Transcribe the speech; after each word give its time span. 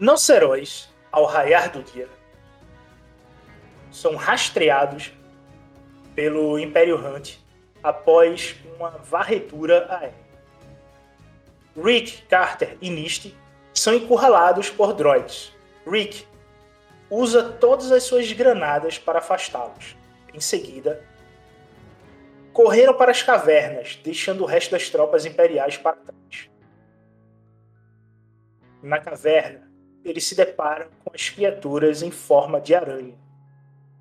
Não 0.00 0.14
heróis 0.28 0.88
ao 1.10 1.24
raiar 1.24 1.72
do 1.72 1.82
dia, 1.82 2.08
são 3.90 4.14
rastreados 4.14 5.12
pelo 6.14 6.56
Império 6.56 6.96
Hunt 6.96 7.38
após 7.82 8.54
uma 8.76 8.90
varredura 8.90 9.86
aérea. 9.90 10.28
Rick, 11.76 12.22
Carter 12.22 12.76
e 12.80 12.90
Misty 12.90 13.34
são 13.74 13.92
encurralados 13.92 14.70
por 14.70 14.92
droids. 14.92 15.52
Rick 15.84 16.26
usa 17.10 17.52
todas 17.52 17.90
as 17.90 18.04
suas 18.04 18.30
granadas 18.32 18.98
para 18.98 19.18
afastá-los. 19.18 19.96
Em 20.32 20.40
seguida, 20.40 21.04
correram 22.52 22.94
para 22.94 23.10
as 23.10 23.22
cavernas, 23.22 23.98
deixando 24.04 24.42
o 24.44 24.46
resto 24.46 24.72
das 24.72 24.88
tropas 24.90 25.24
imperiais 25.24 25.76
para 25.76 25.96
trás. 25.96 26.50
Na 28.82 29.00
caverna, 29.00 29.67
eles 30.10 30.24
se 30.24 30.34
deparam 30.34 30.86
com 31.04 31.10
as 31.14 31.28
criaturas 31.28 32.02
em 32.02 32.10
forma 32.10 32.60
de 32.60 32.74
aranha 32.74 33.14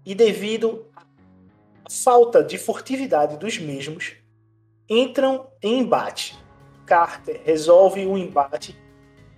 e 0.06 0.16
devido 0.16 0.85
à 0.95 1.90
falta 1.91 2.41
de 2.44 2.57
furtividade 2.57 3.38
dos 3.38 3.57
mesmos, 3.57 4.13
entram 4.90 5.47
em 5.61 5.79
embate. 5.79 6.37
Carter 6.85 7.41
resolve 7.43 8.05
o 8.05 8.17
embate 8.17 8.73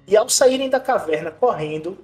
e, 0.06 0.16
ao 0.16 0.30
saírem 0.30 0.70
da 0.70 0.80
caverna 0.80 1.32
correndo 1.32 1.98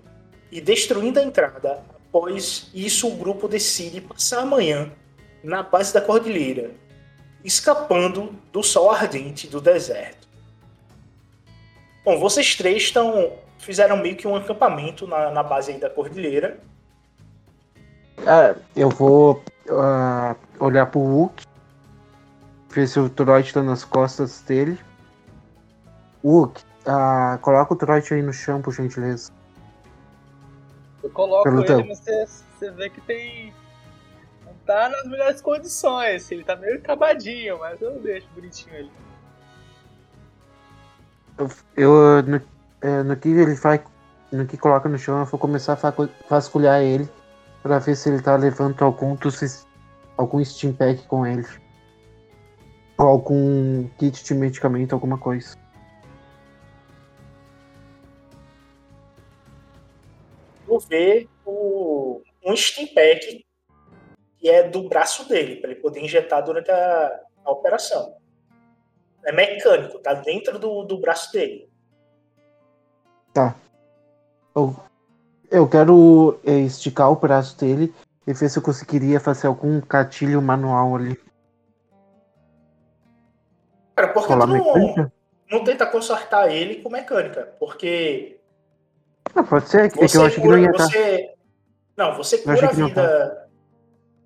e 0.52 0.60
destruindo 0.60 1.20
a 1.20 1.24
entrada, 1.24 1.84
após 2.08 2.72
isso 2.74 3.08
o 3.08 3.16
grupo 3.16 3.48
decide 3.48 4.02
passar 4.02 4.42
a 4.42 4.46
manhã 4.46 4.92
na 5.44 5.62
base 5.62 5.94
da 5.94 6.02
cordilheira, 6.02 6.72
escapando 7.44 8.36
do 8.52 8.64
sol 8.64 8.90
ardente 8.90 9.48
do 9.48 9.62
deserto. 9.62 10.28
Bom, 12.04 12.20
vocês 12.20 12.56
três 12.56 12.84
estão 12.84 13.34
fizeram 13.66 13.98
meio 13.98 14.16
que 14.16 14.28
um 14.28 14.36
acampamento 14.36 15.08
na, 15.08 15.32
na 15.32 15.44
base 15.44 15.74
da 15.74 15.90
cordilheira 15.90 16.60
ah, 18.28 18.56
eu 18.76 18.90
vou 18.90 19.44
uh, 19.70 20.36
olhar 20.60 20.86
pro 20.86 21.00
Hulk. 21.00 21.44
Ver 22.70 22.88
se 22.88 23.00
o 23.00 23.10
Troit 23.10 23.54
tá 23.54 23.62
nas 23.62 23.84
costas 23.84 24.42
dele. 24.42 24.80
Hulk, 26.24 26.62
uh, 26.88 27.38
coloca 27.40 27.74
o 27.74 27.78
Troit 27.78 28.14
aí 28.14 28.22
no 28.22 28.34
chão, 28.34 28.62
por 28.62 28.74
gentileza. 28.74 29.32
Eu 31.04 31.10
coloco 31.12 31.44
Pelo 31.44 31.60
ele, 31.60 31.68
teu. 31.68 31.86
mas 31.86 32.00
você, 32.00 32.26
você 32.26 32.72
vê 32.72 32.90
que 32.90 33.02
tem. 33.02 33.54
Não 34.46 34.54
tá 34.66 34.90
nas 34.90 35.06
melhores 35.08 35.42
condições. 35.42 36.32
Ele 36.32 36.44
tá 36.44 36.56
meio 36.56 36.78
acabadinho, 36.78 37.60
mas 37.60 37.82
eu 37.82 38.00
deixo 38.00 38.28
bonitinho 38.34 38.76
ele. 38.76 38.92
Eu, 41.38 41.50
eu 41.76 42.24
no, 42.24 42.42
é, 42.86 43.04
no 43.04 43.18
que 43.18 43.30
ele 43.30 43.56
faz. 43.56 43.82
No 44.32 44.46
que 44.46 44.58
coloca 44.58 44.90
no 44.90 44.98
chão, 44.98 45.20
eu 45.20 45.26
vou 45.26 45.40
começar 45.40 45.74
a 45.74 45.94
vasculhar 46.30 46.82
ele 46.82 47.08
para 47.64 47.80
ver 47.80 47.96
se 47.96 48.10
ele 48.10 48.22
tá 48.22 48.36
levando 48.36 48.82
algum 48.84 49.16
dos, 49.16 49.66
algum 50.18 50.44
Steam 50.44 50.74
Pack 50.74 51.08
com 51.08 51.26
ele. 51.26 51.46
Ou 52.98 53.08
algum 53.08 53.88
kit 53.98 54.24
de 54.24 54.34
medicamento, 54.34 54.94
alguma 54.94 55.18
coisa. 55.18 55.58
Vou 60.68 60.80
ver 60.80 61.30
o, 61.46 62.22
um 62.44 62.56
Steam 62.56 62.88
Pack 62.94 63.46
que 64.38 64.50
é 64.50 64.68
do 64.68 64.88
braço 64.88 65.28
dele, 65.28 65.56
para 65.56 65.72
ele 65.72 65.80
poder 65.80 66.02
injetar 66.02 66.44
durante 66.44 66.70
a, 66.70 67.22
a, 67.46 67.52
operação. 67.52 68.16
É 69.24 69.32
mecânico, 69.32 69.98
tá 70.00 70.14
dentro 70.14 70.60
do, 70.60 70.84
do 70.84 71.00
braço 71.00 71.32
dele. 71.32 71.68
Tá. 73.36 73.54
Eu 74.56 74.74
eu 75.52 75.68
quero 75.68 76.40
é, 76.46 76.52
esticar 76.60 77.12
o 77.12 77.18
braço 77.18 77.58
dele 77.60 77.94
e 78.26 78.34
ver 78.34 78.50
se 78.50 78.58
eu 78.58 78.64
conseguiria 78.64 79.20
fazer 79.20 79.48
algum 79.48 79.82
gatilho 79.82 80.42
manual 80.42 80.96
ali. 80.96 81.20
Cara, 83.96 84.08
por 84.14 84.26
que 84.26 84.34
tu 84.34 84.48
não, 84.48 85.12
não 85.52 85.64
tenta 85.64 85.86
consertar 85.86 86.50
ele 86.50 86.82
com 86.82 86.90
mecânica? 86.90 87.54
Porque. 87.60 88.40
Não, 89.36 89.44
pode 89.46 89.68
ser, 89.70 89.86
é 89.86 89.90
que 89.90 90.00
eu 90.18 90.26
acho 90.26 90.42
que 90.42 90.48
não 90.48 90.58
ia 90.58 90.72
você, 90.72 91.34
Não, 91.96 92.16
você 92.16 92.38
cura 92.38 92.70
a 92.70 92.72
vida. 92.72 93.50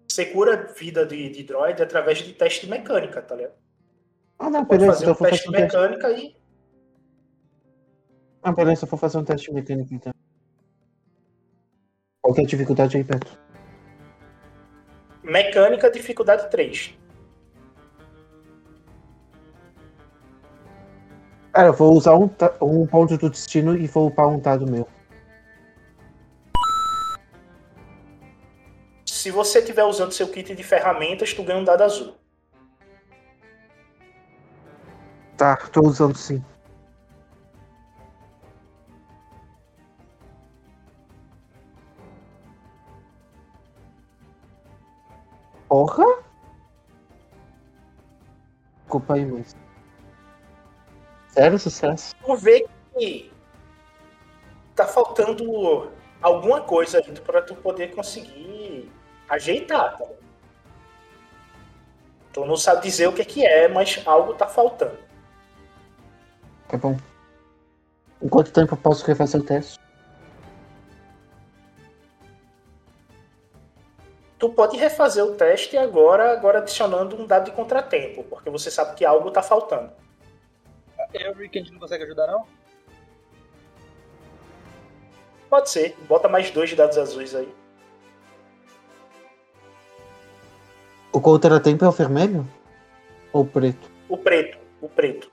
Você 0.08 0.26
cura 0.26 0.54
a 0.54 0.74
vida 0.74 1.06
de, 1.06 1.30
de 1.30 1.44
droid 1.44 1.82
através 1.82 2.20
de 2.20 2.34
teste 2.34 2.66
de 2.66 2.72
mecânica, 2.72 3.22
tá 3.22 3.36
ligado? 3.36 3.54
Ah, 4.40 4.50
não, 4.50 4.66
Pode 4.66 4.80
beleza. 4.80 4.94
fazer 4.94 5.12
Então 5.12 5.28
um 5.28 5.30
teste 5.30 5.44
de 5.44 5.50
um 5.50 5.52
teste. 5.52 5.78
mecânica 5.78 6.12
e. 6.12 6.39
Ah, 8.42 8.52
beleza, 8.52 8.86
eu 8.86 8.90
vou 8.90 8.98
fazer 8.98 9.18
um 9.18 9.24
teste 9.24 9.52
mecânico 9.54 9.94
então. 9.94 10.14
Qual 12.22 12.34
que 12.34 12.42
é 12.42 12.44
a 12.44 12.48
dificuldade 12.48 12.98
aí, 12.98 13.04
Beto? 13.04 13.38
Mecânica, 15.24 15.92
dificuldade 15.92 16.50
3. 16.50 16.98
Cara, 21.52 21.68
eu 21.68 21.74
vou 21.74 21.94
usar 21.94 22.16
um, 22.16 22.30
um 22.62 22.88
ponto 22.88 23.18
do 23.18 23.30
destino 23.30 23.76
e 23.76 23.88
vou 23.88 24.08
upar 24.08 24.28
um 24.28 24.40
dado 24.40 24.70
meu. 24.70 24.88
Se 29.06 29.30
você 29.32 29.60
estiver 29.60 29.84
usando 29.84 30.14
seu 30.14 30.30
kit 30.30 30.56
de 30.56 30.64
ferramentas, 30.64 31.34
tu 31.34 31.44
ganha 31.44 31.60
um 31.60 31.64
dado 31.64 31.84
azul. 31.84 32.16
Tá, 35.36 35.58
tô 35.58 35.82
usando 35.82 36.16
sim. 36.16 36.44
Porra? 45.70 46.04
Desculpa 48.80 49.14
aí, 49.14 49.26
mas. 49.26 49.56
Sério 51.28 51.60
sucesso? 51.60 52.16
Tu 52.16 52.36
vê 52.36 52.68
que 52.98 53.32
tá 54.76 54.88
faltando 54.88 55.92
alguma 56.22 56.62
coisa 56.62 56.98
aí 56.98 57.20
pra 57.22 57.44
tu 57.44 57.56
poder 57.56 57.94
conseguir 57.94 58.92
ajeitar, 59.30 59.96
tá? 59.96 60.06
Tu 62.34 62.46
não 62.46 62.58
sabe 62.58 62.82
dizer 62.82 63.08
o 63.08 63.14
que 63.14 63.24
que 63.24 63.46
é, 63.46 63.68
mas 63.68 64.02
algo 64.08 64.34
tá 64.34 64.48
faltando. 64.48 64.98
Tá 66.68 66.78
bom. 66.78 66.98
Em 68.22 68.28
quanto 68.28 68.52
tempo 68.52 68.74
eu 68.74 68.78
posso 68.78 69.06
refazer 69.06 69.40
o 69.40 69.44
teste? 69.44 69.80
Tu 74.40 74.48
pode 74.50 74.78
refazer 74.78 75.24
o 75.24 75.36
teste 75.36 75.78
agora, 75.78 76.32
agora 76.32 76.60
adicionando 76.60 77.22
um 77.22 77.28
dado 77.28 77.46
de 77.46 77.52
contratempo, 77.52 78.24
porque 78.24 78.50
você 78.50 78.72
sabe 78.72 78.96
que 78.96 79.04
algo 79.04 79.30
tá 79.32 79.44
faltando. 79.44 79.92
Eu, 81.14 81.34
Rick, 81.34 81.60
a 81.60 81.62
gente 81.62 81.74
não 81.74 81.80
consegue 81.80 82.06
ajudar, 82.06 82.28
não? 82.28 82.48
Pode 85.50 85.70
ser, 85.70 85.98
bota 86.08 86.30
mais 86.30 86.52
dois 86.52 86.74
dados 86.74 86.98
azuis 86.98 87.36
aí. 87.36 87.54
O 91.12 91.20
contratempo 91.20 91.84
é 91.84 91.90
o 91.90 91.92
vermelho? 91.92 92.48
Ou 93.34 93.42
o 93.42 93.46
preto? 93.46 93.92
O 94.08 94.18
preto, 94.18 94.58
o 94.80 94.88
preto. 94.88 95.30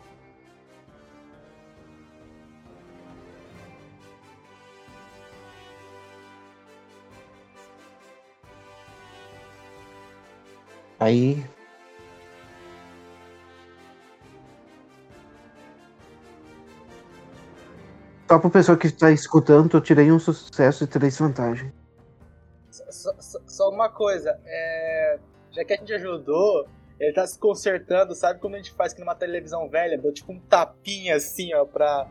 Aí. 11.06 11.44
Só 18.28 18.38
pra 18.38 18.50
pessoa 18.50 18.76
que 18.76 18.88
está 18.88 19.10
escutando, 19.12 19.76
eu 19.76 19.80
tirei 19.80 20.10
um 20.10 20.18
sucesso 20.18 20.82
e 20.84 20.86
três 20.86 21.16
vantagens. 21.18 21.72
Só, 22.70 23.14
só- 23.20 23.38
só 23.46 23.70
uma 23.70 23.88
coisa, 23.88 24.38
é... 24.44 25.18
já 25.52 25.64
que 25.64 25.72
a 25.72 25.76
gente 25.76 25.92
ajudou, 25.94 26.66
ele 26.98 27.12
tá 27.12 27.26
se 27.26 27.38
consertando, 27.38 28.14
sabe 28.14 28.40
como 28.40 28.54
a 28.56 28.58
gente 28.58 28.72
faz 28.72 28.92
aqui 28.92 29.00
numa 29.00 29.14
televisão 29.14 29.68
velha? 29.68 29.96
Deu 29.96 30.12
tipo 30.12 30.32
um 30.32 30.40
tapinha 30.40 31.16
assim, 31.16 31.54
ó, 31.54 31.64
pra. 31.64 32.08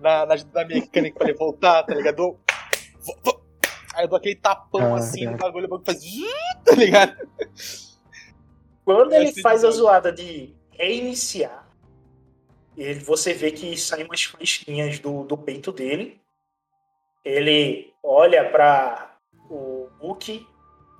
Na, 0.00 0.26
na, 0.26 0.34
na 0.54 0.64
mecânica 0.66 1.18
pra 1.18 1.28
ele 1.28 1.38
voltar, 1.38 1.82
tá 1.82 1.94
ligado? 1.94 2.38
Aí 3.94 4.04
eu 4.04 4.08
dou 4.08 4.18
aquele 4.18 4.34
tapão 4.36 4.94
Ah, 4.94 4.98
assim 4.98 5.26
é. 5.26 5.30
no 5.30 5.38
bagulho, 5.38 5.64
o 5.66 5.68
bagulho 5.68 5.84
faz. 5.86 6.02
Tá 6.64 6.74
ligado? 6.74 7.16
Quando 8.86 9.12
ele 9.12 9.32
faz 9.42 9.64
a 9.64 9.70
zoada 9.72 10.12
de 10.12 10.54
reiniciar, 10.70 11.66
ele, 12.76 13.00
você 13.00 13.32
vê 13.34 13.50
que 13.50 13.76
saem 13.76 14.04
umas 14.04 14.22
flechinhas 14.22 15.00
do, 15.00 15.24
do 15.24 15.36
peito 15.36 15.72
dele. 15.72 16.20
Ele 17.24 17.92
olha 18.00 18.48
para 18.48 19.16
o 19.50 19.88
Book, 19.98 20.46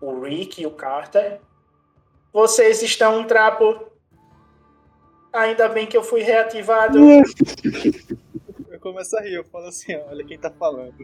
o 0.00 0.20
Rick 0.20 0.60
e 0.60 0.66
o 0.66 0.72
Carter. 0.72 1.40
Vocês 2.32 2.82
estão 2.82 3.20
um 3.20 3.24
trapo. 3.24 3.86
Ainda 5.32 5.68
bem 5.68 5.86
que 5.86 5.96
eu 5.96 6.02
fui 6.02 6.22
reativado. 6.22 6.98
Eu 8.68 8.80
começo 8.80 9.16
a 9.16 9.20
rir, 9.22 9.34
eu 9.34 9.44
falo 9.44 9.66
assim, 9.66 9.96
olha 9.96 10.24
quem 10.24 10.38
tá 10.38 10.50
falando. 10.50 10.94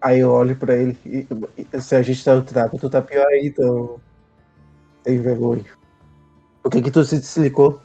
Aí 0.00 0.18
eu 0.20 0.30
olho 0.32 0.56
pra 0.56 0.74
ele 0.74 0.96
e, 1.06 1.26
e- 1.56 1.80
se 1.80 1.94
a 1.94 2.02
gente 2.02 2.24
tá 2.24 2.34
no 2.34 2.42
trapo, 2.42 2.78
tu 2.78 2.88
tá 2.90 3.00
pior 3.02 3.26
aí, 3.26 3.46
então. 3.46 4.00
Tem 5.02 5.20
vergonha. 5.20 5.64
Por 6.62 6.70
que 6.70 6.82
que 6.82 6.90
tu 6.90 7.02
se 7.04 7.18
desligou? 7.18 7.80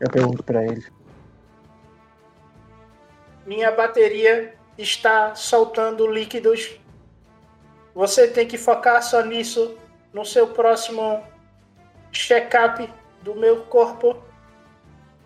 Eu 0.00 0.10
pergunto 0.10 0.42
pra 0.42 0.64
ele. 0.64 0.84
Minha 3.46 3.70
bateria 3.70 4.54
está 4.76 5.34
soltando 5.34 6.06
líquidos. 6.06 6.78
Você 7.94 8.28
tem 8.28 8.46
que 8.46 8.56
focar 8.56 9.02
só 9.02 9.24
nisso 9.24 9.76
no 10.12 10.24
seu 10.24 10.48
próximo 10.48 11.22
check-up 12.12 12.88
do 13.22 13.34
meu 13.34 13.62
corpo. 13.64 14.16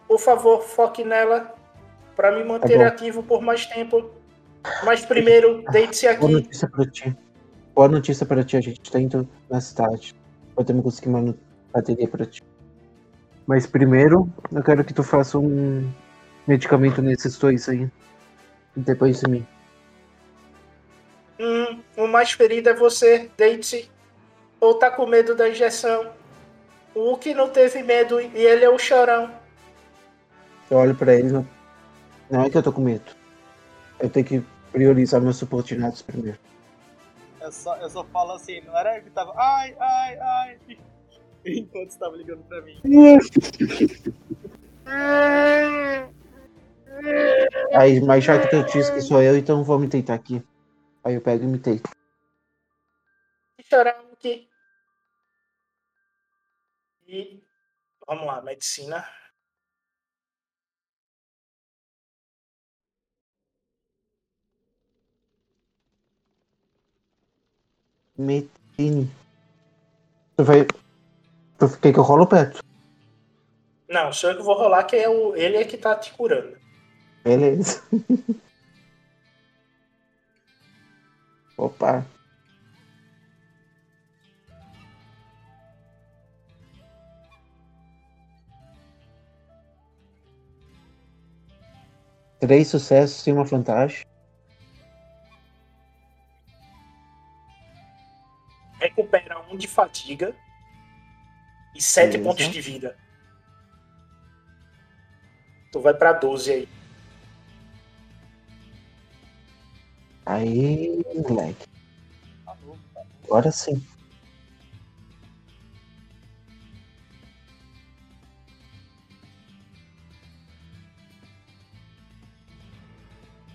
Por 0.08 0.18
favor, 0.18 0.62
foque 0.62 1.04
nela 1.04 1.54
para 2.16 2.32
me 2.32 2.44
manter 2.44 2.78
bom. 2.78 2.84
ativo 2.84 3.22
por 3.22 3.42
mais 3.42 3.66
tempo. 3.66 4.10
Mas 4.84 5.04
primeiro, 5.04 5.64
deite-se 5.70 6.06
Boa 6.06 6.14
aqui. 6.14 6.32
notícia 6.32 6.68
pra 6.68 6.86
ti. 6.86 7.16
Boa 7.74 7.88
notícia 7.88 8.26
pra 8.26 8.44
ti, 8.44 8.56
a 8.56 8.60
gente 8.60 8.90
tá 8.90 9.00
indo 9.00 9.28
na 9.50 9.60
cidade. 9.60 10.14
Podemos 10.54 10.82
conseguir 10.82 11.08
uma 11.08 11.34
bateria 11.72 12.08
pra 12.08 12.26
ti. 12.26 12.42
Mas 13.46 13.66
primeiro, 13.66 14.30
eu 14.52 14.62
quero 14.62 14.84
que 14.84 14.94
tu 14.94 15.02
faça 15.02 15.38
um 15.38 15.90
medicamento 16.46 17.02
nesses 17.02 17.36
dois 17.38 17.68
aí. 17.68 17.90
E 18.76 18.80
depois 18.80 19.20
de 19.20 19.28
mim. 19.28 19.46
Hum, 21.38 21.80
o 21.96 22.06
mais 22.06 22.32
ferido 22.32 22.68
é 22.68 22.74
você, 22.74 23.30
deite-se. 23.36 23.90
Ou 24.60 24.74
tá 24.74 24.90
com 24.90 25.06
medo 25.06 25.34
da 25.34 25.48
injeção. 25.48 26.10
O 26.94 27.16
que 27.16 27.34
não 27.34 27.48
teve 27.48 27.82
medo 27.82 28.20
e 28.20 28.36
ele 28.36 28.64
é 28.64 28.70
o 28.70 28.78
chorão. 28.78 29.30
Eu 30.70 30.78
olho 30.78 30.94
pra 30.94 31.14
ele, 31.14 31.32
não, 31.32 31.46
não 32.30 32.44
é 32.44 32.50
que 32.50 32.56
eu 32.56 32.62
tô 32.62 32.72
com 32.72 32.80
medo. 32.80 33.12
Eu 33.98 34.08
tenho 34.08 34.24
que 34.24 34.42
priorizar 34.70 35.20
meus 35.20 35.36
subordinados 35.36 36.00
primeiro. 36.00 36.38
Eu 37.42 37.50
só, 37.50 37.76
eu 37.78 37.90
só 37.90 38.04
falo 38.04 38.32
assim, 38.32 38.60
não 38.60 38.78
era 38.78 38.98
eu 38.98 39.02
que 39.02 39.10
tava. 39.10 39.34
Ai, 39.36 39.76
ai, 39.80 40.18
ai. 40.18 40.60
Enquanto 41.44 41.90
você 41.90 41.98
tava 41.98 42.16
ligando 42.16 42.44
pra 42.44 42.62
mim. 42.62 42.80
Aí, 47.74 48.00
mas 48.00 48.22
já 48.22 48.38
que 48.38 48.48
tu 48.48 48.62
disse 48.64 48.92
que 48.92 49.00
sou 49.00 49.20
eu, 49.20 49.36
então 49.36 49.64
vou 49.64 49.78
me 49.78 49.88
deitar 49.88 50.14
aqui. 50.14 50.40
Aí 51.02 51.14
eu 51.14 51.20
pego 51.20 51.42
e 51.42 51.46
me 51.48 51.58
deito. 51.58 51.90
chorão 53.68 54.12
aqui. 54.12 54.48
E 57.08 57.42
vamos 58.06 58.26
lá, 58.26 58.40
medicina. 58.40 59.04
Metine. 68.18 69.10
Tu 70.36 70.44
vai. 70.44 70.66
Tu 71.58 71.78
quer 71.80 71.92
que 71.92 71.98
eu 71.98 72.02
rolo 72.02 72.26
perto? 72.26 72.60
Não, 73.88 74.12
sou 74.12 74.30
eu 74.30 74.36
que 74.36 74.42
vou 74.42 74.56
rolar, 74.56 74.84
que 74.84 74.96
é 74.96 75.08
o, 75.08 75.36
ele 75.36 75.56
é 75.58 75.64
que 75.64 75.76
tá 75.76 75.94
te 75.94 76.12
curando. 76.12 76.56
Beleza. 77.22 77.82
Opa. 81.56 82.04
Três 92.40 92.68
sucessos 92.68 93.26
e 93.26 93.32
uma 93.32 93.44
vantagem. 93.44 94.04
De 99.56 99.68
fadiga 99.68 100.34
e 101.74 101.82
sete 101.82 102.12
Beleza. 102.12 102.24
pontos 102.24 102.48
de 102.48 102.60
vida. 102.60 102.96
Tu 105.70 105.80
vai 105.80 105.94
pra 105.94 106.12
12 106.12 106.50
aí. 106.50 106.68
Aí, 110.24 111.04
moleque. 111.28 111.66
Agora 113.24 113.50
sim. 113.50 113.82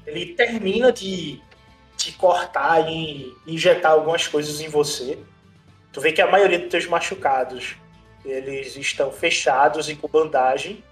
Ele 0.05 0.33
termina 0.33 0.91
de 0.91 1.41
te 1.97 2.11
cortar 2.13 2.89
e 2.89 3.35
injetar 3.45 3.91
algumas 3.91 4.25
coisas 4.27 4.61
em 4.61 4.69
você. 4.69 5.19
Tu 5.97 6.01
vê 6.01 6.11
que 6.11 6.21
a 6.21 6.29
maioria 6.29 6.59
dos 6.59 6.69
teus 6.69 6.85
machucados 6.85 7.75
eles 8.23 8.77
estão 8.77 9.11
fechados 9.11 9.89
e 9.89 9.95
com 9.95 10.07
bandagem. 10.07 10.83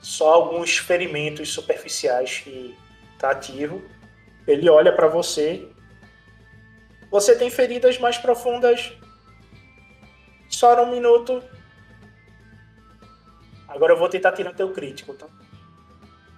Só 0.00 0.32
alguns 0.32 0.78
ferimentos 0.78 1.52
superficiais 1.52 2.38
que 2.38 2.74
tá 3.18 3.32
ativo. 3.32 3.82
Ele 4.46 4.70
olha 4.70 4.90
para 4.90 5.06
você. 5.06 5.68
Você 7.10 7.36
tem 7.36 7.50
feridas 7.50 7.98
mais 7.98 8.16
profundas. 8.16 8.94
Só 10.48 10.82
um 10.82 10.90
minuto. 10.90 11.44
Agora 13.68 13.92
eu 13.92 13.98
vou 13.98 14.08
tentar 14.08 14.32
tirar 14.32 14.54
teu 14.54 14.72
crítico, 14.72 15.12
tá? 15.12 15.26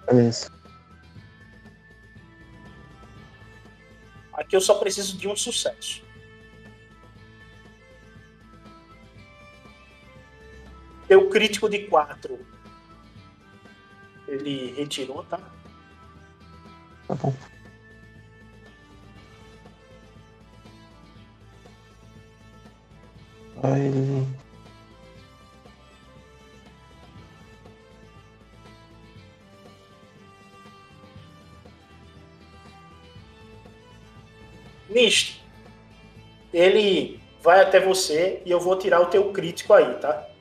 Beleza. 0.05 0.51
Aqui 4.33 4.53
eu 4.53 4.59
só 4.59 4.73
preciso 4.79 5.17
de 5.17 5.29
um 5.29 5.35
sucesso. 5.37 6.04
Teu 11.07 11.29
crítico 11.29 11.69
de 11.69 11.87
4. 11.87 12.39
Ele 14.27 14.73
retirou, 14.75 15.23
tá? 15.23 15.39
Tá 17.07 17.15
bom. 17.15 17.33
Vai. 23.55 23.91
Nisto. 34.89 35.43
Ele 36.53 37.19
vai 37.41 37.61
até 37.61 37.79
você 37.79 38.41
e 38.45 38.51
eu 38.51 38.59
vou 38.59 38.77
tirar 38.77 39.01
o 39.01 39.07
teu 39.07 39.31
crítico 39.31 39.73
aí, 39.73 39.93
tá? 39.95 40.34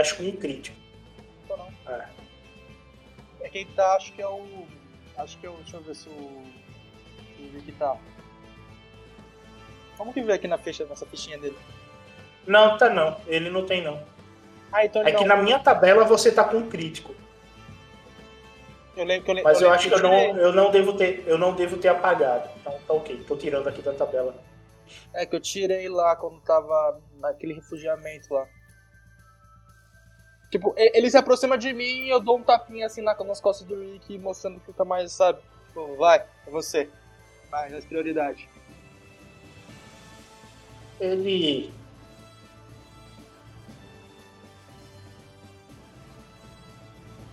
Acho 0.00 0.16
que 0.16 0.22
um 0.28 0.32
crítico. 0.36 0.76
Tô 1.46 1.56
não. 1.56 1.68
É. 1.88 2.08
É 3.42 3.48
quem 3.48 3.66
tá, 3.66 3.94
acho 3.96 4.12
que 4.12 4.22
é 4.22 4.28
o. 4.28 4.66
Acho 5.16 5.38
que 5.38 5.46
é 5.46 5.50
o. 5.50 5.54
Deixa 5.56 5.76
eu 5.76 5.82
ver 5.82 5.94
se 5.94 6.08
o. 6.08 6.12
O 7.40 7.50
Rick 7.54 7.72
tá. 7.72 7.96
Vamos 9.96 10.14
que 10.14 10.22
ver 10.22 10.34
aqui 10.34 10.46
na 10.48 10.58
ficha, 10.58 10.84
nessa 10.86 11.06
fichinha 11.06 11.38
dele. 11.38 11.56
Não, 12.46 12.76
tá 12.78 12.88
não. 12.88 13.20
Ele 13.26 13.50
não 13.50 13.64
tem 13.66 13.82
não. 13.82 14.02
Ah, 14.72 14.84
então 14.84 15.02
É 15.02 15.12
que 15.12 15.24
não. 15.24 15.36
na 15.36 15.42
minha 15.42 15.58
tabela 15.58 16.04
você 16.04 16.30
tá 16.32 16.44
com 16.44 16.58
um 16.58 16.68
crítico. 16.68 17.14
Eu 18.96 19.04
lembro 19.04 19.24
que 19.24 19.30
eu, 19.30 19.34
le- 19.36 19.42
Mas 19.42 19.58
eu 19.60 19.68
lembro 19.68 19.74
acho 19.76 19.88
que 19.88 19.94
eu 19.94 19.98
tirei. 20.00 20.32
não, 20.32 20.40
eu 20.40 20.52
não 20.52 20.70
devo 20.70 20.92
ter, 20.96 21.24
eu 21.26 21.38
não 21.38 21.54
devo 21.54 21.76
ter 21.78 21.88
apagado. 21.88 22.48
Então 22.60 22.78
tá 22.86 22.94
ok. 22.94 23.24
Tô 23.26 23.36
tirando 23.36 23.68
aqui 23.68 23.80
da 23.82 23.92
tabela. 23.92 24.34
É 25.14 25.24
que 25.26 25.36
eu 25.36 25.40
tirei 25.40 25.88
lá 25.88 26.16
quando 26.16 26.40
tava 26.40 27.00
naquele 27.20 27.54
refugiamento 27.54 28.32
lá. 28.34 28.46
Tipo, 30.50 30.74
e- 30.76 30.96
ele 30.96 31.10
se 31.10 31.16
aproxima 31.16 31.58
de 31.58 31.72
mim 31.72 32.04
e 32.06 32.10
eu 32.10 32.20
dou 32.20 32.38
um 32.38 32.42
tapinha 32.42 32.86
assim 32.86 33.02
na, 33.02 33.14
nas 33.24 33.40
costas 33.40 33.66
do 33.66 33.78
Rick, 33.78 34.16
mostrando 34.18 34.60
que 34.60 34.72
tá 34.72 34.84
mais, 34.84 35.12
sabe? 35.12 35.40
Pô, 35.74 35.94
vai, 35.96 36.24
é 36.46 36.50
você. 36.50 36.88
Vai, 37.50 37.68
nas 37.70 37.84
prioridades. 37.84 38.46
Ele 41.00 41.72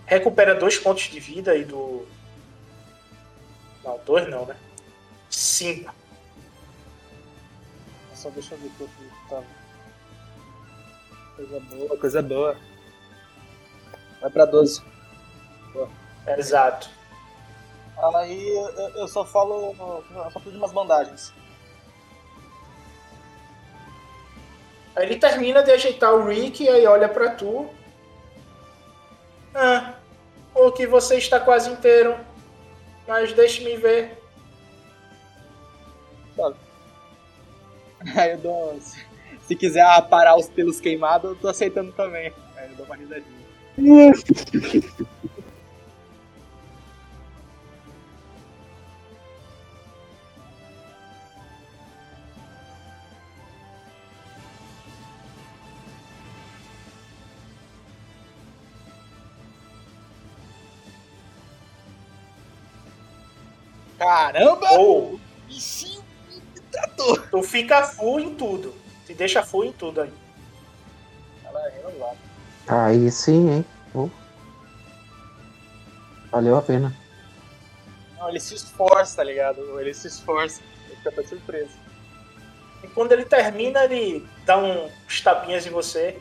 recupera 0.06 0.54
dois 0.54 0.78
pontos 0.78 1.04
de 1.04 1.18
vida 1.20 1.52
aí 1.52 1.64
do. 1.64 2.06
Não, 3.82 3.98
dois 4.04 4.28
não, 4.28 4.46
né? 4.46 4.56
Cinco. 5.30 5.92
Só 8.14 8.30
deixa 8.30 8.54
eu 8.54 8.58
ver 8.58 8.70
que 8.70 8.80
eu 8.82 8.88
tava. 9.28 9.46
Coisa 11.36 11.60
boa, 11.60 11.98
coisa 11.98 12.22
boa. 12.22 12.56
Vai 14.20 14.30
pra 14.30 14.44
12. 14.44 14.82
Exato. 16.38 16.88
Aí 18.14 18.48
eu, 18.48 18.88
eu 18.96 19.08
só 19.08 19.24
falo. 19.24 19.74
Eu 20.10 20.30
só 20.30 20.30
preciso 20.30 20.52
de 20.52 20.58
umas 20.58 20.72
bandagens. 20.72 21.32
Aí 24.94 25.04
ele 25.04 25.16
termina 25.16 25.62
de 25.62 25.70
ajeitar 25.70 26.14
o 26.14 26.26
Rick 26.26 26.64
e 26.64 26.68
aí 26.68 26.86
olha 26.86 27.08
pra 27.08 27.30
tu. 27.30 27.68
Ah, 29.54 29.94
o 30.54 30.72
que 30.72 30.86
você 30.86 31.16
está 31.16 31.38
quase 31.38 31.70
inteiro. 31.70 32.18
Mas 33.06 33.32
deixe-me 33.32 33.76
ver. 33.76 34.18
Aí 38.16 38.32
eu 38.32 38.38
dou. 38.38 38.80
Se, 38.80 39.06
se 39.42 39.56
quiser 39.56 39.82
aparar 39.82 40.36
os 40.36 40.48
pelos 40.48 40.80
queimados, 40.80 41.30
eu 41.30 41.36
tô 41.36 41.48
aceitando 41.48 41.92
também. 41.92 42.32
Aí 42.56 42.70
eu 42.70 42.76
dou 42.76 42.86
uma 42.86 42.96
risadinha. 42.96 43.35
Caramba! 63.98 64.70
Ou 64.78 65.20
Bichinho 65.46 66.02
me 66.28 66.60
tratou! 66.70 67.18
tu 67.30 67.42
fica 67.42 67.82
full 67.82 68.20
em 68.20 68.34
tudo. 68.34 68.74
Te 69.06 69.14
deixa 69.14 69.42
full 69.42 69.64
em 69.64 69.72
tudo 69.72 70.00
aí. 70.00 70.12
Ela 71.44 71.68
é 71.68 71.70
renovada. 71.70 72.25
Aí 72.68 73.10
sim, 73.10 73.50
hein? 73.50 73.64
Valeu 76.30 76.56
a 76.56 76.62
pena. 76.62 76.94
Não, 78.18 78.28
ele 78.28 78.40
se 78.40 78.54
esforça, 78.54 79.16
tá 79.16 79.24
ligado? 79.24 79.80
Ele 79.80 79.94
se 79.94 80.06
esforça. 80.08 80.60
Ele 80.86 80.96
fica 80.96 81.08
até 81.08 81.22
surpreso. 81.22 81.72
E 82.82 82.88
quando 82.88 83.12
ele 83.12 83.24
termina, 83.24 83.84
ele 83.84 84.26
dá 84.44 84.58
uns 84.58 85.20
tapinhas 85.22 85.66
em 85.66 85.70
você. 85.70 86.20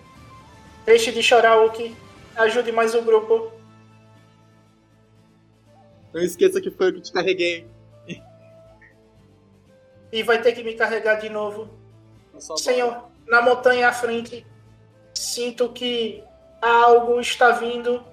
Deixe 0.85 1.11
de 1.11 1.21
chorar, 1.21 1.57
Uki. 1.65 1.95
Ajude 2.35 2.71
mais 2.71 2.95
o 2.95 3.01
grupo. 3.01 3.51
Não 6.13 6.21
esqueça 6.21 6.61
que 6.61 6.71
foi 6.71 6.87
eu 6.87 6.93
que 6.93 7.01
te 7.01 7.11
carreguei. 7.11 7.67
E 10.11 10.23
vai 10.23 10.41
ter 10.41 10.53
que 10.53 10.63
me 10.63 10.75
carregar 10.75 11.15
de 11.15 11.27
novo. 11.27 11.69
Senhor, 12.57 13.09
na 13.27 13.41
montanha 13.41 13.89
à 13.89 13.91
frente, 13.91 14.47
sinto 15.13 15.73
que 15.73 16.23
algo 16.69 17.19
está 17.19 17.51
vindo. 17.51 18.03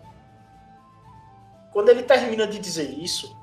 Quando 1.73 1.89
ele 1.89 2.03
termina 2.03 2.47
de 2.47 2.59
dizer 2.59 2.91
isso, 2.91 3.35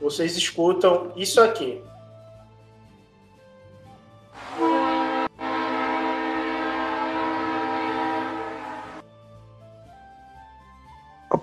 vocês 0.00 0.36
escutam 0.36 1.12
isso 1.16 1.40
aqui. 1.40 1.82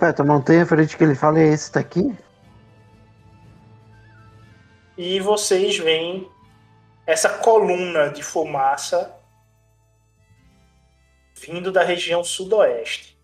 Peto, 0.02 0.22
a 0.22 0.24
montanha 0.24 0.66
frente 0.66 0.96
que 0.96 1.04
ele 1.04 1.14
fala 1.14 1.38
é 1.38 1.46
esse 1.46 1.72
daqui? 1.72 2.12
E 4.98 5.20
vocês 5.20 5.78
veem 5.78 6.28
essa 7.06 7.28
coluna 7.28 8.08
de 8.08 8.20
fumaça 8.20 9.14
vindo 11.42 11.72
da 11.72 11.82
região 11.82 12.22
sudoeste. 12.22 13.18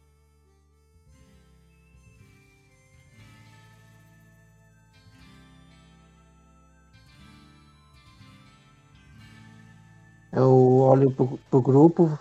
Eu 10.33 10.79
olho 10.81 11.11
pro, 11.13 11.39
pro 11.51 11.63
grupo. 11.63 12.19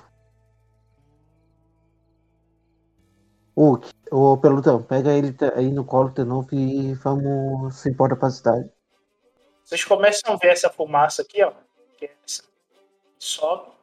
Ô, 3.56 3.80
ô, 4.12 4.38
Pelutão, 4.38 4.84
pega 4.84 5.12
ele 5.12 5.36
aí 5.56 5.72
no 5.72 5.84
colo 5.84 6.10
de 6.10 6.24
novo 6.24 6.48
e 6.54 6.94
vamos 6.96 7.76
se 7.76 7.90
embora 7.90 8.16
pra 8.16 8.30
cidade. 8.30 8.70
Vocês 9.64 9.84
começam 9.84 10.34
a 10.34 10.38
ver 10.38 10.50
essa 10.50 10.70
fumaça 10.70 11.24
aqui, 11.24 11.44
ó. 11.44 11.52
Que 11.98 12.06
é 12.06 12.16
essa. 12.24 12.44
Sobe. 13.20 13.77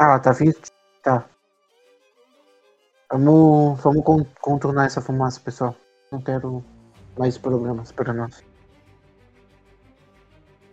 Ah, 0.00 0.16
tá 0.20 0.30
vindo? 0.30 0.56
Tá. 1.02 1.28
Vamos, 3.10 3.80
vamos 3.82 4.04
con- 4.04 4.24
contornar 4.40 4.86
essa 4.86 5.00
fumaça, 5.00 5.40
pessoal. 5.40 5.74
Não 6.12 6.22
quero 6.22 6.64
mais 7.18 7.36
problemas 7.36 7.90
para 7.90 8.12
nós. 8.12 8.44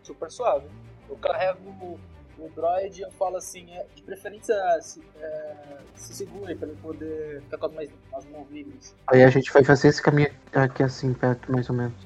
Super 0.04 0.30
suave. 0.30 0.68
Eu 1.10 1.18
carrego 1.18 1.70
o, 1.82 2.00
o 2.38 2.50
droid 2.50 3.00
e 3.00 3.04
eu 3.04 3.12
falo 3.14 3.38
assim, 3.38 3.72
é, 3.72 3.88
de 3.96 4.04
preferência 4.04 4.56
se, 4.80 5.02
é, 5.20 5.78
se 5.96 6.14
segure 6.14 6.54
pra 6.54 6.68
ele 6.68 6.78
poder 6.78 7.42
ficar 7.42 7.58
com 7.58 7.66
as, 7.66 7.74
mais, 7.74 7.90
as 8.14 8.26
mãos 8.26 8.48
livres. 8.52 8.96
Aí 9.08 9.24
a 9.24 9.30
gente 9.30 9.52
vai 9.52 9.64
fazer 9.64 9.88
esse 9.88 10.04
caminho 10.04 10.30
aqui 10.54 10.84
assim, 10.84 11.16
perto, 11.16 11.52
mais 11.52 11.68
ou 11.68 11.76
menos. 11.76 11.98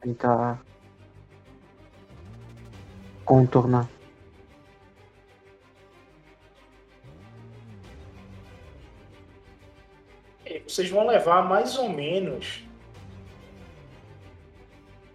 Tentar 0.00 0.60
contornar. 3.24 3.88
Vocês 10.66 10.88
vão 10.88 11.06
levar 11.06 11.46
mais 11.46 11.76
ou 11.76 11.88
menos 11.88 12.64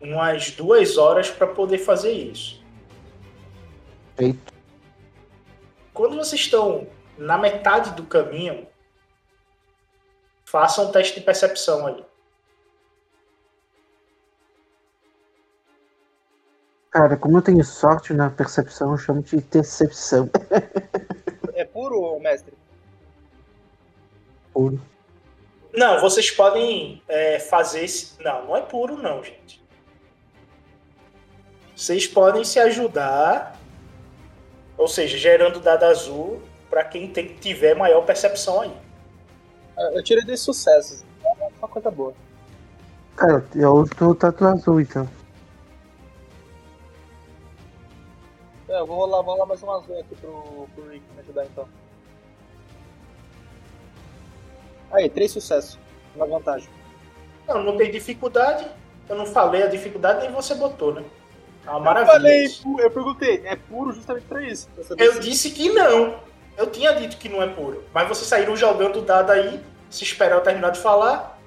umas 0.02 0.52
duas 0.52 0.98
horas 0.98 1.30
para 1.30 1.48
poder 1.48 1.80
fazer 1.80 2.12
isso. 2.12 2.64
Feito. 4.16 4.54
Quando 5.94 6.16
vocês 6.16 6.42
estão 6.42 6.88
na 7.18 7.38
metade 7.38 7.92
do 7.92 8.06
caminho, 8.06 8.68
façam 10.46 10.88
um 10.88 10.92
teste 10.92 11.20
de 11.20 11.26
percepção 11.26 11.88
aí. 11.88 12.06
Cara, 16.92 17.18
como 17.18 17.38
eu 17.38 17.42
tenho 17.42 17.64
sorte 17.64 18.14
na 18.14 18.30
percepção, 18.30 18.92
eu 18.92 18.98
chamo 18.98 19.22
de 19.22 19.38
decepção. 19.42 20.30
É 21.54 21.66
puro, 21.66 22.20
mestre? 22.20 22.54
Puro. 24.54 24.82
Não, 25.74 26.00
vocês 26.02 26.32
podem 26.32 27.02
é, 27.08 27.40
fazer 27.40 27.84
esse. 27.84 28.22
Não, 28.22 28.46
não 28.46 28.58
é 28.58 28.62
puro, 28.62 28.98
não, 28.98 29.24
gente. 29.24 29.64
Vocês 31.76 32.08
podem 32.08 32.44
se 32.44 32.60
ajudar, 32.60 33.58
ou 34.78 34.88
seja, 34.88 35.18
gerando 35.18 35.60
dado 35.60 35.84
azul 35.84 36.42
para 36.70 36.84
quem 36.84 37.10
tem, 37.10 37.36
tiver 37.36 37.76
maior 37.76 38.02
percepção 38.02 38.62
aí. 38.62 38.74
É, 39.78 39.98
Eu 39.98 40.04
tirei 40.04 40.26
dois 40.26 40.42
sucessos. 40.42 41.04
É 41.24 41.50
uma 41.60 41.68
coisa 41.68 41.90
boa. 41.90 42.14
Cara, 43.16 43.46
eu 43.56 43.88
tô 43.98 44.16
tatu 44.16 44.46
azul 44.46 44.82
então. 44.82 45.08
É, 48.68 48.80
eu 48.80 48.86
vou 48.86 48.98
rolar, 48.98 49.22
vou 49.22 49.34
rolar 49.34 49.46
mais 49.46 49.64
um 49.64 49.72
azul 49.72 50.00
aqui 50.00 50.16
pro, 50.16 50.68
pro 50.76 50.90
Rick 50.90 51.04
me 51.14 51.20
ajudar 51.22 51.46
então. 51.46 51.68
Aí, 54.92 55.10
três 55.10 55.32
sucessos. 55.32 55.78
Uma 56.16 56.26
vantagem. 56.26 56.70
Não, 57.48 57.64
não 57.64 57.78
tem 57.78 57.92
dificuldade. 57.92 58.66
Eu 59.08 59.16
não 59.16 59.26
falei 59.26 59.64
a 59.64 59.68
dificuldade, 59.68 60.22
nem 60.22 60.32
você 60.32 60.54
botou, 60.56 60.94
né? 60.94 61.04
É 61.66 61.70
uma 61.70 61.80
Eu 61.80 61.84
maravilha. 61.84 62.14
falei, 62.14 62.44
isso. 62.46 62.80
eu 62.80 62.92
perguntei, 62.92 63.42
é 63.46 63.56
puro 63.56 63.92
justamente 63.92 64.26
pra 64.26 64.42
isso. 64.44 64.68
Pra 64.70 64.84
Eu 65.06 65.14
se- 65.14 65.20
disse 65.20 65.52
que 65.52 65.70
não. 65.70 66.20
Eu 66.58 66.68
tinha 66.68 66.94
dito 66.94 67.18
que 67.18 67.30
não 67.30 67.42
é 67.42 67.48
puro. 67.48 67.84
Mas 67.94 68.08
vocês 68.08 68.28
saíram 68.28 68.56
jogando 68.56 69.00
o 69.00 69.02
dado 69.02 69.32
aí, 69.32 69.64
se 69.90 70.04
esperar 70.04 70.36
eu 70.36 70.42
terminar 70.42 70.72
de 70.72 70.80
falar. 70.80 71.40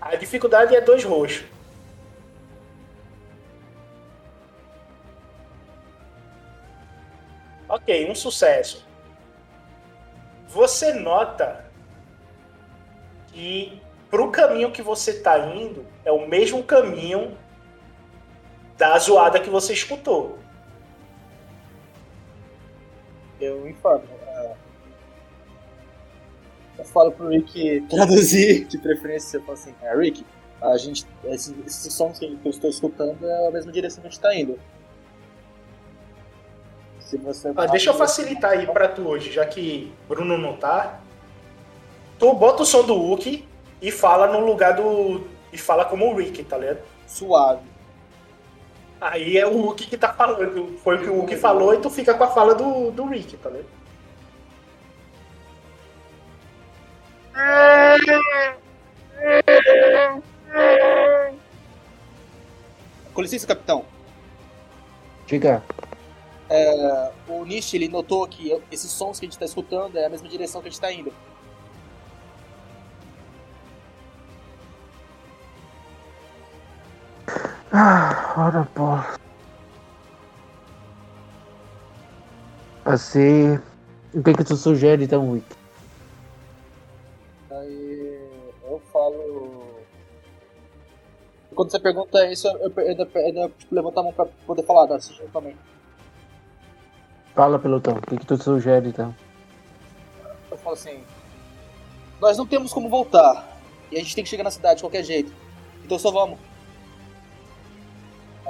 A 0.00 0.14
dificuldade 0.16 0.74
é 0.74 0.80
dois 0.80 1.04
roxos. 1.04 1.44
Ok, 7.68 8.10
um 8.10 8.14
sucesso. 8.14 8.86
Você 10.48 10.92
nota 10.92 11.64
que 13.32 13.80
pro 14.10 14.30
caminho 14.30 14.70
que 14.70 14.82
você 14.82 15.20
tá 15.20 15.38
indo 15.38 15.84
é 16.04 16.12
o 16.12 16.28
mesmo 16.28 16.62
caminho 16.62 17.36
da 18.76 18.98
zoada 18.98 19.40
que 19.40 19.50
você 19.50 19.72
escutou. 19.72 20.38
Eu 23.40 23.68
informo. 23.68 24.04
é. 24.26 24.54
Eu 26.78 26.84
falo 26.84 27.12
pro 27.12 27.28
Rick 27.28 27.82
traduzir, 27.88 28.64
de 28.66 28.78
preferência, 28.78 29.36
eu 29.36 29.42
falo 29.42 29.52
assim, 29.54 29.74
é, 29.82 29.96
Rick, 29.96 30.24
a 30.60 30.76
gente, 30.76 31.06
esses, 31.24 31.54
esses 31.66 31.92
sons 31.92 32.18
que 32.18 32.38
eu 32.44 32.50
estou 32.50 32.70
escutando 32.70 33.28
é 33.28 33.48
a 33.48 33.50
mesma 33.50 33.72
direção 33.72 34.00
que 34.00 34.08
a 34.08 34.10
gente 34.10 34.20
tá 34.20 34.34
indo. 34.34 34.58
Ah, 37.56 37.66
deixa 37.66 37.90
eu 37.90 37.94
facilitar 37.94 38.52
aí 38.52 38.66
pra 38.66 38.88
tu 38.88 39.06
hoje, 39.06 39.30
já 39.30 39.44
que 39.44 39.92
Bruno 40.08 40.38
não 40.38 40.56
tá. 40.56 41.00
Tu 42.22 42.32
bota 42.34 42.62
o 42.62 42.64
som 42.64 42.84
do 42.84 42.94
Wookie 42.94 43.44
e 43.80 43.90
fala 43.90 44.28
no 44.28 44.46
lugar 44.46 44.74
do. 44.74 45.26
E 45.52 45.58
fala 45.58 45.84
como 45.84 46.06
o 46.08 46.14
Rick, 46.16 46.44
tá 46.44 46.56
ligado? 46.56 46.78
Suave. 47.04 47.66
Aí 49.00 49.36
é 49.36 49.44
o 49.44 49.56
Wookie 49.56 49.88
que 49.88 49.98
tá 49.98 50.12
falando. 50.12 50.78
Foi 50.84 50.98
o 50.98 51.02
que 51.02 51.10
o 51.10 51.16
Wookie 51.16 51.36
falou 51.36 51.74
e 51.74 51.78
tu 51.78 51.90
fica 51.90 52.14
com 52.14 52.22
a 52.22 52.28
fala 52.28 52.54
do, 52.54 52.92
do 52.92 53.06
Rick, 53.06 53.36
tá 53.38 53.50
ligado? 53.50 53.66
Com 63.12 63.20
licença, 63.20 63.48
capitão. 63.48 63.84
Diga. 65.26 65.60
É, 66.48 67.10
o 67.26 67.44
Nish, 67.44 67.74
ele 67.74 67.88
notou 67.88 68.28
que 68.28 68.56
esses 68.70 68.92
sons 68.92 69.18
que 69.18 69.26
a 69.26 69.28
gente 69.28 69.40
tá 69.40 69.44
escutando 69.44 69.98
é 69.98 70.06
a 70.06 70.08
mesma 70.08 70.28
direção 70.28 70.62
que 70.62 70.68
a 70.68 70.70
gente 70.70 70.80
tá 70.80 70.92
indo. 70.92 71.12
Ah, 77.72 78.34
ora 78.36 78.68
porra. 78.74 79.18
Assim. 82.84 83.58
O 84.12 84.22
que 84.22 84.34
que 84.34 84.44
tu 84.44 84.56
sugere 84.56 85.04
então, 85.04 85.30
Wick? 85.30 85.46
Aí 87.50 88.20
eu 88.64 88.78
falo. 88.92 89.62
Quando 91.54 91.70
você 91.70 91.80
pergunta 91.80 92.30
isso, 92.30 92.46
eu, 92.46 92.72
ainda, 92.76 93.08
ainda 93.14 93.48
tipo, 93.58 93.74
levanto 93.74 93.98
a 93.98 94.02
mão 94.02 94.12
pra 94.12 94.26
poder 94.46 94.62
falar, 94.64 94.86
dá 94.86 95.00
sugestão 95.00 95.28
também. 95.28 95.56
Fala, 97.34 97.58
pelotão. 97.58 97.94
O 97.94 98.02
que 98.02 98.18
que 98.18 98.26
tu 98.26 98.36
sugere 98.36 98.88
então? 98.88 99.14
Eu 100.50 100.58
falo 100.58 100.74
assim: 100.74 101.02
Nós 102.20 102.36
não 102.36 102.46
temos 102.46 102.70
como 102.70 102.90
voltar. 102.90 103.48
E 103.90 103.96
a 103.96 104.00
gente 104.00 104.14
tem 104.14 104.24
que 104.24 104.28
chegar 104.28 104.44
na 104.44 104.50
cidade 104.50 104.76
de 104.76 104.82
qualquer 104.82 105.02
jeito. 105.02 105.32
Então 105.82 105.98
só 105.98 106.10
vamos. 106.10 106.38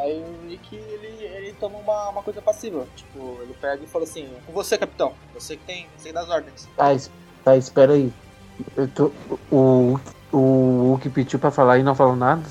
Aí 0.02 0.20
o 0.20 0.48
Rick, 0.48 0.74
ele, 0.74 1.24
ele 1.24 1.52
toma 1.54 1.78
uma, 1.78 2.08
uma 2.08 2.22
coisa 2.24 2.42
passiva. 2.42 2.84
Tipo, 2.96 3.38
ele 3.40 3.54
pega 3.60 3.84
e 3.84 3.86
fala 3.86 4.02
assim: 4.02 4.24
"É 4.24 4.40
Com 4.44 4.52
você, 4.52 4.76
capitão. 4.76 5.14
Você 5.32 5.56
que 5.56 5.64
tem, 5.64 5.86
você 5.96 6.08
que 6.08 6.14
dá 6.14 6.22
as 6.22 6.28
ordens. 6.28 6.68
Tá, 6.76 6.92
es- 6.92 7.10
tá 7.44 7.56
espera 7.56 7.92
aí. 7.92 8.12
Eu 8.76 8.88
tô, 8.88 9.12
o, 9.50 9.98
o, 10.32 10.98
que 11.00 11.08
pediu 11.08 11.38
pra 11.38 11.52
falar 11.52 11.78
e 11.78 11.84
não 11.84 11.94
falou 11.94 12.16
nada? 12.16 12.42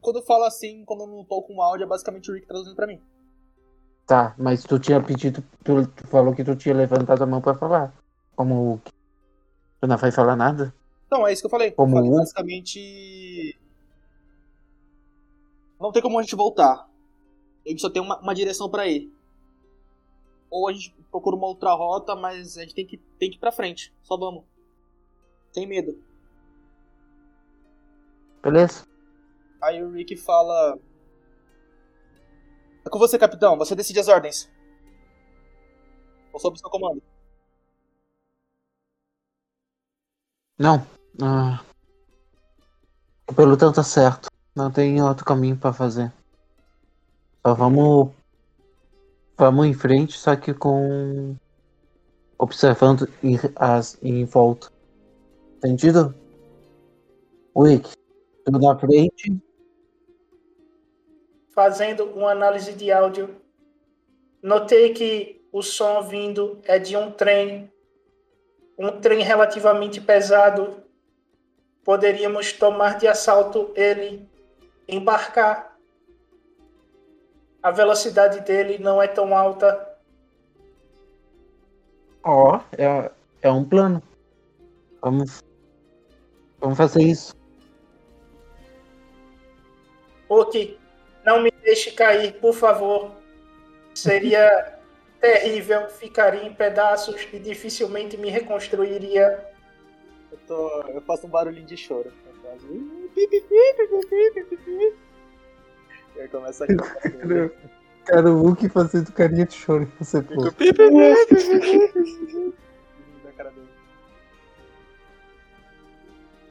Quando 0.00 0.16
eu 0.20 0.22
falo 0.22 0.44
assim, 0.44 0.84
quando 0.84 1.00
eu 1.00 1.06
não 1.08 1.24
tô 1.24 1.42
com 1.42 1.60
áudio, 1.60 1.84
é 1.84 1.88
basicamente 1.88 2.30
o 2.30 2.34
Rick 2.34 2.46
traduzindo 2.46 2.76
pra 2.76 2.86
mim. 2.86 3.00
Tá, 4.06 4.34
mas 4.38 4.62
tu 4.62 4.78
tinha 4.78 5.02
pedido, 5.02 5.42
tu, 5.64 5.86
tu 5.88 6.06
falou 6.06 6.34
que 6.34 6.44
tu 6.44 6.54
tinha 6.54 6.74
levantado 6.74 7.22
a 7.22 7.26
mão 7.26 7.40
pra 7.40 7.54
falar. 7.54 7.92
Como 8.36 8.74
o 8.74 8.80
Tu 9.80 9.86
não 9.88 9.96
vai 9.98 10.12
falar 10.12 10.36
nada? 10.36 10.72
Não, 11.10 11.26
é 11.26 11.32
isso 11.32 11.42
que 11.42 11.46
eu 11.46 11.50
falei. 11.50 11.70
Como 11.72 11.94
eu 11.96 12.02
falei 12.02 12.18
basicamente. 12.18 13.58
Não 15.80 15.92
tem 15.92 16.02
como 16.02 16.18
a 16.18 16.22
gente 16.22 16.36
voltar. 16.36 16.88
A 17.64 17.68
gente 17.68 17.80
só 17.80 17.90
tem 17.90 18.02
uma, 18.02 18.20
uma 18.20 18.34
direção 18.34 18.70
pra 18.70 18.86
ir. 18.86 19.12
Ou 20.50 20.68
a 20.68 20.72
gente 20.72 20.94
procura 21.10 21.36
uma 21.36 21.46
outra 21.46 21.72
rota, 21.72 22.14
mas 22.14 22.56
a 22.56 22.62
gente 22.62 22.74
tem 22.74 22.86
que, 22.86 22.98
tem 23.18 23.30
que 23.30 23.36
ir 23.36 23.40
pra 23.40 23.52
frente. 23.52 23.92
Só 24.02 24.16
vamos. 24.16 24.44
Sem 25.52 25.66
medo. 25.66 25.98
Beleza? 28.42 28.86
Aí 29.62 29.82
o 29.82 29.90
Rick 29.90 30.16
fala. 30.16 30.78
É 32.84 32.90
com 32.90 32.98
você, 32.98 33.18
capitão. 33.18 33.56
Você 33.56 33.74
decide 33.74 34.00
as 34.00 34.08
ordens. 34.08 34.52
Ou 36.32 36.38
sob 36.38 36.58
seu 36.58 36.68
comando. 36.68 37.02
Não. 40.58 40.86
Ah, 41.22 41.64
o 43.28 43.34
pelotão 43.34 43.72
tá 43.72 43.82
certo. 43.82 44.28
Não 44.54 44.70
tem 44.70 45.02
outro 45.02 45.24
caminho 45.24 45.56
pra 45.56 45.72
fazer. 45.72 46.12
Só 47.44 47.54
vamos. 47.54 48.12
Vamos 49.36 49.66
em 49.66 49.74
frente, 49.74 50.16
só 50.16 50.36
que 50.36 50.54
com. 50.54 51.34
Observando 52.38 53.08
em, 53.22 53.38
as, 53.56 53.98
em 54.02 54.24
volta. 54.24 54.70
Entendido? 55.56 56.14
Wick, 57.56 57.90
tudo 58.44 58.58
na 58.58 58.78
frente. 58.78 59.42
Fazendo 61.54 62.04
uma 62.06 62.32
análise 62.32 62.72
de 62.72 62.90
áudio, 62.90 63.36
notei 64.42 64.92
que 64.92 65.40
o 65.52 65.62
som 65.62 66.02
vindo 66.02 66.60
é 66.64 66.78
de 66.78 66.96
um 66.96 67.10
trem. 67.10 67.72
Um 68.76 69.00
trem 69.00 69.22
relativamente 69.22 70.00
pesado 70.00 70.84
poderíamos 71.84 72.52
tomar 72.52 72.98
de 72.98 73.06
assalto 73.06 73.70
ele, 73.76 74.26
embarcar. 74.88 75.76
A 77.62 77.70
velocidade 77.70 78.40
dele 78.40 78.78
não 78.78 79.02
é 79.02 79.06
tão 79.06 79.36
alta. 79.36 79.96
Ó, 82.22 82.60
é, 82.76 83.10
é 83.42 83.50
um 83.50 83.64
plano. 83.64 84.02
Vamos, 85.00 85.42
vamos 86.58 86.76
fazer 86.76 87.02
isso. 87.02 87.34
Hulk, 90.28 90.78
não 91.24 91.42
me 91.42 91.50
deixe 91.62 91.90
cair, 91.92 92.38
por 92.40 92.54
favor. 92.54 93.12
Seria 93.94 94.78
terrível, 95.20 95.88
ficaria 95.88 96.42
em 96.44 96.52
pedaços 96.52 97.26
e 97.32 97.38
dificilmente 97.38 98.16
me 98.16 98.28
reconstruiria. 98.28 99.46
Eu, 100.30 100.38
tô, 100.46 100.82
eu 100.88 101.00
faço 101.02 101.26
um 101.26 101.30
barulhinho 101.30 101.66
de 101.66 101.76
choro. 101.76 102.12
Eu 102.26 102.34
faço... 102.42 102.66
E 106.60 106.64
aí 106.64 106.76
começa 106.76 107.08
a 107.08 107.26
rir. 107.26 107.52
Cara, 108.04 108.30
o 108.30 108.42
Hulk 108.42 108.68
fazendo 108.68 109.12
carinha 109.12 109.46
de 109.46 109.54
choro 109.54 109.86
que 109.86 110.04
você 110.04 110.22
cara 113.36 113.50
dele. 113.50 113.68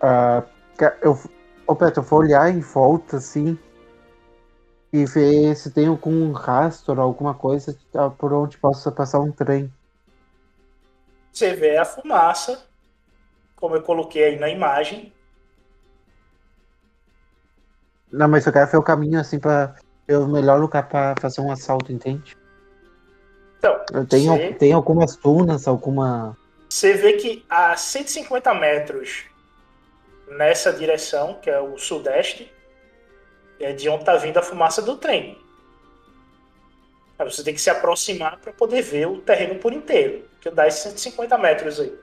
Ah, 0.05 0.43
eu, 1.01 1.17
ô 1.65 1.73
Petro, 1.77 2.01
eu 2.01 2.05
vou 2.05 2.19
olhar 2.19 2.49
em 2.53 2.59
volta 2.59 3.15
assim 3.15 3.57
e 4.91 5.05
ver 5.05 5.55
se 5.55 5.71
tem 5.71 5.87
algum 5.87 6.33
rastro, 6.33 6.99
alguma 6.99 7.33
coisa 7.33 7.77
ah, 7.95 8.09
por 8.09 8.33
onde 8.33 8.57
possa 8.57 8.91
passar 8.91 9.19
um 9.21 9.31
trem. 9.31 9.73
Você 11.31 11.55
vê 11.55 11.77
a 11.77 11.85
fumaça, 11.85 12.67
como 13.55 13.77
eu 13.77 13.81
coloquei 13.81 14.25
aí 14.25 14.39
na 14.39 14.49
imagem. 14.49 15.13
Não, 18.11 18.27
mas 18.27 18.45
eu 18.45 18.51
quero 18.51 18.69
ver 18.69 18.77
o 18.77 18.83
caminho 18.83 19.19
assim 19.19 19.39
pra 19.39 19.75
ver 20.07 20.17
o 20.17 20.27
melhor 20.27 20.59
lugar 20.59 20.87
pra 20.87 21.15
fazer 21.19 21.41
um 21.41 21.51
assalto, 21.51 21.91
entende? 21.91 22.37
Então, 23.57 24.05
tenho, 24.07 24.35
Sim. 24.35 24.53
tem 24.53 24.73
algumas 24.73 25.15
dunas, 25.15 25.67
alguma. 25.67 26.37
você 26.69 26.93
vê 26.93 27.13
que 27.13 27.45
a 27.49 27.77
150 27.77 28.53
metros 28.53 29.23
nessa 30.27 30.73
direção, 30.73 31.35
que 31.35 31.49
é 31.49 31.59
o 31.59 31.77
sudeste, 31.77 32.51
é 33.59 33.71
de 33.71 33.87
onde 33.87 34.01
está 34.01 34.15
vindo 34.17 34.37
a 34.37 34.41
fumaça 34.41 34.81
do 34.81 34.97
trem. 34.97 35.37
Aí 37.17 37.29
você 37.29 37.43
tem 37.43 37.53
que 37.53 37.61
se 37.61 37.69
aproximar 37.69 38.37
para 38.37 38.51
poder 38.51 38.81
ver 38.81 39.07
o 39.07 39.21
terreno 39.21 39.55
por 39.55 39.71
inteiro, 39.71 40.25
que 40.41 40.49
dá 40.49 40.67
esses 40.67 40.81
150 40.81 41.37
metros 41.37 41.79
aí. 41.79 41.97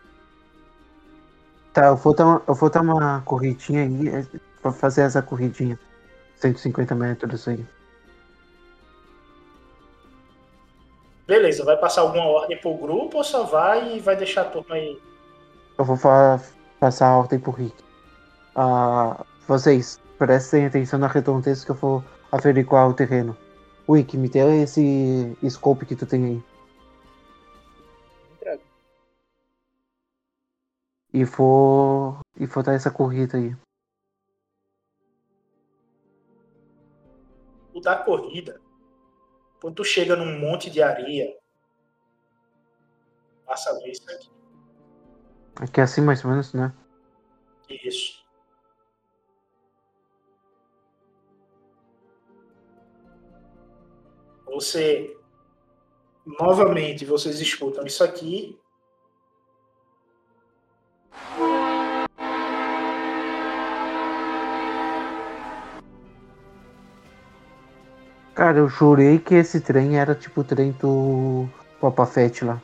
Tá, 1.75 1.87
eu 1.87 1.97
vou 1.97 2.15
dar 2.15 2.27
uma, 2.27 2.43
eu 2.49 2.55
vou 2.55 2.71
dar 2.71 2.81
uma 2.81 3.21
corridinha 3.23 3.83
aí, 3.83 4.09
é, 4.09 4.27
pra 4.63 4.73
fazer 4.73 5.03
essa 5.03 5.21
corridinha. 5.21 5.79
150 6.37 6.95
metros 6.95 7.47
aí. 7.47 7.65
Beleza, 11.31 11.65
vai 11.65 11.77
passar 11.77 12.01
alguma 12.01 12.25
ordem 12.27 12.59
pro 12.59 12.75
grupo 12.75 13.19
ou 13.19 13.23
só 13.23 13.45
vai 13.45 13.95
e 13.95 14.01
vai 14.01 14.17
deixar 14.17 14.41
a 14.43 14.51
turma 14.51 14.75
aí? 14.75 15.01
Eu 15.79 15.85
vou 15.85 15.97
fa- 15.97 16.43
passar 16.81 17.07
a 17.07 17.17
ordem 17.17 17.39
pro 17.39 17.53
Rick. 17.53 17.77
Ah, 18.57 19.25
vocês, 19.47 20.01
prestem 20.19 20.67
atenção 20.67 20.99
na 20.99 21.07
redondeza 21.07 21.65
que 21.65 21.71
eu 21.71 21.77
vou 21.77 22.03
averiguar 22.33 22.89
o 22.89 22.95
terreno. 22.95 23.37
Rick, 23.89 24.17
me 24.17 24.29
dê 24.29 24.41
esse 24.65 25.37
scope 25.49 25.87
que 25.87 25.95
tu 25.95 26.05
tem 26.05 26.25
aí. 26.25 26.43
Entrega. 28.35 28.63
E 31.15 31.25
vou. 31.25 32.19
E 32.41 32.45
vou 32.45 32.63
dar 32.65 32.75
essa 32.75 32.91
corrida 32.91 33.39
aí. 33.39 33.55
O 37.73 37.81
da 37.81 37.95
corrida, 37.95 38.60
quando 39.61 39.75
tu 39.75 39.85
chega 39.85 40.17
num 40.17 40.39
monte 40.39 40.71
de 40.71 40.83
areia, 40.83 41.37
passa 43.45 43.71
a 43.71 43.75
ver 43.75 43.91
isso 43.91 44.11
aqui. 44.11 44.31
Aqui 45.57 45.81
é 45.81 45.85
assim 45.85 46.01
mais 46.01 46.25
ou 46.25 46.31
menos, 46.31 46.55
né? 46.55 46.73
Isso. 47.69 48.25
Você 54.47 55.17
novamente 56.27 57.05
vocês 57.05 57.41
escutam 57.41 57.85
isso 57.85 58.03
aqui. 58.03 58.59
Cara, 68.41 68.57
eu 68.57 68.71
jurei 68.71 69.19
que 69.19 69.35
esse 69.35 69.61
trem 69.61 69.99
era 69.99 70.15
tipo 70.15 70.41
o 70.41 70.45
trem 70.45 70.73
do 70.73 71.47
Papa 71.79 72.07
Fett 72.07 72.43
lá. 72.43 72.59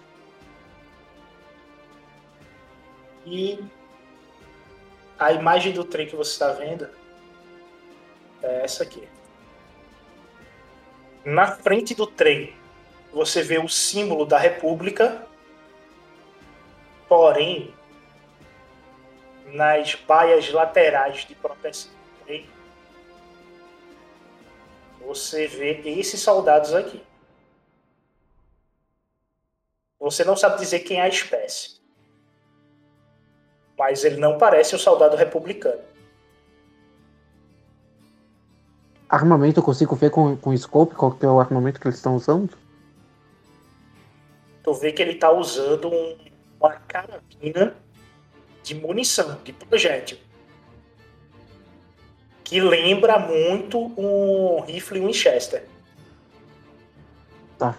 E 3.27 3.62
a 5.19 5.33
imagem 5.33 5.75
do 5.75 5.85
trem 5.85 6.07
que 6.07 6.17
você 6.17 6.31
está 6.31 6.51
vendo 6.53 6.89
é 8.43 8.65
essa 8.65 8.85
aqui. 8.85 9.07
Na 11.23 11.47
frente 11.47 11.95
do 11.95 12.07
trem, 12.07 12.57
você 13.12 13.43
vê 13.43 13.59
o 13.59 13.69
símbolo 13.69 14.25
da 14.25 14.39
República, 14.39 15.27
porém, 17.07 17.75
nas 19.49 19.95
baias 19.95 20.51
laterais 20.51 21.27
de 21.27 21.35
proteção 21.35 21.91
do 21.93 22.25
trem, 22.25 22.56
você 25.07 25.47
vê 25.47 25.81
esses 25.85 26.21
soldados 26.21 26.75
aqui. 26.75 27.03
Você 29.99 30.25
não 30.25 30.37
sabe 30.37 30.59
dizer 30.59 30.81
quem 30.81 30.99
é 30.99 31.03
a 31.03 31.09
espécie 31.09 31.77
mas 33.79 34.05
ele 34.05 34.16
não 34.16 34.38
parece 34.38 34.75
um 34.75 34.79
soldado 34.79 35.16
republicano. 35.16 35.81
Armamento 39.09 39.61
eu 39.61 39.64
consigo 39.64 39.95
ver 39.95 40.11
com, 40.11 40.37
com 40.37 40.57
scope 40.57 40.95
qual 40.95 41.12
que 41.12 41.25
é 41.25 41.29
o 41.29 41.38
armamento 41.38 41.79
que 41.79 41.87
eles 41.87 41.97
estão 41.97 42.16
usando? 42.16 42.57
Tu 44.64 44.73
vê 44.75 44.92
que 44.92 45.01
ele 45.03 45.14
tá 45.14 45.31
usando 45.31 45.88
um- 45.88 46.19
uma 46.59 46.73
carabina 46.73 47.77
de 48.64 48.75
munição, 48.75 49.40
de 49.45 49.53
projétil. 49.53 50.19
Que 52.47 52.61
lembra 52.61 53.19
muito 53.19 53.93
um 54.01 54.61
rifle 54.61 55.01
Winchester. 55.01 55.65
Tá. 57.59 57.77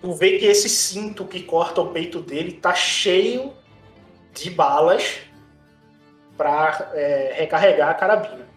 Tu 0.00 0.12
vê 0.14 0.36
que 0.36 0.46
esse 0.46 0.68
cinto 0.68 1.24
que 1.24 1.44
corta 1.44 1.80
o 1.80 1.92
peito 1.92 2.20
dele 2.20 2.54
tá 2.54 2.74
cheio 2.74 3.52
de 4.34 4.50
balas 4.50 5.20
para 6.36 6.90
recarregar 7.34 7.90
a 7.90 7.94
carabina. 7.94 8.48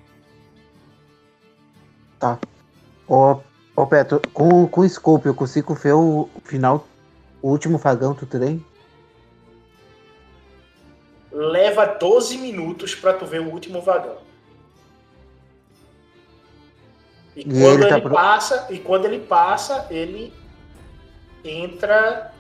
Ô, 3.08 3.40
ô 3.76 3.86
Petro, 3.86 4.20
com, 4.34 4.68
com 4.68 4.90
scope 4.90 5.28
eu 5.28 5.36
consigo 5.36 5.76
ver 5.76 5.94
o 5.94 6.28
final, 6.44 6.88
o 7.44 7.52
último 7.52 7.78
vagão 7.78 8.14
do 8.14 8.26
trem? 8.26 8.66
Leva 11.38 11.86
12 11.86 12.38
minutos 12.38 12.96
para 12.96 13.12
tu 13.14 13.26
ver 13.26 13.42
o 13.42 13.50
último 13.52 13.82
vagão. 13.82 14.20
E, 17.36 17.42
E 17.42 17.44
quando 17.44 17.60
ele 17.82 17.86
tá 17.90 17.96
ele 17.98 18.02
pro- 18.02 18.14
passa, 18.16 18.68
e 18.70 18.80
quando 18.80 19.04
ele 19.06 19.20
passa, 19.20 19.86
ele 19.90 20.34
entra. 21.44 22.32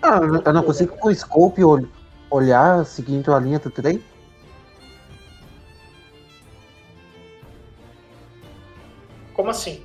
Ah, 0.00 0.18
eu- 0.18 0.52
não 0.52 0.62
consigo 0.62 0.96
com 0.96 1.12
scope 1.12 1.64
ol- 1.64 1.88
olhar 2.30 2.86
seguindo 2.86 3.34
a 3.34 3.40
linha 3.40 3.58
do 3.58 3.70
trem? 3.70 4.00
Como 9.34 9.50
assim? 9.50 9.84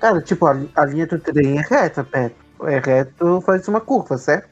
Cara, 0.00 0.20
tipo, 0.20 0.46
a, 0.46 0.56
a 0.74 0.84
linha 0.84 1.06
do 1.06 1.18
trem 1.20 1.58
é 1.58 1.62
reta, 1.62 2.02
Petro. 2.02 2.47
É 2.64 2.78
reto, 2.78 3.40
faz 3.42 3.66
uma 3.68 3.80
curva, 3.80 4.16
certo? 4.18 4.48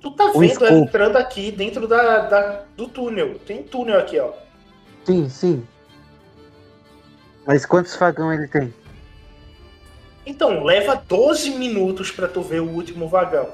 Tu 0.00 0.10
tá 0.12 0.26
O 0.26 0.38
vendo 0.40 0.54
scope. 0.54 0.72
ele 0.72 0.80
entrando 0.82 1.16
aqui 1.16 1.50
dentro 1.50 1.88
da, 1.88 2.20
da- 2.26 2.62
do 2.76 2.86
túnel. 2.88 3.38
Tem 3.40 3.60
um 3.60 3.62
túnel 3.64 3.98
aqui, 3.98 4.18
ó. 4.20 4.32
Sim, 5.04 5.28
sim. 5.28 5.66
Mas 7.46 7.64
quantos 7.66 7.94
vagão 7.96 8.32
ele 8.32 8.46
tem? 8.48 8.72
Então, 10.24 10.62
leva 10.64 10.94
12 11.08 11.50
minutos 11.50 12.10
para 12.10 12.26
tu 12.28 12.42
ver 12.42 12.60
o 12.60 12.68
último 12.70 13.08
vagão. 13.08 13.48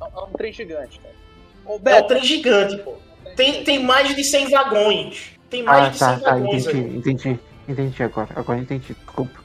É 0.00 0.20
um 0.20 0.32
trem 0.32 0.52
gigante, 0.52 1.00
cara. 1.00 1.14
Ô, 1.66 1.72
É 1.72 1.76
um 1.76 1.78
Beto, 1.80 2.08
trem 2.08 2.24
gigante, 2.24 2.76
pô. 2.78 2.94
Tem, 3.36 3.64
tem 3.64 3.82
mais 3.82 4.14
de 4.14 4.22
100 4.22 4.50
vagões. 4.50 5.32
Tem 5.50 5.62
mais 5.62 5.86
Ah, 5.86 5.88
de 5.90 5.98
100 5.98 6.06
tá, 6.06 6.20
tá, 6.20 6.30
vagões 6.38 6.66
entendi, 6.66 6.78
aí. 6.78 6.96
entendi, 6.96 7.40
entendi 7.68 8.02
agora. 8.02 8.28
Agora 8.36 8.58
entendi, 8.58 8.94
desculpa. 8.94 9.43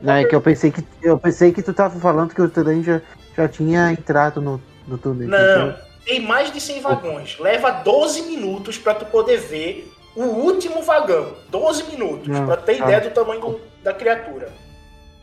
Não, 0.00 0.14
é 0.14 0.24
que 0.24 0.34
eu 0.34 0.40
pensei 0.40 0.70
que 0.70 0.84
eu 1.02 1.18
pensei 1.18 1.52
que 1.52 1.62
tu 1.62 1.74
tava 1.74 1.98
falando 1.98 2.34
que 2.34 2.40
o 2.40 2.48
trem 2.48 2.82
já, 2.82 3.00
já 3.36 3.48
tinha 3.48 3.92
entrado 3.92 4.40
no, 4.40 4.60
no 4.86 4.96
túnel. 4.98 5.28
Não, 5.28 5.76
tem 6.04 6.20
mais 6.20 6.52
de 6.52 6.60
100 6.60 6.80
vagões. 6.80 7.38
Leva 7.38 7.70
12 7.70 8.22
minutos 8.22 8.78
pra 8.78 8.94
tu 8.94 9.06
poder 9.06 9.38
ver 9.38 9.92
o 10.14 10.22
último 10.22 10.82
vagão. 10.82 11.36
12 11.48 11.84
minutos, 11.84 12.28
pra 12.40 12.56
ter 12.56 12.78
tá. 12.78 12.84
ideia 12.84 13.00
do 13.00 13.10
tamanho 13.10 13.40
do- 13.40 13.60
da 13.82 13.92
criatura. 13.92 14.52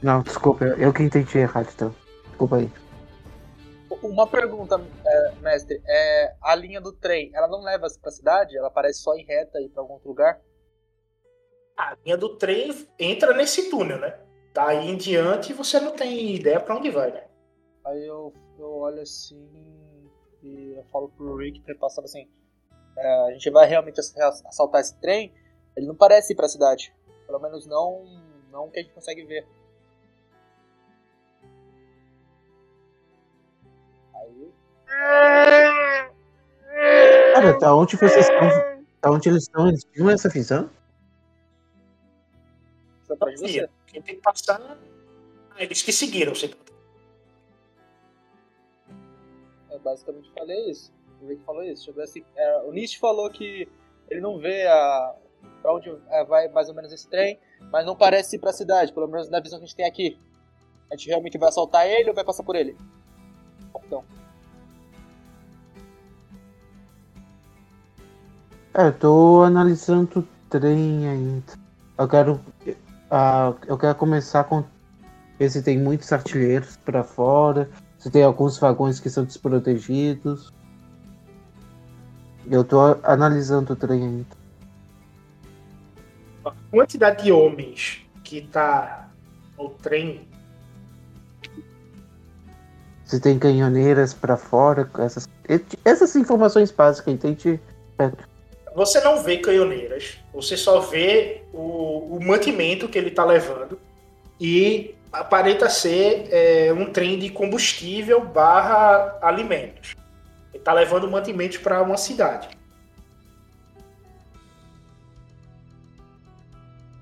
Não, 0.01 0.21
desculpa, 0.21 0.65
eu, 0.65 0.77
eu 0.77 0.93
que 0.93 1.03
entendi 1.03 1.37
errado, 1.37 1.69
então. 1.73 1.95
Desculpa 2.27 2.57
aí. 2.57 2.69
Uma 4.03 4.27
pergunta, 4.27 4.79
é, 5.05 5.31
mestre. 5.41 5.81
É, 5.87 6.33
a 6.41 6.53
linha 6.53 6.79
do 6.79 6.91
trem, 6.91 7.31
ela 7.33 7.47
não 7.47 7.63
leva 7.63 7.87
pra 8.01 8.11
cidade? 8.11 8.55
Ela 8.57 8.69
parece 8.69 8.99
só 8.99 9.15
em 9.15 9.25
reta 9.25 9.59
e 9.61 9.69
pra 9.69 9.81
algum 9.81 9.93
outro 9.93 10.09
lugar? 10.09 10.39
A 11.77 11.95
linha 12.03 12.17
do 12.17 12.29
trem 12.29 12.73
entra 12.99 13.33
nesse 13.33 13.69
túnel, 13.69 13.97
né? 13.97 14.13
Daí 14.55 14.87
em 14.89 14.95
diante 14.95 15.51
você 15.51 15.81
não 15.81 15.91
tem 15.91 16.33
ideia 16.33 16.61
pra 16.61 16.77
onde 16.77 16.89
vai, 16.89 17.11
né? 17.11 17.25
Aí 17.85 18.07
eu, 18.07 18.33
eu 18.57 18.71
olho 18.71 19.01
assim 19.01 19.45
e 20.41 20.75
eu 20.77 20.83
falo 20.85 21.09
pro 21.09 21.35
Rick, 21.35 21.61
repassando 21.67 22.05
assim: 22.05 22.25
é, 22.97 23.27
a 23.27 23.31
gente 23.33 23.49
vai 23.51 23.67
realmente 23.67 23.99
ass- 23.99 24.15
assaltar 24.45 24.79
esse 24.79 24.97
trem? 25.01 25.33
Ele 25.75 25.85
não 25.85 25.93
parece 25.95 26.31
ir 26.31 26.37
pra 26.37 26.47
cidade. 26.47 26.95
Pelo 27.27 27.37
menos 27.39 27.67
não, 27.67 28.05
não 28.49 28.69
que 28.69 28.79
a 28.79 28.81
gente 28.81 28.93
consegue 28.93 29.25
ver. 29.25 29.45
Aí. 34.13 34.53
Cara, 37.33 37.59
da 37.59 37.75
onde 37.75 37.97
vocês 37.97 38.29
estão? 38.29 38.49
Da 39.01 39.11
onde 39.11 39.27
eles 39.27 39.43
estão? 39.43 39.67
Eles 39.67 39.83
tinham 39.93 40.09
essa 40.09 40.29
visão? 40.29 40.69
É 43.15 43.23
atrás 43.23 43.41
de 43.41 43.47
você. 43.47 43.69
Quem 43.87 44.01
tem 44.01 44.15
que 44.15 44.21
passar. 44.21 44.61
Ah, 45.51 45.63
eles 45.63 45.81
que 45.81 45.91
seguiram. 45.91 46.35
Você... 46.35 46.53
Eu 49.71 49.79
basicamente 49.79 50.31
falei 50.31 50.69
isso. 50.69 50.93
O 51.21 51.27
Rick 51.27 51.43
falou 51.43 51.63
isso. 51.63 51.99
Assim. 51.99 52.23
é, 52.35 52.61
o 52.63 52.71
Nietzsche 52.71 52.99
falou 52.99 53.29
que 53.29 53.67
ele 54.09 54.21
não 54.21 54.37
vê 54.39 54.67
a, 54.67 55.15
pra 55.61 55.73
onde 55.73 55.89
é, 56.09 56.23
vai 56.23 56.47
mais 56.49 56.69
ou 56.69 56.75
menos 56.75 56.91
esse 56.91 57.07
trem, 57.07 57.39
mas 57.71 57.85
não 57.85 57.95
parece 57.95 58.35
ir 58.35 58.39
pra 58.39 58.53
cidade, 58.53 58.93
pelo 58.93 59.07
menos 59.07 59.29
na 59.29 59.39
visão 59.39 59.59
que 59.59 59.65
a 59.65 59.67
gente 59.67 59.75
tem 59.75 59.85
aqui. 59.85 60.19
A 60.91 60.95
gente 60.95 61.07
realmente 61.07 61.37
vai 61.37 61.49
assaltar 61.49 61.87
ele 61.87 62.09
ou 62.09 62.15
vai 62.15 62.23
passar 62.23 62.43
por 62.43 62.55
ele? 62.55 62.77
Então, 63.85 64.03
É, 68.77 68.87
eu 68.87 68.93
tô 68.93 69.41
analisando 69.43 70.19
o 70.19 70.23
trem 70.49 71.07
ainda. 71.07 71.53
Eu 71.97 72.09
quero. 72.09 72.41
Ah, 73.09 73.53
eu 73.67 73.77
quero 73.77 73.95
começar 73.95 74.43
com. 74.45 74.63
Ver 75.37 75.49
se 75.49 75.61
tem 75.61 75.77
muitos 75.77 76.11
artilheiros 76.11 76.77
pra 76.77 77.03
fora. 77.03 77.69
Se 77.99 78.09
tem 78.09 78.23
alguns 78.23 78.57
vagões 78.57 78.99
que 78.99 79.09
são 79.09 79.25
desprotegidos. 79.25 80.53
Eu 82.49 82.63
tô 82.63 82.79
analisando 83.03 83.73
o 83.73 83.75
trem 83.75 84.03
ainda. 84.03 84.37
A 86.45 86.51
quantidade 86.71 87.23
de 87.23 87.31
homens 87.31 88.05
que 88.23 88.41
tá 88.41 89.09
no 89.57 89.69
trem. 89.69 90.27
Se 93.03 93.19
tem 93.19 93.37
canhoneiras 93.37 94.13
pra 94.13 94.37
fora. 94.37 94.89
Essas, 94.99 95.27
essas 95.83 96.15
informações 96.15 96.71
básicas, 96.71 97.13
entende? 97.13 97.59
Você 98.75 98.99
não 98.99 99.23
vê 99.23 99.37
canhoneiras. 99.37 100.17
Você 100.33 100.57
só 100.57 100.81
vê 100.81 101.43
o, 101.53 102.17
o 102.17 102.19
mantimento 102.21 102.89
que 102.89 102.97
ele 102.97 103.09
tá 103.09 103.23
levando. 103.23 103.79
E 104.39 104.93
aparenta 105.13 105.69
ser 105.69 106.27
é, 106.29 106.73
um 106.73 106.91
trem 106.91 107.17
de 107.17 107.29
combustível 107.29 108.19
barra 108.19 109.17
alimentos. 109.21 109.95
Ele 110.53 110.61
tá 110.61 110.73
levando 110.73 111.09
mantimentos 111.09 111.57
para 111.57 111.81
uma 111.81 111.95
cidade. 111.95 112.49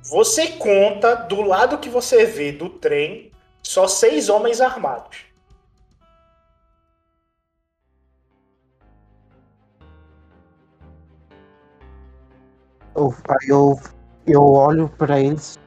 Você 0.03 0.49
conta 0.49 1.15
do 1.15 1.41
lado 1.41 1.79
que 1.79 1.89
você 1.89 2.23
vê 2.23 2.51
do 2.51 2.69
trem 2.69 3.31
só 3.63 3.87
seis 3.87 4.29
homens 4.29 4.61
armados. 4.61 5.32
Eu, 12.95 13.13
aí 13.27 13.49
eu, 13.49 13.79
eu 14.27 14.43
olho 14.43 14.89
pra 14.89 15.19
eles. 15.19 15.57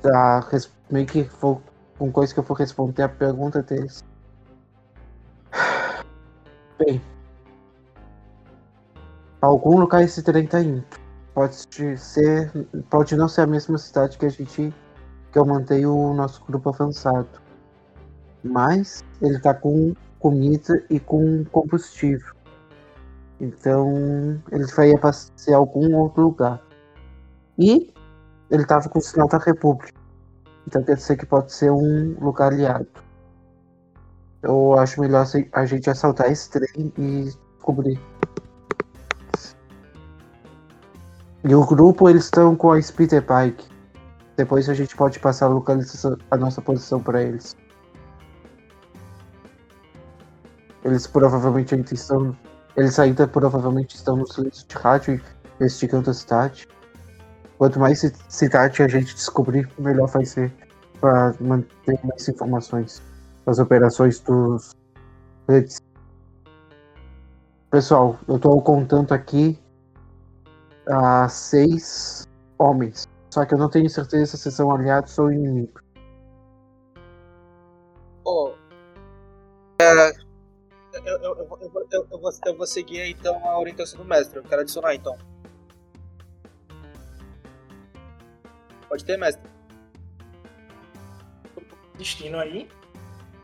Tá, 0.00 0.46
meio 0.90 1.06
que 1.06 1.22
vou, 1.40 1.60
com 1.98 2.10
coisa 2.10 2.32
que 2.32 2.40
eu 2.40 2.44
vou 2.44 2.56
responder 2.56 3.02
a 3.02 3.08
pergunta 3.08 3.62
deles. 3.62 4.04
Bem. 6.78 7.02
Algum 9.40 9.78
lugar 9.78 10.02
esse 10.02 10.22
trem 10.22 10.46
tá 10.46 10.60
indo. 10.60 10.84
Pode 11.34 11.56
ser. 11.98 12.50
Pode 12.90 13.16
não 13.16 13.28
ser 13.28 13.42
a 13.42 13.46
mesma 13.46 13.78
cidade 13.78 14.18
que 14.18 14.26
a 14.26 14.28
gente. 14.28 14.74
que 15.30 15.38
eu 15.38 15.44
mantenho 15.44 15.94
o 15.94 16.14
nosso 16.14 16.44
grupo 16.44 16.70
avançado. 16.70 17.28
Mas 18.42 19.04
ele 19.20 19.38
tá 19.40 19.52
com 19.52 19.94
comida 20.18 20.82
e 20.88 20.98
com 20.98 21.44
combustível. 21.46 22.34
Então 23.40 24.42
ele 24.50 24.66
vai 24.66 24.92
abastecer 24.92 25.54
algum 25.54 25.94
outro 25.96 26.22
lugar. 26.22 26.60
E 27.58 27.92
ele 28.50 28.64
tava 28.64 28.88
com 28.88 28.98
o 28.98 29.02
sinal 29.02 29.28
da 29.28 29.38
República. 29.38 29.98
Então 30.66 30.82
quer 30.82 30.96
dizer 30.96 31.16
que 31.16 31.26
pode 31.26 31.52
ser 31.52 31.70
um 31.70 32.16
lugar 32.20 32.52
aliado. 32.52 32.88
Eu 34.42 34.78
acho 34.78 35.00
melhor 35.00 35.26
a 35.52 35.66
gente 35.66 35.90
assaltar 35.90 36.30
esse 36.30 36.50
trem 36.50 36.92
e 36.96 37.32
descobrir. 37.56 38.00
E 41.44 41.54
o 41.54 41.64
grupo 41.64 42.08
eles 42.08 42.24
estão 42.24 42.54
com 42.54 42.72
a 42.72 42.82
Speeder 42.82 43.24
Bike. 43.24 43.66
Depois 44.36 44.68
a 44.68 44.74
gente 44.74 44.96
pode 44.96 45.18
passar 45.18 45.46
a 45.46 45.48
localização, 45.48 46.16
a 46.30 46.36
nossa 46.36 46.60
posição 46.60 47.00
para 47.00 47.22
eles. 47.22 47.56
Eles 50.84 51.06
provavelmente 51.06 51.74
ainda 51.74 51.92
estão 51.92 52.36
eles 52.78 52.98
ainda 52.98 53.26
provavelmente 53.26 53.96
estão 53.96 54.16
nos 54.16 54.36
leitos 54.36 54.64
de 54.64 54.76
rádio 54.76 55.20
investigando 55.56 56.10
a 56.10 56.14
cidade. 56.14 56.68
Quanto 57.58 57.80
mais 57.80 57.98
ci- 57.98 58.14
cidade 58.28 58.82
a 58.82 58.88
gente 58.88 59.14
descobrir, 59.14 59.68
melhor 59.76 60.06
vai 60.06 60.24
ser 60.24 60.52
para 61.00 61.34
manter 61.40 61.98
mais 62.04 62.28
informações 62.28 63.02
das 63.44 63.58
operações 63.58 64.20
dos 64.20 64.70
redes. 65.48 65.78
Pessoal, 67.70 68.16
eu 68.28 68.36
estou 68.36 68.62
contando 68.62 69.12
aqui 69.12 69.60
a 70.86 71.28
seis 71.28 72.24
homens. 72.58 73.08
Só 73.30 73.44
que 73.44 73.54
eu 73.54 73.58
não 73.58 73.68
tenho 73.68 73.90
certeza 73.90 74.36
se 74.36 74.50
são 74.52 74.70
aliados 74.70 75.18
ou 75.18 75.32
inimigos. 75.32 75.82
Pô. 78.22 78.54
É, 79.82 80.12
eu, 81.04 81.18
eu, 81.18 81.38
eu, 81.38 81.46
vou- 81.46 81.58
eu, 81.60 81.70
vou- 81.70 81.86
eu, 82.46 82.56
vou, 82.56 82.66
seguir 82.66 83.02
então 83.08 83.36
a 83.48 83.58
orientação 83.58 83.98
do 83.98 84.04
mestre. 84.04 84.38
Eu 84.38 84.42
quero 84.44 84.62
adicionar 84.62 84.94
então. 84.94 85.16
Pode 88.88 89.04
ter, 89.04 89.16
mestre? 89.18 89.48
Destino 91.96 92.38
aí. 92.38 92.68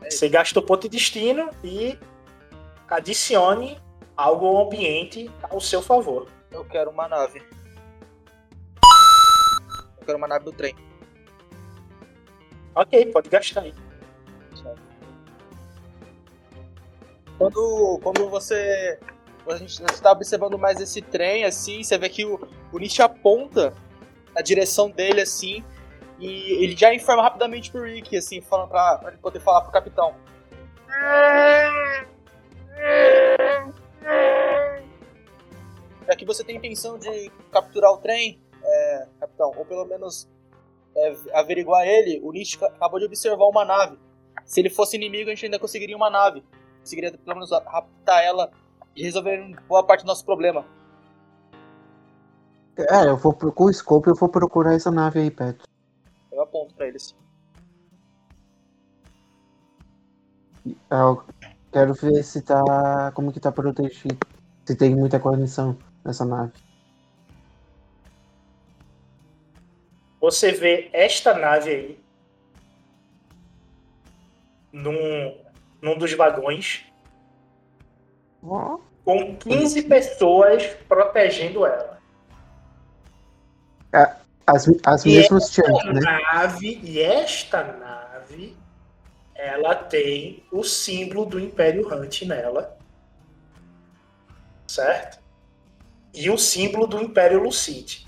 Você 0.09 0.29
gasta 0.29 0.59
o 0.59 0.63
ponto 0.63 0.83
de 0.83 0.89
destino 0.89 1.49
e 1.63 1.97
adicione 2.87 3.79
algo 4.15 4.45
ao 4.45 4.65
ambiente 4.67 5.29
ao 5.43 5.59
seu 5.59 5.81
favor. 5.81 6.27
Eu 6.51 6.63
quero 6.65 6.89
uma 6.91 7.07
nave. 7.07 7.43
Eu 9.99 10.05
quero 10.05 10.17
uma 10.17 10.27
nave 10.27 10.45
do 10.45 10.51
trem. 10.51 10.75
Ok, 12.75 13.05
pode 13.11 13.29
gastar 13.29 13.61
aí. 13.61 13.73
Quando, 17.37 17.99
quando 18.01 18.29
você. 18.29 18.99
A 19.47 19.57
gente 19.57 19.79
está 19.91 20.11
observando 20.11 20.57
mais 20.57 20.81
esse 20.81 21.01
trem, 21.01 21.43
assim, 21.43 21.83
você 21.83 21.97
vê 21.97 22.09
que 22.09 22.25
o, 22.25 22.39
o 22.71 22.79
Nietzsche 22.79 23.01
aponta 23.01 23.73
na 24.33 24.41
direção 24.41 24.89
dele, 24.89 25.21
assim, 25.21 25.63
e 26.19 26.63
ele 26.63 26.75
já 26.75 26.93
informa 26.93 27.21
rapidamente 27.21 27.71
pro 27.71 27.83
Rick, 27.83 28.17
assim, 28.17 28.41
falando 28.41 28.69
pra, 28.69 28.97
pra 28.97 29.09
ele 29.09 29.19
poder 29.19 29.39
falar 29.39 29.61
pro 29.61 29.71
capitão. 29.71 30.15
Já 36.07 36.15
que 36.15 36.25
você 36.25 36.43
tem 36.43 36.57
intenção 36.57 36.97
de 36.97 37.31
capturar 37.51 37.91
o 37.91 37.97
trem, 37.97 38.41
é, 38.63 39.07
capitão, 39.19 39.53
ou 39.55 39.65
pelo 39.65 39.85
menos 39.85 40.27
é, 40.97 41.15
averiguar 41.33 41.85
ele, 41.85 42.19
o 42.23 42.31
Nietzsche 42.31 42.57
acabou 42.63 42.99
de 42.99 43.05
observar 43.05 43.45
uma 43.45 43.63
nave. 43.63 43.99
Se 44.43 44.59
ele 44.59 44.71
fosse 44.71 44.95
inimigo, 44.95 45.29
a 45.29 45.35
gente 45.35 45.45
ainda 45.45 45.59
conseguiria 45.59 45.95
uma 45.95 46.09
nave 46.09 46.43
conseguiria 46.85 47.11
pelo 47.11 47.35
menos 47.35 47.49
raptar 47.51 48.23
ela 48.23 48.51
e 48.95 49.01
resolver 49.01 49.55
boa 49.67 49.83
parte 49.83 50.01
do 50.01 50.07
nosso 50.07 50.23
problema. 50.23 50.63
É, 52.77 53.07
eu 53.07 53.17
vou 53.17 53.33
com 53.33 53.65
o 53.65 53.73
scope, 53.73 54.09
eu 54.09 54.15
vou 54.15 54.29
procurar 54.29 54.75
essa 54.75 54.91
nave 54.91 55.19
aí, 55.19 55.31
perto. 55.31 55.65
Eu 56.31 56.43
aponto 56.43 56.75
pra 56.75 56.87
eles. 56.87 57.15
Ah, 60.89 61.01
eu 61.01 61.23
quero 61.71 61.93
ver 61.93 62.23
se 62.23 62.41
tá. 62.41 63.11
como 63.15 63.31
que 63.31 63.39
tá 63.39 63.51
protegido. 63.51 64.17
Se 64.65 64.75
tem 64.75 64.95
muita 64.95 65.17
guarnição 65.17 65.77
nessa 66.03 66.25
nave. 66.25 66.53
Você 70.19 70.51
vê 70.51 70.89
esta 70.91 71.37
nave 71.37 71.69
aí 71.69 72.05
num 74.73 75.44
num 75.85 75.95
dos 75.95 76.11
vagões 76.13 76.83
com 78.41 79.35
15 79.37 79.83
pessoas 79.83 80.65
protegendo 80.87 81.63
ela. 81.63 81.99
As, 84.47 84.67
as 84.83 85.05
E 85.05 85.09
mesmas 85.09 85.43
esta 85.43 85.63
chances, 85.63 85.93
né? 85.93 86.01
nave 86.01 86.81
e 86.83 86.99
esta 86.99 87.63
nave 87.63 88.57
ela 89.35 89.75
tem 89.75 90.43
o 90.51 90.63
símbolo 90.63 91.25
do 91.25 91.39
Império 91.39 91.87
Hunt 91.87 92.23
nela. 92.23 92.77
Certo? 94.67 95.19
E 96.15 96.31
o 96.31 96.37
símbolo 96.37 96.87
do 96.87 96.99
Império 96.99 97.43
Lucite. 97.43 98.07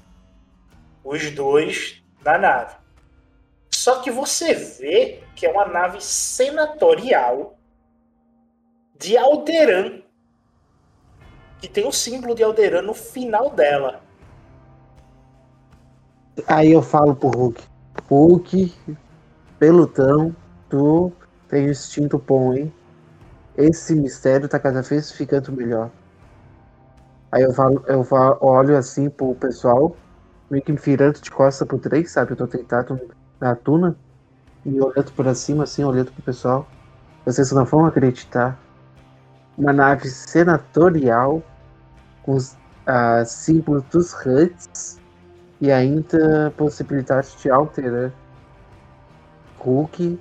Os 1.03 1.29
dois 1.31 2.03
na 2.25 2.39
nave. 2.39 2.75
Só 3.71 4.01
que 4.01 4.09
você 4.09 4.55
vê 4.55 5.21
que 5.35 5.45
é 5.45 5.51
uma 5.51 5.65
nave 5.65 6.01
senatorial 6.01 7.57
de 8.99 9.17
Alderan. 9.17 10.01
Que 11.59 11.67
tem 11.67 11.87
o 11.87 11.91
símbolo 11.91 12.35
de 12.35 12.43
Alderan 12.43 12.81
no 12.81 12.93
final 12.93 13.49
dela. 13.49 14.01
Aí 16.47 16.71
eu 16.71 16.81
falo 16.81 17.15
pro 17.15 17.29
Hulk. 17.29 17.63
Hulk, 18.09 18.75
pelutão, 19.57 20.35
tu 20.69 21.11
tem 21.47 21.67
instinto 21.67 22.17
bom, 22.19 22.53
hein? 22.53 22.71
Esse 23.57 23.95
mistério 23.95 24.47
tá 24.47 24.59
cada 24.59 24.83
vez 24.83 25.11
ficando 25.11 25.51
melhor. 25.51 25.89
Aí 27.31 27.41
eu 27.41 27.51
falo, 27.53 27.83
eu 27.87 28.03
falo, 28.03 28.37
olho 28.39 28.77
assim 28.77 29.09
pro 29.09 29.33
pessoal, 29.35 29.95
meio 30.49 30.63
que 30.63 30.71
me 30.71 30.77
virando 30.77 31.19
de 31.19 31.31
costas 31.31 31.67
pro 31.67 31.79
trem, 31.79 32.05
sabe? 32.05 32.31
Eu 32.31 32.37
tô 32.37 32.45
deitado 32.45 33.01
na 33.39 33.55
tuna 33.55 33.97
e 34.63 34.79
olhando 34.79 35.11
pra 35.13 35.33
cima, 35.33 35.63
assim, 35.63 35.83
olhando 35.83 36.11
pro 36.11 36.21
pessoal. 36.21 36.67
Vocês 37.25 37.51
não 37.51 37.65
vão 37.65 37.85
acreditar. 37.85 38.57
Uma 39.57 39.73
nave 39.73 40.07
senatorial 40.09 41.41
com 42.21 42.35
os 42.35 42.55
ah, 42.85 43.25
símbolos 43.25 43.83
dos 43.85 44.13
Huts 44.13 44.99
e 45.59 45.71
ainda 45.71 46.53
possibilidade 46.55 47.35
de 47.37 47.49
alterar. 47.49 48.11
Hulk, 49.59 50.19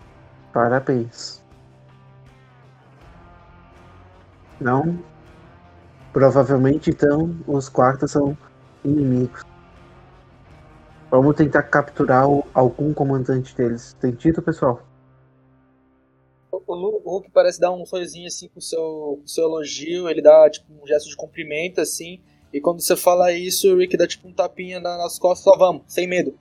parabéns. 0.52 1.44
Não? 4.60 4.98
Provavelmente 6.12 6.90
então 6.90 7.36
os 7.46 7.68
quartos 7.68 8.12
são 8.12 8.36
inimigos. 8.82 9.42
Vamos 11.10 11.36
tentar 11.36 11.62
capturar 11.64 12.24
algum 12.54 12.92
comandante 12.92 13.54
deles. 13.54 13.94
Entendido, 13.98 14.42
pessoal? 14.42 14.82
O, 16.66 16.74
o 16.74 17.02
o 17.04 17.10
Hulk 17.12 17.30
parece 17.30 17.60
dar 17.60 17.70
um 17.72 17.86
sorrisinho 17.86 18.26
assim 18.26 18.48
com 18.48 18.58
o 18.58 18.62
seu, 18.62 19.20
o 19.24 19.28
seu 19.28 19.44
elogio, 19.44 20.08
ele 20.08 20.20
dá 20.22 20.48
tipo 20.50 20.66
um 20.82 20.86
gesto 20.86 21.08
de 21.08 21.16
cumprimento 21.16 21.80
assim, 21.80 22.20
e 22.52 22.60
quando 22.60 22.80
você 22.80 22.96
fala 22.96 23.32
isso, 23.32 23.72
o 23.72 23.76
Rick 23.78 23.96
dá 23.96 24.06
tipo 24.06 24.26
um 24.28 24.32
tapinha 24.32 24.80
na- 24.80 24.96
nas 24.98 25.18
costas, 25.18 25.44
só 25.44 25.56
vamos, 25.58 25.82
sem 25.86 26.06
medo. 26.06 26.34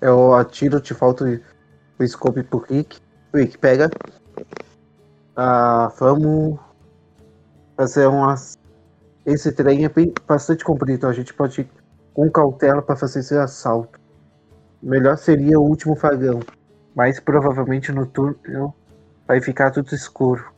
Eu 0.00 0.34
atiro, 0.34 0.80
te 0.80 0.94
falta 0.94 1.24
o, 1.24 2.02
o 2.02 2.06
scope 2.06 2.42
pro 2.42 2.58
Rick. 2.58 2.98
Rick, 3.34 3.58
pega. 3.58 3.90
Ah, 5.34 5.92
vamos 5.98 6.58
fazer 7.76 8.06
umas. 8.06 8.56
Esse 9.24 9.52
trem 9.52 9.84
é 9.84 9.88
bem, 9.88 10.12
bastante 10.26 10.64
comprido. 10.64 11.06
A 11.06 11.12
gente 11.12 11.34
pode 11.34 11.62
ir 11.62 11.68
com 12.14 12.30
cautela 12.30 12.80
para 12.80 12.96
fazer 12.96 13.20
esse 13.20 13.36
assalto. 13.36 13.98
Melhor 14.82 15.16
seria 15.18 15.58
o 15.58 15.64
último 15.64 15.94
vagão. 15.94 16.40
Mas 16.96 17.20
provavelmente 17.20 17.92
no 17.92 18.06
túnel 18.06 18.74
vai 19.28 19.38
ficar 19.38 19.70
tudo 19.70 19.94
escuro. 19.94 20.50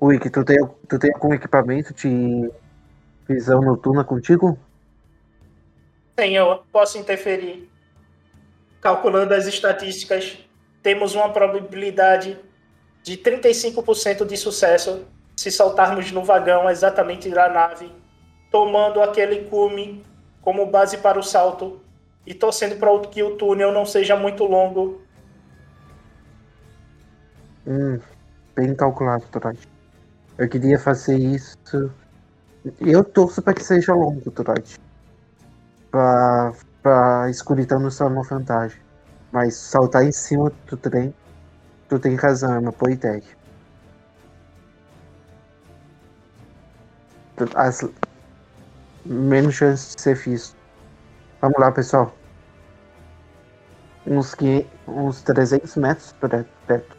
Rick, 0.00 0.30
tu 0.30 0.44
tem, 0.44 0.56
tu 0.88 0.96
tem 0.96 1.12
algum 1.12 1.34
equipamento 1.34 1.92
de 1.92 2.48
visão 3.28 3.60
noturna 3.60 4.04
contigo? 4.04 4.56
Senhor, 6.16 6.64
posso 6.70 6.98
interferir. 6.98 7.68
Calculando 8.80 9.34
as 9.34 9.46
estatísticas, 9.46 10.38
temos 10.84 11.16
uma 11.16 11.32
probabilidade 11.32 12.38
de 13.02 13.16
35% 13.16 14.24
de 14.24 14.36
sucesso 14.36 15.04
se 15.36 15.50
saltarmos 15.50 16.12
no 16.12 16.22
vagão 16.22 16.70
exatamente 16.70 17.28
da 17.28 17.48
nave, 17.48 17.92
tomando 18.52 19.02
aquele 19.02 19.46
cume 19.46 20.06
como 20.40 20.66
base 20.66 20.98
para 20.98 21.18
o 21.18 21.22
salto 21.22 21.80
e 22.26 22.34
torcendo 22.34 22.76
para 22.76 22.98
que 23.08 23.22
o 23.22 23.36
túnel 23.36 23.72
não 23.72 23.84
seja 23.84 24.16
muito 24.16 24.44
longo. 24.44 25.00
Hum, 27.66 27.98
bem 28.54 28.74
calculado, 28.74 29.24
Torite. 29.30 29.68
Eu 30.38 30.48
queria 30.48 30.78
fazer 30.78 31.18
isso. 31.18 31.92
Eu 32.80 33.04
torço 33.04 33.42
para 33.42 33.54
que 33.54 33.62
seja 33.62 33.94
longo, 33.94 34.30
Torite. 34.30 34.78
Pra, 35.90 36.52
pra 36.82 37.30
escuridão 37.30 37.80
não 37.80 37.90
ser 37.90 38.04
uma 38.04 38.22
vantagem. 38.22 38.80
Mas 39.32 39.54
saltar 39.54 40.04
em 40.04 40.12
cima 40.12 40.52
do 40.66 40.76
trem, 40.76 41.14
tu 41.88 41.98
tem 41.98 42.16
razão, 42.16 42.54
é 42.54 42.58
uma 42.58 42.72
boa 42.72 42.90
ideia. 42.90 43.22
As, 47.54 47.82
menos 49.04 49.54
chance 49.54 49.96
de 49.96 50.02
ser 50.02 50.16
visto. 50.16 50.59
Vamos 51.40 51.58
lá, 51.58 51.72
pessoal. 51.72 52.14
Uns, 54.06 54.34
500, 54.34 54.70
uns 54.86 55.22
300 55.22 55.76
metros 55.76 56.12
por 56.12 56.28
perto. 56.66 56.96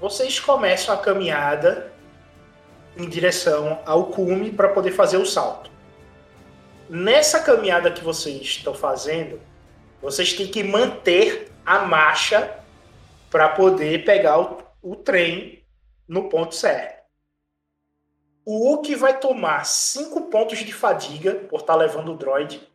Vocês 0.00 0.40
começam 0.40 0.94
a 0.94 0.98
caminhada 0.98 1.92
em 2.96 3.08
direção 3.08 3.80
ao 3.86 4.06
cume 4.06 4.50
para 4.50 4.68
poder 4.70 4.90
fazer 4.90 5.16
o 5.16 5.26
salto. 5.26 5.70
Nessa 6.88 7.40
caminhada 7.40 7.92
que 7.92 8.02
vocês 8.02 8.42
estão 8.42 8.74
fazendo, 8.74 9.40
vocês 10.02 10.32
têm 10.32 10.48
que 10.48 10.64
manter 10.64 11.52
a 11.64 11.80
marcha 11.80 12.58
para 13.30 13.48
poder 13.50 14.04
pegar 14.04 14.40
o, 14.40 14.58
o 14.82 14.96
trem 14.96 15.57
no 16.08 16.28
ponto 16.28 16.54
certo. 16.54 16.98
O 18.44 18.70
Hulk 18.70 18.94
vai 18.94 19.20
tomar 19.20 19.66
5 19.66 20.22
pontos 20.30 20.60
de 20.60 20.72
fadiga 20.72 21.34
por 21.34 21.60
estar 21.60 21.74
levando 21.74 22.12
o 22.12 22.16
droid. 22.16 22.66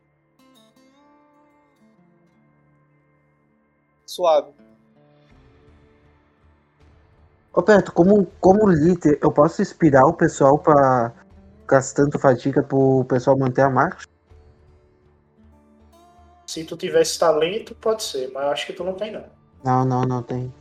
Suave. 4.05 4.53
Roberto, 7.51 7.91
como, 7.91 8.27
como 8.39 8.67
líder, 8.67 9.17
eu 9.21 9.31
posso 9.31 9.61
inspirar 9.61 10.05
o 10.05 10.13
pessoal 10.13 10.59
para 10.59 11.11
gastando 11.67 12.19
fadiga 12.19 12.61
pro 12.61 13.05
pessoal 13.05 13.37
manter 13.37 13.61
a 13.61 13.69
marcha? 13.69 14.07
Se 16.45 16.63
tu 16.63 16.77
tivesse 16.77 17.17
talento, 17.17 17.73
pode 17.73 18.03
ser, 18.03 18.31
mas 18.31 18.43
eu 18.43 18.49
acho 18.51 18.67
que 18.67 18.73
tu 18.73 18.83
não 18.83 18.93
tem 18.93 19.11
não. 19.11 19.25
Não, 19.63 19.85
não, 19.85 20.01
não 20.03 20.21
tem. 20.21 20.53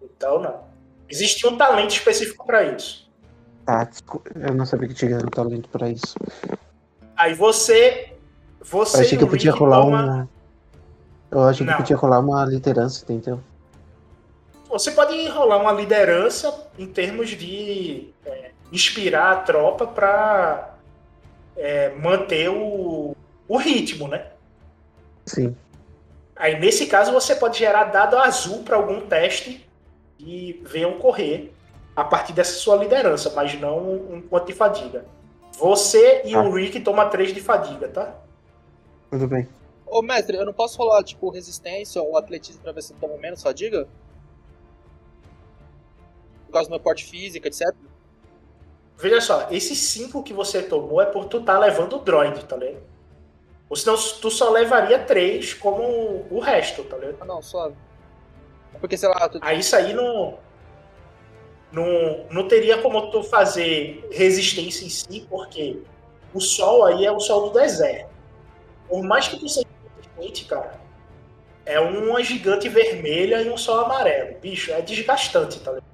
Então 0.00 0.40
não. 0.40 0.75
Existe 1.08 1.46
um 1.46 1.56
talento 1.56 1.90
específico 1.90 2.46
para 2.46 2.64
isso. 2.64 3.10
Tá, 3.64 3.84
descu- 3.84 4.22
eu 4.34 4.54
não 4.54 4.64
sabia 4.66 4.88
que 4.88 4.94
tinha 4.94 5.16
um 5.18 5.28
talento 5.28 5.68
pra 5.68 5.88
isso. 5.88 6.14
Aí 7.16 7.34
você. 7.34 8.12
Você 8.60 8.96
Eu 8.96 9.00
achei 9.02 9.18
que 9.18 9.24
eu 9.24 9.28
podia 9.28 9.52
rolar 9.52 9.80
toma- 9.82 10.28
um. 10.32 10.36
Eu 11.30 11.42
achei 11.44 11.66
que 11.66 11.74
podia 11.74 11.96
rolar 11.96 12.20
uma 12.20 12.44
liderança, 12.44 13.04
entendeu? 13.04 13.40
Você 14.68 14.90
pode 14.90 15.28
rolar 15.28 15.58
uma 15.58 15.72
liderança 15.72 16.68
em 16.78 16.86
termos 16.86 17.30
de 17.30 18.10
é, 18.24 18.50
inspirar 18.72 19.32
a 19.32 19.36
tropa 19.36 19.86
para 19.86 20.74
manter 22.00 22.48
o, 22.50 23.16
o 23.48 23.56
ritmo, 23.56 24.08
né? 24.08 24.26
Sim. 25.24 25.56
Aí 26.34 26.58
nesse 26.60 26.86
caso 26.86 27.12
você 27.12 27.34
pode 27.34 27.58
gerar 27.58 27.84
dado 27.84 28.16
azul 28.18 28.62
para 28.62 28.76
algum 28.76 29.00
teste 29.00 29.65
e 30.18 30.60
venham 30.64 30.98
correr 30.98 31.52
a 31.94 32.04
partir 32.04 32.32
dessa 32.32 32.52
sua 32.58 32.76
liderança, 32.76 33.30
mas 33.34 33.58
não 33.58 33.78
um 33.94 34.20
ponto 34.20 34.46
de 34.46 34.52
fadiga. 34.52 35.04
Você 35.58 36.22
e 36.24 36.32
Tá. 36.32 36.42
o 36.42 36.52
Rick 36.52 36.80
tomam 36.80 37.08
3 37.08 37.32
de 37.32 37.40
fadiga, 37.40 37.88
tá? 37.88 38.14
Tudo 39.10 39.26
bem. 39.26 39.48
Ô 39.86 40.02
mestre, 40.02 40.36
eu 40.36 40.44
não 40.44 40.52
posso 40.52 40.76
rolar 40.78 41.02
tipo 41.02 41.30
resistência 41.30 42.02
ou 42.02 42.16
atletismo 42.18 42.60
pra 42.62 42.72
ver 42.72 42.82
se 42.82 42.92
eu 42.92 42.98
tomo 42.98 43.16
menos 43.18 43.42
fadiga? 43.42 43.88
Por 46.46 46.52
causa 46.52 46.68
do 46.68 46.72
meu 46.72 46.80
porte 46.80 47.04
físico, 47.04 47.46
etc. 47.46 47.74
Veja 48.98 49.20
só, 49.20 49.48
esses 49.50 49.78
5 49.78 50.22
que 50.22 50.32
você 50.32 50.62
tomou 50.62 51.00
é 51.00 51.06
por 51.06 51.26
tu 51.26 51.42
tá 51.42 51.58
levando 51.58 51.96
o 51.96 51.98
droid, 51.98 52.44
tá 52.44 52.56
ligado? 52.56 52.82
Ou 53.68 53.76
senão 53.76 53.96
tu 54.20 54.30
só 54.30 54.50
levaria 54.50 54.98
3 54.98 55.54
como 55.54 55.82
o 56.30 56.38
resto, 56.38 56.84
tá 56.84 56.96
ligado? 56.96 57.16
Ah, 57.20 57.24
não, 57.24 57.42
suave. 57.42 57.74
Porque, 58.80 58.96
sei 58.96 59.08
lá, 59.08 59.28
tu... 59.28 59.38
Aí 59.42 59.60
isso 59.60 59.74
aí 59.74 59.92
não, 59.92 60.38
não. 61.72 62.26
Não 62.30 62.48
teria 62.48 62.78
como 62.82 63.10
tu 63.10 63.22
fazer 63.22 64.06
resistência 64.10 64.84
em 64.84 64.88
si, 64.88 65.26
porque 65.28 65.78
o 66.32 66.40
sol 66.40 66.84
aí 66.84 67.04
é 67.04 67.12
o 67.12 67.20
sol 67.20 67.48
do 67.50 67.58
deserto. 67.58 68.10
Por 68.88 69.02
mais 69.02 69.28
que 69.28 69.38
tu 69.38 69.48
seja 69.48 69.66
resistente, 69.96 70.44
cara, 70.44 70.80
é 71.64 71.80
uma 71.80 72.22
gigante 72.22 72.68
vermelha 72.68 73.42
e 73.42 73.50
um 73.50 73.56
sol 73.56 73.80
amarelo. 73.80 74.38
Bicho, 74.40 74.72
é 74.72 74.80
desgastante, 74.80 75.58
tá 75.60 75.72
ligado? 75.72 75.86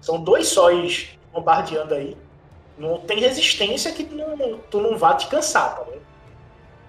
São 0.00 0.22
dois 0.22 0.48
sóis 0.48 1.18
bombardeando 1.32 1.94
aí. 1.94 2.16
Não 2.78 2.98
tem 2.98 3.20
resistência 3.20 3.92
que 3.92 4.04
tu 4.04 4.14
não, 4.14 4.58
tu 4.70 4.80
não 4.80 4.96
vá 4.96 5.14
te 5.14 5.26
cansar, 5.28 5.76
tá 5.76 5.84
ligado? 5.84 6.00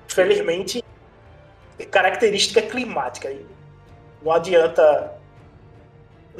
Infelizmente, 0.09 0.83
é 1.77 1.85
característica 1.85 2.61
climática 2.61 3.27
aí. 3.27 3.45
Não 4.21 4.31
adianta. 4.31 5.19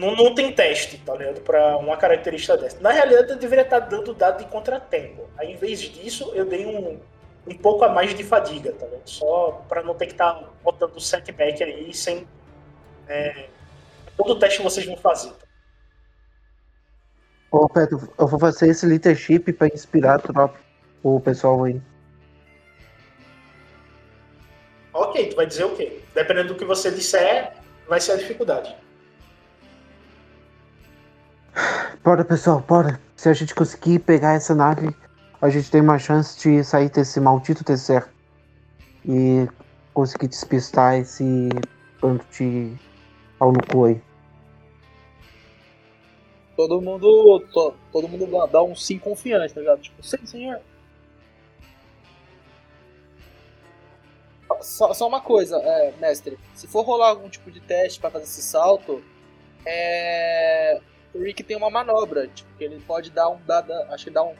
Não, 0.02 0.16
não 0.16 0.34
tem 0.34 0.52
teste, 0.52 0.98
tá 0.98 1.14
ligado? 1.14 1.42
Pra 1.42 1.78
uma 1.78 1.96
característica 1.96 2.58
dessa. 2.58 2.80
Na 2.80 2.92
realidade, 2.92 3.34
eu 3.34 3.38
deveria 3.38 3.64
estar 3.64 3.78
dando 3.78 4.16
dado 4.16 4.44
de 4.44 4.50
contratempo. 4.50 5.30
Aí, 5.38 5.52
em 5.52 5.56
vez 5.56 5.80
disso, 5.80 6.32
eu 6.34 6.44
dei 6.44 6.66
um, 6.66 7.00
um 7.46 7.56
pouco 7.56 7.86
a 7.86 7.90
mais 7.90 8.16
de 8.16 8.24
fadiga, 8.24 8.72
tá 8.72 8.88
ligado? 8.88 9.08
Só 9.08 9.64
pra 9.70 9.84
não 9.84 9.94
ter 9.94 10.08
que 10.08 10.14
estar 10.14 10.44
botando 10.64 11.00
setback 11.00 11.64
aí 11.64 11.94
sem. 11.94 12.28
É, 13.08 13.46
todo 14.18 14.32
o 14.32 14.40
teste 14.40 14.64
vocês 14.64 14.88
vão 14.88 14.98
fazer. 14.98 15.30
Tá? 15.30 15.46
Ô, 17.52 17.70
Petro, 17.70 18.12
eu 18.18 18.28
vou 18.28 18.40
fazer 18.40 18.70
esse 18.70 18.88
leadership 18.88 19.54
pra 19.54 19.68
inspirar 19.68 20.20
o 21.04 21.20
pessoal 21.20 21.64
aí. 21.64 21.80
Ok, 24.94 25.30
tu 25.30 25.36
vai 25.36 25.46
dizer 25.46 25.66
o 25.66 25.76
quê? 25.76 26.02
Dependendo 26.16 26.48
do 26.48 26.56
que 26.56 26.66
você 26.66 26.90
disser, 26.90 27.54
vai 27.88 28.02
ser 28.02 28.14
a 28.14 28.16
dificuldade. 28.16 28.81
Bora, 32.04 32.24
pessoal, 32.26 32.60
bora. 32.62 33.00
Se 33.16 33.30
a 33.30 33.34
gente 33.34 33.54
conseguir 33.54 34.00
pegar 34.00 34.34
essa 34.34 34.56
nave, 34.56 34.96
a 35.42 35.50
gente 35.50 35.70
tem 35.70 35.82
uma 35.82 36.00
chance 36.00 36.40
de 36.40 36.64
sair 36.64 36.90
desse 36.90 37.20
maldito 37.20 37.64
deserto. 37.64 38.10
E 39.06 39.48
conseguir 39.94 40.28
despistar 40.28 40.96
esse 40.96 41.50
bando 42.02 42.24
de 42.32 42.74
pau 43.38 43.54
aí. 43.86 44.02
todo 46.56 46.80
mundo. 46.80 47.40
to- 47.52 47.74
todo 47.92 48.08
mundo 48.08 48.28
dá- 48.52 48.62
um 48.62 48.76
sim 48.76 49.00
confiante, 49.00 49.54
tá 49.54 49.60
ligado? 49.60 49.82
Tipo, 49.82 50.04
sim, 50.04 50.24
senhor. 50.26 50.60
Só, 54.62 54.94
só 54.94 55.08
uma 55.08 55.22
coisa, 55.22 55.58
é, 55.58 55.94
mestre. 56.00 56.38
Se 56.54 56.68
for 56.68 56.84
rolar 56.84 57.10
algum 57.10 57.30
tipo 57.30 57.50
de 57.50 57.60
teste 57.62 58.00
pra 58.00 58.12
fazer 58.12 58.26
esse 58.26 58.44
salto, 58.44 59.04
é. 59.66 60.80
O 61.14 61.20
Rick 61.20 61.44
tem 61.44 61.58
uma 61.58 61.70
manobra, 61.70 62.28
tipo, 62.28 62.50
que 62.58 62.64
ele 62.64 62.80
pode 62.82 63.12
dar 63.12 63.30
um 63.30 63.40
dado. 63.46 63.72
Acho 63.90 64.06
que 64.06 64.12
dá 64.12 64.24
um. 64.24 64.36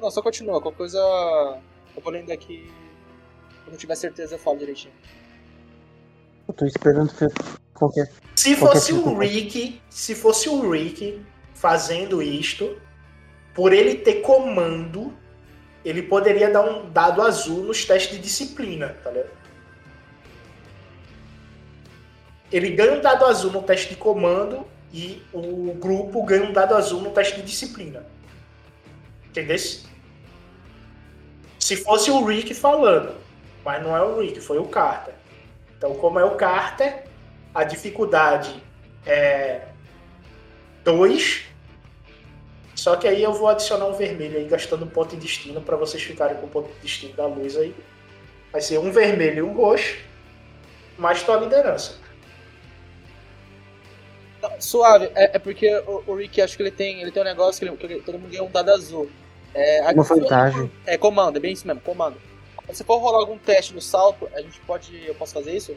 Não, 0.00 0.10
só 0.10 0.22
continua, 0.22 0.60
qualquer 0.60 0.78
coisa. 0.78 0.98
Eu 0.98 2.02
vou 2.02 2.12
lendo 2.12 2.30
aqui. 2.30 2.70
Quando 3.64 3.74
eu 3.74 3.78
tiver 3.78 3.96
certeza 3.96 4.34
eu 4.34 4.38
falo 4.38 4.58
direitinho. 4.58 4.94
Eu 6.48 6.54
tô 6.54 6.64
esperando 6.64 7.12
que 7.12 7.26
qualquer. 7.74 8.10
Se 8.36 8.56
Qualquer 8.56 8.74
fosse 8.74 8.92
o 8.92 8.98
tipo. 8.98 9.18
Rick, 9.18 9.82
se 9.90 10.14
fosse 10.14 10.48
o 10.48 10.70
Rick 10.70 11.24
fazendo 11.54 12.22
isto, 12.22 12.80
por 13.54 13.72
ele 13.72 13.96
ter 13.96 14.20
comando, 14.20 15.12
ele 15.88 16.02
poderia 16.02 16.50
dar 16.50 16.62
um 16.62 16.90
dado 16.90 17.22
azul 17.22 17.62
nos 17.62 17.84
testes 17.84 18.16
de 18.16 18.22
disciplina, 18.22 18.96
tá 19.04 19.10
ligado? 19.10 19.30
Ele 22.50 22.70
ganha 22.70 22.94
um 22.94 23.00
dado 23.00 23.24
azul 23.24 23.52
no 23.52 23.62
teste 23.62 23.90
de 23.90 23.96
comando 23.96 24.66
e 24.92 25.22
o 25.32 25.74
grupo 25.74 26.24
ganha 26.24 26.44
um 26.44 26.52
dado 26.52 26.74
azul 26.74 27.00
no 27.02 27.10
teste 27.10 27.36
de 27.36 27.42
disciplina. 27.42 28.04
Entendeu? 29.28 29.56
Se 31.58 31.76
fosse 31.76 32.10
o 32.10 32.24
Rick 32.24 32.52
falando, 32.52 33.14
mas 33.64 33.80
não 33.80 33.96
é 33.96 34.02
o 34.02 34.20
Rick, 34.20 34.40
foi 34.40 34.58
o 34.58 34.66
Carter. 34.66 35.14
Então, 35.76 35.94
como 35.94 36.18
é 36.18 36.24
o 36.24 36.34
Carter, 36.34 37.04
a 37.54 37.62
dificuldade 37.62 38.60
é 39.04 39.68
2. 40.82 41.45
Só 42.86 42.94
que 42.94 43.08
aí 43.08 43.20
eu 43.20 43.32
vou 43.32 43.48
adicionar 43.48 43.84
um 43.86 43.94
vermelho 43.94 44.38
aí, 44.38 44.44
gastando 44.44 44.84
um 44.84 44.88
ponto 44.88 45.16
de 45.16 45.20
destino 45.20 45.60
para 45.60 45.74
vocês 45.76 46.00
ficarem 46.04 46.36
com 46.36 46.46
o 46.46 46.48
ponto 46.48 46.72
de 46.72 46.78
destino 46.78 47.12
da 47.14 47.26
luz 47.26 47.56
aí. 47.56 47.74
Vai 48.52 48.60
ser 48.60 48.78
um 48.78 48.92
vermelho 48.92 49.38
e 49.38 49.42
um 49.42 49.52
roxo, 49.54 49.96
mais 50.96 51.20
tua 51.20 51.34
liderança. 51.38 51.96
Suave, 54.60 55.10
é, 55.16 55.34
é 55.34 55.38
porque 55.40 55.68
o, 55.78 56.04
o 56.06 56.14
Rick 56.14 56.40
acho 56.40 56.56
que 56.56 56.62
ele 56.62 56.70
tem, 56.70 57.02
ele 57.02 57.10
tem 57.10 57.20
um 57.20 57.26
negócio 57.26 57.58
que, 57.58 57.64
ele- 57.68 57.76
que 57.76 57.86
ele- 57.86 58.02
todo 58.02 58.20
mundo 58.20 58.30
ganha 58.30 58.44
um 58.44 58.50
dado 58.52 58.70
azul. 58.70 59.10
É, 59.52 59.80
a- 59.80 59.90
Uma 59.90 60.04
vantagem. 60.04 60.70
É 60.86 60.96
comando, 60.96 61.38
é 61.38 61.40
bem 61.40 61.52
isso 61.54 61.66
mesmo, 61.66 61.80
comando. 61.80 62.16
Se 62.72 62.84
for 62.84 62.98
rolar 62.98 63.18
algum 63.18 63.36
teste 63.36 63.74
no 63.74 63.80
salto, 63.80 64.28
a 64.32 64.40
gente 64.40 64.60
pode. 64.60 65.04
Eu 65.04 65.14
posso 65.16 65.34
fazer 65.34 65.56
isso? 65.56 65.76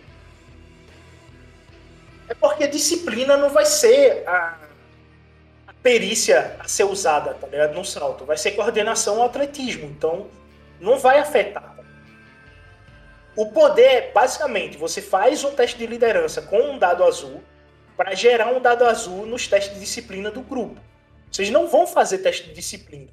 É 2.28 2.36
porque 2.36 2.68
disciplina 2.68 3.36
não 3.36 3.49
vai 3.49 3.66
ser 3.66 4.22
a 4.28 4.68
perícia 5.82 6.55
a 6.59 6.67
ser 6.67 6.84
usada, 6.84 7.34
tá 7.34 7.47
ligado? 7.47 7.73
No 7.73 7.86
salto. 7.86 8.25
Vai 8.25 8.38
ser 8.38 8.51
coordenação 8.51 9.17
ou 9.17 9.23
atletismo. 9.23 9.86
Então, 9.86 10.27
não 10.80 10.97
vai 10.99 11.19
afetar. 11.19 11.63
tá? 11.63 11.84
O 13.36 13.51
poder 13.51 14.11
basicamente, 14.13 14.77
você 14.77 15.01
faz 15.01 15.43
um 15.43 15.55
teste 15.55 15.77
de 15.77 15.86
liderança 15.86 16.41
com 16.41 16.59
um 16.59 16.77
dado 16.77 17.03
azul 17.03 17.41
para 17.95 18.13
gerar 18.15 18.47
um 18.47 18.59
dado 18.61 18.86
azul 18.86 19.25
nos 19.25 19.47
testes 19.47 19.73
de 19.73 19.80
disciplina 19.80 20.30
do 20.32 20.41
grupo. 20.41 20.80
Vocês 21.32 21.49
não 21.49 21.67
vão 21.67 21.86
fazer 21.86 22.19
teste 22.19 22.47
de 22.47 22.53
disciplina. 22.53 23.11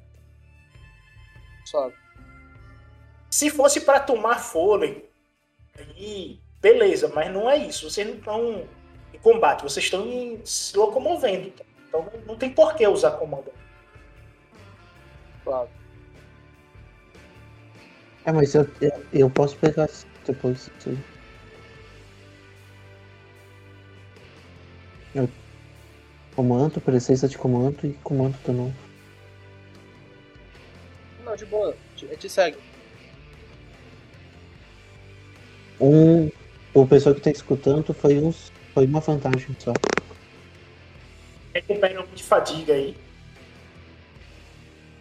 Suave. 1.65 1.95
Se 3.29 3.49
fosse 3.49 3.81
para 3.81 3.99
tomar 3.99 4.39
fôlego, 4.39 5.01
aí 5.77 6.39
beleza, 6.61 7.11
mas 7.13 7.31
não 7.31 7.49
é 7.49 7.57
isso. 7.57 7.89
Vocês 7.89 8.07
não 8.07 8.15
estão 8.15 8.67
em 9.13 9.19
combate, 9.19 9.63
vocês 9.63 9.85
estão 9.85 10.05
se 10.43 10.75
locomovendo. 10.77 11.53
Então 11.87 12.09
não- 12.25 12.37
tem 12.37 12.49
por 12.49 12.75
que 12.75 12.87
usar 12.87 13.11
comando. 13.11 13.51
Suave. 15.43 15.71
É, 18.25 18.31
mas 18.31 18.53
eu, 18.53 18.67
eu, 19.13 19.29
posso 19.29 19.55
pegar 19.57 19.87
depois. 20.25 20.69
Eu 25.15 25.29
comando, 26.35 26.81
presença 26.81 27.27
de 27.27 27.37
comando 27.37 27.87
e 27.87 27.93
comando 28.03 28.37
também. 28.43 28.73
Não, 31.23 31.35
de 31.35 31.45
boa, 31.45 31.75
te, 31.95 32.05
te 32.17 32.29
segue. 32.29 32.57
Um, 35.79 36.29
o 36.73 36.85
pessoal 36.85 37.15
que 37.15 37.21
tá 37.21 37.31
escutando 37.31 37.93
foi, 37.93 38.17
uns, 38.19 38.51
foi 38.73 38.85
uma 38.85 38.99
vantagem 38.99 39.55
só. 39.57 39.73
Recupera 41.57 41.99
um 41.99 42.05
de 42.13 42.21
fadiga 42.21 42.73
aí. 42.73 42.95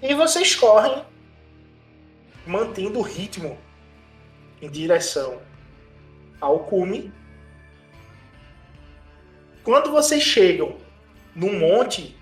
E 0.01 0.15
vocês 0.15 0.55
correm, 0.55 1.05
mantendo 2.47 2.99
o 2.99 3.03
ritmo 3.03 3.59
em 4.63 4.71
direção 4.71 5.43
ao 6.41 6.61
cume. 6.61 7.13
Quando 9.63 9.91
vocês 9.91 10.23
chegam 10.23 10.79
no 11.35 11.53
monte, 11.53 12.17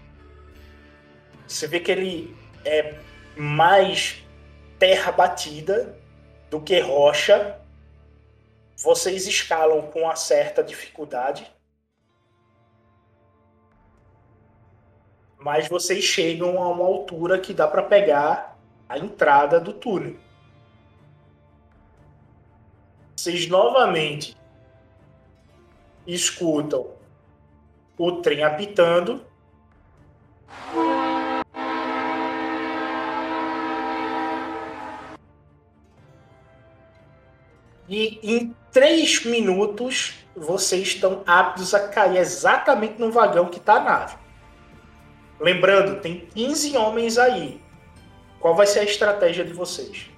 você 1.46 1.68
vê 1.68 1.78
que 1.78 1.92
ele 1.92 2.36
é 2.64 2.98
mais 3.36 4.24
terra 4.80 5.12
batida 5.12 5.96
do 6.50 6.60
que 6.60 6.80
rocha. 6.80 7.60
Vocês 8.78 9.28
escalam 9.28 9.82
com 9.82 10.00
uma 10.00 10.16
certa 10.16 10.60
dificuldade. 10.60 11.53
Mas 15.44 15.68
vocês 15.68 16.02
chegam 16.02 16.58
a 16.58 16.70
uma 16.70 16.86
altura 16.86 17.38
que 17.38 17.52
dá 17.52 17.68
para 17.68 17.82
pegar 17.82 18.56
a 18.88 18.98
entrada 18.98 19.60
do 19.60 19.74
túnel. 19.74 20.16
Vocês 23.14 23.46
novamente 23.46 24.34
escutam 26.06 26.86
o 27.98 28.22
trem 28.22 28.42
apitando. 28.42 29.22
E 37.86 38.18
em 38.22 38.56
três 38.72 39.22
minutos 39.26 40.24
vocês 40.34 40.88
estão 40.88 41.22
aptos 41.26 41.74
a 41.74 41.86
cair 41.86 42.16
exatamente 42.16 42.98
no 42.98 43.12
vagão 43.12 43.50
que 43.50 43.58
está 43.58 43.74
a 43.74 43.80
nave. 43.80 44.23
Lembrando, 45.40 46.00
tem 46.00 46.26
15 46.26 46.76
homens 46.76 47.18
aí. 47.18 47.60
Qual 48.40 48.54
vai 48.54 48.66
ser 48.66 48.80
a 48.80 48.84
estratégia 48.84 49.44
de 49.44 49.52
vocês? 49.52 50.10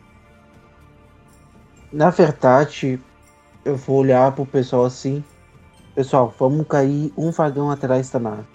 Na 1.92 2.10
verdade, 2.10 3.00
eu 3.64 3.76
vou 3.76 3.98
olhar 3.98 4.34
pro 4.34 4.44
pessoal 4.44 4.84
assim. 4.84 5.24
Pessoal, 5.94 6.34
vamos 6.38 6.66
cair 6.66 7.12
um 7.16 7.30
vagão 7.30 7.70
atrás 7.70 8.10
da 8.10 8.18
nave. 8.18 8.48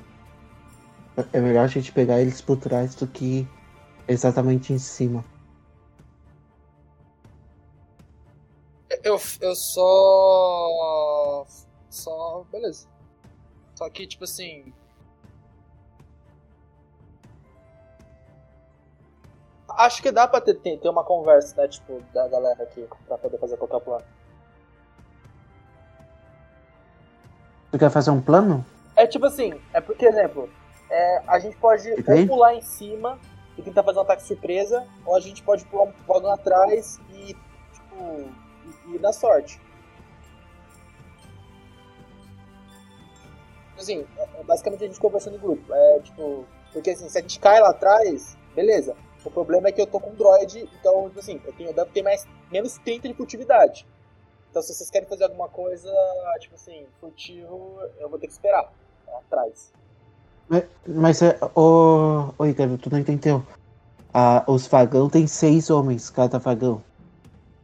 É 1.34 1.39
melhor 1.39 1.66
a 1.66 1.68
gente 1.68 1.91
pegar 1.91 2.22
eles 2.22 2.41
por 2.41 2.57
trás 2.57 2.95
do 2.95 3.07
que 3.07 3.47
exatamente 4.07 4.74
em 4.74 4.78
cima. 4.78 5.26
Eu, 9.03 9.20
eu 9.41 9.55
só. 9.55 11.45
Só. 11.89 12.45
Beleza. 12.51 12.88
Só 13.76 13.89
que, 13.89 14.05
tipo 14.05 14.24
assim. 14.26 14.74
Acho 19.78 20.01
que 20.01 20.11
dá 20.11 20.28
pra 20.28 20.41
ter, 20.41 20.55
ter 20.55 20.89
uma 20.89 21.03
conversa, 21.03 21.61
né? 21.61 21.67
Tipo, 21.67 22.01
da 22.13 22.28
galera 22.28 22.63
aqui, 22.63 22.88
pra 23.07 23.17
poder 23.17 23.38
fazer 23.38 23.57
qualquer 23.57 23.80
plano. 23.82 24.03
Tu 27.72 27.80
quer 27.80 27.89
fazer 27.89 28.11
um 28.11 28.22
plano? 28.22 28.65
É 28.95 29.07
tipo 29.07 29.26
assim, 29.26 29.53
é 29.74 29.80
porque, 29.80 30.05
exemplo, 30.05 30.49
é, 30.89 31.22
a 31.28 31.39
gente 31.39 31.55
pode 31.57 31.89
ou 31.89 32.28
pular 32.28 32.53
em 32.53 32.61
cima 32.61 33.17
e 33.57 33.61
tentar 33.61 33.84
fazer 33.84 33.99
um 33.99 34.01
ataque 34.01 34.24
surpresa, 34.24 34.86
ou 35.05 35.15
a 35.15 35.19
gente 35.19 35.41
pode 35.43 35.63
pular 35.65 35.84
um 35.86 35.93
vagão 36.05 36.32
atrás 36.32 36.99
e, 37.09 37.28
tipo, 37.74 38.30
e, 38.88 38.95
e 38.95 38.99
dar 38.99 39.13
sorte. 39.13 39.59
Assim, 43.78 44.05
é- 44.17 44.39
é 44.39 44.43
basicamente 44.43 44.84
a 44.84 44.88
gente 44.88 44.99
conversando 44.99 45.38
em 45.38 45.39
grupo. 45.39 45.74
É 45.74 45.99
tipo, 46.01 46.45
porque 46.74 46.91
assim, 46.91 47.09
se 47.09 47.17
a 47.17 47.22
gente 47.22 47.39
cai 47.39 47.59
lá 47.59 47.69
atrás, 47.69 48.38
beleza. 48.53 48.95
O 49.24 49.30
problema 49.30 49.67
é 49.69 49.72
que 49.72 49.82
eu 49.82 49.88
tô 49.88 49.99
com 49.99 50.11
um 50.11 50.15
droid, 50.15 50.67
então, 50.80 51.07
tipo 51.07 51.19
assim, 51.19 51.39
eu, 51.45 51.53
tenho, 51.53 51.69
eu 51.69 51.74
devo 51.74 51.91
ter 51.91 52.01
mais, 52.01 52.26
menos 52.51 52.78
30 52.80 53.07
de 53.07 53.13
furtividade. 53.13 53.86
Então, 54.49 54.61
se 54.61 54.74
vocês 54.74 54.89
querem 54.89 55.07
fazer 55.07 55.26
alguma 55.26 55.47
coisa, 55.47 55.89
tipo 56.39 56.55
assim, 56.55 56.86
furtivo, 56.99 57.80
eu 57.99 58.09
vou 58.09 58.19
ter 58.19 58.28
que 58.28 58.34
esperar. 58.34 58.72
Lá 59.07 59.19
atrás. 59.19 59.72
Mas, 60.49 60.63
mas 60.86 61.22
é. 61.22 61.38
Ô, 61.55 62.34
ô 62.38 62.78
tu 62.82 62.89
não 62.91 62.99
entendeu. 62.99 63.45
Ah, 64.13 64.43
os 64.47 64.67
vagão 64.67 65.09
tem 65.09 65.26
seis 65.26 65.69
homens, 65.69 66.09
cada 66.09 66.38
vagão. 66.38 66.84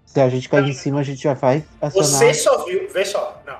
Se 0.05 0.22
a 0.22 0.30
gente 0.30 0.47
cair 0.47 0.70
em 0.70 0.74
cima, 0.74 1.01
a 1.01 1.03
gente 1.03 1.22
já 1.22 1.34
vai 1.34 1.66
acionar. 1.82 2.08
Você 2.08 2.34
só 2.34 2.64
viu, 2.64 2.89
vê 2.89 3.03
só, 3.03 3.41
não. 3.45 3.60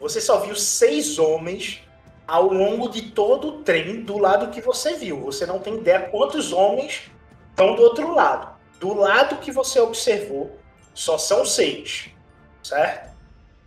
Você 0.00 0.20
só 0.20 0.40
viu 0.40 0.56
seis 0.56 1.18
homens 1.18 1.80
ao 2.26 2.52
longo 2.52 2.88
de 2.88 3.10
todo 3.12 3.48
o 3.48 3.62
trem 3.62 4.02
do 4.02 4.18
lado 4.18 4.50
que 4.50 4.60
você 4.60 4.94
viu. 4.94 5.20
Você 5.20 5.46
não 5.46 5.60
tem 5.60 5.76
ideia 5.76 6.08
quantos 6.10 6.52
homens 6.52 7.10
estão 7.58 7.74
do 7.74 7.82
outro 7.82 8.14
lado. 8.14 8.56
Do 8.78 8.94
lado 8.94 9.38
que 9.38 9.50
você 9.50 9.80
observou, 9.80 10.56
só 10.94 11.18
são 11.18 11.44
seis, 11.44 12.10
certo? 12.62 13.16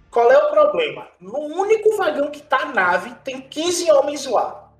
Qual 0.09 0.31
é 0.31 0.37
o 0.37 0.49
problema? 0.49 1.07
No 1.19 1.37
único 1.39 1.97
vagão 1.97 2.31
que 2.31 2.41
tá 2.41 2.61
a 2.61 2.65
nave, 2.73 3.13
tem 3.23 3.41
15 3.41 3.91
homens 3.91 4.25
lá. 4.25 4.71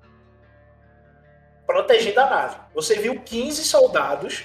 Protegendo 1.66 2.20
a 2.20 2.30
nave. 2.30 2.56
Você 2.74 2.96
viu 2.98 3.20
15 3.20 3.64
soldados 3.64 4.44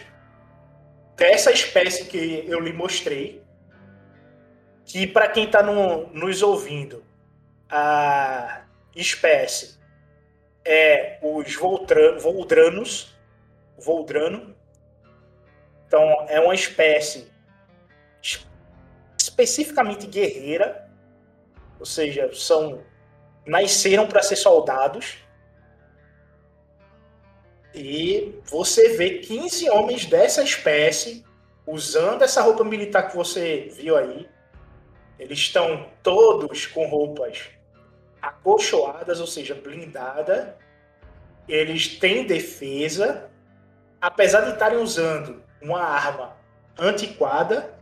dessa 1.15 1.51
espécie 1.51 2.05
que 2.05 2.45
eu 2.47 2.59
lhe 2.59 2.74
mostrei, 2.74 3.41
que 4.86 5.07
para 5.07 5.30
quem 5.30 5.45
está 5.45 5.63
nos 5.63 6.41
ouvindo, 6.43 7.03
a 7.70 8.61
espécie 8.95 9.78
é 10.65 11.20
os 11.22 11.55
Voltra- 11.55 12.18
Voldranos, 12.20 13.18
Voldrano. 13.78 14.55
Então 15.88 16.25
é 16.27 16.39
uma 16.39 16.53
espécie 16.53 17.31
es- 18.21 18.45
especificamente 19.19 20.05
guerreira, 20.05 20.89
ou 21.79 21.85
seja, 21.85 22.29
são 22.33 22.83
nasceram 23.45 24.07
para 24.07 24.21
ser 24.21 24.35
soldados. 24.35 25.17
E 27.73 28.39
você 28.45 28.97
vê 28.97 29.19
15 29.19 29.69
homens 29.69 30.05
dessa 30.05 30.43
espécie 30.43 31.23
usando 31.65 32.23
essa 32.23 32.41
roupa 32.41 32.63
militar 32.63 33.07
que 33.07 33.15
você 33.15 33.69
viu 33.73 33.95
aí. 33.95 34.27
Eles 35.19 35.39
estão 35.39 35.89
todos 36.03 36.65
com 36.65 36.88
roupas 36.88 37.49
acolchoadas, 38.21 39.19
ou 39.19 39.27
seja, 39.27 39.55
blindada. 39.55 40.57
Eles 41.47 41.97
têm 41.99 42.25
defesa, 42.25 43.29
apesar 44.01 44.41
de 44.41 44.51
estarem 44.53 44.79
usando 44.79 45.43
uma 45.62 45.82
arma 45.82 46.36
antiquada, 46.78 47.74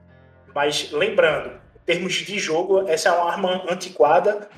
mas 0.53 0.91
lembrando, 0.91 1.49
em 1.49 1.85
termos 1.85 2.13
de 2.13 2.39
jogo, 2.39 2.87
essa 2.87 3.09
é 3.09 3.11
uma 3.11 3.31
arma 3.31 3.63
antiquada 3.69 4.49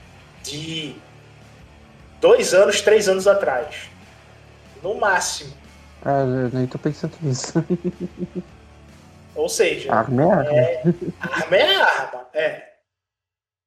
de 0.43 0.95
dois 2.21 2.53
anos, 2.53 2.81
três 2.81 3.07
anos 3.09 3.27
atrás. 3.27 3.89
No 4.83 4.95
máximo. 4.95 5.53
Ah, 6.05 6.19
eu 6.21 6.49
nem 6.53 6.67
tô 6.67 6.77
pensando 6.77 7.13
nisso. 7.21 7.53
Ou 9.35 9.49
seja, 9.49 9.93
Arma 9.93 10.23
é 10.23 10.31
arma. 10.31 10.51
é, 10.51 10.83
arma 11.19 11.55
é 11.57 11.75
arma. 11.75 12.27
É. 12.33 12.67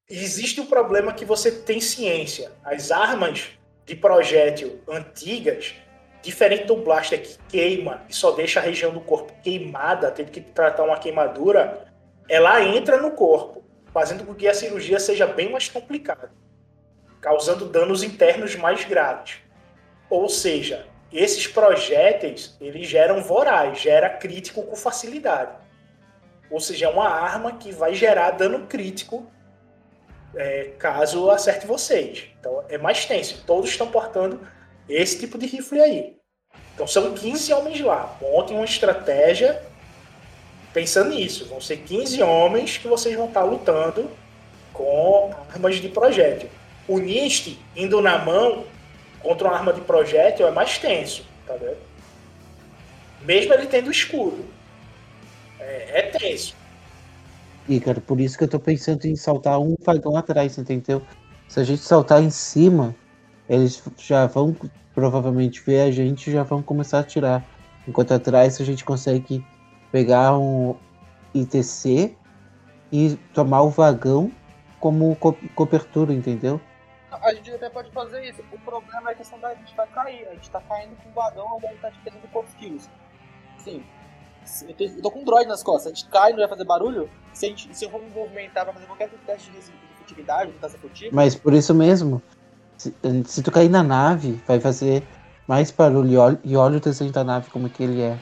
Existe 0.09 0.59
o 0.59 0.65
problema 0.65 1.13
que 1.13 1.23
você 1.23 1.49
tem 1.51 1.79
ciência. 1.79 2.51
As 2.63 2.91
armas 2.91 3.49
de 3.85 3.95
projétil 3.95 4.81
antigas, 4.87 5.73
diferente 6.21 6.65
do 6.65 6.75
blaster 6.77 7.21
que 7.21 7.37
queima 7.49 8.03
e 8.07 8.13
só 8.13 8.31
deixa 8.31 8.59
a 8.59 8.63
região 8.63 8.91
do 8.91 9.01
corpo 9.01 9.33
queimada, 9.41 10.11
tendo 10.11 10.31
que 10.31 10.41
tratar 10.41 10.83
uma 10.83 10.97
queimadura, 10.97 11.87
ela 12.29 12.63
entra 12.63 12.97
no 12.97 13.11
corpo, 13.11 13.63
fazendo 13.93 14.25
com 14.25 14.33
que 14.33 14.47
a 14.47 14.53
cirurgia 14.53 14.99
seja 14.99 15.27
bem 15.27 15.51
mais 15.51 15.67
complicada, 15.67 16.31
causando 17.19 17.65
danos 17.65 18.03
internos 18.03 18.55
mais 18.55 18.85
graves. 18.85 19.37
Ou 20.09 20.29
seja, 20.29 20.85
esses 21.11 21.47
projéteis, 21.47 22.55
eles 22.61 22.87
geram 22.87 23.21
voraz, 23.21 23.79
gera 23.79 24.09
crítico 24.09 24.63
com 24.63 24.75
facilidade. 24.75 25.51
Ou 26.49 26.59
seja, 26.59 26.85
é 26.85 26.89
uma 26.89 27.07
arma 27.07 27.53
que 27.53 27.71
vai 27.71 27.93
gerar 27.93 28.31
dano 28.31 28.67
crítico 28.67 29.29
é, 30.35 30.71
caso 30.77 31.29
acerte 31.29 31.67
vocês. 31.67 32.29
Então 32.39 32.63
é 32.69 32.77
mais 32.77 33.05
tenso. 33.05 33.43
Todos 33.45 33.69
estão 33.69 33.87
portando 33.87 34.39
esse 34.93 35.19
tipo 35.19 35.37
de 35.37 35.45
rifle 35.45 35.81
aí. 35.81 36.15
Então 36.73 36.87
são 36.87 37.13
15 37.13 37.53
homens 37.53 37.79
lá. 37.81 38.17
Montem 38.21 38.55
uma 38.55 38.65
estratégia 38.65 39.61
pensando 40.73 41.09
nisso. 41.11 41.45
Vão 41.47 41.61
ser 41.61 41.77
15 41.77 42.21
homens 42.21 42.77
que 42.77 42.87
vocês 42.87 43.15
vão 43.15 43.27
estar 43.27 43.43
lutando 43.43 44.09
com 44.73 45.31
armas 45.49 45.75
de 45.77 45.89
projétil. 45.89 46.49
O 46.87 46.97
Nist 46.97 47.57
indo 47.75 48.01
na 48.01 48.17
mão 48.19 48.65
contra 49.21 49.47
uma 49.47 49.57
arma 49.57 49.73
de 49.73 49.81
projétil 49.81 50.47
é 50.47 50.51
mais 50.51 50.77
tenso, 50.77 51.25
tá 51.45 51.53
vendo? 51.53 51.77
Mesmo 53.21 53.53
ele 53.53 53.67
tendo 53.67 53.91
escudo. 53.91 54.43
É, 55.59 55.99
é 55.99 56.01
tenso. 56.03 56.55
E, 57.69 57.79
cara, 57.79 58.01
por 58.01 58.19
isso 58.19 58.37
que 58.37 58.43
eu 58.43 58.47
tô 58.47 58.59
pensando 58.59 59.05
em 59.05 59.15
saltar 59.15 59.59
um 59.59 59.75
vagão 59.79 60.17
atrás, 60.17 60.57
entendeu? 60.57 61.01
Se 61.47 61.59
a 61.59 61.63
gente 61.63 61.81
saltar 61.81 62.21
em 62.21 62.31
cima, 62.31 62.95
eles 63.47 63.83
já 63.97 64.25
vão 64.25 64.55
provavelmente 64.93 65.61
ver 65.61 65.81
a 65.81 65.91
gente 65.91 66.31
já 66.31 66.43
vão 66.43 66.61
começar 66.61 66.97
a 66.97 67.01
atirar. 67.01 67.43
Enquanto 67.87 68.13
atrás 68.13 68.59
a 68.61 68.63
gente 68.65 68.85
consegue 68.85 69.43
pegar 69.91 70.37
um 70.37 70.75
ITC 71.33 72.15
e 72.91 73.15
tomar 73.33 73.61
o 73.61 73.69
vagão 73.69 74.31
como 74.79 75.15
co- 75.15 75.35
cobertura, 75.55 76.13
entendeu? 76.13 76.59
A 77.11 77.33
gente 77.33 77.51
até 77.51 77.69
pode 77.69 77.91
fazer 77.91 78.23
isso. 78.27 78.41
O 78.51 78.59
problema 78.59 79.09
é 79.09 79.13
a 79.13 79.15
questão 79.15 79.39
da 79.39 79.53
gente 79.53 79.75
vai 79.75 79.87
cair. 79.87 80.27
A 80.27 80.33
gente 80.33 80.49
tá 80.49 80.61
caindo 80.61 80.95
com 80.95 81.09
um 81.09 81.13
vagão 81.13 81.57
a 81.57 81.67
gente 81.67 81.81
tá 81.81 81.91
perdendo 82.03 82.27
poucos 82.31 82.53
quilos. 82.53 82.89
Sim. 83.57 83.83
Eu 84.67 84.73
tô, 84.73 84.83
eu 84.83 85.01
tô 85.01 85.11
com 85.11 85.19
um 85.19 85.23
droid 85.23 85.47
nas 85.47 85.61
costas. 85.61 85.91
A 85.91 85.95
gente 85.95 86.09
cai, 86.09 86.31
não 86.31 86.39
vai 86.39 86.47
fazer 86.47 86.65
barulho. 86.65 87.09
Se, 87.33 87.45
a 87.45 87.49
gente, 87.49 87.75
se 87.75 87.85
eu 87.85 87.89
for 87.89 88.01
me 88.01 88.09
movimentar 88.09 88.63
pra 88.63 88.73
fazer 88.73 88.85
qualquer 88.85 89.09
teste 89.25 89.51
de 89.51 89.59
de 89.59 89.71
furtividade, 89.97 90.51
furtivo, 90.79 91.15
Mas 91.15 91.35
por 91.35 91.53
isso 91.53 91.73
mesmo, 91.75 92.21
se, 92.81 93.23
se 93.25 93.43
tu 93.43 93.51
cair 93.51 93.69
na 93.69 93.83
nave, 93.83 94.41
vai 94.47 94.59
fazer 94.59 95.03
mais 95.47 95.71
barulho. 95.71 96.09
E 96.09 96.17
olha, 96.17 96.39
e 96.43 96.55
olha 96.55 96.77
o 96.77 96.81
desenho 96.81 97.11
da 97.11 97.23
nave 97.23 97.49
como 97.49 97.69
que 97.69 97.83
ele 97.83 98.01
é. 98.01 98.17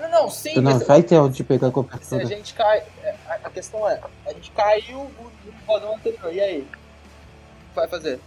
Não, 0.00 0.10
não, 0.10 0.30
sim, 0.30 0.54
Tu 0.54 0.62
não 0.62 0.72
mas 0.72 0.82
vai 0.86 1.02
ter 1.02 1.18
onde 1.18 1.44
pegar 1.44 1.68
a 1.68 1.70
se 1.70 1.72
a 1.72 1.74
cobertura. 1.74 2.26
gente 2.26 2.54
cai. 2.54 2.78
é, 3.02 3.14
A, 3.26 3.34
a 3.44 3.50
questão 3.50 3.88
é, 3.88 4.00
a 4.26 4.32
gente 4.32 4.50
caiu 4.52 5.10
no 5.18 5.30
vagão 5.66 5.94
anterior, 5.96 6.32
e 6.32 6.40
aí? 6.40 6.60
O 6.62 7.68
que 7.68 7.74
vai 7.74 7.88
fazer? 7.88 8.20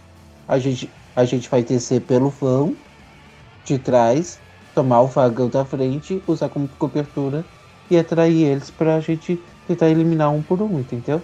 A 0.48 0.58
gente, 0.58 0.90
a 1.16 1.24
gente 1.24 1.48
vai 1.48 1.62
descer 1.62 2.00
pelo 2.02 2.30
vão 2.30 2.76
de 3.64 3.78
trás, 3.78 4.38
tomar 4.74 5.00
o 5.02 5.06
vagão 5.06 5.48
da 5.48 5.64
frente, 5.64 6.22
usar 6.26 6.48
como 6.48 6.68
cobertura 6.68 7.44
e 7.90 7.98
atrair 7.98 8.44
eles 8.44 8.70
pra 8.70 9.00
gente 9.00 9.42
tentar 9.66 9.88
eliminar 9.88 10.30
um 10.30 10.42
por 10.42 10.60
um, 10.62 10.78
entendeu? 10.80 11.22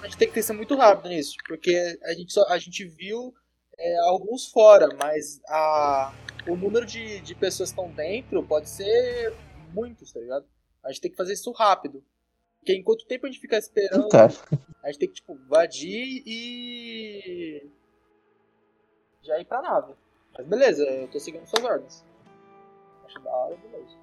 A 0.00 0.04
gente 0.06 0.16
tem 0.18 0.30
que 0.30 0.42
ser 0.42 0.52
muito 0.54 0.74
rápido 0.76 1.08
nisso, 1.08 1.36
porque 1.46 1.98
a 2.04 2.12
gente, 2.14 2.32
só, 2.32 2.44
a 2.48 2.58
gente 2.58 2.84
viu 2.84 3.32
é, 3.82 3.98
alguns 3.98 4.48
fora, 4.48 4.88
mas 4.96 5.40
a, 5.48 6.12
o 6.46 6.54
número 6.54 6.86
de, 6.86 7.20
de 7.20 7.34
pessoas 7.34 7.72
que 7.72 7.80
estão 7.80 7.92
dentro 7.92 8.42
pode 8.44 8.68
ser 8.68 9.34
muitos, 9.74 10.12
tá 10.12 10.20
ligado? 10.20 10.46
A 10.84 10.92
gente 10.92 11.00
tem 11.00 11.10
que 11.10 11.16
fazer 11.16 11.32
isso 11.32 11.50
rápido. 11.50 12.02
Porque 12.58 12.76
enquanto 12.76 13.06
tempo 13.06 13.26
a 13.26 13.28
gente 13.28 13.40
ficar 13.40 13.58
esperando, 13.58 14.08
a 14.14 14.86
gente 14.86 14.98
tem 14.98 15.08
que, 15.08 15.14
tipo, 15.14 15.34
invadir 15.34 16.22
e. 16.24 17.68
Já 19.22 19.40
ir 19.40 19.44
pra 19.44 19.60
nave. 19.60 19.94
Mas 20.36 20.46
beleza, 20.46 20.84
eu 20.84 21.08
tô 21.08 21.18
seguindo 21.18 21.46
suas 21.46 21.64
ordens. 21.64 22.04
Acho 23.04 23.18
da 23.20 23.30
hora, 23.30 23.56
beleza. 23.56 24.02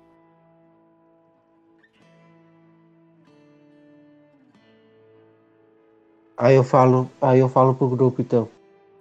aí 6.39 6.55
eu 6.55 6.63
falo, 6.63 7.11
aí 7.21 7.39
eu 7.39 7.49
falo 7.49 7.75
pro 7.75 7.89
grupo 7.89 8.21
então. 8.21 8.49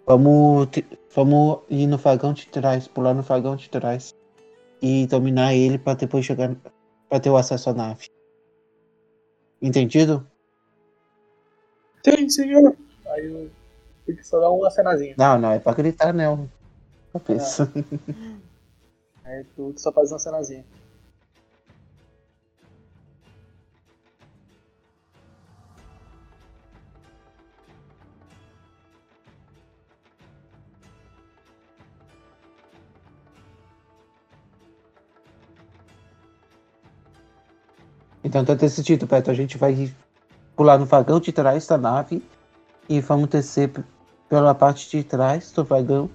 Vamos, 0.08 0.68
vamos 1.14 1.58
ir 1.68 1.86
no 1.86 1.98
vagão 1.98 2.32
de 2.32 2.46
trás, 2.46 2.88
pular 2.88 3.12
no 3.12 3.20
vagão 3.20 3.54
de 3.54 3.68
trás 3.68 4.16
e 4.80 5.06
dominar 5.06 5.54
ele 5.54 5.76
pra 5.76 5.92
depois 5.92 6.24
chegar 6.24 6.56
pra 7.10 7.20
ter 7.20 7.28
o 7.28 7.36
acesso 7.36 7.68
à 7.68 7.74
nave. 7.74 8.08
Entendido? 9.60 10.26
Sim, 12.02 12.26
senhor. 12.30 12.74
Aí 13.08 13.26
eu 13.26 13.50
tem 14.06 14.16
que 14.16 14.26
só 14.26 14.40
dar 14.40 14.50
uma 14.50 14.70
cenazinha. 14.70 15.14
Não, 15.18 15.38
não, 15.38 15.52
é 15.52 15.58
pra 15.58 15.74
gritar 15.74 16.14
não. 16.14 16.48
Cabeça. 17.12 17.70
Aí 19.24 19.44
tu 19.54 19.74
só 19.76 19.92
faz 19.92 20.10
uma 20.10 20.18
cenazinha. 20.18 20.64
Então 38.28 38.44
tá 38.44 38.52
decidido, 38.52 39.06
Beto. 39.06 39.30
A 39.30 39.34
gente 39.34 39.56
vai 39.56 39.90
pular 40.54 40.76
no 40.76 40.84
vagão 40.84 41.18
de 41.18 41.32
trás 41.32 41.66
da 41.66 41.78
nave 41.78 42.22
e 42.86 43.00
vamos 43.00 43.30
descer 43.30 43.72
pela 44.28 44.54
parte 44.54 44.90
de 44.90 45.02
trás 45.02 45.50
do 45.50 45.64
vagão. 45.64 46.10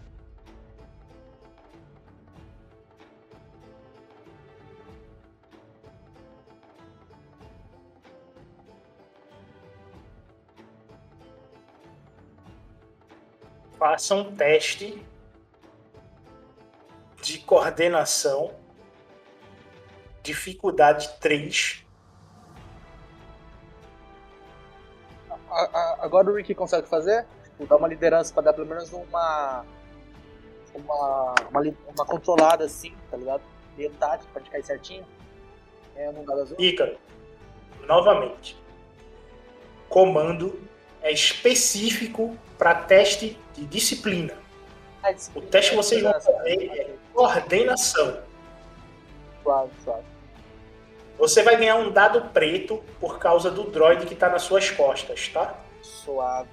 Faça 13.79 14.13
um 14.13 14.35
teste 14.35 15.03
de 17.23 17.39
coordenação. 17.39 18.53
Dificuldade 20.21 21.09
3. 21.19 21.82
A- 25.53 25.69
a- 25.73 25.97
agora 26.01 26.29
o 26.29 26.35
Rick 26.35 26.53
consegue 26.55 26.87
fazer? 26.87 27.25
Tipo, 27.43 27.65
dar 27.67 27.75
uma 27.77 27.87
liderança 27.87 28.33
pra 28.33 28.41
dar 28.43 28.53
pelo 28.53 28.67
menos 28.67 28.91
uma. 28.91 29.65
Uma. 30.73 31.35
Uma, 31.51 31.61
uma 31.95 32.05
controlada 32.05 32.65
assim, 32.65 32.93
tá 33.11 33.17
ligado? 33.17 33.41
Meio 33.77 33.91
tática 33.91 34.29
pra 34.33 34.41
gente 34.41 34.51
cair 34.51 34.63
certinho. 34.63 35.05
É 35.95 36.11
num 36.11 36.25
dado 36.25 36.41
azul. 36.41 36.57
Ícaro, 36.59 36.97
novamente. 37.85 38.57
Comando 39.89 40.59
é 41.01 41.11
específico 41.11 42.35
para 42.57 42.73
teste 42.75 43.39
de 43.53 43.65
disciplina. 43.65 44.33
Ah, 45.03 45.11
O 45.11 45.13
disciplina, 45.13 45.47
teste 45.51 45.69
que 45.71 45.75
vocês 45.77 46.01
vão 46.01 46.13
fazer 46.13 46.63
é 46.79 46.95
coordenação. 47.13 48.21
Suave, 49.43 49.71
suave. 49.83 50.03
Você 51.17 51.43
vai 51.43 51.55
ganhar 51.55 51.75
um 51.75 51.91
dado 51.91 52.29
preto 52.31 52.83
por 52.99 53.19
causa 53.19 53.49
do 53.49 53.63
droid 53.69 54.05
que 54.05 54.13
está 54.13 54.29
nas 54.29 54.41
suas 54.41 54.69
costas, 54.69 55.29
tá? 55.29 55.57
Suave. 55.81 56.49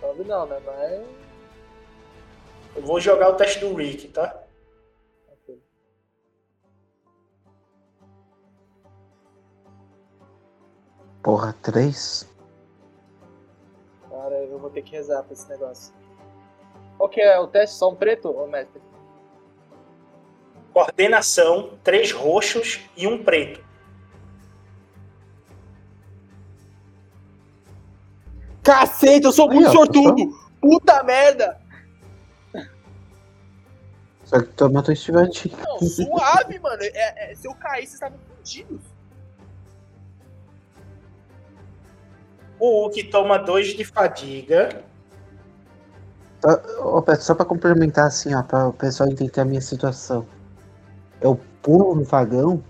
Suave 0.00 0.24
não, 0.24 0.46
né? 0.46 0.60
Mas. 0.64 1.22
Eu 2.76 2.82
vou 2.82 3.00
jogar 3.00 3.28
o 3.30 3.34
teste 3.34 3.60
do 3.60 3.74
Rick, 3.74 4.08
tá? 4.08 4.42
Porra, 11.22 11.54
três? 11.62 12.28
Cara, 14.10 14.34
eu 14.44 14.58
vou 14.58 14.70
ter 14.70 14.82
que 14.82 14.92
rezar 14.92 15.22
pra 15.22 15.32
esse 15.32 15.48
negócio. 15.48 15.94
Qual 16.96 17.08
que 17.08 17.20
é 17.20 17.38
o 17.38 17.46
teste? 17.46 17.76
Só 17.76 17.90
um 17.90 17.94
preto, 17.94 18.28
ô 18.30 18.46
mestre? 18.46 18.82
Coordenação, 20.72 21.78
três 21.84 22.12
roxos 22.12 22.80
e 22.96 23.06
um 23.06 23.22
preto. 23.22 23.62
Cacete, 28.62 29.26
eu 29.26 29.32
sou 29.32 29.50
Aí, 29.50 29.56
muito 29.56 29.68
ó, 29.68 29.72
sortudo! 29.72 30.38
Puta 30.60 31.02
merda! 31.02 31.60
Só 34.24 34.40
que 34.40 34.48
toma 34.52 34.82
tua 34.82 34.94
estivadinha. 34.94 35.54
Não, 35.58 35.78
suave, 35.80 36.58
mano. 36.58 36.82
É, 36.82 37.32
é, 37.32 37.34
se 37.34 37.46
eu 37.46 37.54
cair, 37.54 37.82
vocês 37.82 37.94
estavam 37.94 38.18
fudidos. 38.18 38.80
O 42.58 42.84
Hulk 42.84 43.04
toma 43.10 43.38
dois 43.38 43.68
de 43.74 43.84
fadiga. 43.84 44.82
Ô, 46.80 47.04
só 47.16 47.34
pra 47.34 47.44
complementar 47.44 48.06
assim, 48.06 48.34
ó, 48.34 48.42
pra 48.42 48.68
o 48.68 48.72
pessoal 48.72 49.10
entender 49.10 49.40
a 49.40 49.44
minha 49.44 49.60
situação. 49.60 50.26
Eu 51.22 51.38
pulo 51.62 51.94
no 51.94 52.04
vagão, 52.04 52.62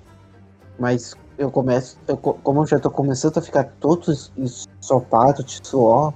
mas 0.78 1.16
eu 1.38 1.50
começo, 1.50 1.98
eu 2.06 2.16
co- 2.16 2.34
como 2.34 2.60
eu 2.62 2.66
já 2.66 2.78
tô 2.78 2.90
começando 2.90 3.38
a 3.38 3.42
ficar 3.42 3.64
todo 3.80 4.12
ensopado 4.36 5.42
de 5.42 5.58
suor, 5.66 6.12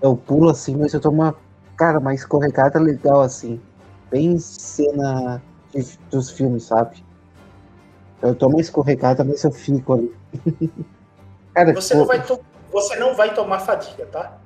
eu 0.00 0.16
pulo 0.16 0.48
assim, 0.50 0.76
mas 0.76 0.94
eu 0.94 1.00
tô 1.00 1.10
uma, 1.10 1.34
cara, 1.76 1.98
uma 1.98 2.14
escorregada 2.14 2.78
legal 2.78 3.20
assim. 3.20 3.60
Bem 4.10 4.38
cena 4.38 5.42
de- 5.74 5.98
dos 6.10 6.30
filmes, 6.30 6.64
sabe? 6.64 7.04
Eu 8.22 8.34
tô 8.34 8.46
uma 8.46 8.60
escorregada, 8.60 9.24
mas 9.24 9.42
eu 9.42 9.50
fico 9.50 9.94
ali. 9.94 10.16
cara, 11.52 11.74
Você 11.74 11.94
pô, 11.94 12.00
não 12.00 12.06
vai, 12.06 12.22
você 12.72 12.96
não 12.96 13.14
vai 13.14 13.34
tomar 13.34 13.58
fadiga, 13.58 14.06
tá? 14.06 14.38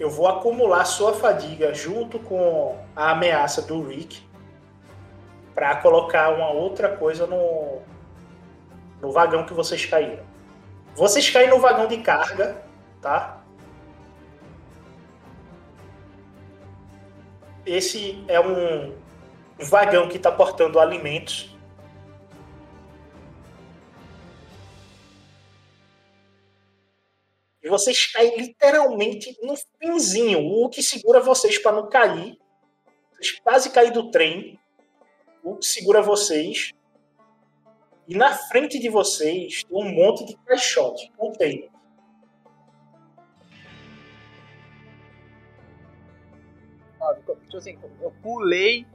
Eu 0.00 0.10
vou 0.10 0.26
acumular 0.28 0.84
sua 0.84 1.12
fadiga 1.12 1.74
junto 1.74 2.18
com 2.20 2.74
a 2.96 3.10
ameaça 3.10 3.60
do 3.60 3.82
Rick 3.86 4.27
para 5.58 5.74
colocar 5.74 6.32
uma 6.32 6.52
outra 6.52 6.96
coisa 6.96 7.26
no, 7.26 7.82
no 9.00 9.10
vagão 9.10 9.44
que 9.44 9.52
vocês 9.52 9.84
caíram. 9.84 10.24
Vocês 10.94 11.28
caem 11.30 11.50
no 11.50 11.58
vagão 11.58 11.88
de 11.88 11.98
carga, 11.98 12.62
tá? 13.02 13.42
Esse 17.66 18.24
é 18.28 18.38
um 18.38 18.94
vagão 19.58 20.08
que 20.08 20.16
está 20.16 20.30
portando 20.30 20.78
alimentos 20.78 21.52
E 27.60 27.68
vocês 27.68 28.06
caem 28.12 28.38
literalmente 28.38 29.36
no 29.42 29.54
finzinho. 29.80 30.38
O 30.38 30.68
que 30.68 30.84
segura 30.84 31.18
vocês 31.18 31.58
para 31.58 31.72
não 31.72 31.88
cair. 31.88 32.38
Vocês 33.12 33.40
quase 33.40 33.70
caem 33.70 33.90
do 33.90 34.12
trem. 34.12 34.58
Segura 35.60 36.02
vocês. 36.02 36.72
E 38.06 38.16
na 38.16 38.34
frente 38.34 38.78
de 38.78 38.88
vocês 38.88 39.62
tem 39.64 39.76
um 39.76 39.88
monte 39.88 40.24
de 40.24 40.36
caixote. 40.36 41.12
Sabe? 46.98 47.22
Tipo 47.44 47.56
assim, 47.56 47.78
eu 48.00 48.12
pulei. 48.22 48.86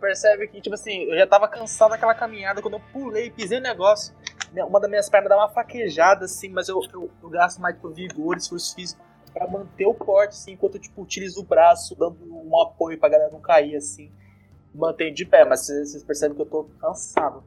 Percebe 0.00 0.48
que, 0.48 0.60
tipo 0.60 0.74
assim, 0.74 1.04
eu 1.04 1.16
já 1.16 1.26
tava 1.26 1.48
cansado 1.48 1.90
daquela 1.90 2.14
caminhada. 2.14 2.60
Quando 2.60 2.74
eu 2.74 2.82
pulei, 2.92 3.30
pisei 3.30 3.58
no 3.58 3.64
negócio. 3.64 4.14
Uma 4.52 4.78
das 4.78 4.90
minhas 4.90 5.08
pernas 5.08 5.30
dá 5.30 5.36
uma 5.36 5.48
fraquejada, 5.48 6.26
assim, 6.26 6.48
mas 6.48 6.68
eu, 6.68 6.80
eu, 6.92 7.10
eu 7.22 7.28
gasto 7.28 7.60
mais 7.60 7.74
tipo, 7.74 7.90
vigor, 7.90 8.36
esforço 8.36 8.74
físico 8.74 9.02
pra 9.32 9.48
manter 9.48 9.86
o 9.86 9.94
porte, 9.94 10.30
assim, 10.30 10.52
enquanto 10.52 10.76
eu 10.76 10.80
tipo, 10.80 11.02
utilizo 11.02 11.40
o 11.40 11.44
braço, 11.44 11.96
dando 11.96 12.18
um 12.22 12.60
apoio 12.62 12.98
pra 12.98 13.08
galera 13.08 13.32
não 13.32 13.40
cair, 13.40 13.74
assim. 13.74 14.12
Mantenho 14.74 15.14
de 15.14 15.24
pé, 15.24 15.44
mas 15.44 15.66
vocês 15.66 16.02
percebem 16.02 16.36
que 16.36 16.42
eu 16.42 16.46
tô 16.46 16.64
cansado. 16.80 17.42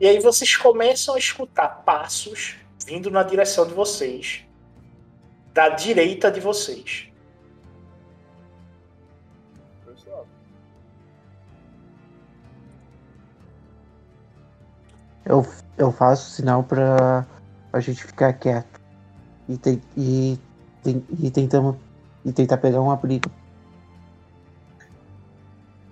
E 0.00 0.06
aí 0.06 0.18
vocês 0.20 0.56
começam 0.56 1.14
a 1.14 1.18
escutar 1.18 1.68
passos 1.84 2.56
vindo 2.86 3.10
na 3.10 3.22
direção 3.22 3.66
de 3.66 3.72
vocês. 3.74 4.44
da 5.54 5.68
direita 5.68 6.30
de 6.32 6.40
vocês. 6.40 7.08
Eu, 15.24 15.46
eu 15.78 15.90
faço 15.92 16.32
sinal 16.32 16.62
pra 16.64 17.24
a 17.74 17.80
gente 17.80 18.04
ficar 18.04 18.32
quieto. 18.34 18.80
E, 19.48 19.56
te, 19.58 19.80
e, 19.96 20.38
tem- 20.82 21.04
e 21.20 21.30
tentamos. 21.30 21.76
E 22.24 22.32
tentar 22.32 22.56
pegar 22.56 22.80
um 22.80 22.90
abrigo. 22.90 23.30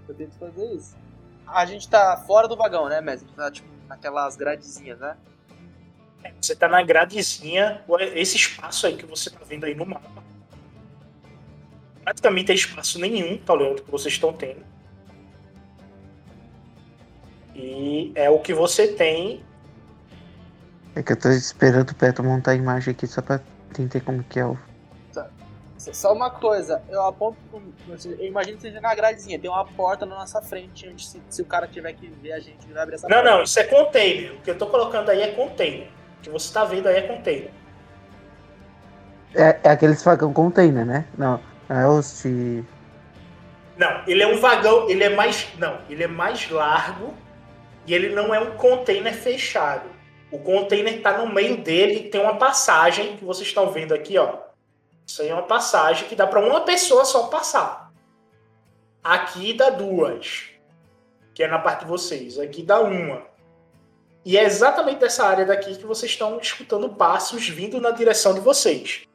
eu 0.08 0.14
tento 0.14 0.34
fazer 0.38 0.72
isso. 0.74 0.96
A 1.46 1.66
gente 1.66 1.88
tá 1.88 2.16
fora 2.26 2.46
do 2.48 2.56
vagão, 2.56 2.88
né, 2.88 3.00
mestre? 3.00 3.26
A 3.26 3.28
gente 3.28 3.36
tá, 3.36 3.50
tipo, 3.50 3.68
naquelas 3.88 4.36
gradezinhas, 4.36 4.98
né? 4.98 5.16
Você 6.40 6.54
tá 6.54 6.68
na 6.68 6.82
gradezinha, 6.82 7.82
esse 8.14 8.36
espaço 8.36 8.86
aí 8.86 8.96
que 8.96 9.04
você 9.04 9.28
tá 9.28 9.40
vendo 9.44 9.64
aí 9.64 9.74
no 9.74 9.84
mapa. 9.84 10.22
Praticamente 12.04 12.46
tem 12.46 12.56
espaço 12.56 12.98
nenhum, 12.98 13.36
tá 13.38 13.52
olhando 13.54 13.82
que 13.82 13.90
vocês 13.90 14.14
estão 14.14 14.32
tendo. 14.32 14.64
E 17.54 18.12
é 18.14 18.30
o 18.30 18.38
que 18.38 18.54
você 18.54 18.88
tem. 18.88 19.42
É 20.94 21.02
que 21.02 21.12
eu 21.12 21.16
tô 21.16 21.30
esperando 21.30 21.90
o 21.90 21.94
Peto 21.94 22.22
montar 22.22 22.50
a 22.52 22.54
imagem 22.54 22.92
aqui 22.92 23.06
só 23.06 23.22
pra 23.22 23.40
entender 23.70 24.00
como 24.00 24.22
que 24.24 24.38
é 24.38 24.46
o. 24.46 24.58
Só 25.78 26.12
uma 26.12 26.30
coisa, 26.30 26.80
eu 26.88 27.02
aponto. 27.02 27.36
Eu 28.04 28.24
imagino 28.24 28.56
que 28.56 28.62
seja 28.62 28.80
na 28.80 28.94
gradezinha, 28.94 29.36
tem 29.36 29.50
uma 29.50 29.64
porta 29.64 30.06
na 30.06 30.14
nossa 30.14 30.40
frente, 30.40 30.88
onde 30.88 31.04
se, 31.04 31.20
se 31.28 31.42
o 31.42 31.44
cara 31.44 31.66
tiver 31.66 31.92
que 31.94 32.06
ver 32.22 32.32
a 32.34 32.38
gente, 32.38 32.64
ele 32.64 32.72
vai 32.74 32.84
abrir 32.84 32.94
essa 32.94 33.08
Não, 33.08 33.16
porta. 33.16 33.30
não, 33.30 33.42
isso 33.42 33.58
é 33.58 33.64
container. 33.64 34.32
O 34.34 34.40
que 34.42 34.50
eu 34.52 34.56
tô 34.56 34.68
colocando 34.68 35.10
aí 35.10 35.20
é 35.22 35.32
container. 35.32 35.88
O 36.18 36.22
que 36.22 36.30
você 36.30 36.54
tá 36.54 36.64
vendo 36.64 36.86
aí 36.86 36.98
é 36.98 37.02
container. 37.02 37.50
É, 39.34 39.58
é 39.64 39.70
aqueles 39.70 40.04
vagão 40.04 40.32
container, 40.32 40.86
né? 40.86 41.04
Não, 41.18 41.40
não 41.68 41.76
é 41.76 41.88
os 41.88 42.22
de. 42.22 42.62
Não, 43.76 44.04
ele 44.06 44.22
é 44.22 44.26
um 44.28 44.38
vagão, 44.38 44.88
ele 44.88 45.02
é 45.02 45.08
mais. 45.08 45.48
Não, 45.58 45.78
ele 45.88 46.04
é 46.04 46.08
mais 46.08 46.48
largo 46.48 47.12
e 47.88 47.92
ele 47.92 48.10
não 48.14 48.32
é 48.32 48.38
um 48.38 48.52
container 48.52 49.12
fechado. 49.12 49.90
O 50.32 50.38
container 50.38 51.02
tá 51.02 51.18
no 51.18 51.30
meio 51.30 51.62
dele, 51.62 52.08
tem 52.08 52.18
uma 52.18 52.38
passagem 52.38 53.18
que 53.18 53.24
vocês 53.24 53.46
estão 53.46 53.70
vendo 53.70 53.92
aqui, 53.92 54.16
ó. 54.16 54.38
Isso 55.06 55.20
aí 55.20 55.28
é 55.28 55.34
uma 55.34 55.42
passagem 55.42 56.08
que 56.08 56.16
dá 56.16 56.26
para 56.26 56.40
uma 56.40 56.62
pessoa 56.62 57.04
só 57.04 57.26
passar. 57.26 57.92
Aqui 59.04 59.52
dá 59.52 59.68
duas, 59.68 60.48
que 61.34 61.42
é 61.42 61.48
na 61.48 61.58
parte 61.58 61.80
de 61.80 61.86
vocês. 61.86 62.38
Aqui 62.38 62.62
dá 62.62 62.80
uma. 62.80 63.22
E 64.24 64.38
é 64.38 64.44
exatamente 64.44 65.00
dessa 65.00 65.26
área 65.26 65.44
daqui 65.44 65.76
que 65.76 65.84
vocês 65.84 66.10
estão 66.10 66.38
escutando 66.38 66.88
passos 66.88 67.46
vindo 67.46 67.78
na 67.78 67.90
direção 67.90 68.32
de 68.32 68.40
vocês. 68.40 69.06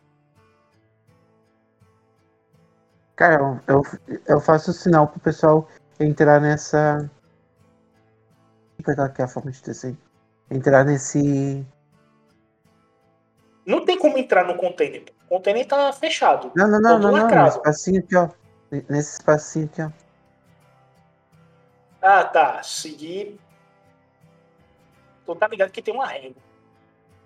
Cara, 3.15 3.63
eu, 3.67 3.81
eu, 4.27 4.39
faço 4.39 4.71
sinal 4.71 5.07
pro 5.07 5.19
pessoal 5.19 5.67
entrar 5.99 6.39
nessa. 6.39 7.09
Vou 8.77 8.85
pegar 8.85 9.05
aqui 9.05 9.23
a 9.23 9.27
forma 9.27 9.49
de 9.49 9.63
descer. 9.63 9.97
Entrar 10.49 10.85
nesse. 10.85 11.65
Não 13.65 13.83
tem 13.83 13.97
como 13.97 14.17
entrar 14.17 14.45
no 14.45 14.55
container. 14.55 15.03
O 15.25 15.35
container 15.35 15.67
tá 15.67 15.91
fechado. 15.91 16.51
Não, 16.55 16.67
não, 16.67 16.79
não, 16.79 17.01
Todo 17.01 17.11
não, 17.11 17.23
lacrado. 17.23 17.45
Nesse 17.45 17.57
espacinho 17.57 17.99
aqui, 17.99 18.15
ó. 18.15 18.29
Nesse 18.89 19.13
espacinho 19.13 19.65
aqui, 19.65 19.81
ó. 19.81 19.91
Ah, 22.01 22.23
tá. 22.23 22.63
Seguir. 22.63 23.39
Tu 25.25 25.35
tá 25.35 25.47
ligado 25.47 25.71
que 25.71 25.81
tem 25.81 25.93
uma 25.93 26.07
régua. 26.07 26.41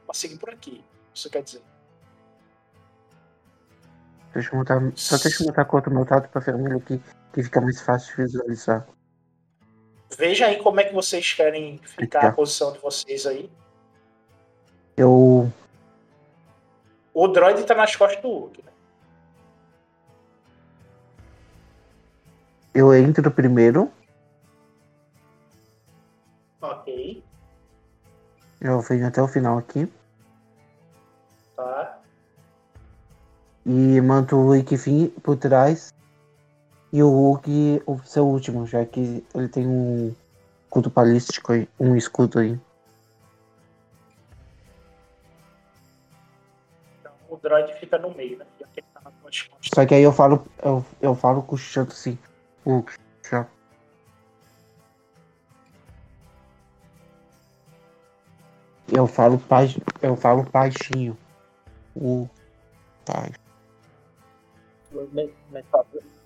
Pra 0.06 0.16
seguir 0.16 0.38
por 0.40 0.50
aqui. 0.50 0.84
Isso 1.14 1.30
quer 1.30 1.44
dizer. 1.44 1.62
Deixa 4.34 4.52
eu 4.52 4.58
montar. 4.58 4.82
Só 4.96 5.18
deixa 5.18 5.44
eu 5.44 5.48
montar 5.48 5.68
outro 5.72 5.94
meu 5.94 6.06
tato 6.06 6.30
pra 6.30 6.42
vermelho 6.42 6.78
aqui, 6.78 7.00
que 7.34 7.44
fica 7.44 7.62
mais 7.62 7.82
fácil 7.82 8.16
de 8.16 8.24
visualizar. 8.24 8.88
Veja 10.18 10.48
aí 10.48 10.62
como 10.62 10.80
é 10.80 10.84
que 10.84 10.94
vocês 10.94 11.34
querem 11.34 11.78
ficar 11.80 12.28
a 12.28 12.32
posição 12.32 12.74
de 12.74 12.80
vocês 12.80 13.26
aí. 13.26 13.50
Eu. 14.98 15.52
O 17.14 17.28
droid 17.28 17.64
tá 17.64 17.76
nas 17.76 17.96
costas 17.96 18.22
do 18.22 18.30
Hulk. 18.30 18.64
Né? 18.64 18.72
Eu 22.74 22.94
entro 22.94 23.32
primeiro. 23.32 23.92
Ok. 26.62 27.24
Eu 28.60 28.80
venho 28.82 29.08
até 29.08 29.22
o 29.22 29.28
final 29.28 29.58
aqui. 29.58 29.92
Tá. 31.56 32.00
E 33.66 34.00
manto 34.02 34.38
o 34.38 34.54
vir 34.54 35.10
por 35.24 35.38
trás. 35.38 35.94
E 36.94 37.02
o 37.02 37.10
Hulk 37.10 37.82
o 37.86 37.98
seu 38.04 38.28
último, 38.28 38.68
já 38.68 38.86
que 38.86 39.26
ele 39.34 39.48
tem 39.48 39.66
um 39.68 40.14
escudo 40.66 40.90
balístico 40.90 41.54
aí. 41.54 41.68
Um 41.80 41.96
escudo 41.96 42.40
aí. 42.40 42.60
Então 47.00 47.14
o 47.30 47.38
droid 47.38 47.74
fica 47.80 47.98
no 47.98 48.14
meio, 48.14 48.38
né? 48.38 48.46
Tá. 48.94 49.12
Só 49.74 49.86
que 49.86 49.96
aí 49.96 50.04
eu 50.04 50.12
falo. 50.12 50.46
Eu, 50.62 50.86
eu 51.02 51.16
falo 51.16 51.42
com 51.44 51.56
o 51.56 51.58
Chato 51.58 51.92
assim. 51.92 52.18
Hulk, 52.66 52.94
já. 53.30 53.48
Eu 58.92 59.08
falo, 59.08 59.38
baix- 59.38 59.80
eu 60.02 60.18
falo 60.18 60.44
baixinho. 60.44 61.18
O. 61.96 62.28
Tá. 63.06 63.30
Mas- 65.14 65.30
mas 65.50 65.66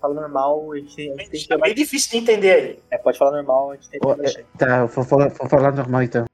fala, 0.06 0.20
normal, 0.20 0.72
a 0.72 0.76
gente, 0.76 1.10
a 1.10 1.16
gente 1.16 1.30
tem 1.30 1.40
que 1.40 1.48
Tá 1.48 1.58
meio 1.58 1.74
difícil 1.74 2.10
de 2.10 2.16
entender 2.18 2.52
aí. 2.52 2.82
É, 2.90 2.98
pode 2.98 3.18
falar 3.18 3.32
normal, 3.32 3.72
a 3.72 3.74
gente 3.74 3.90
tem 3.90 4.00
que 4.00 4.38
é, 4.38 4.44
Tá, 4.58 4.78
eu 4.80 4.88
vou 4.88 5.04
falar, 5.04 5.28
vou 5.28 5.48
falar 5.48 5.72
normal 5.72 6.02
então. 6.02 6.26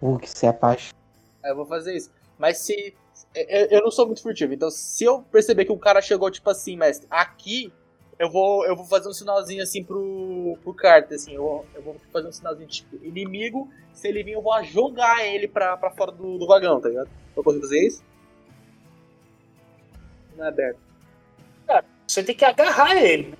Hulk, 0.00 0.28
se 0.28 0.46
apaixona. 0.46 0.98
É, 1.42 1.50
eu 1.50 1.56
vou 1.56 1.66
fazer 1.66 1.96
isso. 1.96 2.10
Mas 2.38 2.58
se. 2.58 2.94
Eu, 3.34 3.66
eu 3.66 3.82
não 3.82 3.90
sou 3.90 4.06
muito 4.06 4.22
furtivo, 4.22 4.54
então 4.54 4.70
se 4.70 5.04
eu 5.04 5.22
perceber 5.22 5.64
que 5.64 5.72
o 5.72 5.78
cara 5.78 6.00
chegou, 6.00 6.30
tipo 6.30 6.48
assim, 6.48 6.76
mestre, 6.76 7.06
aqui, 7.10 7.72
eu 8.18 8.30
vou, 8.30 8.64
eu 8.64 8.74
vou 8.74 8.84
fazer 8.84 9.08
um 9.08 9.12
sinalzinho 9.12 9.62
assim 9.62 9.84
pro, 9.84 10.56
pro 10.62 10.72
Carter, 10.72 11.16
assim, 11.16 11.34
eu, 11.34 11.64
eu 11.74 11.82
vou 11.82 11.96
fazer 12.12 12.28
um 12.28 12.32
sinalzinho 12.32 12.68
tipo 12.68 12.96
inimigo, 13.04 13.68
se 13.92 14.08
ele 14.08 14.22
vir 14.22 14.32
eu 14.32 14.42
vou 14.42 14.62
jogar 14.64 15.26
ele 15.26 15.46
pra, 15.46 15.76
pra 15.76 15.90
fora 15.90 16.10
do, 16.10 16.38
do 16.38 16.46
vagão, 16.46 16.80
tá 16.80 16.88
ligado? 16.88 17.10
Eu 17.36 17.44
consigo 17.44 17.62
fazer 17.62 17.86
isso? 17.86 18.02
Não 20.36 20.44
é 20.44 20.48
aberto. 20.48 20.87
Você 22.08 22.22
tem 22.24 22.34
que 22.34 22.44
agarrar 22.44 22.96
ele. 22.96 23.36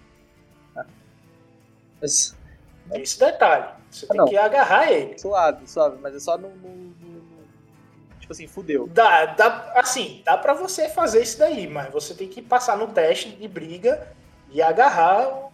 né? 0.77 0.85
Mas, 2.01 2.37
Tem 2.91 3.03
esse 3.03 3.19
detalhe. 3.19 3.73
Você 3.91 4.05
Ah, 4.05 4.09
tem 4.09 4.17
não. 4.19 4.27
que 4.27 4.37
agarrar 4.37 4.93
ele. 4.93 5.19
suave, 5.19 5.67
suave, 5.67 5.99
mas 6.01 6.15
é 6.15 6.21
só 6.21 6.37
no. 6.39 6.49
no- 6.51 6.69
no- 6.69 7.19
tipo 8.21 8.33
assim, 8.33 8.47
fudeu. 8.47 8.87
Dá, 8.89 9.25
dá, 9.27 9.73
assim, 9.77 10.21
dá 10.25 10.37
pra 10.37 10.53
você 10.53 10.89
fazer 10.91 11.23
isso 11.23 11.39
daí, 11.39 11.67
mas 11.67 11.91
você 11.91 12.15
tem 12.15 12.29
que 12.29 12.43
passar 12.43 12.77
no 12.77 12.89
teste 12.89 13.31
de 13.31 13.49
briga 13.49 14.07
e 14.51 14.61
agarrar 14.61 15.27
o, 15.29 15.53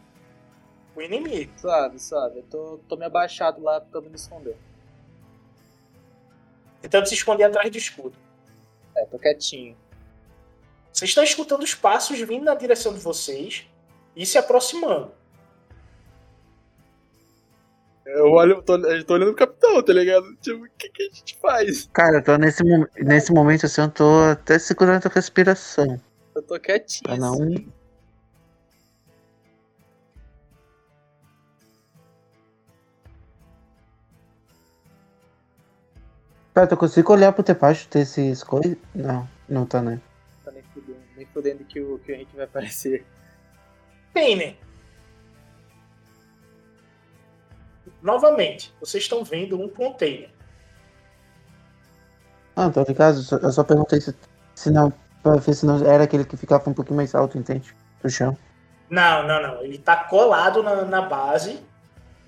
o 0.97 1.01
inimigo. 1.03 1.53
Suave, 1.57 1.99
suave. 2.01 2.39
Eu 2.41 2.43
tô, 2.45 2.81
tô 2.89 2.97
me 2.97 3.05
abaixado 3.05 3.63
lá 3.63 3.81
tentando 3.81 4.11
me 4.11 4.17
esconder. 4.17 4.57
Tentando 6.83 7.07
se 7.07 7.15
esconder 7.15 7.45
atrás 7.45 7.71
do 7.71 7.79
escudo. 7.79 8.17
É, 8.97 9.05
tô 9.07 9.19
quietinho. 9.19 9.77
Vocês 10.95 11.11
estão 11.11 11.25
escutando 11.25 11.65
os 11.65 11.75
passos 11.75 12.21
vindo 12.21 12.45
na 12.45 12.55
direção 12.55 12.95
de 12.95 13.01
vocês 13.01 13.67
e 14.15 14.25
se 14.25 14.39
aproximando. 14.39 15.11
Eu 18.07 18.31
olho, 18.31 18.63
tô, 18.63 18.77
eu 18.77 19.05
tô 19.05 19.15
olhando 19.15 19.35
pro 19.35 19.45
capitão, 19.45 19.83
tá 19.83 19.93
ligado? 19.93 20.25
Tipo, 20.37 20.65
o 20.65 20.69
que, 20.79 20.89
que 20.89 21.03
a 21.03 21.07
gente 21.07 21.37
faz? 21.39 21.91
Cara, 21.93 22.19
eu 22.19 22.23
tô 22.23 22.37
nesse, 22.37 22.63
nesse 22.97 23.33
momento 23.33 23.67
assim, 23.67 23.81
eu 23.81 23.91
tô 23.91 24.21
até 24.31 24.57
segurando 24.57 25.05
a 25.05 25.09
respiração. 25.09 26.01
Eu 26.33 26.43
tô 26.43 26.61
quietinho. 26.61 27.03
Pra 27.03 27.17
não. 27.17 27.43
assim. 27.43 27.73
Cara, 36.55 36.69
tu 36.69 36.77
consigo 36.77 37.13
olhar 37.13 37.33
pro 37.33 37.43
teu 37.43 37.57
baixo 37.57 37.89
desses 37.91 38.45
coisas? 38.45 38.77
Não, 38.95 39.29
não 39.49 39.67
tá, 39.67 39.83
né? 39.83 40.01
Nem 41.25 41.33
fudendo, 41.33 41.65
que 41.65 41.81
o, 41.81 41.99
que 42.01 42.13
o 42.13 42.15
Henrique 42.15 42.37
vai 42.37 42.45
aparecer. 42.45 43.05
Bem, 44.13 44.37
né? 44.37 44.57
Novamente, 48.03 48.75
vocês 48.81 49.03
estão 49.05 49.25
vendo 49.25 49.61
um 49.61 49.69
container. 49.69 50.31
Ah, 52.57 52.71
ligado. 52.87 53.17
só- 53.23 53.37
Eu 53.39 53.51
só 53.51 53.65
perguntei 53.65 54.01
se, 54.01 54.15
se 54.55 54.71
não. 54.71 54.93
Pra 55.23 55.37
ver 55.37 55.55
se 55.55 55.65
não 55.65 55.77
era 55.87 56.05
aquele 56.05 56.25
que 56.25 56.37
ficava 56.37 56.69
um 56.69 56.75
pouquinho 56.75 56.97
mais 56.97 57.15
alto, 57.15 57.39
entende? 57.39 57.75
Do 58.03 58.11
chão. 58.11 58.37
Não, 58.91 59.27
não, 59.27 59.43
não. 59.43 59.63
Ele 59.63 59.79
tá 59.79 59.97
colado 60.05 60.63
na, 60.63 60.85
na 60.85 61.01
base 61.03 61.65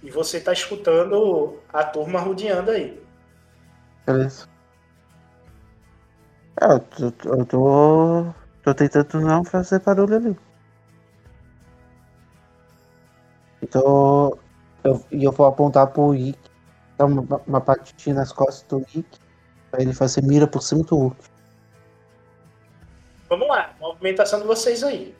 e 0.02 0.10
você 0.10 0.40
tá 0.40 0.52
escutando 0.52 1.60
a 1.70 1.84
turma 1.84 2.18
rodeando 2.20 2.70
aí. 2.70 3.00
Beleza. 4.06 4.48
Ah, 6.58 6.72
eu 6.72 6.80
tô- 7.12 7.28
eu 7.28 7.44
tô, 7.44 8.34
tô 8.66 8.74
tentando 8.74 9.20
não 9.20 9.44
fazer 9.44 9.80
barulho 9.80 10.16
ali. 10.16 10.36
Então, 13.62 14.36
eu, 14.82 15.04
e 15.12 15.24
eu 15.24 15.32
vou 15.32 15.46
apontar 15.46 15.86
pro 15.88 16.10
Rick, 16.10 16.38
dar 16.98 17.06
uma, 17.06 17.40
uma 17.46 17.60
batidinha 17.60 18.16
nas 18.16 18.32
costas 18.32 18.64
do 18.64 18.84
Rick, 18.88 19.18
pra 19.70 19.80
ele 19.80 19.92
fazer 19.92 20.22
mira 20.22 20.48
por 20.48 20.62
cima 20.62 20.82
do 20.82 20.96
Hulk. 20.96 21.16
Vamos 23.28 23.48
lá, 23.48 23.74
movimentação 23.80 24.40
de 24.40 24.46
vocês 24.46 24.82
aí. 24.82 25.14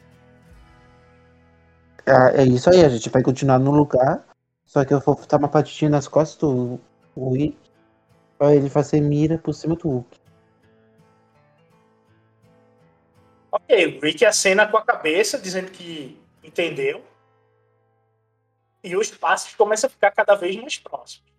É, 2.05 2.43
é 2.43 2.45
isso 2.45 2.69
aí, 2.71 2.85
a 2.85 2.89
gente 2.89 3.09
vai 3.11 3.23
continuar 3.23 3.59
no 3.59 3.71
lugar, 3.71 4.25
só 4.65 4.85
que 4.85 4.95
eu 4.95 5.01
vou 5.01 5.21
dar 5.29 5.39
uma 5.39 5.49
batidinha 5.49 5.91
nas 5.91 6.09
costas 6.09 6.39
do, 6.39 6.81
Rick, 7.33 7.57
pra 8.39 8.55
ele 8.55 8.69
fazer 8.69 9.01
mira 9.01 9.39
por 9.39 9.53
cima 9.53 9.77
do 9.77 9.89
Hulk. 9.89 10.26
Ok, 13.57 13.99
o 13.99 14.01
Rick 14.05 14.23
acena 14.23 14.67
com 14.67 14.77
a 14.77 14.85
cabeça, 14.85 15.39
dizendo 15.39 15.71
que 15.71 16.21
entendeu. 16.45 17.03
E 18.85 18.95
os 18.95 19.11
passos 19.11 19.55
começam 19.55 19.89
a 19.89 19.91
ficar 19.91 20.11
cada 20.11 20.35
vez 20.35 20.57
mais 20.57 20.79
próximos. 20.79 21.33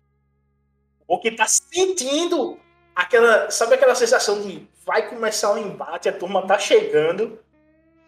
O 1.06 1.14
Hulk 1.14 1.30
tá 1.36 1.46
sentindo 1.46 2.58
aquela. 2.94 3.50
Sabe 3.52 3.74
aquela 3.74 3.94
sensação 3.94 4.42
de 4.42 4.66
vai 4.84 5.08
começar 5.08 5.52
o 5.52 5.58
embate, 5.58 6.08
a 6.08 6.12
turma 6.12 6.44
tá 6.44 6.58
chegando. 6.58 7.38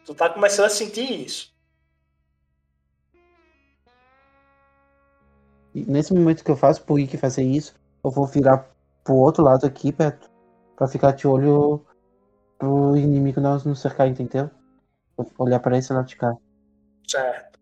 Tu 0.04 0.12
tá 0.12 0.28
começando 0.28 0.66
a 0.66 0.70
sentir 0.70 1.24
isso. 1.24 1.54
E 5.72 5.84
nesse 5.84 6.12
momento 6.12 6.42
que 6.42 6.50
eu 6.50 6.56
faço 6.56 6.82
pro 6.82 6.96
Rick 6.96 7.16
fazer 7.16 7.44
isso, 7.44 7.76
eu 8.02 8.11
vou 8.11 8.26
virar 8.26 8.68
pro 9.04 9.14
outro 9.14 9.44
lado 9.44 9.64
aqui, 9.64 9.92
perto, 9.92 10.28
pra 10.74 10.88
ficar 10.88 11.12
de 11.12 11.28
olho 11.28 11.86
pro 12.61 12.94
inimigo 12.94 13.40
não 13.40 13.74
cercar, 13.74 14.06
entendeu? 14.06 14.50
Olhar 15.38 15.58
pra 15.61 15.78
esse 15.78 15.92
lado 15.92 16.06
de 16.06 16.16
cá. 16.16 16.36
Certo. 17.08 17.58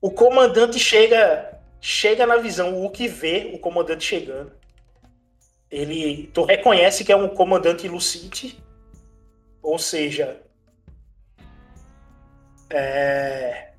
O 0.00 0.10
comandante 0.10 0.78
chega 0.78 1.60
chega 1.80 2.26
na 2.26 2.36
visão, 2.36 2.74
o 2.74 2.82
Hulk 2.82 3.08
vê 3.08 3.50
o 3.54 3.58
comandante 3.58 4.04
chegando. 4.04 4.52
Ele, 5.70 6.28
tu 6.28 6.44
reconhece 6.44 7.04
que 7.04 7.12
é 7.12 7.16
um 7.16 7.28
comandante 7.28 7.88
Lucite, 7.88 8.62
ou 9.62 9.78
seja, 9.78 10.42
é, 12.70 13.69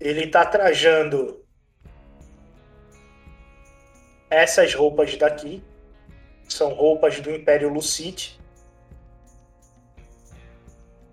ele 0.00 0.26
tá 0.28 0.46
trajando 0.46 1.44
essas 4.30 4.74
roupas 4.74 5.16
daqui 5.16 5.62
são 6.48 6.72
roupas 6.72 7.20
do 7.20 7.30
Império 7.30 7.68
Lucite. 7.68 8.40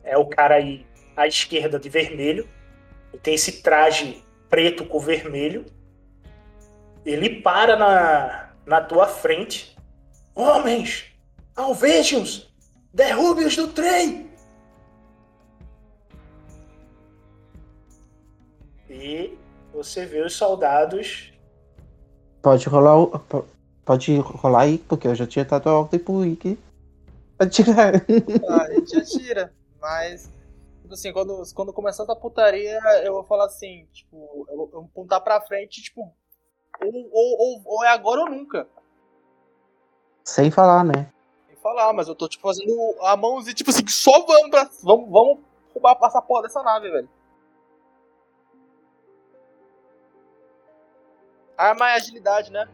É 0.04 0.18
o 0.18 0.26
cara 0.26 0.56
aí 0.56 0.86
à 1.16 1.28
esquerda 1.28 1.78
de 1.80 1.90
vermelho. 1.90 2.48
Tem 3.22 3.34
esse 3.34 3.62
traje 3.62 4.24
preto 4.50 4.86
com 4.86 5.00
vermelho. 5.00 5.66
Ele 7.06 7.42
para 7.42 7.76
na, 7.76 8.52
na 8.66 8.82
tua 8.82 9.08
frente. 9.08 9.76
Homens, 10.34 11.06
alvejam-os! 11.56 12.54
Derrube-os 12.94 13.56
do 13.56 13.68
trem! 13.70 14.27
E 19.00 19.38
você 19.74 20.06
vê 20.06 20.22
os 20.22 20.34
soldados 20.34 21.32
Pode 22.42 22.68
rolar 22.68 23.10
Pode 23.86 24.18
rolar 24.20 24.62
aí, 24.64 24.78
porque 24.80 25.08
eu 25.08 25.16
já 25.16 25.26
tinha 25.26 25.46
dado 25.46 25.70
a 25.70 25.80
ordem 25.80 25.98
pro 25.98 26.20
Rick. 26.20 26.60
Atirar. 27.40 27.94
Ah, 28.50 28.64
a 28.64 28.74
gente 28.74 28.98
atira, 28.98 29.54
mas. 29.80 30.30
Tipo 30.82 30.94
assim, 30.94 31.14
quando, 31.14 31.42
quando 31.54 31.72
começar 31.72 32.04
essa 32.04 32.16
putaria, 32.16 32.80
eu 33.04 33.14
vou 33.14 33.24
falar 33.24 33.46
assim, 33.46 33.88
tipo, 33.94 34.46
eu 34.50 34.58
vou 34.58 34.66
eu 34.66 34.72
vou 34.72 34.90
apontar 34.92 35.22
pra 35.22 35.40
frente, 35.40 35.82
tipo. 35.82 36.02
Ou, 36.82 37.10
ou, 37.12 37.38
ou, 37.40 37.62
ou 37.66 37.86
é 37.86 37.90
agora 37.90 38.22
ou 38.22 38.30
nunca. 38.30 38.68
Sem 40.24 40.52
falar, 40.52 40.84
né? 40.84 41.10
Sem 41.48 41.56
falar, 41.58 41.94
mas 41.94 42.10
eu 42.10 42.16
tô, 42.16 42.28
tipo, 42.28 42.46
fazendo 42.46 42.74
a 43.04 43.16
mãozinha, 43.16 43.54
tipo 43.54 43.70
assim, 43.70 43.88
só 43.88 44.26
vamos 44.26 44.50
pra. 44.50 44.70
Vamos, 44.84 45.10
vamos 45.10 45.40
roubar 45.74 45.98
essa 46.04 46.22
porra 46.22 46.44
dessa 46.44 46.62
nave, 46.62 46.90
velho. 46.90 47.10
Arma 51.58 51.90
é 51.92 51.96
agilidade, 51.96 52.52
né? 52.52 52.68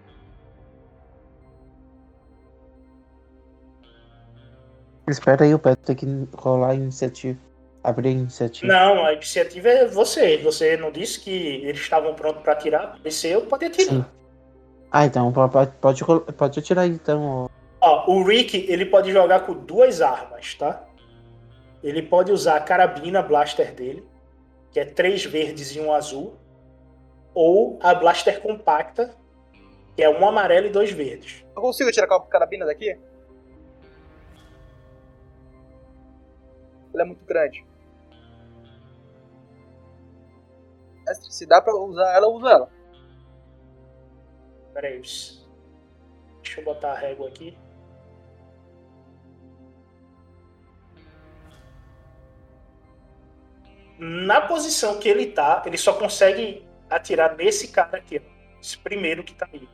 Espera 5.08 5.44
aí, 5.44 5.54
o 5.54 5.60
Pedro 5.60 5.80
tem 5.84 5.96
que 5.96 6.28
rolar 6.36 6.72
a 6.72 6.76
iniciativa. 6.76 7.40
Abrir 7.84 8.10
a 8.10 8.12
iniciativa. 8.12 8.72
Não, 8.72 9.06
a 9.06 9.14
iniciativa 9.14 9.68
é 9.68 9.86
você. 9.86 10.38
Você 10.38 10.78
não 10.78 10.90
disse 10.92 11.20
que 11.20 11.30
eles 11.66 11.82
estavam 11.82 12.14
prontos 12.14 12.42
pra 12.42 12.54
atirar? 12.54 12.98
Desceu, 13.04 13.42
pode 13.46 13.66
atirar. 13.66 13.90
Sim. 13.96 14.06
Ah, 14.90 15.06
então 15.06 15.32
po- 15.34 15.50
pode, 15.50 15.72
pode, 15.82 16.04
pode 16.34 16.60
atirar 16.60 16.84
aí, 16.84 16.92
então. 16.92 17.50
Ó, 17.82 18.12
o 18.12 18.24
Rick, 18.24 18.66
ele 18.70 18.86
pode 18.86 19.12
jogar 19.12 19.42
com 19.42 19.54
duas 19.54 20.00
armas, 20.02 20.56
tá? 20.56 20.86
Ele 21.84 22.02
pode 22.02 22.32
usar 22.32 22.56
a 22.56 22.62
carabina 22.62 23.22
blaster 23.22 23.74
dele, 23.74 24.08
que 24.72 24.80
é 24.80 24.86
três 24.86 25.26
verdes 25.26 25.76
e 25.76 25.82
um 25.82 25.92
azul, 25.92 26.38
ou 27.34 27.80
a 27.82 27.94
blaster 27.94 28.42
compacta, 28.42 29.16
que 29.96 30.04
é 30.04 30.10
um 30.10 30.28
amarelo 30.28 30.68
e 30.68 30.70
dois 30.70 30.92
verdes. 30.92 31.46
Eu 31.56 31.62
consigo 31.62 31.92
tirar 31.92 32.08
a 32.14 32.20
carabina 32.22 32.66
daqui? 32.66 32.98
Ela 36.94 37.04
é 37.04 37.06
muito 37.06 37.26
grande. 37.26 37.66
Se 41.30 41.46
dá 41.46 41.62
pra 41.62 41.76
usar 41.76 42.14
ela, 42.14 42.28
eu 42.28 42.32
uso 42.32 42.48
ela. 42.48 42.70
Pera 44.74 44.88
aí. 44.88 45.02
Deixa 45.02 46.60
eu 46.60 46.64
botar 46.64 46.92
a 46.92 46.98
régua 46.98 47.28
aqui. 47.28 47.58
Na 53.98 54.42
posição 54.42 55.00
que 55.00 55.08
ele 55.08 55.28
tá, 55.28 55.64
ele 55.66 55.78
só 55.78 55.94
consegue 55.94 56.63
atirar 56.96 57.36
nesse 57.36 57.70
cara 57.70 57.98
aqui, 57.98 58.22
ó. 58.24 58.60
Esse 58.60 58.78
primeiro 58.78 59.24
que 59.24 59.34
tá 59.34 59.48
aí. 59.52 59.68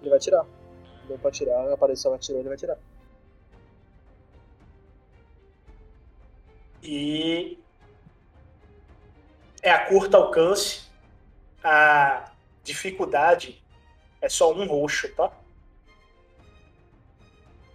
Ele 0.00 0.10
vai 0.10 0.18
tirar. 0.18 0.46
Deu 1.06 1.18
pra 1.18 1.30
tirar, 1.30 1.72
apareceu, 1.72 2.10
ela 2.10 2.18
tirou, 2.18 2.40
ele 2.40 2.48
vai 2.48 2.56
tirar. 2.56 2.78
E 6.82 7.58
é 9.62 9.70
a 9.70 9.86
curto 9.86 10.16
alcance. 10.16 10.86
A 11.62 12.30
dificuldade 12.62 13.62
é 14.20 14.28
só 14.28 14.52
um 14.52 14.66
roxo, 14.66 15.12
tá? 15.14 15.32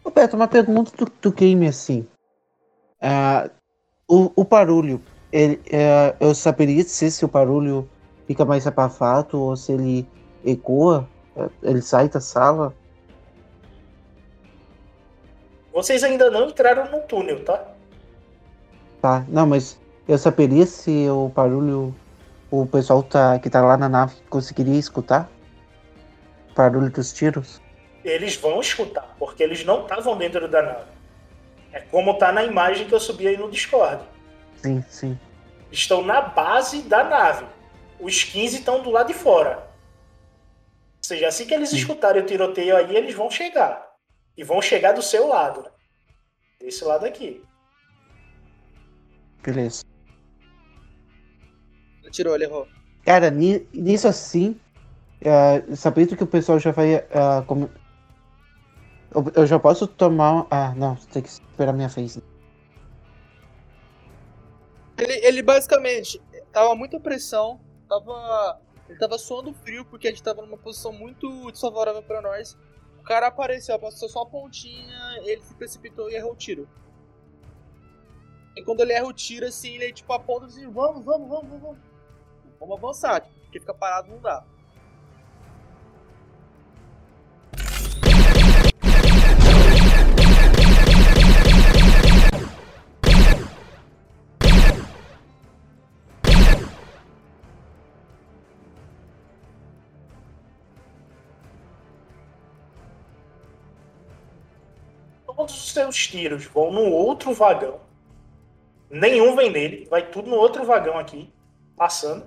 Ô, 0.03 0.09
Beto, 0.09 0.35
uma 0.35 0.47
pergunta 0.47 0.91
do, 0.97 1.11
do 1.21 1.31
game 1.31 1.67
assim. 1.67 2.07
Ah, 2.99 3.49
o, 4.07 4.31
o 4.35 4.43
barulho, 4.43 5.01
ele, 5.31 5.61
é, 5.71 6.15
eu 6.19 6.33
saberia 6.35 6.83
dizer 6.83 7.11
se 7.11 7.23
o 7.23 7.27
barulho 7.27 7.89
fica 8.27 8.43
mais 8.43 8.65
abafado 8.65 9.39
ou 9.39 9.55
se 9.55 9.71
ele 9.71 10.07
ecoa, 10.43 11.07
é, 11.35 11.49
ele 11.63 11.81
sai 11.81 12.09
da 12.09 12.19
sala. 12.19 12.73
Vocês 15.71 16.03
ainda 16.03 16.29
não 16.29 16.49
entraram 16.49 16.91
no 16.91 16.99
túnel, 17.01 17.45
tá? 17.45 17.63
Tá, 19.01 19.25
não, 19.29 19.47
mas 19.47 19.79
eu 20.07 20.17
saberia 20.17 20.65
se 20.65 21.07
o 21.09 21.29
barulho, 21.29 21.95
o 22.49 22.65
pessoal 22.65 23.01
tá, 23.01 23.39
que 23.39 23.49
tá 23.49 23.61
lá 23.61 23.77
na 23.77 23.87
nave 23.87 24.15
conseguiria 24.29 24.77
escutar? 24.77 25.29
O 26.51 26.55
barulho 26.55 26.89
dos 26.91 27.13
tiros? 27.13 27.60
Eles 28.03 28.35
vão 28.35 28.59
escutar, 28.59 29.15
porque 29.19 29.43
eles 29.43 29.63
não 29.63 29.83
estavam 29.83 30.17
dentro 30.17 30.47
da 30.47 30.61
nave. 30.61 30.91
É 31.71 31.79
como 31.79 32.17
tá 32.17 32.31
na 32.31 32.43
imagem 32.43 32.87
que 32.87 32.93
eu 32.93 32.99
subi 32.99 33.27
aí 33.27 33.37
no 33.37 33.49
Discord. 33.49 34.03
Sim, 34.57 34.83
sim. 34.89 35.19
Estão 35.71 36.03
na 36.03 36.21
base 36.21 36.81
da 36.83 37.03
nave. 37.03 37.45
Os 37.99 38.23
15 38.23 38.57
estão 38.59 38.81
do 38.81 38.89
lado 38.89 39.07
de 39.07 39.13
fora. 39.13 39.57
Ou 39.59 41.03
seja, 41.03 41.27
assim 41.27 41.45
que 41.45 41.53
eles 41.53 41.71
escutarem 41.71 42.21
o 42.21 42.25
tiroteio 42.25 42.75
aí, 42.75 42.95
eles 42.95 43.13
vão 43.15 43.29
chegar. 43.29 43.89
E 44.37 44.43
vão 44.43 44.61
chegar 44.61 44.93
do 44.93 45.01
seu 45.01 45.27
lado. 45.27 45.63
né? 45.63 45.69
Desse 46.59 46.83
lado 46.83 47.05
aqui. 47.05 47.43
Beleza. 49.43 49.83
Ele 52.01 52.11
tirou, 52.11 52.35
ele 52.35 52.45
errou. 52.45 52.67
Cara, 53.05 53.29
ni- 53.31 53.67
nisso 53.73 54.07
assim, 54.07 54.59
é, 55.21 55.75
sabendo 55.75 56.15
que 56.15 56.23
o 56.23 56.27
pessoal 56.27 56.59
já 56.59 56.71
vai. 56.71 56.95
é, 56.95 57.05
Eu, 59.13 59.25
eu 59.35 59.45
já 59.45 59.59
posso 59.59 59.87
tomar. 59.87 60.47
Ah, 60.49 60.73
não, 60.75 60.95
tem 60.95 61.21
que 61.21 61.29
esperar 61.29 61.73
minha 61.73 61.89
vez. 61.89 62.19
Ele, 64.97 65.13
ele 65.25 65.41
basicamente 65.41 66.21
tava 66.51 66.75
muita 66.75 66.99
pressão, 66.99 67.59
tava. 67.87 68.59
Ele 68.87 68.99
tava 68.99 69.17
suando 69.17 69.53
frio 69.53 69.85
porque 69.85 70.07
a 70.07 70.11
gente 70.11 70.23
tava 70.23 70.41
numa 70.41 70.57
posição 70.57 70.93
muito 70.93 71.51
desfavorável 71.51 72.03
pra 72.03 72.21
nós. 72.21 72.57
O 72.99 73.03
cara 73.03 73.27
apareceu, 73.27 73.77
passou 73.79 74.07
só 74.07 74.21
a 74.21 74.25
pontinha, 74.25 75.17
ele 75.23 75.41
se 75.41 75.55
precipitou 75.55 76.09
e 76.09 76.15
errou 76.15 76.33
o 76.33 76.35
tiro. 76.35 76.67
E 78.55 78.63
quando 78.63 78.81
ele 78.81 78.93
erra 78.93 79.07
o 79.07 79.13
tiro, 79.13 79.45
assim, 79.45 79.75
ele 79.75 79.93
tipo 79.93 80.11
aponta 80.13 80.45
assim, 80.45 80.69
vamos, 80.69 81.03
vamos, 81.03 81.27
vamos, 81.27 81.61
vamos. 81.61 81.77
Vamos 82.59 82.77
avançar, 82.77 83.21
tipo, 83.21 83.39
porque 83.39 83.59
ficar 83.59 83.73
parado 83.73 84.09
não 84.09 84.19
dá. 84.19 84.45
Seus 105.71 106.07
tiros 106.07 106.45
vão 106.45 106.71
no 106.71 106.89
outro 106.91 107.33
vagão. 107.33 107.79
Nenhum 108.89 109.35
vem 109.35 109.49
nele, 109.49 109.87
vai 109.89 110.09
tudo 110.09 110.29
no 110.29 110.35
outro 110.35 110.65
vagão 110.65 110.97
aqui, 110.97 111.33
passando. 111.75 112.25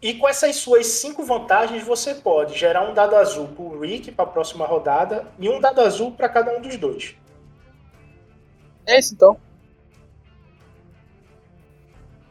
E 0.00 0.14
com 0.14 0.28
essas 0.28 0.56
suas 0.56 0.86
cinco 0.86 1.24
vantagens, 1.24 1.82
você 1.82 2.14
pode 2.14 2.56
gerar 2.56 2.88
um 2.88 2.94
dado 2.94 3.16
azul 3.16 3.48
para 3.48 3.62
o 3.62 3.80
Rick 3.80 4.12
para 4.12 4.24
a 4.24 4.32
próxima 4.32 4.64
rodada 4.64 5.26
e 5.38 5.48
um 5.48 5.60
dado 5.60 5.80
azul 5.80 6.12
para 6.12 6.28
cada 6.28 6.56
um 6.56 6.60
dos 6.60 6.76
dois. 6.76 7.16
É 8.86 8.98
isso 8.98 9.14
então. 9.14 9.38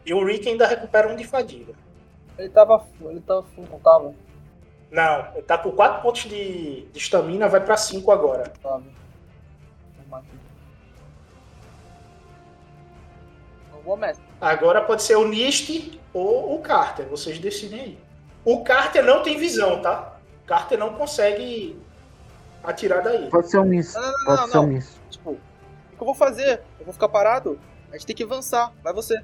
E 0.06 0.14
o 0.14 0.26
Rick 0.26 0.48
ainda 0.48 0.66
recupera 0.66 1.12
um 1.12 1.16
de 1.16 1.26
fadiga. 1.26 1.74
Ele 2.38 2.50
tava. 2.50 2.88
Ele 3.02 3.20
tava 3.20 3.44
full, 3.44 3.68
não 3.70 3.80
tava? 3.80 4.16
Não, 4.90 5.32
ele 5.34 5.42
tá 5.42 5.58
com 5.58 5.72
4 5.72 6.02
pontos 6.02 6.24
de 6.24 6.86
de 6.92 6.98
estamina, 6.98 7.48
vai 7.48 7.64
para 7.64 7.78
5 7.78 8.12
agora. 8.12 8.52
Vou, 13.84 13.96
mestre. 13.96 14.26
Agora 14.42 14.82
pode 14.82 15.02
ser 15.02 15.16
o 15.16 15.26
Nist 15.26 15.98
ou 16.14 16.56
o 16.56 16.62
Carter, 16.62 17.06
vocês 17.08 17.40
decidem 17.40 17.80
aí. 17.80 18.00
O 18.44 18.62
Carter 18.62 19.02
não 19.04 19.24
tem 19.24 19.38
visão, 19.38 19.82
tá? 19.82 20.18
O 20.44 20.48
Carter 20.48 20.78
não 20.78 20.94
consegue 20.94 21.82
atirar 22.64 23.02
daí. 23.02 23.30
Pode 23.30 23.50
ser 23.50 23.60
um 23.60 23.66
miss. 23.66 23.94
Não, 23.94 24.02
não, 24.02 24.12
não, 24.12 24.26
Pode 24.26 24.42
não, 24.42 24.48
ser 24.48 24.58
um 24.58 24.62
não. 24.62 24.68
miss. 24.68 25.00
Tipo, 25.10 25.32
o 25.32 25.38
que 25.96 26.02
eu 26.02 26.06
vou 26.06 26.14
fazer? 26.14 26.62
Eu 26.80 26.86
vou 26.86 26.94
ficar 26.94 27.08
parado? 27.08 27.58
A 27.90 27.94
gente 27.94 28.06
tem 28.06 28.16
que 28.16 28.24
avançar. 28.24 28.74
Vai 28.84 28.92
você. 28.92 29.24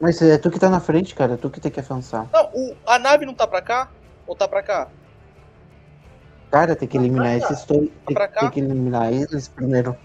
Mas 0.00 0.20
é 0.20 0.36
tu 0.38 0.50
que 0.50 0.58
tá 0.58 0.68
na 0.68 0.80
frente, 0.80 1.14
cara. 1.14 1.34
É 1.34 1.36
tu 1.36 1.50
que 1.50 1.60
tem 1.60 1.70
que 1.70 1.80
avançar. 1.80 2.28
Não, 2.32 2.50
o, 2.54 2.76
a 2.86 2.98
nave 2.98 3.24
não 3.24 3.34
tá 3.34 3.46
pra 3.46 3.62
cá? 3.62 3.90
Ou 4.26 4.36
tá 4.36 4.46
pra 4.46 4.62
cá? 4.62 4.90
Cara, 6.50 6.76
tem 6.76 6.86
que 6.86 6.96
eliminar 6.96 7.38
pra 7.38 7.46
cá. 7.48 7.52
esses 7.52 7.64
dois. 7.64 7.90
Tem, 8.06 8.14
pra 8.14 8.28
cá? 8.28 8.40
tem 8.40 8.50
que 8.50 8.60
eliminar 8.60 9.12
eles 9.12 9.48
primeiro. 9.48 9.96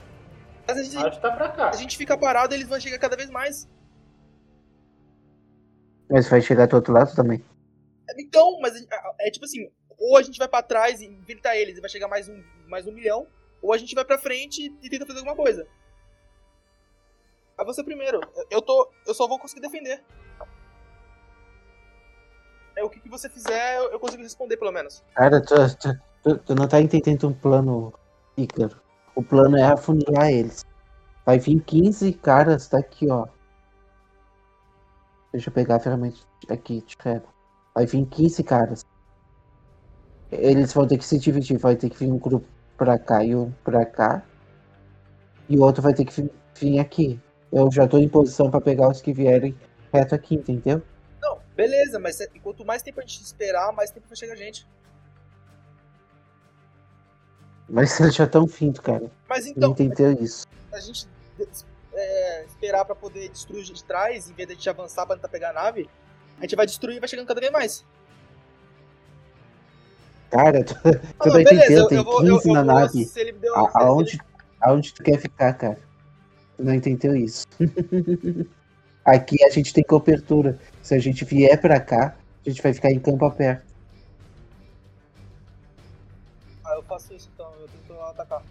Mas 0.67 0.77
a 0.77 0.83
gente, 0.83 0.97
A 0.97 1.03
nave 1.03 1.19
tá 1.19 1.31
pra 1.31 1.49
cá. 1.49 1.69
a 1.69 1.75
gente 1.75 1.97
fica 1.97 2.17
parado 2.17 2.53
e 2.53 2.57
eles 2.57 2.67
vão 2.67 2.79
chegar 2.79 2.99
cada 2.99 3.15
vez 3.17 3.29
mais. 3.29 3.67
Mas 6.09 6.27
vai 6.29 6.41
chegar 6.41 6.67
do 6.67 6.75
outro 6.75 6.93
lado 6.93 7.13
também. 7.15 7.43
Então, 8.17 8.59
mas 8.61 8.75
é, 8.75 9.27
é 9.27 9.31
tipo 9.31 9.45
assim, 9.45 9.69
ou 9.97 10.17
a 10.17 10.21
gente 10.21 10.37
vai 10.37 10.47
pra 10.47 10.61
trás 10.61 11.01
e 11.01 11.05
enfrentar 11.05 11.55
eles 11.55 11.77
e 11.77 11.81
vai 11.81 11.89
chegar 11.89 12.07
mais 12.07 12.27
um, 12.27 12.43
mais 12.67 12.85
um 12.85 12.91
milhão, 12.91 13.27
ou 13.61 13.73
a 13.73 13.77
gente 13.77 13.95
vai 13.95 14.03
pra 14.03 14.17
frente 14.17 14.73
e 14.81 14.89
tenta 14.89 15.05
fazer 15.05 15.19
alguma 15.19 15.35
coisa. 15.35 15.65
Vai 17.61 17.65
você 17.65 17.83
primeiro. 17.83 18.19
Eu- 18.49 18.61
tô. 18.61 18.89
Eu 19.05 19.13
só 19.13 19.27
vou 19.27 19.37
conseguir 19.37 19.61
defender. 19.61 20.03
É 22.75 22.83
o 22.83 22.89
que, 22.89 22.99
que 22.99 23.09
você 23.09 23.29
fizer, 23.29 23.77
eu, 23.77 23.91
eu 23.91 23.99
consigo 23.99 24.23
responder 24.23 24.57
pelo 24.57 24.71
menos. 24.71 25.03
Cara, 25.13 25.39
tu, 25.41 25.55
tu, 25.77 25.99
tu- 26.23 26.37
tu 26.39 26.55
não 26.55 26.67
tá 26.67 26.81
entendendo 26.81 27.27
um 27.27 27.33
plano, 27.33 27.93
Ícaro. 28.35 28.81
O 29.13 29.21
plano 29.21 29.57
é 29.57 29.63
afunilar 29.63 30.31
eles. 30.31 30.65
Vai 31.23 31.37
vir 31.37 31.59
15 31.61 32.13
caras, 32.13 32.67
tá 32.67 32.79
aqui, 32.79 33.11
ó. 33.11 33.27
Deixa 35.31 35.49
eu 35.49 35.53
pegar 35.53 35.75
a 35.75 35.79
ferramenta 35.79 36.17
aqui, 36.49 36.81
te. 36.81 36.97
Vai 37.75 37.85
vir 37.85 38.05
15 38.07 38.43
caras. 38.43 38.83
Eles 40.31 40.73
vão 40.73 40.87
ter 40.87 40.97
que 40.97 41.05
se 41.05 41.19
dividir. 41.19 41.59
Vai 41.59 41.75
ter 41.75 41.89
que 41.91 41.97
vir 41.97 42.11
um 42.11 42.17
grupo 42.17 42.47
pra 42.75 42.97
cá 42.97 43.23
e 43.23 43.35
um 43.35 43.51
pra 43.63 43.85
cá. 43.85 44.23
E 45.47 45.57
o 45.57 45.61
outro 45.61 45.83
vai 45.83 45.93
ter 45.93 46.05
que 46.05 46.29
vir 46.55 46.79
aqui. 46.79 47.19
Eu 47.51 47.71
já 47.71 47.87
tô 47.87 47.97
em 47.97 48.07
posição 48.07 48.49
pra 48.49 48.61
pegar 48.61 48.87
os 48.89 49.01
que 49.01 49.11
vierem 49.13 49.55
reto 49.93 50.15
aqui, 50.15 50.35
entendeu? 50.35 50.81
Não, 51.21 51.39
beleza, 51.55 51.99
mas 51.99 52.15
se- 52.15 52.29
quanto 52.41 52.65
mais 52.65 52.81
tempo 52.81 52.99
a 52.99 53.03
gente 53.03 53.21
esperar, 53.21 53.71
mais 53.73 53.91
tempo 53.91 54.07
vai 54.07 54.15
chegar 54.17 54.33
a 54.33 54.37
gente. 54.37 54.65
Mas 57.69 57.99
eles 57.99 58.15
já 58.15 58.25
estão 58.25 58.47
fintos, 58.47 58.81
cara. 58.81 59.09
Mas 59.29 59.45
então, 59.47 59.71
entendeu 59.71 60.11
isso. 60.13 60.45
a 60.73 60.79
gente 60.79 61.07
é, 61.93 62.45
esperar 62.45 62.85
pra 62.85 62.95
poder 62.95 63.29
destruir 63.29 63.63
de 63.63 63.83
trás, 63.83 64.29
em 64.29 64.33
vez 64.33 64.47
de 64.47 64.53
a 64.53 64.55
gente 64.55 64.69
avançar 64.69 65.05
pra 65.05 65.15
tentar 65.15 65.27
pegar 65.29 65.49
a 65.49 65.53
nave, 65.53 65.89
a 66.37 66.41
gente 66.41 66.55
vai 66.55 66.65
destruir 66.65 66.97
e 66.97 66.99
vai 66.99 67.07
chegando 67.09 67.27
cada 67.27 67.39
vez 67.41 67.51
mais. 67.51 67.85
Cara, 70.29 70.63
tu, 70.63 70.73
tu 70.73 70.79
Não, 70.85 70.93
não 70.93 71.01
mas 71.33 71.33
beleza, 71.43 71.53
entendeu, 71.65 71.77
eu, 71.83 71.87
tem 71.89 71.97
eu 71.97 72.03
vou, 72.05 72.25
eu, 72.25 72.35
15 72.37 72.47
eu 72.47 72.53
na 72.53 72.63
vou- 72.63 72.73
nave. 72.73 73.05
Se 73.05 73.19
ele 73.19 73.31
me 73.33 73.39
deu, 73.39 73.53
A- 73.55 73.69
se 73.69 73.77
ele- 73.77 73.85
aonde, 73.85 74.21
aonde 74.61 74.93
tu 74.93 75.03
quer 75.03 75.19
ficar, 75.19 75.53
cara? 75.53 75.77
Não 76.61 76.73
entendeu 76.73 77.15
isso. 77.15 77.45
Aqui 79.03 79.43
a 79.43 79.49
gente 79.49 79.73
tem 79.73 79.83
cobertura. 79.83 80.59
Se 80.83 80.93
a 80.93 80.99
gente 80.99 81.25
vier 81.25 81.59
pra 81.59 81.79
cá, 81.79 82.15
a 82.45 82.49
gente 82.49 82.61
vai 82.61 82.73
ficar 82.73 82.91
em 82.91 82.99
campo 82.99 83.25
aberto. 83.25 83.65
Ah, 86.63 86.75
eu 86.75 86.83
faço 86.83 87.13
isso 87.13 87.29
então, 87.33 87.51
eu 87.59 87.67
tento 87.67 87.99
atacar. 88.01 88.43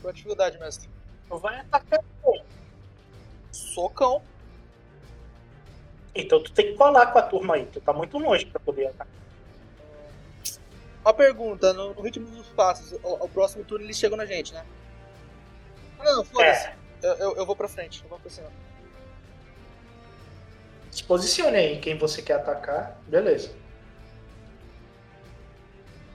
Qual 0.00 0.10
a 0.10 0.12
dificuldade, 0.12 0.58
mestre? 0.58 0.88
Vai 1.28 1.58
atacar. 1.60 2.00
Socão. 3.50 4.22
Então 6.20 6.42
tu 6.42 6.50
tem 6.52 6.72
que 6.72 6.74
colar 6.74 7.06
com 7.12 7.18
a 7.18 7.22
turma 7.22 7.54
aí. 7.54 7.66
Tu 7.66 7.80
tá 7.80 7.92
muito 7.92 8.18
longe 8.18 8.44
pra 8.46 8.58
poder 8.60 8.88
atacar. 8.88 9.06
Uma 11.04 11.14
pergunta, 11.14 11.72
no, 11.72 11.94
no 11.94 12.02
ritmo 12.02 12.26
dos 12.28 12.48
passos, 12.48 12.92
o, 13.02 13.24
o 13.24 13.28
próximo 13.28 13.64
turno 13.64 13.84
eles 13.86 13.96
chegam 13.96 14.18
na 14.18 14.26
gente, 14.26 14.52
né? 14.52 14.66
Não, 16.02 16.24
foda-se. 16.24 16.66
É, 16.66 16.74
Eu, 17.02 17.14
eu, 17.14 17.36
eu 17.36 17.46
vou 17.46 17.54
pra 17.54 17.68
frente, 17.68 18.02
eu 18.02 18.08
vou 18.10 18.18
pra 18.18 18.28
cima. 18.30 18.50
se 20.90 21.04
posicione 21.04 21.56
aí 21.56 21.78
quem 21.78 21.96
você 21.96 22.20
quer 22.20 22.34
atacar. 22.34 22.98
Beleza. 23.06 23.52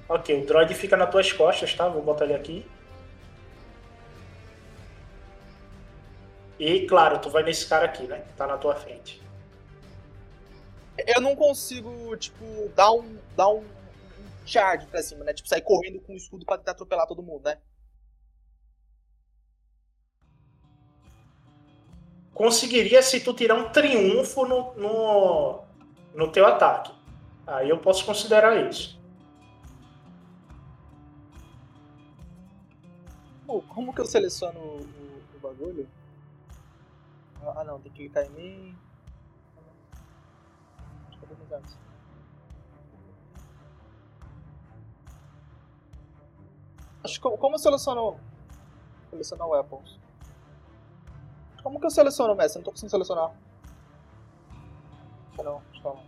Ok, 0.10 0.44
o 0.44 0.46
droid 0.46 0.74
fica 0.76 0.98
nas 0.98 1.10
tuas 1.10 1.32
costas, 1.32 1.74
tá? 1.74 1.88
Vou 1.88 2.02
botar 2.04 2.26
ele 2.26 2.34
aqui. 2.34 2.66
E, 6.60 6.86
claro, 6.86 7.20
tu 7.20 7.30
vai 7.30 7.42
nesse 7.44 7.66
cara 7.68 7.86
aqui, 7.86 8.04
né? 8.04 8.20
Que 8.20 8.34
tá 8.34 8.46
na 8.46 8.58
tua 8.58 8.76
frente. 8.76 9.23
Eu 10.98 11.22
não 11.22 11.36
consigo, 11.36 12.16
tipo, 12.18 12.44
dar 12.76 12.92
um, 12.92 13.18
dar 13.36 13.50
um, 13.50 13.60
um 13.62 13.66
charge 14.46 14.86
pra 14.88 15.02
cima, 15.02 15.24
né? 15.24 15.34
Tipo, 15.34 15.48
sair 15.50 15.62
correndo 15.62 16.00
com 16.02 16.14
o 16.14 16.18
escudo 16.18 16.46
pra 16.46 16.58
tentar 16.58 16.72
atropelar 16.72 17.08
todo 17.08 17.24
mundo, 17.24 17.44
né? 17.46 17.58
Conseguiria 22.34 23.02
se 23.04 23.20
tu 23.20 23.34
tirar 23.34 23.56
um 23.56 23.70
triunfo 23.70 24.46
no, 24.46 24.74
no, 24.76 25.64
no 26.16 26.32
teu 26.32 26.46
ataque. 26.48 26.92
Aí 27.46 27.70
eu 27.70 27.78
posso 27.78 28.06
considerar 28.06 28.58
isso. 28.70 29.00
Pô, 33.46 33.62
como 33.62 33.94
que 33.94 34.02
eu 34.02 34.06
seleciono 34.06 34.60
o, 34.60 34.78
o- 34.82 35.22
o 35.36 35.40
bagulho? 35.40 35.88
Ah, 37.42 37.54
ah, 37.58 37.64
não, 37.64 37.80
tem 37.80 37.92
que 37.92 38.00
clicar 38.00 38.26
em 38.26 38.30
mim. 38.30 38.78
Armas? 41.54 41.78
Acho 47.04 47.22
que 47.22 47.38
como, 47.38 47.56
eu 47.56 47.60
seleciono. 47.60 48.20
Selecionar 49.10 49.48
weapons? 49.48 50.00
Como 51.62 51.80
que 51.80 51.86
eu 51.86 51.92
seleciono, 51.92 52.36
mestre? 52.36 52.60
Não 52.60 52.66
tô 52.66 52.72
conseguindo 52.72 52.92
selecionar. 52.92 53.32
Não, 55.38 55.62
calma. 55.82 56.02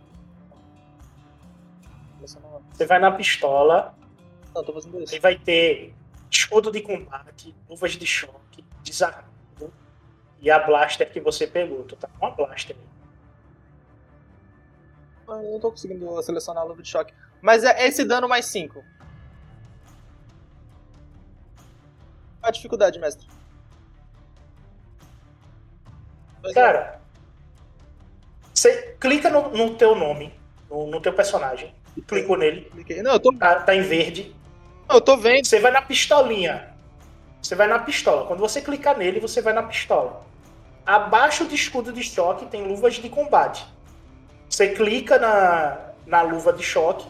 Você 2.72 2.86
vai 2.86 2.98
na 2.98 3.12
pistola 3.12 3.94
Não, 4.54 4.64
tô 4.64 4.72
fazendo 4.72 5.00
isso. 5.02 5.14
e 5.14 5.18
vai 5.18 5.38
ter 5.38 5.94
escudo 6.30 6.72
de 6.72 6.80
combate, 6.80 7.54
luvas 7.68 7.92
de 7.92 8.06
choque, 8.06 8.64
desarmado 8.82 9.72
e 10.40 10.50
a 10.50 10.58
blaster 10.58 11.10
que 11.10 11.20
você 11.20 11.46
pegou. 11.46 11.84
Tu 11.84 11.96
tá 11.96 12.08
com 12.08 12.26
a 12.26 12.30
blaster. 12.30 12.76
Ah, 12.76 12.95
Eu 15.28 15.52
não 15.52 15.60
tô 15.60 15.70
conseguindo 15.70 16.22
selecionar 16.22 16.62
a 16.62 16.66
luva 16.66 16.82
de 16.82 16.88
choque. 16.88 17.12
Mas 17.40 17.64
é 17.64 17.86
esse 17.86 18.04
dano 18.04 18.28
mais 18.28 18.46
5. 18.46 18.74
Qual 18.74 18.84
a 22.42 22.50
dificuldade, 22.50 22.98
mestre? 22.98 23.26
É. 26.44 26.52
Cara, 26.52 27.00
você 28.54 28.96
clica 29.00 29.28
no, 29.28 29.50
no 29.50 29.74
teu 29.74 29.94
nome, 29.94 30.32
no, 30.70 30.86
no 30.86 31.00
teu 31.00 31.12
personagem, 31.12 31.74
e 31.96 32.02
clicou 32.02 32.36
nele, 32.36 32.70
Cliquei. 32.70 33.02
Não, 33.02 33.12
eu 33.12 33.20
tô, 33.20 33.32
tá, 33.36 33.60
tá 33.60 33.74
em 33.74 33.82
verde. 33.82 34.34
não, 34.88 34.96
eu 34.96 35.00
tô 35.00 35.16
vendo. 35.16 35.44
Você 35.44 35.58
vai 35.58 35.72
na 35.72 35.82
pistolinha. 35.82 36.74
Você 37.42 37.54
vai 37.54 37.66
na 37.66 37.78
pistola. 37.78 38.26
Quando 38.26 38.40
você 38.40 38.60
clicar 38.60 38.96
nele, 38.96 39.20
você 39.20 39.40
vai 39.40 39.52
na 39.52 39.62
pistola. 39.62 40.24
Abaixo 40.84 41.44
do 41.44 41.54
escudo 41.54 41.92
de 41.92 42.02
choque 42.02 42.46
tem 42.46 42.66
luvas 42.66 42.94
de 42.94 43.08
combate. 43.08 43.66
Você 44.48 44.68
clica 44.68 45.18
na, 45.18 45.92
na 46.06 46.22
luva 46.22 46.52
de 46.52 46.62
choque 46.62 47.06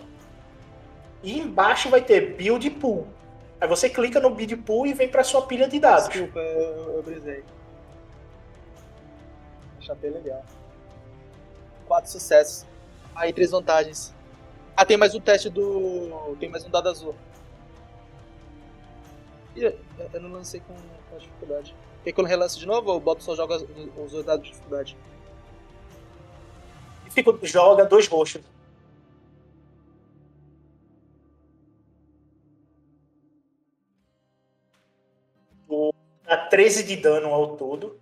e 1.22 1.38
embaixo 1.38 1.88
vai 1.90 2.00
ter 2.00 2.34
build 2.36 2.68
pool. 2.70 3.06
Aí 3.60 3.68
você 3.68 3.88
clica 3.88 4.20
no 4.20 4.30
build 4.30 4.56
pool 4.58 4.86
e 4.86 4.92
vem 4.92 5.08
pra 5.08 5.24
sua 5.24 5.42
pilha 5.42 5.68
de 5.68 5.78
dados. 5.78 6.08
Desculpa, 6.08 6.38
eu, 6.38 6.96
eu 6.96 7.02
brisei. 7.02 7.44
Chapei 9.80 10.10
legal. 10.10 10.44
Quatro 11.86 12.10
sucessos. 12.10 12.66
Aí, 13.14 13.32
três 13.32 13.50
vantagens. 13.50 14.12
Ah, 14.76 14.84
tem 14.84 14.96
mais 14.96 15.14
um 15.14 15.20
teste 15.20 15.48
do. 15.48 16.36
Tem 16.38 16.48
mais 16.48 16.64
um 16.64 16.70
dado 16.70 16.88
azul. 16.88 17.14
Eu 19.56 20.20
não 20.20 20.30
lancei 20.30 20.60
com, 20.60 20.74
com 20.74 21.18
dificuldade. 21.18 21.74
Quer 22.04 22.12
que 22.12 22.20
eu 22.20 22.24
relance 22.24 22.58
de 22.58 22.66
novo 22.66 22.90
ou 22.90 23.00
boto 23.00 23.22
só 23.22 23.34
joga 23.34 23.56
os 23.56 24.12
dois 24.12 24.26
dados 24.26 24.44
de 24.44 24.50
dificuldade? 24.50 24.96
Fica, 27.16 27.34
joga 27.44 27.86
dois 27.86 28.06
roxos. 28.06 28.42
Dá 36.26 36.36
13 36.36 36.82
de 36.82 36.96
dano 36.96 37.28
ao 37.28 37.56
todo. 37.56 37.98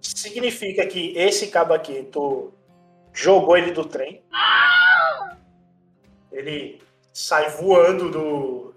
Significa 0.00 0.84
que 0.84 1.16
esse 1.16 1.46
cabo 1.46 1.72
aqui, 1.74 2.02
tu 2.10 2.52
jogou 3.12 3.56
ele 3.56 3.70
do 3.70 3.84
trem. 3.84 4.20
Ele 6.32 6.82
sai 7.12 7.50
voando 7.50 8.10
do. 8.10 8.71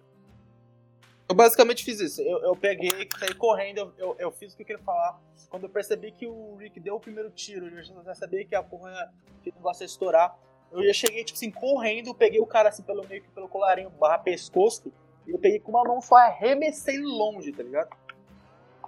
Eu 1.28 1.36
basicamente 1.36 1.84
fiz 1.84 2.00
isso. 2.00 2.22
Eu, 2.22 2.40
eu 2.44 2.56
peguei, 2.56 2.92
saí 3.20 3.34
correndo, 3.34 3.80
eu, 3.80 3.94
eu, 3.98 4.16
eu 4.20 4.32
fiz 4.32 4.54
o 4.54 4.56
que 4.56 4.62
eu 4.62 4.68
queria 4.68 4.84
falar. 4.84 5.20
Quando 5.50 5.64
eu 5.64 5.70
percebi 5.70 6.12
que 6.12 6.28
o 6.28 6.56
Rick 6.56 6.80
deu 6.80 6.96
o 6.96 7.00
primeiro 7.00 7.32
tiro, 7.32 7.68
eu 7.68 8.04
já 8.04 8.14
sabia 8.14 8.46
que 8.46 8.54
a 8.54 8.62
porra, 8.62 9.12
que 9.42 9.50
o 9.50 9.56
negócio 9.56 9.84
ia 9.84 9.88
estourar. 9.88 10.38
Eu 10.72 10.84
já 10.86 10.94
cheguei, 10.94 11.24
tipo 11.24 11.38
assim, 11.38 11.50
correndo, 11.50 12.14
peguei 12.14 12.40
o 12.40 12.46
cara 12.46 12.70
assim 12.70 12.84
pelo 12.84 13.08
meio 13.08 13.24
pelo 13.34 13.48
colarinho 13.48 13.90
barra 13.90 14.18
pescoço, 14.18 14.92
e 15.26 15.32
eu 15.32 15.40
peguei 15.40 15.60
com 15.60 15.72
uma 15.72 15.84
mão 15.84 16.02
só 16.02 16.16
arremessei 16.18 17.00
longe, 17.00 17.52
tá 17.52 17.64
ligado? 17.64 17.96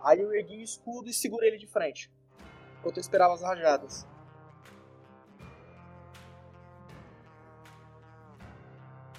Aí 0.03 0.19
eu 0.19 0.33
ergui 0.33 0.57
o 0.57 0.63
escudo 0.63 1.09
e 1.09 1.13
segurei 1.13 1.49
ele 1.49 1.57
de 1.57 1.67
frente. 1.67 2.11
Enquanto 2.79 2.97
eu 2.97 3.01
esperava 3.01 3.33
as 3.33 3.41
rajadas. 3.41 4.07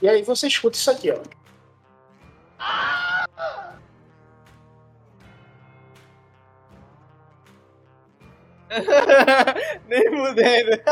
E 0.01 0.09
aí 0.09 0.23
você 0.23 0.47
escuta 0.47 0.77
isso 0.77 0.91
aqui, 0.91 1.11
ó. 1.11 1.21
Nem 9.89 10.11
né? 10.65 10.83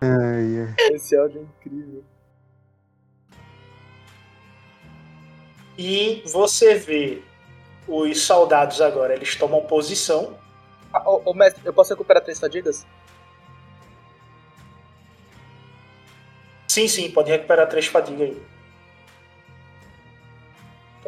Ai, 0.00 0.58
ai. 0.60 0.74
Esse 0.94 1.16
áudio 1.16 1.40
é 1.40 1.44
incrível. 1.44 2.04
E 5.76 6.22
você 6.26 6.74
vê 6.74 7.22
os 7.88 8.22
soldados 8.22 8.80
agora, 8.80 9.14
eles 9.14 9.34
tomam 9.36 9.62
posição. 9.66 10.38
Ah, 10.92 11.08
ô, 11.08 11.22
ô, 11.24 11.34
mestre, 11.34 11.62
eu 11.64 11.72
posso 11.72 11.90
recuperar 11.92 12.22
três 12.22 12.38
fadigas? 12.38 12.86
Sim, 16.68 16.88
sim, 16.88 17.10
pode 17.10 17.30
recuperar 17.30 17.68
três 17.68 17.86
fadigas 17.86 18.30
aí. 18.30 18.42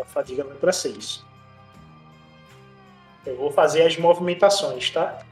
A 0.02 0.04
fadiga 0.04 0.42
vai 0.42 0.56
pra 0.56 0.72
seis. 0.72 1.24
Eu 3.24 3.36
vou 3.36 3.52
fazer 3.52 3.82
as 3.86 3.96
movimentações, 3.96 4.90
tá? 4.90 5.22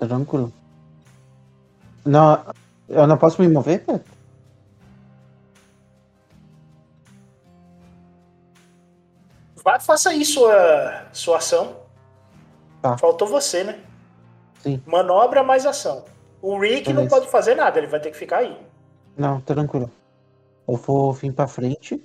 Tranquilo. 0.00 0.52
Não, 2.04 2.44
eu 2.88 3.06
não 3.06 3.16
posso 3.16 3.40
me 3.40 3.48
mover, 3.48 3.84
cara? 3.86 4.04
Vai, 9.62 9.78
faça 9.78 10.10
aí 10.10 10.24
sua, 10.24 11.06
sua 11.12 11.38
ação. 11.38 11.76
Tá. 12.82 12.98
Faltou 12.98 13.28
você, 13.28 13.62
né? 13.62 13.80
Sim. 14.60 14.82
Manobra 14.84 15.44
mais 15.44 15.64
ação. 15.64 16.04
O 16.42 16.58
Rick 16.58 16.88
não 16.88 17.02
Beleza. 17.02 17.16
pode 17.16 17.30
fazer 17.30 17.54
nada, 17.54 17.78
ele 17.78 17.86
vai 17.86 18.00
ter 18.00 18.10
que 18.10 18.16
ficar 18.16 18.38
aí. 18.38 18.60
Não, 19.16 19.40
tranquilo. 19.40 19.90
Eu 20.66 20.76
vou 20.76 21.12
vir 21.12 21.32
pra 21.32 21.46
frente. 21.46 22.02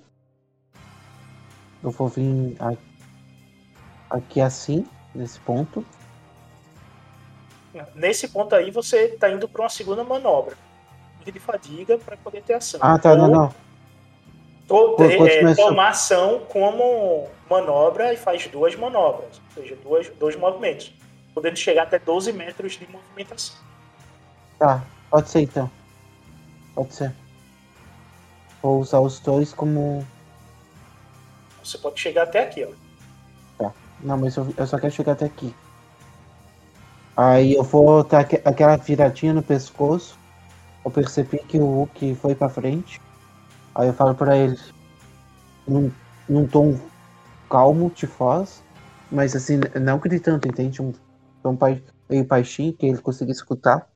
Eu 1.84 1.92
vou 1.92 2.08
vir 2.08 2.56
aqui 4.10 4.40
assim, 4.42 4.86
nesse 5.14 5.40
ponto. 5.40 5.86
Nesse 7.96 8.28
ponto 8.28 8.54
aí, 8.56 8.70
você 8.72 9.10
tá 9.10 9.30
indo 9.30 9.48
pra 9.50 9.64
uma 9.64 9.70
segunda 9.70 10.04
manobra. 10.04 10.56
De 11.26 11.40
fadiga 11.40 11.98
para 11.98 12.18
poder 12.18 12.44
ter 12.44 12.54
ação. 12.54 12.80
Ah, 12.84 13.00
tá, 13.00 13.16
não, 13.16 13.26
Ou- 13.26 13.32
não. 13.32 13.50
To- 14.68 14.96
Pô, 14.98 15.04
é, 15.04 15.40
essa- 15.44 15.56
tomar 15.62 15.90
ação 15.90 16.46
como 16.50 17.28
manobra 17.50 18.14
e 18.14 18.18
faz 18.18 18.46
duas 18.48 18.76
manobras, 18.76 19.42
ou 19.56 19.64
seja, 19.64 19.76
duas, 19.84 20.10
dois 20.10 20.36
movimentos, 20.38 20.94
podendo 21.34 21.58
chegar 21.58 21.84
até 21.84 22.00
12 22.00 22.32
metros 22.32 22.74
de 22.74 22.88
movimentação. 22.90 23.56
Tá, 24.60 24.84
pode 25.10 25.30
ser 25.30 25.42
então. 25.42 25.70
Pode 26.76 26.94
ser. 26.94 27.14
Vou 28.62 28.80
usar 28.80 29.00
os 29.00 29.20
dois 29.20 29.54
como. 29.54 30.06
Você 31.64 31.78
pode 31.78 32.00
chegar 32.00 32.24
até 32.24 32.44
aqui, 32.44 32.66
ó. 32.66 32.84
Não, 34.04 34.18
mas 34.18 34.36
eu, 34.36 34.54
eu 34.58 34.68
só 34.68 34.78
quero 34.78 34.94
chegar 34.94 35.14
até 35.14 35.26
aqui. 35.26 35.56
Aí 37.16 37.54
eu 37.54 37.64
vou 37.64 38.04
dar 38.04 38.20
aque- 38.20 38.42
aquela 38.44 38.76
viradinha 38.76 39.34
no 39.34 39.42
pescoço. 39.42 40.18
Eu 40.84 40.92
percebi 40.92 41.40
que 41.40 41.58
o 41.58 41.66
Hulk 41.66 42.16
foi 42.16 42.36
pra 42.36 42.50
frente. 42.50 43.00
Aí 43.74 43.88
eu 43.88 43.94
falo 43.94 44.14
pra 44.14 44.36
ele, 44.36 44.60
num, 45.66 45.90
num 46.28 46.46
tom 46.46 46.78
calmo, 47.50 47.90
tifoz, 47.90 48.62
mas 49.10 49.36
assim, 49.36 49.60
não 49.80 49.98
gritando, 50.00 50.48
entende? 50.48 50.82
Um 50.82 50.94
tom 51.42 51.56
pai- 51.56 51.82
meio 52.10 52.26
baixinho, 52.26 52.74
que 52.74 52.86
ele 52.86 52.98
consiga 52.98 53.32
escutar. 53.32 53.88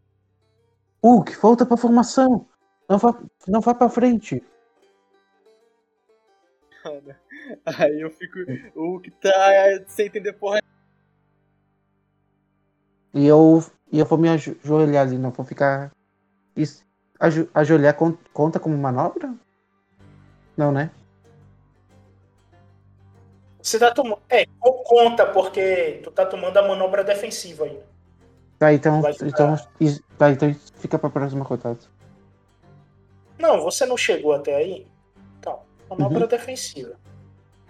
Hulk, 1.03 1.35
volta 1.41 1.65
pra 1.65 1.75
formação! 1.77 2.47
Não 2.89 2.97
vá, 2.97 3.13
não 3.47 3.59
vá 3.59 3.73
pra 3.73 3.89
frente! 3.89 4.41
Aí 7.77 7.99
eu 8.01 8.09
fico. 8.09 8.39
O 8.75 8.99
que 8.99 9.11
tá 9.11 9.29
sem 9.87 10.05
entender 10.07 10.33
porra. 10.33 10.61
E 13.13 13.25
eu, 13.25 13.63
e 13.91 13.99
eu 13.99 14.05
vou 14.05 14.17
me 14.17 14.29
ajo- 14.29 14.55
ajoelhar 14.63 15.05
ali, 15.07 15.17
não 15.17 15.31
vou 15.31 15.45
ficar. 15.45 15.91
Isso, 16.55 16.85
ajo- 17.19 17.49
ajoelhar 17.53 17.93
con- 17.95 18.17
conta 18.33 18.59
como 18.59 18.77
manobra? 18.77 19.33
Não, 20.55 20.71
né? 20.71 20.91
Você 23.61 23.77
tá 23.77 23.91
tomando. 23.93 24.21
É, 24.29 24.45
co- 24.59 24.83
conta, 24.83 25.25
porque 25.25 25.99
tu 26.03 26.11
tá 26.11 26.25
tomando 26.25 26.57
a 26.57 26.67
manobra 26.67 27.03
defensiva 27.03 27.65
aí. 27.65 27.79
Tá, 28.57 28.73
então. 28.73 29.03
Ficar- 29.03 29.27
então 29.27 29.55
isso- 29.79 30.03
tá, 30.17 30.31
então 30.31 30.49
isso 30.49 30.71
fica 30.77 30.97
pra 30.97 31.09
próxima 31.09 31.43
rodada. 31.43 31.79
Não, 33.37 33.61
você 33.61 33.85
não 33.85 33.97
chegou 33.97 34.33
até 34.33 34.55
aí. 34.55 34.87
Então, 35.39 35.59
manobra 35.89 36.21
Uhum. 36.21 36.27
defensiva. 36.27 36.95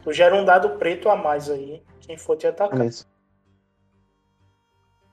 Tu 0.07 0.13
gera 0.13 0.33
um 0.33 0.45
dado 0.45 0.77
preto 0.77 1.09
a 1.09 1.17
mais 1.17 1.49
aí, 1.49 1.83
quem 1.99 2.17
for 2.17 2.37
te 2.37 2.47
atacar. 2.47 2.77
Beleza. 2.77 3.05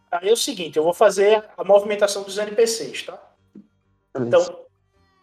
Aí 0.08 0.28
é 0.28 0.32
o 0.32 0.36
seguinte, 0.36 0.76
eu 0.76 0.84
vou 0.84 0.94
fazer 0.94 1.44
a 1.58 1.64
movimentação 1.64 2.22
dos 2.22 2.38
NPCs, 2.38 3.02
tá? 3.02 3.20
Então, 4.16 4.66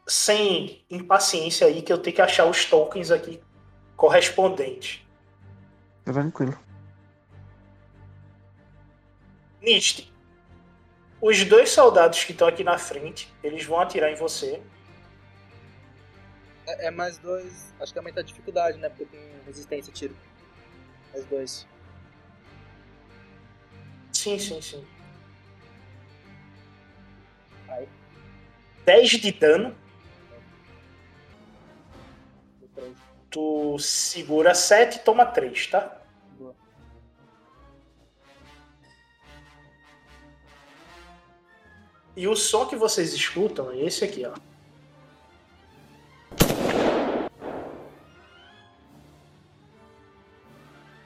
sem 0.05 0.83
impaciência 0.89 1.67
aí, 1.67 1.81
que 1.81 1.93
eu 1.93 1.97
tenho 1.97 2.17
que 2.17 2.21
achar 2.21 2.47
os 2.47 2.65
tokens 2.65 3.11
aqui 3.11 3.41
correspondentes. 3.95 5.07
Tranquilo. 6.03 6.59
Nist, 9.61 10.11
os 11.21 11.45
dois 11.45 11.69
soldados 11.69 12.25
que 12.25 12.33
estão 12.33 12.49
aqui 12.49 12.61
na 12.61 12.77
frente, 12.77 13.33
eles 13.41 13.63
vão 13.63 13.79
atirar 13.79 14.11
em 14.11 14.15
você. 14.15 14.61
É, 16.71 16.87
é 16.87 16.91
mais 16.91 17.17
dois. 17.17 17.73
Acho 17.79 17.91
que 17.91 17.99
aumenta 17.99 18.19
a 18.21 18.23
dificuldade, 18.23 18.77
né? 18.77 18.89
Porque 18.89 19.05
tem 19.05 19.21
resistência 19.45 19.91
a 19.91 19.93
tiro. 19.93 20.15
Mais 21.13 21.25
dois. 21.25 21.67
Sim, 24.13 24.37
sim, 24.37 24.61
sim. 24.61 24.85
Aí. 27.67 27.87
10 28.85 29.09
de 29.09 29.31
dano. 29.31 29.75
Tu 33.29 33.79
segura 33.79 34.53
7 34.53 34.97
e 34.97 34.99
toma 34.99 35.25
3, 35.25 35.67
tá? 35.67 36.01
Boa. 36.37 36.53
E 42.15 42.27
o 42.27 42.35
som 42.35 42.65
que 42.67 42.75
vocês 42.75 43.13
escutam 43.13 43.71
é 43.71 43.77
esse 43.77 44.03
aqui, 44.03 44.25
ó. 44.25 44.50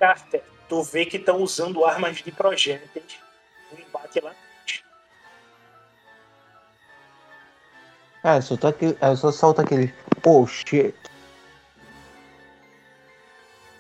Carter, 0.06 0.44
tu 0.70 0.84
vê 0.84 1.04
que 1.04 1.18
estão 1.18 1.42
usando 1.42 1.84
armas 1.84 2.18
de 2.18 2.32
projéteis 2.32 3.18
no 3.72 3.80
embate 3.80 4.20
lá. 4.20 4.36
Ah, 8.22 8.40
só, 8.40 8.54
aquele, 8.68 8.96
eu 9.02 9.18
só 9.18 9.32
solto 9.32 9.62
aquele. 9.62 9.92
Oh 10.24 10.46
shit. 10.46 10.96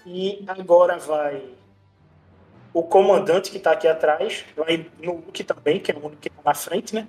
E 0.03 0.43
agora 0.47 0.97
vai 0.97 1.53
o 2.73 2.81
comandante 2.81 3.52
que 3.52 3.60
tá 3.60 3.72
aqui 3.72 3.88
atrás, 3.88 4.45
vai 4.56 4.89
no 4.99 5.18
Luke 5.18 5.43
também, 5.43 5.80
que 5.80 5.91
é 5.91 5.95
o 5.95 5.99
único 5.99 6.22
que 6.22 6.30
tá 6.31 6.41
na 6.43 6.56
frente, 6.56 6.95
né? 6.95 7.07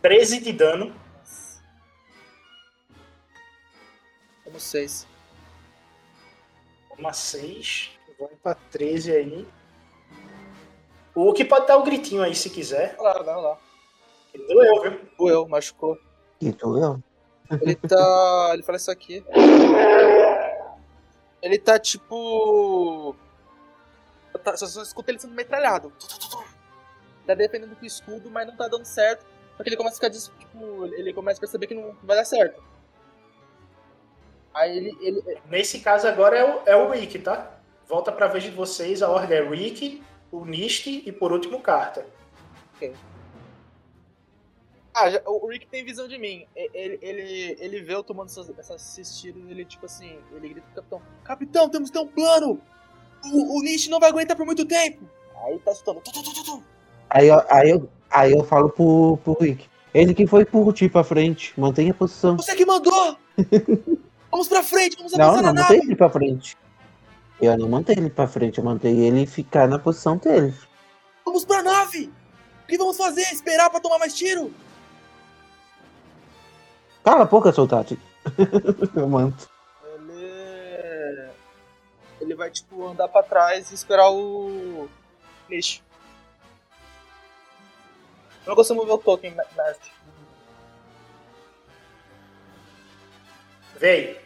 Treze 0.00 0.40
de 0.40 0.52
dano. 0.52 1.01
Temos 4.52 4.64
seis. 4.64 5.06
Toma 6.94 7.14
6. 7.14 7.90
Vai 8.20 8.28
pra 8.42 8.54
13 8.54 9.12
aí. 9.12 9.48
O 11.14 11.24
Luke 11.24 11.42
pode 11.46 11.66
dar 11.66 11.78
o 11.78 11.82
gritinho 11.82 12.22
aí 12.22 12.34
se 12.34 12.50
quiser. 12.50 12.94
Lá, 12.98 13.14
vai 13.22 13.34
lá. 13.34 13.58
Ele 14.34 14.46
doeu, 14.46 14.82
viu? 14.82 15.00
Doeu, 15.16 15.48
machucou. 15.48 15.98
Que 16.38 16.52
tu 16.52 16.76
eu? 16.76 17.02
Ele 17.62 17.74
tá. 17.76 18.50
Ele 18.52 18.62
fala 18.62 18.76
isso 18.76 18.90
aqui. 18.90 19.24
Ele 21.40 21.58
tá 21.58 21.78
tipo. 21.78 23.16
Tá, 24.44 24.54
só, 24.56 24.66
só 24.66 24.82
escuta 24.82 25.10
ele 25.10 25.18
sendo 25.18 25.34
metralhado. 25.34 25.90
Tá 27.26 27.34
defendendo 27.34 27.74
com 27.74 27.82
o 27.82 27.86
escudo, 27.86 28.30
mas 28.30 28.46
não 28.46 28.54
tá 28.54 28.68
dando 28.68 28.84
certo. 28.84 29.24
Só 29.56 29.62
que 29.62 29.70
ele 29.70 29.76
começa 29.76 29.94
a 29.94 30.10
ficar 30.10 30.10
tipo. 30.10 30.86
Ele 30.94 31.14
começa 31.14 31.38
a 31.38 31.40
perceber 31.40 31.66
que 31.66 31.74
não 31.74 31.96
vai 32.02 32.16
dar 32.16 32.24
certo. 32.26 32.62
Aí 34.54 34.76
ele. 34.76 34.96
ele 35.00 35.22
Nesse 35.48 35.80
caso 35.80 36.06
agora 36.06 36.36
é 36.36 36.44
o, 36.44 36.60
é 36.66 36.76
o 36.76 36.90
Rick, 36.90 37.18
tá? 37.20 37.50
Volta 37.88 38.10
pra 38.12 38.26
vez 38.28 38.44
de 38.44 38.50
vocês. 38.50 39.02
A 39.02 39.08
ordem 39.10 39.38
é 39.38 39.42
Rick, 39.48 40.02
o 40.30 40.44
Nist 40.44 40.86
e 40.86 41.12
por 41.12 41.32
último 41.32 41.58
o 41.58 41.60
Carter. 41.60 42.04
ah, 44.94 45.10
já- 45.10 45.22
o 45.26 45.46
Rick 45.48 45.66
tem 45.66 45.84
visão 45.84 46.06
de 46.06 46.18
mim. 46.18 46.46
Ele, 46.54 46.98
ele, 47.00 47.56
ele 47.58 47.80
vê 47.80 47.94
eu 47.94 48.02
tomando 48.02 48.28
essas, 48.28 48.50
essas- 48.58 48.98
esses 48.98 49.20
tiros 49.20 49.42
ele, 49.50 49.64
tipo 49.64 49.86
assim. 49.86 50.18
Ele 50.32 50.48
grita 50.48 50.66
pro 50.72 50.82
capitão: 50.82 51.02
Capitão, 51.24 51.68
temos 51.68 51.90
que 51.90 51.98
ter 51.98 52.04
um 52.04 52.08
plano! 52.08 52.60
O, 53.24 53.58
o 53.58 53.62
Nish 53.62 53.88
não 53.88 54.00
vai 54.00 54.10
aguentar 54.10 54.36
por 54.36 54.44
muito 54.44 54.64
tempo! 54.66 55.02
Aí 55.44 55.58
tá 55.60 55.72
escutando. 55.72 56.02
Aí, 57.10 57.28
eu- 57.28 57.42
aí, 57.50 57.70
eu, 57.70 57.88
aí 58.10 58.32
eu 58.32 58.44
falo 58.44 58.68
pro, 58.70 59.16
pro 59.24 59.36
Rick. 59.40 59.66
Ele 59.94 60.14
que 60.14 60.26
foi 60.26 60.44
por 60.44 60.72
ti 60.72 60.88
pra 60.88 61.04
frente. 61.04 61.52
Mantenha 61.58 61.90
a 61.90 61.94
posição. 61.94 62.36
Você 62.36 62.54
que 62.54 62.64
mandou! 62.66 63.16
vamos 64.32 64.48
pra 64.48 64.62
frente, 64.64 64.96
vamos 64.96 65.12
Não, 65.12 65.24
avançar 65.26 65.42
não 65.42 65.52
na 65.52 65.60
mantei 65.62 65.76
nave! 65.76 65.88
ele 65.88 65.96
pra 65.96 66.10
frente. 66.10 66.56
Eu 67.40 67.56
não 67.58 67.68
mantei 67.68 67.94
ele 67.96 68.10
pra 68.10 68.26
frente, 68.26 68.58
eu 68.58 68.64
mantei 68.64 68.98
ele 68.98 69.26
ficar 69.26 69.68
na 69.68 69.78
posição 69.78 70.16
dele. 70.16 70.52
Vamos 71.24 71.44
pra 71.44 71.62
nave! 71.62 72.12
O 72.64 72.66
que 72.66 72.76
vamos 72.78 72.96
fazer? 72.96 73.22
Esperar 73.32 73.68
pra 73.70 73.78
tomar 73.80 73.98
mais 73.98 74.14
tiro? 74.16 74.52
Cala 77.04 77.22
a 77.22 77.26
boca, 77.26 77.52
soldado. 77.52 77.96
eu 78.96 79.08
manto. 79.08 79.50
Ele. 79.94 81.30
Ele 82.20 82.34
vai, 82.36 82.50
tipo, 82.50 82.86
andar 82.86 83.08
pra 83.08 83.22
trás 83.24 83.70
e 83.70 83.74
esperar 83.74 84.08
o. 84.10 84.88
Nish. 85.50 85.82
Eu 88.46 88.50
não 88.50 88.54
consigo 88.56 88.76
mover 88.80 88.94
o 88.94 88.98
token, 88.98 89.32
me- 89.32 89.36
mestre. 89.36 89.90
Véi, 93.78 94.20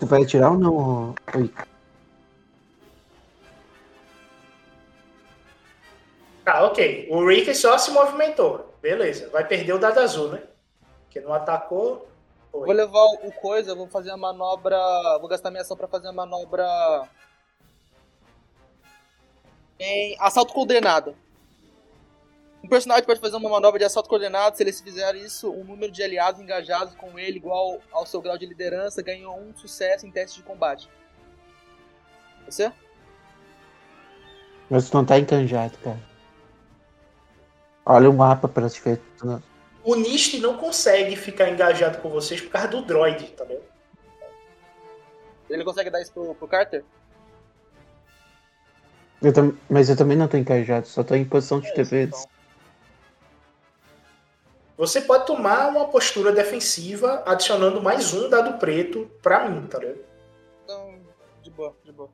Tu 0.00 0.06
vai 0.06 0.22
atirar 0.22 0.52
ou 0.52 0.58
não, 0.58 1.14
Rick? 1.28 1.70
tá, 6.50 6.64
ok. 6.64 7.06
O 7.10 7.26
Rick 7.26 7.54
só 7.54 7.78
se 7.78 7.90
movimentou. 7.92 8.74
Beleza. 8.82 9.28
Vai 9.30 9.46
perder 9.46 9.74
o 9.74 9.78
dado 9.78 10.00
azul, 10.00 10.28
né? 10.28 10.42
Que 11.08 11.20
não 11.20 11.32
atacou. 11.32 12.08
Foi. 12.50 12.66
Vou 12.66 12.74
levar 12.74 13.04
o 13.22 13.32
coisa, 13.32 13.74
vou 13.74 13.86
fazer 13.86 14.10
a 14.10 14.16
manobra. 14.16 14.78
Vou 15.20 15.28
gastar 15.28 15.50
minha 15.50 15.62
ação 15.62 15.76
pra 15.76 15.86
fazer 15.86 16.08
a 16.08 16.12
manobra. 16.12 16.66
Em 19.78 20.16
assalto 20.18 20.52
coordenado. 20.52 21.14
Personagem 22.70 23.04
pode 23.04 23.20
fazer 23.20 23.36
uma 23.36 23.50
manobra 23.50 23.78
de 23.80 23.84
assalto 23.84 24.08
coordenado. 24.08 24.56
Se 24.56 24.62
ele 24.62 24.72
fizer 24.72 25.14
isso, 25.16 25.50
um 25.50 25.64
número 25.64 25.90
de 25.90 26.02
aliados 26.02 26.40
engajados 26.40 26.94
com 26.94 27.18
ele, 27.18 27.36
igual 27.38 27.80
ao 27.90 28.06
seu 28.06 28.22
grau 28.22 28.38
de 28.38 28.46
liderança, 28.46 29.02
ganhou 29.02 29.36
um 29.38 29.54
sucesso 29.56 30.06
em 30.06 30.10
teste 30.10 30.38
de 30.38 30.44
combate. 30.44 30.88
Você? 32.46 32.72
Mas 34.70 34.88
tu 34.88 34.96
não 34.96 35.04
tá 35.04 35.18
encanjado, 35.18 35.76
cara. 35.78 35.98
Olha 37.84 38.08
o 38.08 38.12
mapa 38.14 38.46
pra 38.46 38.70
te 38.70 38.80
ver. 38.80 39.00
O 39.82 39.96
Nist 39.96 40.38
não 40.38 40.56
consegue 40.56 41.16
ficar 41.16 41.48
engajado 41.50 41.98
com 41.98 42.08
vocês 42.08 42.40
por 42.40 42.50
causa 42.50 42.68
do 42.68 42.82
droid, 42.82 43.26
tá 43.32 43.44
vendo? 43.44 43.62
Ele 45.48 45.64
consegue 45.64 45.90
dar 45.90 46.00
isso 46.00 46.12
pro, 46.12 46.34
pro 46.36 46.46
Carter? 46.46 46.84
Eu 49.20 49.32
tam- 49.32 49.58
Mas 49.68 49.88
eu 49.90 49.96
também 49.96 50.16
não 50.16 50.28
tô 50.28 50.36
encajado, 50.36 50.86
só 50.86 51.02
tô 51.02 51.14
em 51.16 51.24
posição 51.24 51.58
de 51.58 51.66
É 51.66 51.70
isso, 51.70 51.76
defesa. 51.78 52.16
então. 52.16 52.39
Você 54.80 55.02
pode 55.02 55.26
tomar 55.26 55.68
uma 55.68 55.88
postura 55.88 56.32
defensiva 56.32 57.22
adicionando 57.26 57.82
mais 57.82 58.14
um 58.14 58.30
dado 58.30 58.58
preto 58.58 59.10
pra 59.20 59.46
mim, 59.46 59.66
tá 59.66 59.78
vendo? 59.78 60.02
Então, 60.64 60.98
de 61.42 61.50
boa, 61.50 61.76
de 61.84 61.92
boa. 61.92 62.08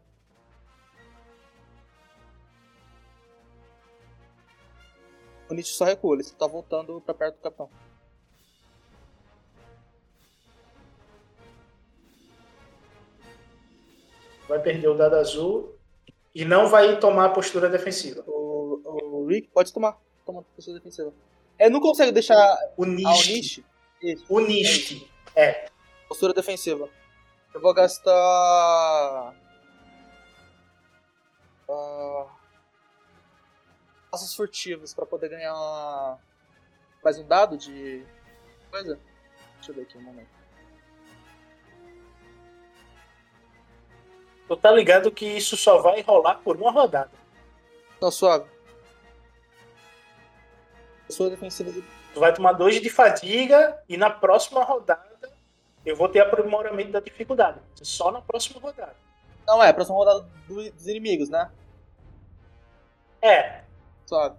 O 5.49 5.55
Nietzsche 5.55 5.75
só 5.75 5.85
recua, 5.85 6.17
ele 6.17 6.25
tá 6.25 6.49
voltando 6.49 7.01
pra 7.03 7.15
perto 7.15 7.37
do 7.37 7.41
capitão. 7.41 7.71
Vai 14.49 14.61
perder 14.61 14.89
o 14.89 14.95
dado 14.97 15.15
azul 15.15 15.73
e 16.35 16.45
não 16.45 16.67
vai 16.67 16.99
tomar 16.99 17.27
a 17.27 17.31
postura 17.31 17.69
defensiva. 17.69 18.25
O, 18.27 18.81
o 18.85 19.27
Rick 19.29 19.51
pode 19.51 19.73
tomar. 19.73 19.97
Toma 20.25 20.45
pessoa 20.57 20.77
defensiva. 20.77 21.15
É, 21.59 21.71
não 21.71 21.81
consegue 21.81 22.13
deixar 22.13 22.37
O. 22.77 22.85
Isso, 24.03 24.25
o 24.29 24.41
Nist, 24.41 25.09
é, 25.35 25.71
postura 26.09 26.35
defensiva. 26.35 26.89
Eu 27.55 27.61
vou 27.61 27.73
gastar. 27.73 28.13
ah, 31.69 32.27
passos 34.11 34.35
furtivos 34.35 34.93
pra 34.93 35.07
poder 35.07 35.31
ganhar 35.31 36.19
mais 37.03 37.19
um 37.19 37.27
dado 37.27 37.57
de 37.57 38.05
coisa. 38.71 39.01
Deixa 39.57 39.71
eu 39.71 39.75
ver 39.75 39.83
aqui 39.83 39.97
um 39.97 40.03
momento. 40.03 40.37
tu 44.49 44.57
tá 44.57 44.71
ligado 44.71 45.11
que 45.11 45.27
isso 45.27 45.57
só 45.57 45.79
vai 45.79 46.01
rolar 46.03 46.37
por 46.37 46.57
uma 46.57 46.71
rodada. 46.71 47.11
Não, 48.01 48.11
suave. 48.11 48.49
Pessoa 51.07 51.31
defensiva 51.31 51.71
de 51.73 51.83
Tu 52.15 52.21
vai 52.21 52.33
tomar 52.33 52.53
dois 52.53 52.81
de 52.81 52.89
fadiga 52.91 53.81
e 53.89 53.97
na 53.97 54.09
próxima 54.11 54.65
rodada 54.65 55.31
eu 55.85 55.95
vou 55.95 56.09
ter 56.09 56.21
aprimoramento 56.21 56.91
da 56.93 57.01
dificuldade. 57.01 57.61
Só 57.75 58.11
na 58.11 58.21
próxima 58.21 58.59
rodada. 58.61 58.97
Não 59.47 59.63
é, 59.63 59.73
próxima 59.73 59.97
rodada 59.97 60.27
do- 60.49 60.71
dos 60.73 60.87
inimigos, 60.89 61.29
né? 61.29 61.51
É, 63.23 63.63
Suave. 64.07 64.37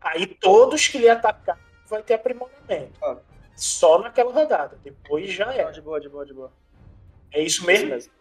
aí 0.00 0.26
todos 0.26 0.88
que 0.88 0.98
lhe 0.98 1.08
atacar 1.08 1.58
vai 1.86 2.02
ter 2.02 2.14
aprimoramento. 2.14 2.98
Ah. 3.04 3.16
Só 3.54 3.98
naquela 3.98 4.32
rodada. 4.32 4.78
Depois 4.82 5.30
já 5.32 5.46
Não, 5.46 5.52
é. 5.52 5.70
de 5.70 5.80
boa, 5.82 6.00
de 6.00 6.08
boa, 6.08 6.24
de 6.24 6.32
boa. 6.32 6.52
É 7.32 7.40
isso 7.42 7.58
Isso 7.58 7.66
mesmo? 7.66 7.88
mesmo. 7.90 8.12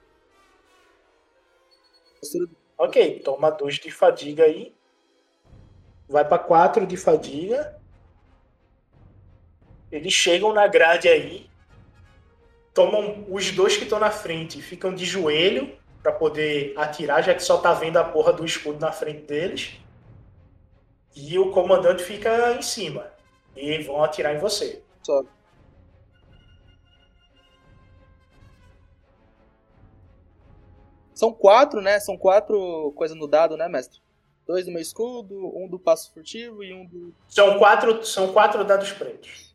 Postura 2.19 2.49
Ok, 2.77 3.19
toma 3.21 3.49
dois 3.49 3.75
de 3.75 3.89
fadiga 3.91 4.43
aí. 4.43 4.75
vai 6.07 6.25
pra 6.27 6.39
4 6.39 6.85
de 6.87 6.97
fadiga. 6.97 7.78
Eles 9.91 10.13
chegam 10.13 10.53
na 10.53 10.67
grade 10.67 11.07
aí. 11.07 11.49
Tomam 12.73 13.25
os 13.29 13.51
dois 13.51 13.75
que 13.75 13.83
estão 13.83 13.99
na 13.99 14.11
frente, 14.11 14.61
ficam 14.61 14.93
de 14.93 15.05
joelho 15.05 15.77
pra 16.01 16.11
poder 16.11 16.73
atirar, 16.77 17.23
já 17.23 17.33
que 17.33 17.43
só 17.43 17.57
tá 17.57 17.73
vendo 17.73 17.97
a 17.97 18.03
porra 18.03 18.31
do 18.31 18.45
escudo 18.45 18.79
na 18.79 18.91
frente 18.91 19.21
deles. 19.21 19.79
E 21.15 21.37
o 21.37 21.51
comandante 21.51 22.03
fica 22.03 22.53
em 22.53 22.61
cima. 22.61 23.11
E 23.55 23.79
vão 23.79 24.03
atirar 24.03 24.35
em 24.35 24.39
você. 24.39 24.81
Só. 25.03 25.23
São 31.13 31.33
quatro, 31.33 31.81
né? 31.81 31.99
São 31.99 32.15
quatro 32.15 32.93
coisas 32.95 33.17
no 33.17 33.27
dado, 33.27 33.57
né, 33.57 33.67
mestre? 33.67 33.99
Dois 34.47 34.65
do 34.65 34.71
meu 34.71 34.81
escudo, 34.81 35.35
um 35.53 35.67
do 35.67 35.77
passo 35.77 36.13
furtivo 36.13 36.63
e 36.63 36.73
um 36.73 36.85
do. 36.85 37.13
São 37.27 37.59
quatro, 37.59 38.05
são 38.05 38.31
quatro 38.31 38.63
dados 38.63 38.93
pretos. 38.93 39.48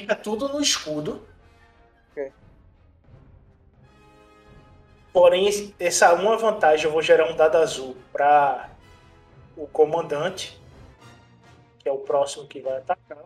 Fica 0.00 0.16
tudo 0.16 0.48
no 0.48 0.60
escudo. 0.60 1.24
Ok. 2.10 2.32
Porém, 5.12 5.72
essa 5.78 6.12
uma 6.14 6.36
vantagem 6.36 6.86
eu 6.86 6.90
vou 6.90 7.00
gerar 7.00 7.30
um 7.30 7.36
dado 7.36 7.58
azul 7.58 7.96
para 8.12 8.70
o 9.56 9.68
comandante, 9.68 10.60
que 11.78 11.88
é 11.88 11.92
o 11.92 11.98
próximo 11.98 12.48
que 12.48 12.60
vai 12.60 12.76
atacar. 12.78 13.18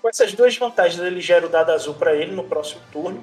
Com 0.00 0.08
essas 0.08 0.32
duas 0.32 0.56
vantagens, 0.56 0.98
ele 0.98 1.20
gera 1.20 1.44
o 1.44 1.50
dado 1.50 1.72
azul 1.72 1.92
para 1.92 2.14
ele 2.14 2.34
no 2.34 2.44
próximo 2.44 2.80
turno. 2.90 3.22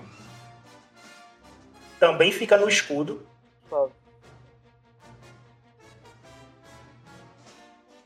Também 1.99 2.31
fica 2.31 2.55
no 2.55 2.69
escudo. 2.69 3.27
Só. 3.67 3.89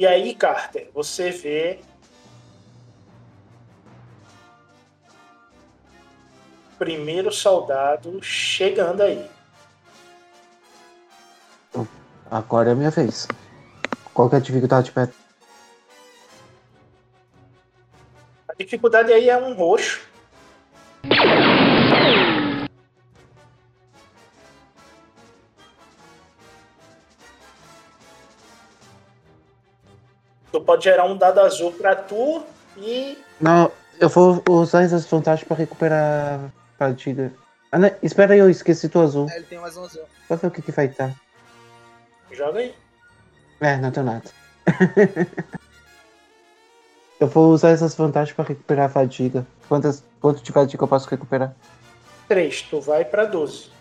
E 0.03 0.05
aí, 0.05 0.35
Carter, 0.35 0.89
você 0.93 1.31
vê. 1.31 1.79
Primeiro 6.77 7.31
soldado 7.31 8.21
chegando 8.21 9.01
aí. 9.01 9.31
Agora 12.29 12.67
é 12.67 12.73
a 12.73 12.75
minha 12.75 12.91
vez. 12.91 13.29
Qual 14.13 14.29
que 14.29 14.35
é 14.35 14.39
a 14.39 14.41
dificuldade, 14.41 14.91
Beto? 14.91 15.13
A 18.49 18.53
dificuldade 18.55 19.13
aí 19.13 19.29
é 19.29 19.37
um 19.37 19.53
roxo. 19.53 20.05
Pode 30.63 30.83
gerar 30.83 31.05
um 31.05 31.17
dado 31.17 31.39
azul 31.39 31.71
pra 31.71 31.95
tu 31.95 32.43
e. 32.77 33.17
Não, 33.39 33.71
eu 33.99 34.09
vou 34.09 34.43
usar 34.49 34.83
essas 34.83 35.05
vantagens 35.05 35.47
pra 35.47 35.57
recuperar 35.57 36.39
a 36.39 36.49
partida. 36.77 37.33
Ah, 37.71 37.79
não, 37.79 37.91
espera 38.01 38.33
aí, 38.33 38.39
eu 38.39 38.49
esqueci 38.49 38.87
do 38.87 39.01
azul. 39.01 39.27
É, 39.29 39.37
ele 39.37 39.45
tem 39.45 39.59
mais 39.59 39.75
um 39.77 39.83
azul. 39.83 40.03
Vou 40.29 40.37
ver 40.37 40.47
o 40.47 40.51
que, 40.51 40.61
que 40.61 40.71
vai 40.71 40.85
estar. 40.85 41.13
Joga 42.31 42.59
aí. 42.59 42.73
É, 43.59 43.77
não 43.77 43.91
tem 43.91 44.03
nada. 44.03 44.29
eu 47.19 47.27
vou 47.27 47.51
usar 47.51 47.69
essas 47.69 47.95
vantagens 47.95 48.35
pra 48.35 48.45
recuperar 48.45 48.85
a 48.85 48.89
fadiga. 48.89 49.45
Quantas, 49.67 50.03
quanto 50.19 50.43
de 50.43 50.51
fadiga 50.51 50.83
eu 50.83 50.87
posso 50.87 51.09
recuperar? 51.09 51.53
3, 52.27 52.61
tu 52.63 52.81
vai 52.81 53.05
pra 53.05 53.25
12. 53.25 53.71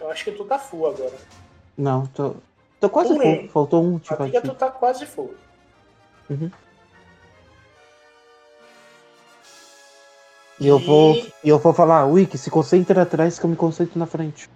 Eu 0.00 0.10
acho 0.10 0.24
que 0.24 0.32
tu 0.32 0.44
tá 0.44 0.58
full 0.58 0.88
agora. 0.88 1.14
Não, 1.76 2.06
tô. 2.06 2.36
Tô 2.82 2.90
quase 2.90 3.12
um. 3.12 3.20
full. 3.20 3.48
Faltou 3.48 3.84
um 3.84 3.96
de 3.98 4.08
Fadiga 4.08 4.40
tu 4.40 4.46
fadiga. 4.48 4.54
tá 4.58 4.68
quase 4.68 5.06
full. 5.06 5.32
E 10.58 10.66
eu 10.66 10.80
vou. 10.80 11.14
E- 11.14 11.32
E 11.44 11.48
eu 11.48 11.58
vou 11.60 11.72
falar, 11.72 12.06
Wiki, 12.06 12.36
se 12.36 12.50
concentra 12.50 13.02
atrás 13.02 13.38
que 13.38 13.44
eu 13.46 13.50
me 13.50 13.54
concentro 13.56 13.98
na 13.98 14.06
frente. 14.06 14.50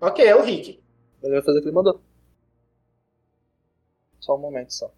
Ok, 0.00 0.24
é 0.24 0.36
o 0.36 0.42
Rick. 0.42 0.80
Ele 1.22 1.32
vai 1.34 1.42
fazer 1.42 1.58
o 1.58 1.62
que 1.62 1.68
ele 1.68 1.74
mandou. 1.74 2.00
Só 4.20 4.36
um 4.36 4.38
momento 4.40 4.72
só. 4.72 4.90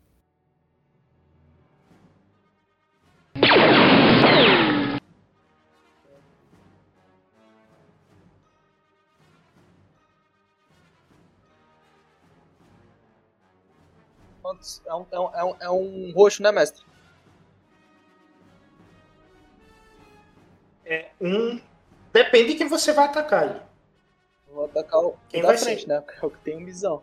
Quantos? 14.48 14.80
É 14.86 14.94
um, 14.94 15.06
é, 15.12 15.20
um, 15.20 15.34
é, 15.34 15.44
um, 15.44 15.56
é 15.60 15.70
um 15.70 16.12
roxo, 16.12 16.42
né, 16.42 16.50
mestre? 16.50 16.82
É 20.86 21.10
um. 21.20 21.60
Depende 22.14 22.52
de 22.52 22.54
quem 22.56 22.66
você 22.66 22.94
vai 22.94 23.04
atacar 23.04 23.42
aí. 23.42 23.60
Vou 24.50 24.64
atacar 24.64 25.00
o 25.00 25.18
Quem 25.28 25.42
da 25.42 25.48
vai 25.48 25.58
frente, 25.58 25.82
ser? 25.82 25.88
né? 25.88 26.02
É 26.22 26.24
o 26.24 26.30
que 26.30 26.38
tem 26.38 26.64
visão. 26.64 27.02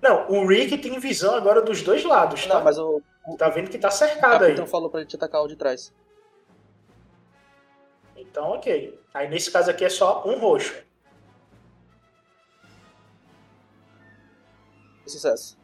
Não, 0.00 0.30
o 0.30 0.46
Rick 0.46 0.78
tem 0.78 0.96
visão 1.00 1.34
agora 1.34 1.60
dos 1.60 1.82
dois 1.82 2.04
lados, 2.04 2.46
tá? 2.46 2.54
Não, 2.54 2.62
mas 2.62 2.78
o, 2.78 3.02
Tá 3.36 3.48
vendo 3.48 3.68
que 3.68 3.78
tá 3.78 3.88
o 3.88 3.90
cercado 3.90 4.44
aí. 4.44 4.50
capitão 4.50 4.66
falou 4.68 4.88
pra 4.88 5.00
gente 5.00 5.16
atacar 5.16 5.42
o 5.42 5.48
de 5.48 5.56
trás. 5.56 5.92
Então, 8.16 8.50
ok. 8.50 8.96
Aí 9.12 9.28
nesse 9.28 9.50
caso 9.50 9.72
aqui 9.72 9.84
é 9.84 9.88
só 9.88 10.22
um 10.24 10.38
roxo. 10.38 10.86
Sucesso. 15.08 15.56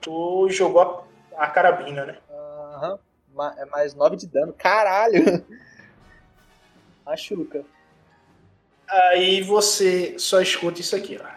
Tu 0.00 0.48
jogou 0.50 1.06
a, 1.36 1.44
a 1.44 1.50
carabina, 1.50 2.04
né? 2.04 2.18
Aham. 2.30 2.98
Ma- 3.34 3.54
É 3.58 3.64
mais 3.66 3.94
9 3.94 4.16
de 4.16 4.26
dano. 4.26 4.52
Caralho! 4.52 5.44
Machuca. 7.06 7.64
Aí 8.88 9.42
você 9.42 10.18
só 10.18 10.40
escuta 10.40 10.80
isso 10.80 10.94
aqui, 10.94 11.18
ó. 11.20 11.34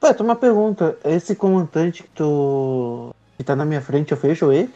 Beto, 0.00 0.22
uma 0.22 0.36
pergunta. 0.36 0.98
Esse 1.04 1.36
comandante 1.36 2.02
que 2.02 2.08
tu. 2.10 3.14
que 3.36 3.44
tá 3.44 3.54
na 3.54 3.64
minha 3.64 3.80
frente, 3.80 4.10
eu 4.12 4.16
fecho 4.18 4.52
ele? 4.52 4.72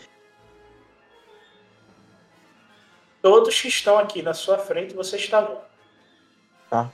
Todos 3.27 3.61
que 3.61 3.67
estão 3.67 3.99
aqui 3.99 4.23
na 4.23 4.33
sua 4.33 4.57
frente, 4.57 4.95
você 4.95 5.17
está 5.17 5.41
vendo. 5.41 5.59
Tá. 6.71 6.93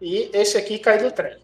E 0.00 0.30
esse 0.32 0.56
aqui 0.56 0.78
cai 0.78 0.98
do 0.98 1.10
trem. 1.10 1.36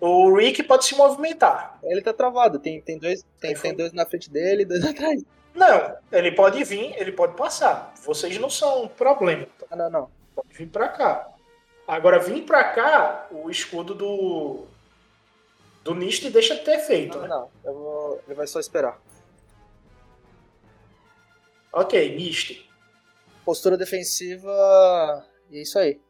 O 0.00 0.32
Rick 0.36 0.62
pode 0.62 0.84
se 0.84 0.94
movimentar. 0.94 1.80
Ele 1.82 2.02
tá 2.02 2.12
travado. 2.12 2.60
Tem, 2.60 2.80
tem, 2.80 2.98
dois, 2.98 3.24
tem, 3.40 3.52
tem 3.54 3.74
dois 3.74 3.92
na 3.92 4.06
frente 4.06 4.30
dele 4.30 4.62
e 4.62 4.64
dois 4.64 4.84
atrás. 4.86 5.24
Não, 5.52 5.96
ele 6.12 6.30
pode 6.30 6.62
vir, 6.62 6.94
ele 6.96 7.10
pode 7.10 7.36
passar. 7.36 7.92
Vocês 8.04 8.38
não 8.38 8.48
são 8.48 8.84
um 8.84 8.88
problema. 8.88 9.46
Então 9.56 9.66
Ah, 9.72 9.76
não, 9.76 9.90
não. 9.90 10.10
pode 10.36 10.54
vir 10.54 10.68
pra 10.68 10.88
cá. 10.88 11.31
Agora, 11.86 12.18
vir 12.18 12.42
pra 12.44 12.64
cá, 12.72 13.26
o 13.30 13.50
escudo 13.50 13.94
do. 13.94 14.64
Do 15.82 15.94
Nist 15.96 16.24
deixa 16.30 16.54
de 16.54 16.60
ter 16.62 16.78
feito, 16.78 17.16
Não, 17.16 17.22
né? 17.22 17.28
não. 17.28 17.50
Eu 17.64 17.74
vou, 17.74 18.22
ele 18.26 18.34
vai 18.36 18.46
só 18.46 18.60
esperar. 18.60 19.00
Ok, 21.72 22.14
Nist. 22.16 22.64
Postura 23.44 23.76
defensiva. 23.76 25.26
E 25.50 25.58
é 25.58 25.62
isso 25.62 25.78
aí. 25.78 26.00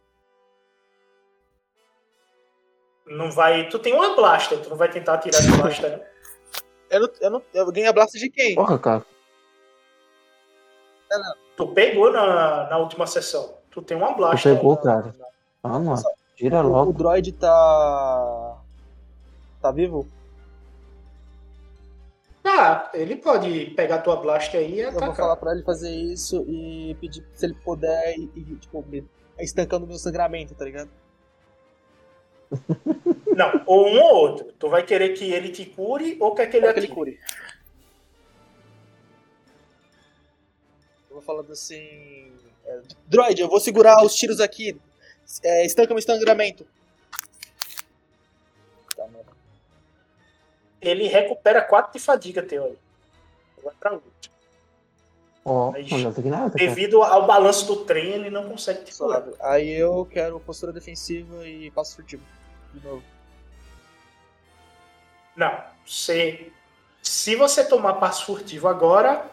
Não 3.07 3.31
vai. 3.31 3.69
Tu 3.69 3.78
tem 3.78 3.94
uma 3.94 4.15
blaster, 4.15 4.61
tu 4.62 4.69
não 4.70 4.77
vai 4.77 4.90
tentar 4.90 5.19
tirar 5.19 5.40
de 5.40 5.51
blaster, 5.57 5.99
né? 5.99 6.07
Eu, 6.90 7.01
não, 7.01 7.09
eu, 7.20 7.31
não, 7.31 7.43
eu 7.55 7.73
ganhei 7.73 7.89
a 7.89 7.93
blast 7.93 8.19
de 8.19 8.28
quem? 8.28 8.55
Porra, 8.55 8.78
cara. 8.78 9.07
Tu 11.57 11.66
pegou 11.74 12.12
na, 12.12 12.69
na 12.69 12.78
última 12.78 13.07
sessão. 13.07 13.59
Tu 13.70 13.81
tem 13.82 13.97
uma 13.97 14.09
Tu 14.12 14.16
blaster. 14.16 14.55
pegou, 14.55 14.78
aí. 14.86 15.12
Lá. 15.64 16.02
Tira 16.36 16.62
O, 16.62 16.66
o 16.66 16.70
logo. 16.70 16.93
droid 16.93 17.32
tá. 17.32 18.59
Tá 19.60 19.70
vivo? 19.70 20.06
Tá, 22.43 22.90
ele 22.93 23.16
pode 23.16 23.66
pegar 23.76 23.98
tua 23.98 24.16
blaster 24.16 24.59
aí 24.60 24.74
e 24.74 24.80
Eu 24.80 24.90
vou 24.90 24.98
atacar. 24.98 25.16
falar 25.16 25.36
pra 25.36 25.52
ele 25.52 25.62
fazer 25.62 25.90
isso 25.94 26.44
e 26.48 26.97
pedir 27.01 27.24
se 27.34 27.47
ele 27.47 27.55
puder 27.55 28.16
e, 28.18 28.24
e, 28.34 28.56
tipo, 28.56 28.84
me- 28.89 29.06
estancando 29.39 29.86
meu 29.86 29.97
sangramento, 29.97 30.52
tá 30.55 30.64
ligado? 30.64 30.90
Não, 33.36 33.62
ou 33.64 33.86
um 33.86 34.01
ou 34.02 34.14
outro. 34.16 34.52
Tu 34.59 34.68
vai 34.68 34.82
querer 34.84 35.10
que 35.10 35.24
ele 35.32 35.51
te 35.51 35.64
cure 35.64 36.16
ou 36.20 36.34
quer 36.34 36.47
que 36.48 36.56
ele 36.56 36.66
Quero 36.66 36.74
que 36.74 36.80
ele 36.80 36.86
atire? 36.93 36.94
cure. 36.94 37.20
Eu 41.09 41.14
vou 41.16 41.22
falando 41.22 41.52
assim. 41.52 42.32
é, 42.66 42.80
Droid, 43.06 43.40
eu 43.40 43.48
vou 43.48 43.60
segurar 43.60 44.05
os 44.05 44.14
tiros 44.14 44.40
aqui. 44.40 44.76
É, 45.43 45.65
estanca 45.65 45.95
meu 45.95 46.03
sangramento. 46.03 46.67
Tá. 48.97 49.09
Ele 50.81 51.07
recupera 51.07 51.63
4 51.63 51.93
de 51.93 51.99
fadiga 51.99 52.43
teu 52.43 52.65
aí. 52.65 52.79
Vai 53.63 53.75
pra 53.79 53.93
nada, 56.29 56.51
cara. 56.51 56.69
Devido 56.69 57.03
ao 57.03 57.27
balanço 57.27 57.67
do 57.67 57.85
trem, 57.85 58.13
ele 58.13 58.31
não 58.31 58.49
consegue 58.49 58.85
te. 58.85 58.93
Aí 59.41 59.71
eu 59.73 60.07
quero 60.07 60.39
postura 60.39 60.73
defensiva 60.73 61.47
e 61.47 61.71
passo 61.71 61.97
furtivo. 61.97 62.23
De 62.73 62.85
novo. 62.87 63.03
Não, 65.37 65.65
você. 65.85 66.53
Se 67.03 67.35
você 67.35 67.65
tomar 67.65 67.95
passo 67.95 68.27
furtivo 68.27 68.69
agora, 68.69 69.29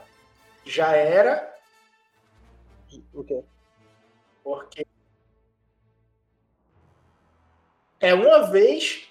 já 0.66 0.94
era, 0.94 1.56
O 3.14 3.24
quê? 3.24 3.44
porque. 4.44 4.86
É 8.00 8.14
uma 8.14 8.44
vez. 8.50 9.08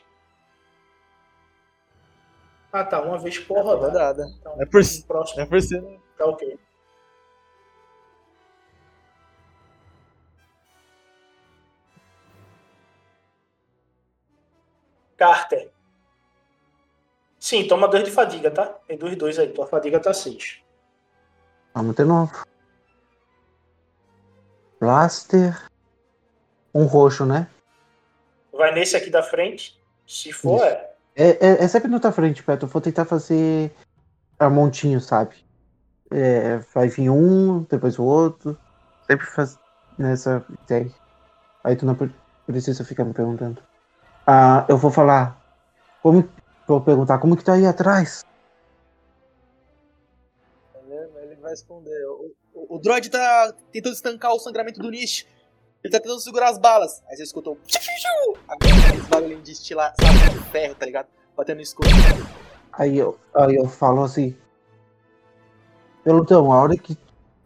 Ah 2.72 2.84
tá, 2.84 3.00
uma 3.02 3.18
vez 3.18 3.38
por 3.38 3.56
É 3.58 3.60
rodada. 3.62 3.86
rodada. 3.86 4.26
Então, 4.40 4.52
É 4.60 4.66
por- 4.66 4.82
no 4.82 5.06
próximo 5.06 5.40
É 5.42 5.46
por 5.46 5.60
cima. 5.60 5.98
tá 6.16 6.26
ok. 6.26 6.58
Carter. 15.16 15.70
Sim, 17.38 17.66
toma 17.66 17.88
dois 17.88 18.04
de 18.04 18.10
fadiga, 18.10 18.50
tá? 18.50 18.66
Tem 18.86 18.96
dois 18.96 19.16
dois 19.16 19.38
aí. 19.38 19.48
Tua 19.52 19.66
fadiga 19.66 20.00
tá 20.00 20.12
seis. 20.12 20.60
Vamos 21.74 21.94
de 21.94 22.04
novo. 22.04 22.32
Blaster. 24.80 25.66
Um 26.74 26.84
roxo, 26.84 27.24
né? 27.24 27.48
Vai 28.58 28.74
nesse 28.74 28.96
aqui 28.96 29.08
da 29.08 29.22
frente. 29.22 29.80
Se 30.04 30.32
for, 30.32 30.64
é. 30.64 30.90
É, 31.14 31.28
é, 31.30 31.64
é 31.64 31.68
sempre 31.68 31.88
na 31.88 32.00
tua 32.00 32.10
frente, 32.10 32.42
Beto. 32.42 32.66
Eu 32.66 32.68
vou 32.68 32.82
tentar 32.82 33.04
fazer 33.04 33.72
a 34.36 34.50
montinho, 34.50 35.00
sabe? 35.00 35.36
É, 36.10 36.58
vai 36.74 36.88
vir 36.88 37.08
um, 37.08 37.62
depois 37.62 38.00
o 38.00 38.04
outro. 38.04 38.58
Sempre 39.06 39.26
faz 39.26 39.56
nessa 39.96 40.44
ideia. 40.64 40.90
Aí 41.62 41.76
tu 41.76 41.86
não 41.86 41.94
pre- 41.94 42.10
precisa 42.46 42.84
ficar 42.84 43.04
me 43.04 43.14
perguntando. 43.14 43.62
Ah, 44.26 44.66
eu 44.68 44.76
vou 44.76 44.90
falar. 44.90 45.40
Como. 46.02 46.28
Vou 46.66 46.80
perguntar 46.80 47.18
como 47.18 47.36
que 47.36 47.44
tá 47.44 47.54
aí 47.54 47.64
atrás. 47.64 48.24
Ele, 50.84 50.94
ele 51.22 51.34
vai 51.36 51.52
responder. 51.52 52.04
O, 52.06 52.34
o, 52.54 52.76
o 52.76 52.78
droid 52.80 53.08
tá 53.08 53.54
tentando 53.72 53.94
estancar 53.94 54.32
o 54.32 54.40
sangramento 54.40 54.80
do 54.80 54.90
Nish. 54.90 55.26
Ele 55.82 55.92
tá 55.92 56.00
tentando 56.00 56.20
segurar 56.20 56.48
as 56.50 56.58
balas. 56.58 57.02
Aí 57.08 57.16
você 57.16 57.22
escutou 57.22 57.54
um. 57.54 57.58
Agora 58.48 58.96
esse 58.96 59.08
barulhinho 59.08 59.40
de 59.42 59.52
estilar, 59.52 59.94
sabe, 60.00 60.38
de 60.38 60.44
ferro, 60.50 60.74
tá 60.74 60.84
ligado? 60.86 61.06
Batendo 61.36 61.56
no 61.58 61.62
escuro. 61.62 61.88
Aí 62.72 62.98
eu, 62.98 63.18
aí 63.34 63.54
eu 63.54 63.68
falo 63.68 64.02
assim. 64.02 64.36
Pelotão, 66.04 66.52
a 66.52 66.60
hora 66.62 66.76
que 66.76 66.96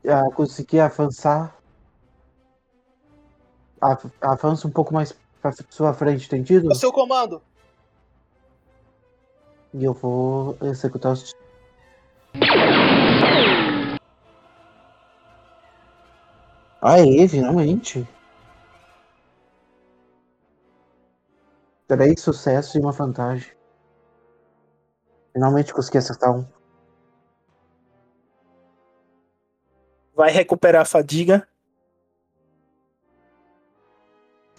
ah, 0.08 0.30
conseguir 0.34 0.80
avançar. 0.80 1.54
av- 3.80 4.10
Avança 4.20 4.66
um 4.66 4.70
pouco 4.70 4.94
mais 4.94 5.14
pra 5.40 5.52
sua 5.68 5.92
frente, 5.92 6.24
entendido? 6.26 6.68
O 6.68 6.74
seu 6.74 6.92
comando. 6.92 7.42
E 9.74 9.84
eu 9.84 9.92
vou 9.94 10.56
executar 10.62 11.12
os. 11.12 11.32
Aê, 16.80 17.28
finalmente! 17.28 18.06
Três 21.92 22.22
sucessos 22.22 22.74
e 22.74 22.78
uma 22.78 22.90
vantagem. 22.90 23.52
Finalmente 25.30 25.74
consegui 25.74 25.98
acertar 25.98 26.34
um. 26.34 26.42
Vai 30.14 30.30
recuperar 30.30 30.80
a 30.80 30.84
fadiga. 30.86 31.46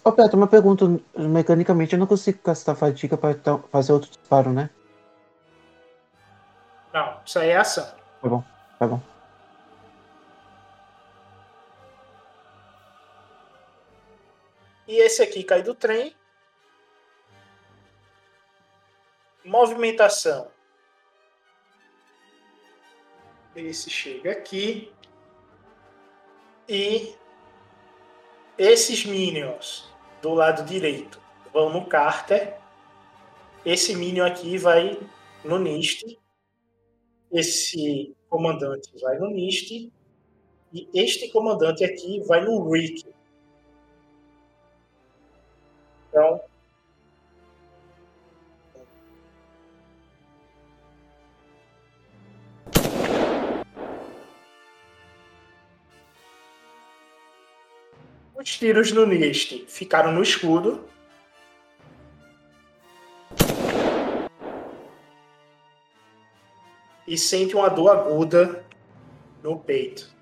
Ô, 0.04 0.12
Beto, 0.12 0.36
uma 0.36 0.46
pergunta. 0.46 0.84
Mecanicamente 1.18 1.94
eu 1.94 1.98
não 1.98 2.06
consigo 2.06 2.38
gastar 2.40 2.76
fadiga 2.76 3.16
pra 3.16 3.32
então 3.32 3.64
fazer 3.64 3.92
outro 3.92 4.10
disparo, 4.10 4.52
né? 4.52 4.70
Não, 6.92 7.20
isso 7.26 7.40
aí 7.40 7.48
é 7.48 7.56
ação. 7.56 7.84
Tá 8.22 8.28
bom, 8.28 8.44
tá 8.78 8.86
bom. 8.86 9.00
E 14.86 14.98
esse 14.98 15.20
aqui 15.20 15.42
cai 15.42 15.64
do 15.64 15.74
trem. 15.74 16.14
Movimentação. 19.44 20.50
Esse 23.54 23.90
chega 23.90 24.32
aqui. 24.32 24.92
E 26.68 27.14
esses 28.56 29.04
minions 29.04 29.92
do 30.22 30.32
lado 30.32 30.64
direito 30.64 31.20
vão 31.52 31.70
no 31.70 31.86
Carter. 31.86 32.58
Esse 33.64 33.94
minion 33.94 34.26
aqui 34.26 34.56
vai 34.56 34.98
no 35.44 35.58
Nist. 35.58 36.18
Esse 37.30 38.16
comandante 38.28 38.90
vai 39.00 39.18
no 39.18 39.28
Nist. 39.28 39.70
E 40.72 40.88
este 40.94 41.30
comandante 41.30 41.84
aqui 41.84 42.20
vai 42.26 42.40
no 42.40 42.70
Rick. 42.70 43.06
Então, 46.08 46.40
os 58.44 58.58
tiros 58.58 58.92
no 58.92 59.06
Nist 59.06 59.64
ficaram 59.66 60.12
no 60.12 60.22
escudo. 60.22 60.86
E 67.06 67.16
sente 67.16 67.56
uma 67.56 67.70
dor 67.70 67.88
aguda 67.88 68.62
no 69.42 69.58
peito. 69.58 70.12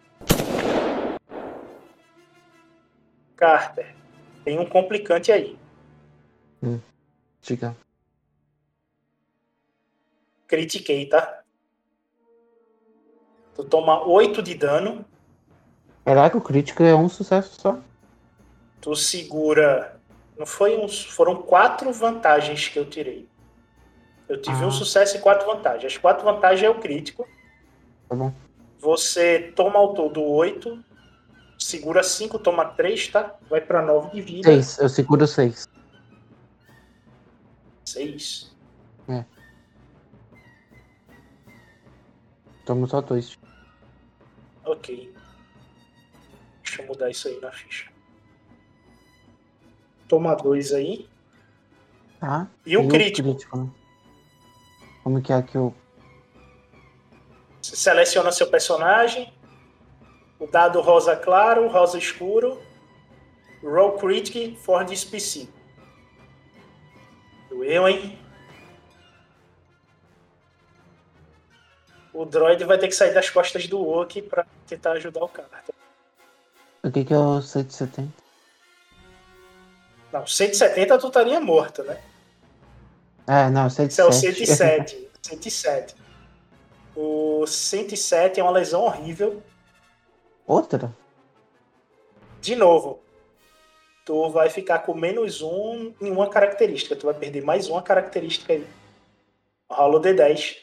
Carter, 3.35 3.93
tem 4.45 4.59
um 4.59 4.67
complicante 4.67 5.33
aí. 5.33 5.59
Diga. 7.41 7.77
Critiquei, 10.47 11.07
tá? 11.07 11.43
Tu 13.57 13.65
toma 13.65 14.07
8 14.07 14.41
de 14.43 14.55
dano, 14.55 15.05
Caraca, 16.05 16.37
o 16.37 16.41
crítico 16.41 16.83
é 16.83 16.95
um 16.95 17.09
sucesso 17.09 17.61
só. 17.61 17.79
Tu 18.83 18.95
segura. 18.95 19.99
Não 20.39 20.45
foi 20.45 20.77
uns. 20.77 21.03
Foram 21.05 21.37
quatro 21.37 21.91
vantagens 21.93 22.69
que 22.69 22.79
eu 22.79 22.85
tirei. 22.85 23.27
Eu 24.29 24.41
tive 24.41 24.63
Ah. 24.63 24.67
um 24.67 24.71
sucesso 24.71 25.17
e 25.17 25.21
quatro 25.21 25.47
vantagens. 25.47 25.93
As 25.95 25.99
quatro 25.99 26.25
vantagens 26.25 26.63
é 26.63 26.69
o 26.69 26.79
crítico. 26.79 27.27
Tá 28.09 28.15
bom. 28.15 28.35
Você 28.79 29.53
toma 29.57 29.79
ao 29.79 29.95
todo 29.95 30.23
8. 30.23 30.85
Segura 31.59 32.03
5, 32.03 32.39
toma 32.41 32.65
3, 32.65 33.09
tá? 33.09 33.37
Vai 33.49 33.61
pra 33.61 33.81
9 33.81 34.11
de 34.11 34.21
vida. 34.21 34.49
Seis, 34.51 34.79
eu 34.79 34.89
seguro 34.89 35.27
seis. 35.29 35.69
6. 37.85 38.51
Tomo 42.65 42.87
só 42.87 43.01
dois. 43.01 43.39
Ok. 44.65 45.13
Deixa 46.63 46.83
eu 46.83 46.87
mudar 46.87 47.11
isso 47.11 47.29
aí 47.29 47.41
na 47.41 47.51
ficha. 47.53 47.92
Toma 50.13 50.35
2 50.37 50.75
aí. 50.75 51.09
Tá? 52.21 52.47
E 52.67 52.77
o 52.77 52.87
crítico. 52.87 53.57
né? 53.57 53.71
Como 55.03 55.23
que 55.23 55.33
é 55.33 55.41
que 55.41 55.57
eu. 55.57 55.75
Você 57.63 57.75
seleciona 57.77 58.31
seu 58.31 58.47
personagem. 58.51 59.33
O 60.39 60.47
dado 60.47 60.83
rosa 60.83 61.17
claro, 61.17 61.67
rosa 61.67 61.97
escuro. 61.97 62.61
Roll 63.63 63.93
Critic 63.93 64.59
for 64.59 64.85
this 64.85 65.03
PC. 65.03 65.49
Doeu, 67.49 67.89
hein? 67.89 68.19
O 72.13 72.27
droid 72.27 72.63
vai 72.65 72.77
ter 72.77 72.89
que 72.89 72.95
sair 72.95 73.15
das 73.15 73.31
costas 73.31 73.67
do 73.67 73.79
Wookie 73.79 74.21
pra 74.21 74.45
tentar 74.67 74.93
ajudar 74.93 75.25
o 75.25 75.29
cara. 75.29 75.65
O 76.83 76.91
que 76.91 77.03
que 77.03 77.15
é 77.15 77.19
o 77.19 77.41
170? 77.41 78.22
Não, 80.13 80.27
170 80.27 80.99
tu 80.99 81.07
estaria 81.09 81.41
morto, 81.41 81.83
né? 81.83 81.99
É, 83.27 83.49
não, 83.49 83.67
Esse 83.67 83.83
é 83.83 83.89
107. 83.89 84.03
o 84.03 84.13
107. 84.13 85.11
107. 85.23 85.97
O 86.95 87.47
107 87.47 88.41
é 88.41 88.43
uma 88.43 88.53
lesão 88.53 88.83
horrível. 88.83 89.43
Outra? 90.47 90.95
De 92.41 92.55
novo, 92.55 93.01
tu 94.05 94.29
vai 94.31 94.51
ficar 94.51 94.81
com 94.81 94.95
menos 94.95 95.41
um 95.41 95.95
em 96.01 96.11
uma 96.11 96.29
característica. 96.29 96.97
Tu 96.97 97.07
vai 97.07 97.15
perder 97.15 97.43
mais 97.43 97.69
uma 97.69 97.81
característica 97.81 98.53
aí. 98.53 98.67
Rola 99.71 99.99
o 99.99 100.03
D10. 100.03 100.57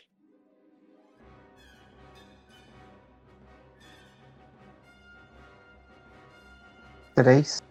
Três. 7.16 7.69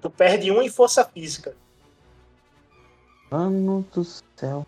Tu 0.00 0.08
perde 0.10 0.50
um 0.50 0.62
em 0.62 0.68
força 0.68 1.04
física. 1.04 1.54
Mano 3.30 3.82
do 3.92 4.02
céu. 4.04 4.66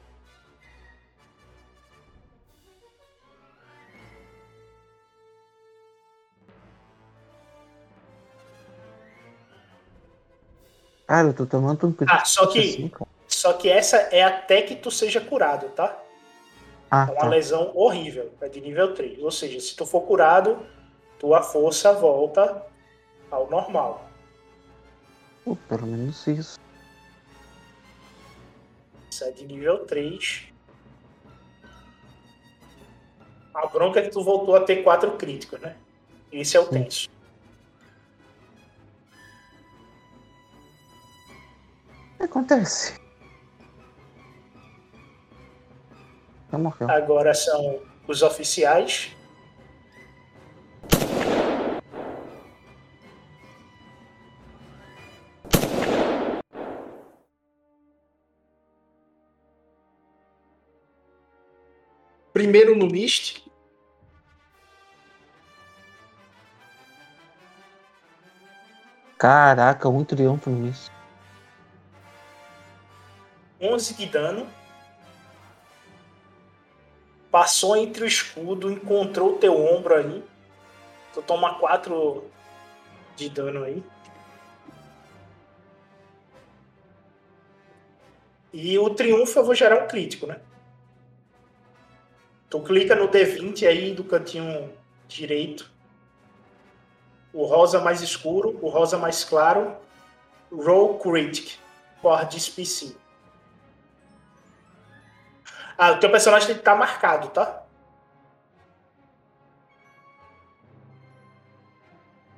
Cara, 11.06 11.28
eu 11.28 11.34
tô 11.34 11.46
tomando 11.46 11.86
um 11.88 11.94
Ah, 12.08 12.24
só 12.24 12.46
que- 12.46 12.58
assim. 12.58 12.90
Só 13.26 13.52
que 13.54 13.68
essa 13.68 13.96
é 13.96 14.22
até 14.22 14.62
que 14.62 14.76
tu 14.76 14.90
seja 14.90 15.20
curado, 15.20 15.68
tá? 15.70 15.98
Ah, 16.90 17.06
É 17.08 17.12
uma 17.12 17.20
tá. 17.22 17.28
lesão 17.28 17.72
horrível. 17.74 18.32
É 18.40 18.48
de 18.48 18.60
nível 18.60 18.94
3. 18.94 19.18
Ou 19.22 19.30
seja, 19.30 19.58
se 19.58 19.74
tu 19.74 19.84
for 19.86 20.02
curado, 20.02 20.64
tua 21.18 21.42
força 21.42 21.92
volta 21.92 22.64
ao 23.30 23.48
normal. 23.50 24.04
Pô, 25.44 25.56
pelo 25.56 25.86
menos 25.86 26.26
isso. 26.26 26.58
Isso 29.10 29.24
é 29.24 29.30
de 29.30 29.44
nível 29.44 29.84
3. 29.86 30.48
A 33.54 33.66
bronca 33.66 34.00
é 34.00 34.02
que 34.04 34.10
tu 34.10 34.22
voltou 34.22 34.56
a 34.56 34.64
ter 34.64 34.82
4 34.82 35.16
críticos, 35.16 35.60
né? 35.60 35.76
Esse 36.30 36.56
é 36.56 36.60
o 36.60 36.66
tenso. 36.66 37.08
Acontece. 42.18 42.98
Agora 46.88 47.34
são 47.34 47.82
os 48.06 48.22
oficiais. 48.22 49.16
Primeiro 62.32 62.74
no 62.74 62.86
list. 62.86 63.42
Caraca, 69.18 69.88
um 69.88 70.04
triunfo 70.04 70.50
nisso. 70.50 70.90
11 73.60 73.94
de 73.94 74.06
dano. 74.06 74.48
Passou 77.30 77.76
entre 77.76 78.04
o 78.04 78.06
escudo, 78.06 78.70
encontrou 78.70 79.34
o 79.34 79.38
teu 79.38 79.56
ombro 79.56 79.94
aí. 79.94 80.24
Tu 81.14 81.22
toma 81.22 81.54
4 81.54 82.24
de 83.14 83.28
dano 83.28 83.62
aí. 83.64 83.82
E 88.52 88.78
o 88.78 88.90
triunfo 88.90 89.38
eu 89.38 89.44
vou 89.44 89.54
gerar 89.54 89.84
um 89.84 89.86
crítico, 89.86 90.26
né? 90.26 90.40
Tu 92.52 92.60
clica 92.60 92.94
no 92.94 93.08
D20 93.08 93.66
aí 93.66 93.94
do 93.94 94.04
cantinho 94.04 94.70
direito. 95.08 95.72
O 97.32 97.46
rosa 97.46 97.80
mais 97.80 98.02
escuro, 98.02 98.58
o 98.60 98.68
rosa 98.68 98.98
mais 98.98 99.24
claro. 99.24 99.74
Roll 100.52 100.98
Critic. 100.98 101.56
This 102.30 102.50
PC. 102.50 102.94
Ah, 105.78 105.92
o 105.92 105.98
teu 105.98 106.10
personagem 106.10 106.48
tem 106.48 106.56
que 106.56 106.60
estar 106.60 106.74
marcado, 106.74 107.28
tá? 107.28 107.64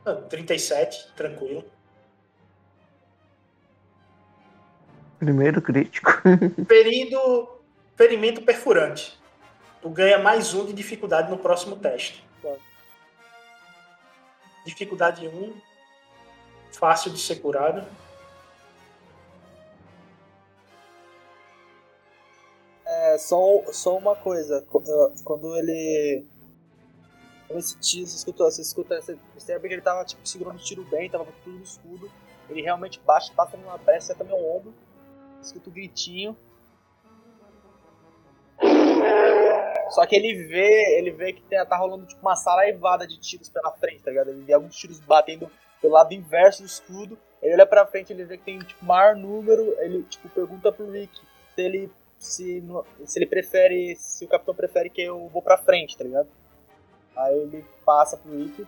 Ah, 0.07 0.15
37, 0.15 1.12
tranquilo. 1.16 1.65
Primeiro 5.19 5.61
crítico. 5.61 6.12
Ferido, 6.69 7.61
ferimento 7.97 8.43
perfurante. 8.43 9.23
Tu 9.85 9.90
ganha 9.90 10.19
mais 10.19 10.55
um 10.55 10.65
de 10.65 10.73
dificuldade 10.73 11.31
no 11.31 11.36
próximo 11.36 11.77
teste. 11.77 12.24
Dificuldade 14.65 15.28
1. 15.28 15.55
Fácil 16.73 17.11
de 17.12 17.19
ser 17.20 17.36
curado. 17.36 17.86
É, 22.86 23.19
só, 23.19 23.36
só 23.74 23.98
uma 23.98 24.16
coisa. 24.16 24.62
qu- 24.62 24.82
Quando 25.23 25.55
ele. 25.55 26.24
Quando 27.47 27.59
esse 27.59 27.78
tiro, 27.78 28.06
você 28.06 28.16
escuta, 28.16 28.44
você 28.44 28.62
escuta, 28.62 29.02
você 29.02 29.19
percebe 29.35 29.69
que 29.69 29.74
ele 29.74 29.82
tava 29.82 30.02
tipo, 30.06 30.27
segurando 30.27 30.56
o 30.56 30.65
tiro 30.65 30.82
bem, 30.85 31.11
tava 31.11 31.27
com 31.27 31.32
tudo 31.44 31.59
no 31.59 31.62
escudo. 31.62 32.11
Ele 32.48 32.62
realmente 32.62 32.98
baixa, 33.01 33.31
passa 33.36 33.59
numa 33.59 33.77
brecha, 33.77 33.98
acerta 33.98 34.24
meu 34.24 34.36
ombro. 34.39 34.73
Escuta 35.43 35.69
o 35.69 35.73
gritinho. 35.74 36.35
Só 39.95 40.05
que 40.07 40.16
ele 40.16 40.47
vê, 40.49 40.99
ele 40.99 41.11
vê 41.12 41.33
que 41.33 41.43
tem- 41.43 41.65
tá 41.65 41.77
rolando 41.77 42.05
tipo 42.07 42.21
uma 42.21 42.35
saraivada 42.37 43.07
de 43.07 43.19
tiros 43.19 43.49
pela 43.49 43.71
frente, 43.73 44.03
tá 44.03 44.11
ligado? 44.11 44.31
Ele 44.31 44.43
vê 44.43 44.53
alguns 44.53 44.77
tiros 44.77 44.99
batendo 45.01 45.51
pelo 45.81 45.93
lado 45.95 46.12
inverso 46.12 46.62
do 46.62 46.66
escudo. 46.66 47.16
Ele 47.41 47.55
olha 47.55 47.66
pra 47.66 47.87
frente, 47.87 48.12
ele 48.12 48.25
vê 48.25 48.37
que 48.39 48.45
tem 48.45 48.59
tipo 48.59 48.85
maior 48.85 49.15
número. 49.15 49.77
Ele 49.81 50.03
tipo 50.05 50.29
pergunta 50.31 50.73
pro 50.73 50.91
Rick 50.91 51.15
se 51.55 51.61
ele 51.62 51.91
se, 52.19 52.62
se 53.05 53.19
ele 53.19 53.27
prefere, 53.27 53.95
se 53.97 54.25
o 54.25 54.29
capitão 54.29 54.55
prefere 54.55 54.89
que 54.91 55.03
eu 55.03 55.29
vou 55.29 55.43
pra 55.43 55.59
frente, 55.59 55.97
tá 55.97 56.03
ligado? 56.05 56.29
Aí 57.16 57.39
ele 57.39 57.65
passa 57.85 58.16
pro 58.16 58.33
Rick. 58.37 58.66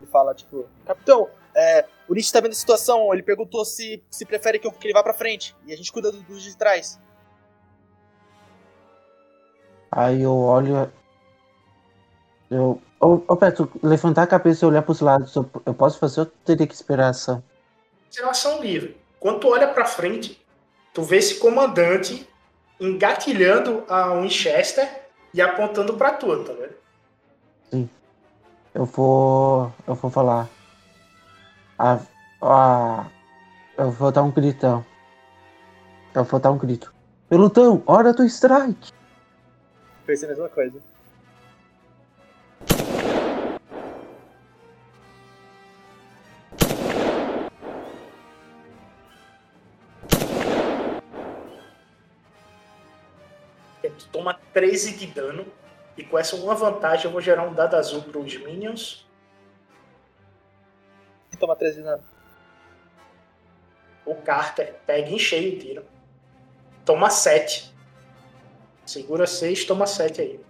Ele 0.00 0.10
fala, 0.10 0.34
tipo, 0.34 0.68
Capitão, 0.84 1.30
é, 1.54 1.86
o 2.08 2.12
Rick 2.14 2.30
tá 2.32 2.40
vendo 2.40 2.50
a 2.52 2.56
situação, 2.56 3.12
ele 3.14 3.22
perguntou 3.22 3.64
se, 3.64 4.02
se 4.10 4.26
prefere 4.26 4.58
que, 4.58 4.66
eu, 4.66 4.72
que 4.72 4.86
ele 4.86 4.92
vá 4.92 5.02
pra 5.02 5.14
frente. 5.14 5.54
E 5.66 5.72
a 5.72 5.76
gente 5.76 5.90
cuida 5.92 6.10
do- 6.12 6.22
dos 6.22 6.42
de 6.42 6.56
trás. 6.56 7.00
Aí 9.94 10.22
eu 10.22 10.36
olho. 10.36 10.90
Eu. 12.50 12.82
Ô, 13.00 13.20
ô 13.28 13.36
Petro, 13.36 13.70
levantar 13.80 14.24
a 14.24 14.26
cabeça 14.26 14.64
e 14.64 14.68
olhar 14.68 14.82
pros 14.82 15.00
lados, 15.00 15.34
eu, 15.36 15.48
eu 15.64 15.72
posso 15.72 15.98
fazer 16.00 16.20
ou 16.20 16.26
teria 16.44 16.66
que 16.66 16.74
esperar 16.74 17.06
a 17.06 17.10
ação? 17.10 17.42
Uma 18.20 18.30
ação 18.30 18.60
livre. 18.60 18.96
Quando 19.20 19.40
tu 19.40 19.48
olha 19.48 19.68
pra 19.68 19.84
frente, 19.84 20.44
tu 20.92 21.02
vê 21.02 21.18
esse 21.18 21.36
comandante 21.36 22.28
engatilhando 22.80 23.84
a 23.88 24.14
Winchester 24.14 24.88
e 25.32 25.40
apontando 25.40 25.94
pra 25.94 26.12
tu, 26.12 26.44
tá 26.44 26.52
vendo? 26.52 26.74
Eu 28.74 28.84
vou. 28.84 29.72
Eu 29.86 29.94
vou 29.94 30.10
falar. 30.10 30.48
A, 31.78 32.00
a, 32.42 33.06
eu 33.78 33.92
vou 33.92 34.10
dar 34.10 34.24
um 34.24 34.32
gritão. 34.32 34.84
Eu 36.12 36.24
vou 36.24 36.40
dar 36.40 36.50
um 36.50 36.58
grito. 36.58 36.92
Pelotão, 37.28 37.82
hora 37.86 38.12
do 38.12 38.24
strike! 38.24 38.92
Pensei 40.06 40.28
a 40.28 40.30
mesma 40.32 40.48
coisa. 40.48 40.80
Tu 53.96 54.08
toma 54.08 54.34
13 54.52 54.96
de 54.96 55.06
dano. 55.06 55.46
E 55.96 56.02
com 56.02 56.18
essa 56.18 56.34
uma 56.34 56.54
vantagem, 56.54 57.06
eu 57.06 57.12
vou 57.12 57.20
gerar 57.20 57.44
um 57.44 57.54
dado 57.54 57.76
azul 57.76 58.02
pros 58.02 58.36
Minions. 58.36 59.08
E 61.32 61.36
toma 61.36 61.54
13 61.54 61.76
de 61.76 61.82
dano. 61.84 62.02
O 64.04 64.16
Carter 64.16 64.74
pega 64.86 65.08
em 65.08 65.18
cheio 65.18 65.54
o 65.54 65.58
tiro. 65.58 65.84
Toma 66.84 67.08
7. 67.08 67.73
Segura 68.94 69.26
6, 69.26 69.64
toma 69.64 69.88
7 69.88 70.20
aí. 70.20 70.40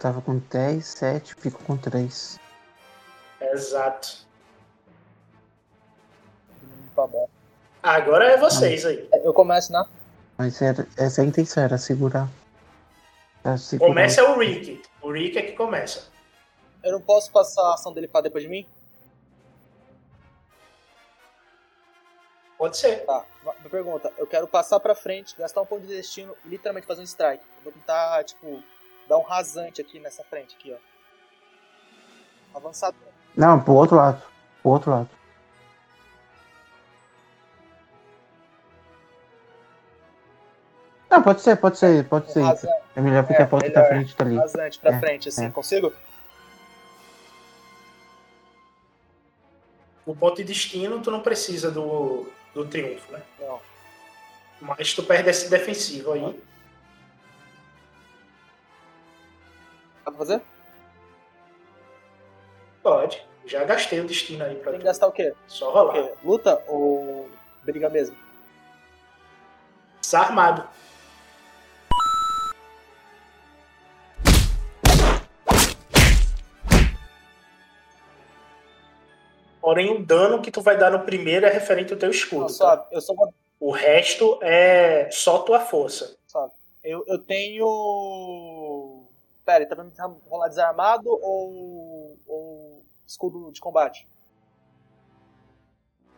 Tava 0.00 0.20
com 0.20 0.38
10, 0.38 0.84
7, 0.84 1.34
fico 1.36 1.62
com 1.62 1.76
3. 1.76 2.40
Exato. 3.40 4.26
Tá 6.96 7.06
bom. 7.06 7.28
Agora 7.80 8.24
é 8.24 8.36
vocês 8.36 8.84
aí. 8.84 9.08
Eu 9.22 9.32
começo, 9.32 9.70
né? 9.70 9.84
Mas 10.36 10.60
era, 10.60 10.84
essa 10.96 11.20
é 11.20 11.24
a 11.24 11.28
intenção, 11.28 11.62
era 11.62 11.78
segurar. 11.78 12.28
Era 13.44 13.56
segurar. 13.58 13.88
Começa 13.88 14.20
é 14.22 14.24
o 14.24 14.36
Rick. 14.36 14.82
O 15.00 15.12
Rick 15.12 15.38
é 15.38 15.42
que 15.42 15.52
começa. 15.52 16.08
Eu 16.82 16.90
não 16.90 17.00
posso 17.00 17.30
passar 17.30 17.62
a 17.62 17.74
ação 17.74 17.92
dele 17.92 18.08
pra 18.08 18.22
depois 18.22 18.42
de 18.42 18.50
mim? 18.50 18.66
Pode 22.58 22.76
ser. 22.78 23.04
Tá, 23.04 23.24
uma 23.42 23.52
pergunta. 23.70 24.12
Eu 24.16 24.26
quero 24.26 24.46
passar 24.46 24.80
pra 24.80 24.94
frente, 24.94 25.36
gastar 25.36 25.60
um 25.60 25.66
ponto 25.66 25.82
de 25.86 25.88
destino 25.94 26.34
e 26.44 26.48
literalmente 26.48 26.86
fazer 26.86 27.02
um 27.02 27.04
strike. 27.04 27.44
Eu 27.58 27.64
vou 27.64 27.72
tentar, 27.72 28.24
tipo, 28.24 28.62
dar 29.08 29.18
um 29.18 29.22
rasante 29.22 29.80
aqui 29.80 30.00
nessa 30.00 30.24
frente, 30.24 30.56
aqui, 30.56 30.72
ó. 30.72 32.56
Avançado. 32.56 32.96
Não, 33.36 33.60
pro 33.62 33.74
outro 33.74 33.96
lado. 33.96 34.22
Pro 34.62 34.70
outro 34.72 34.90
lado. 34.90 35.10
Não, 41.10 41.22
pode 41.22 41.40
ser, 41.40 41.56
pode 41.56 41.78
ser, 41.78 42.06
pode 42.08 42.32
ser. 42.32 42.40
Um 42.40 42.46
rasante, 42.46 42.82
É 42.96 43.00
melhor 43.00 43.24
porque 43.24 43.40
É, 43.40 43.44
a 43.44 43.48
porta 43.48 43.68
melhor. 43.68 43.82
da 43.82 43.88
frente 43.88 44.16
tá 44.16 44.24
ali. 44.24 44.36
rasante 44.36 44.78
pra 44.78 44.92
É, 44.96 44.98
frente, 45.00 45.28
assim, 45.28 45.46
é. 45.46 45.50
consigo? 45.50 45.92
O 50.04 50.14
ponto 50.14 50.36
de 50.36 50.44
destino, 50.44 51.00
tu 51.02 51.10
não 51.10 51.20
precisa 51.20 51.70
do, 51.70 52.26
do 52.56 52.64
triunfo, 52.66 53.12
né? 53.12 53.22
Não. 53.38 53.60
Mas 54.62 54.94
tu 54.94 55.02
perde 55.02 55.28
esse 55.28 55.50
defensivo 55.50 56.12
aí. 56.12 56.42
Dá 60.04 60.10
pra 60.10 60.14
fazer? 60.14 60.40
Pode. 62.82 63.22
Já 63.44 63.62
gastei 63.64 64.00
o 64.00 64.06
destino 64.06 64.42
aí 64.44 64.56
pra 64.56 64.70
Tem 64.72 64.80
que 64.80 64.86
gastar 64.86 65.06
o 65.06 65.12
quê? 65.12 65.34
Só 65.46 65.68
O 65.70 65.72
rolar. 65.74 65.92
quê? 65.92 66.12
Luta 66.24 66.64
ou 66.66 67.30
briga 67.62 67.90
mesmo? 67.90 68.16
Desarmado. 70.00 70.66
Porém, 79.66 79.90
o 79.90 80.06
dano 80.06 80.40
que 80.40 80.52
tu 80.52 80.62
vai 80.62 80.78
dar 80.78 80.92
no 80.92 81.00
primeiro 81.00 81.44
é 81.44 81.50
referente 81.50 81.92
ao 81.92 81.98
teu 81.98 82.08
escudo. 82.08 82.42
Não, 82.42 82.46
tá? 82.46 82.52
suave. 82.52 82.84
Eu 82.92 83.00
só 83.00 83.12
vou. 83.12 83.34
O 83.58 83.72
resto 83.72 84.38
é 84.40 85.10
só 85.10 85.40
tua 85.40 85.58
força. 85.58 86.16
Suave. 86.24 86.52
Eu, 86.84 87.02
eu 87.08 87.18
tenho. 87.18 89.08
Pera, 89.44 89.66
tá 89.66 89.74
vendo 89.74 89.92
rolar 90.28 90.46
desarmado 90.46 91.10
ou. 91.10 92.16
ou 92.28 92.84
escudo 93.04 93.50
de 93.50 93.60
combate? 93.60 94.06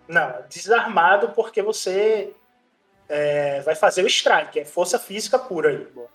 Não, 0.07 0.45
desarmado 0.51 1.31
porque 1.31 1.62
você 1.62 2.35
é, 3.09 3.62
vai 3.62 3.75
fazer 3.75 4.05
o 4.05 4.07
strike, 4.09 4.61
é 4.61 4.65
força 4.66 4.99
física 4.99 5.39
pura 5.39 5.70
aí. 5.70 5.91
Uma 5.97 6.07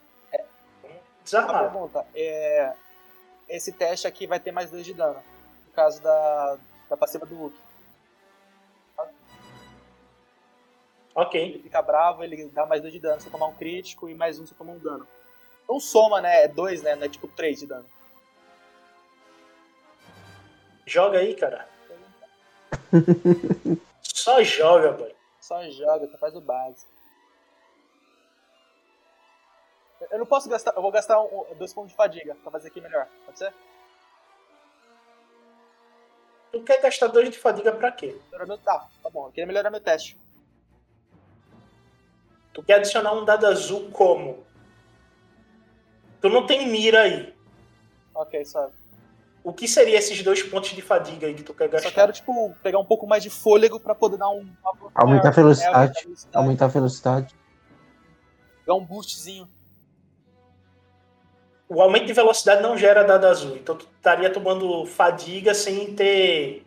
Desarmado. 1.24 1.72
pergunta. 1.72 2.06
É, 2.14 2.74
esse 3.50 3.72
teste 3.72 4.06
aqui 4.06 4.28
vai 4.28 4.40
ter 4.40 4.52
mais 4.52 4.70
dois 4.70 4.86
de 4.86 4.94
dano. 4.94 5.20
No 5.66 5.74
caso 5.74 6.00
da, 6.00 6.60
da 6.94 6.98
passiva 6.98 7.26
do 7.26 7.36
Hulk. 7.36 7.58
Ok. 11.16 11.42
Ele 11.42 11.60
fica 11.64 11.82
bravo, 11.82 12.24
ele 12.24 12.48
dá 12.50 12.66
mais 12.68 12.82
dois 12.82 12.94
de 12.94 13.00
dano. 13.00 13.20
Se 13.20 13.28
eu 13.28 13.32
tomar 13.32 13.48
um 13.48 13.56
crítico 13.56 14.08
e 14.08 14.14
mais 14.16 14.40
um 14.40 14.46
se 14.46 14.54
eu 14.54 14.58
tomar 14.58 14.74
um 14.74 14.80
dano. 14.80 15.08
Então 15.64 15.80
soma, 15.80 16.22
né? 16.22 16.44
É 16.44 16.48
dois, 16.48 16.84
né? 16.84 16.96
Não 16.96 17.04
é 17.06 17.10
tipo 17.10 17.28
três 17.28 17.60
de 17.60 17.66
dano. 17.68 17.86
Joga 20.86 21.18
aí, 21.20 21.36
cara. 21.36 21.68
Só 24.02 24.44
joga, 24.44 24.92
boy. 24.92 25.16
Só 25.42 25.68
joga, 25.70 26.08
só 26.08 26.18
faz 26.18 26.36
o 26.36 26.42
básico. 26.42 26.90
Eu 30.12 30.20
não 30.20 30.26
posso 30.26 30.48
gastar. 30.50 30.74
Eu 30.76 30.82
vou 30.82 30.92
gastar 30.92 31.20
um- 31.22 31.56
dois 31.56 31.74
pontos 31.74 31.92
de 31.92 31.98
fadiga 31.98 32.36
pra 32.36 32.52
fazer 32.52 32.68
aqui 32.68 32.80
melhor. 32.80 33.08
Pode 33.26 33.40
ser? 33.40 33.54
Tu 36.54 36.62
quer 36.62 36.80
gastar 36.80 37.08
dois 37.08 37.32
de 37.32 37.38
fadiga 37.40 37.72
pra 37.72 37.92
quê? 37.92 38.16
Tá, 38.64 38.88
tá 39.02 39.10
bom. 39.10 39.26
Eu 39.26 39.32
queria 39.32 39.48
melhorar 39.48 39.72
meu 39.72 39.82
teste. 39.82 40.16
Tu 42.54 42.62
quer 42.62 42.76
adicionar 42.76 43.12
um 43.14 43.26
dado 43.26 43.48
azul 43.48 43.90
como? 43.90 44.46
Tu 46.22 46.30
não 46.30 46.46
tem 46.46 46.68
mira 46.70 47.02
aí. 47.02 47.36
Ok, 48.14 48.46
sabe. 48.46 48.72
O 49.44 49.52
que 49.52 49.68
seria 49.68 49.98
esses 49.98 50.22
dois 50.22 50.44
pontos 50.44 50.70
de 50.70 50.82
fadiga 50.84 51.26
aí 51.26 51.34
que 51.34 51.42
tu 51.42 51.56
quer 51.56 51.66
Eu 51.66 51.70
gastar? 51.72 51.90
só 51.90 51.96
quero, 51.96 52.14
tipo, 52.14 52.56
pegar 52.62 52.78
um 52.78 52.86
pouco 52.86 53.08
mais 53.08 53.24
de 53.24 53.32
fôlego 53.32 53.80
pra 53.80 53.96
poder 53.96 54.18
dar 54.18 54.30
um. 54.30 54.48
Aumentar 54.94 55.30
a 55.30 55.32
É, 55.32 55.34
velocidade. 55.34 56.08
aumentar 56.32 56.66
a 56.66 56.68
velocidade. 56.68 57.36
Pegar 58.64 58.76
um 58.78 58.86
boostzinho. 58.86 59.50
O 61.68 61.82
aumento 61.82 62.06
de 62.06 62.14
velocidade 62.14 62.62
não 62.62 62.78
gera 62.78 63.04
dado 63.04 63.26
azul. 63.26 63.56
Então 63.56 63.76
tu 63.76 63.88
estaria 63.96 64.32
tomando 64.32 64.86
fadiga 64.86 65.54
sem 65.54 65.96
ter. 65.96 66.66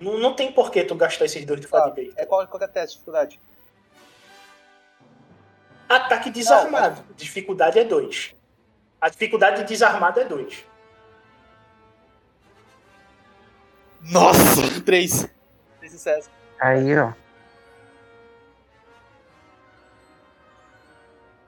Não, 0.00 0.18
não 0.18 0.34
tem 0.34 0.52
por 0.52 0.70
que 0.70 0.82
tu 0.84 0.94
gastar 0.94 1.26
esses 1.26 1.44
dois 1.44 1.60
de 1.60 1.66
fadiga 1.66 2.00
aí. 2.00 2.12
É 2.16 2.26
qual, 2.26 2.46
qual 2.46 2.62
é 2.62 2.66
o 2.66 2.68
teste 2.68 2.88
de 2.88 2.98
dificuldade? 2.98 3.40
Ataque 5.88 6.30
desarmado. 6.30 7.04
Dificuldade 7.16 7.78
é 7.78 7.84
2. 7.84 8.34
A 9.00 9.08
dificuldade 9.08 9.62
de 9.62 9.68
desarmado 9.68 10.20
é 10.20 10.24
2. 10.24 10.64
Nossa! 14.02 14.80
Três. 14.86 15.28
Três 15.78 15.92
sucessos. 15.92 16.30
Aí, 16.60 16.96
ó. 16.96 17.12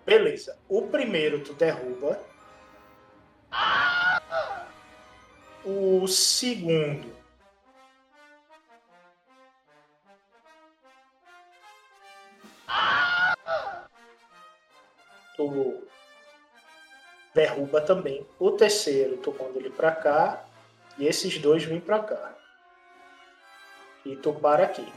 Beleza. 0.04 0.58
O 0.68 0.82
primeiro 0.82 1.40
tu 1.44 1.54
derruba. 1.54 2.18
O 5.64 6.06
segundo. 6.08 7.12
Tu 15.36 15.88
derruba 17.34 17.80
também. 17.80 18.26
O 18.38 18.50
terceiro 18.50 19.16
tu 19.18 19.32
manda 19.38 19.58
ele 19.58 19.70
pra 19.70 19.92
cá. 19.92 20.44
E 20.98 21.06
esses 21.06 21.38
dois 21.38 21.64
vêm 21.64 21.80
pra 21.80 22.00
cá. 22.00 22.36
E 24.04 24.16
tu 24.16 24.32
para 24.34 24.64
aqui. 24.64 24.92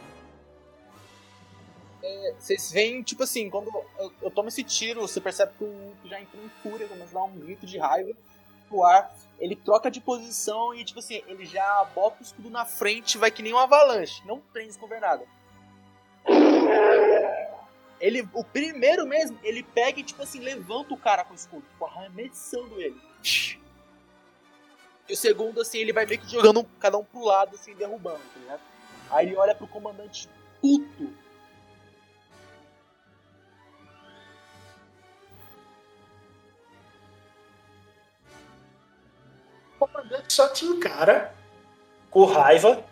Vocês 2.39 2.71
veem, 2.71 3.01
tipo 3.01 3.23
assim, 3.23 3.49
quando 3.49 3.69
eu, 3.97 4.13
eu 4.21 4.31
tomo 4.31 4.49
esse 4.49 4.63
tiro, 4.63 5.01
você 5.01 5.21
percebe 5.21 5.53
que 5.57 5.63
o 5.63 5.95
já 6.05 6.19
entrou 6.19 6.43
em 6.43 6.49
fúria, 6.61 6.87
começa 6.87 7.17
a 7.17 7.21
dar 7.21 7.23
um 7.23 7.39
grito 7.39 7.65
de 7.65 7.77
raiva 7.77 8.13
pro 8.67 8.83
ar. 8.83 9.13
Ele 9.39 9.55
troca 9.55 9.91
de 9.91 9.99
posição 9.99 10.73
e, 10.73 10.83
tipo 10.83 10.99
assim, 10.99 11.21
ele 11.27 11.45
já 11.45 11.83
bota 11.93 12.21
o 12.21 12.23
escudo 12.23 12.49
na 12.49 12.65
frente, 12.65 13.17
vai 13.17 13.29
que 13.29 13.43
nem 13.43 13.53
um 13.53 13.57
avalanche. 13.57 14.25
Não 14.25 14.39
tem 14.53 14.67
desgovernada. 14.67 15.25
Ele, 17.99 18.27
o 18.33 18.43
primeiro 18.43 19.05
mesmo, 19.05 19.37
ele 19.43 19.63
pega 19.63 19.99
e, 19.99 20.03
tipo 20.03 20.21
assim, 20.21 20.39
levanta 20.39 20.93
o 20.93 20.97
cara 20.97 21.23
com 21.23 21.33
o 21.33 21.35
escudo, 21.35 21.65
tipo, 21.69 21.85
arremessando 21.85 22.79
ele. 22.81 23.01
E 25.07 25.13
o 25.13 25.17
segundo, 25.17 25.61
assim, 25.61 25.79
ele 25.79 25.93
vai 25.93 26.05
meio 26.05 26.19
que 26.19 26.31
jogando 26.31 26.63
cada 26.79 26.97
um 26.97 27.03
pro 27.03 27.23
lado, 27.23 27.55
assim, 27.55 27.73
derrubando, 27.75 28.21
tá 28.33 28.39
ligado? 28.39 28.61
Aí 29.09 29.27
ele 29.27 29.37
olha 29.37 29.53
pro 29.53 29.67
comandante 29.67 30.29
puto. 30.61 31.13
Comandante 39.95 40.33
só 40.33 40.49
te 40.49 40.65
encara 40.65 41.33
com 42.11 42.25
raiva, 42.25 42.83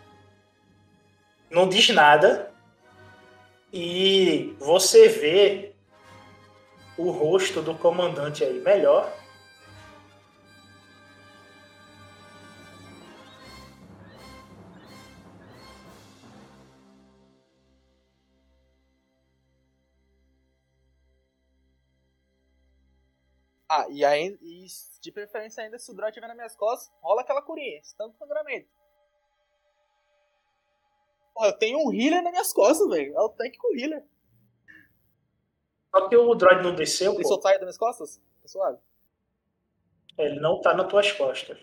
não 1.50 1.68
diz 1.68 1.90
nada, 1.90 2.50
e 3.72 4.56
você 4.58 5.08
vê 5.08 5.72
o 6.96 7.10
rosto 7.10 7.60
do 7.60 7.74
comandante 7.74 8.42
aí 8.42 8.60
melhor. 8.60 9.12
Ah, 23.76 23.86
e 23.90 24.04
aí, 24.04 24.38
e 24.40 24.66
de 25.00 25.10
preferência 25.10 25.62
ainda, 25.64 25.78
se 25.78 25.90
o 25.90 25.94
Droid 25.94 26.10
estiver 26.10 26.28
nas 26.28 26.36
minhas 26.36 26.54
costas, 26.54 26.92
rola 27.02 27.22
aquela 27.22 27.42
curinha, 27.42 27.80
tanto 27.98 28.16
sangramento. 28.16 28.68
Pô, 31.34 31.44
eu 31.44 31.52
tenho 31.58 31.78
um 31.78 31.92
healer 31.92 32.22
nas 32.22 32.30
minhas 32.30 32.52
costas, 32.52 32.88
velho. 32.88 33.12
É 33.16 33.20
o 33.20 33.28
tanque 33.28 33.58
com 33.58 33.76
healer. 33.76 34.04
Só 35.92 36.08
que 36.08 36.16
o 36.16 36.34
droid 36.34 36.62
não 36.62 36.74
desceu, 36.74 37.12
Ele 37.14 37.22
pô. 37.22 37.28
soltar 37.28 37.52
ele 37.52 37.60
das 37.60 37.66
minhas 37.66 37.78
costas? 37.78 38.20
Tá 38.42 38.48
suave. 38.48 38.78
Ele 40.16 40.38
não 40.38 40.60
tá 40.60 40.72
nas 40.74 40.86
tuas 40.88 41.10
costas. 41.10 41.58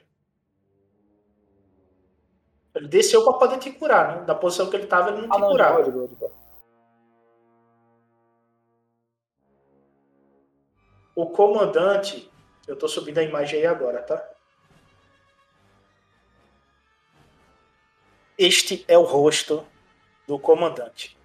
Ele 2.76 2.88
desceu 2.90 3.24
pra 3.24 3.34
poder 3.34 3.60
te 3.60 3.72
curar, 3.72 4.20
né? 4.20 4.26
Da 4.26 4.36
posição 4.36 4.70
que 4.70 4.76
ele 4.76 4.88
tava, 4.88 5.10
ele 5.12 5.22
não 5.22 5.30
te 5.30 5.36
Ah, 5.36 5.40
não, 5.40 5.48
de 5.48 5.54
curava. 5.54 5.74
boa, 5.92 6.08
de 6.08 6.16
boa, 6.16 6.32
O 11.16 11.30
comandante, 11.30 12.32
eu 12.68 12.78
tô 12.78 12.88
subindo 12.88 13.18
a 13.18 13.24
imagem 13.24 13.60
aí 13.60 13.66
agora, 13.66 14.02
tá? 14.02 14.30
Este 18.38 18.86
é 18.88 18.98
o 18.98 19.04
rosto 19.04 19.66
do 20.28 20.40
comandante. 20.40 21.18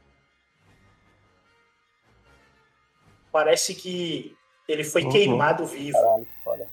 Parece 3.31 3.75
que 3.75 4.37
ele 4.69 4.83
foi 4.83 5.05
Uhum. 5.05 5.11
queimado 5.11 5.65
vivo. 5.67 5.97
Caralho, 5.99 6.27
foda. 6.43 6.69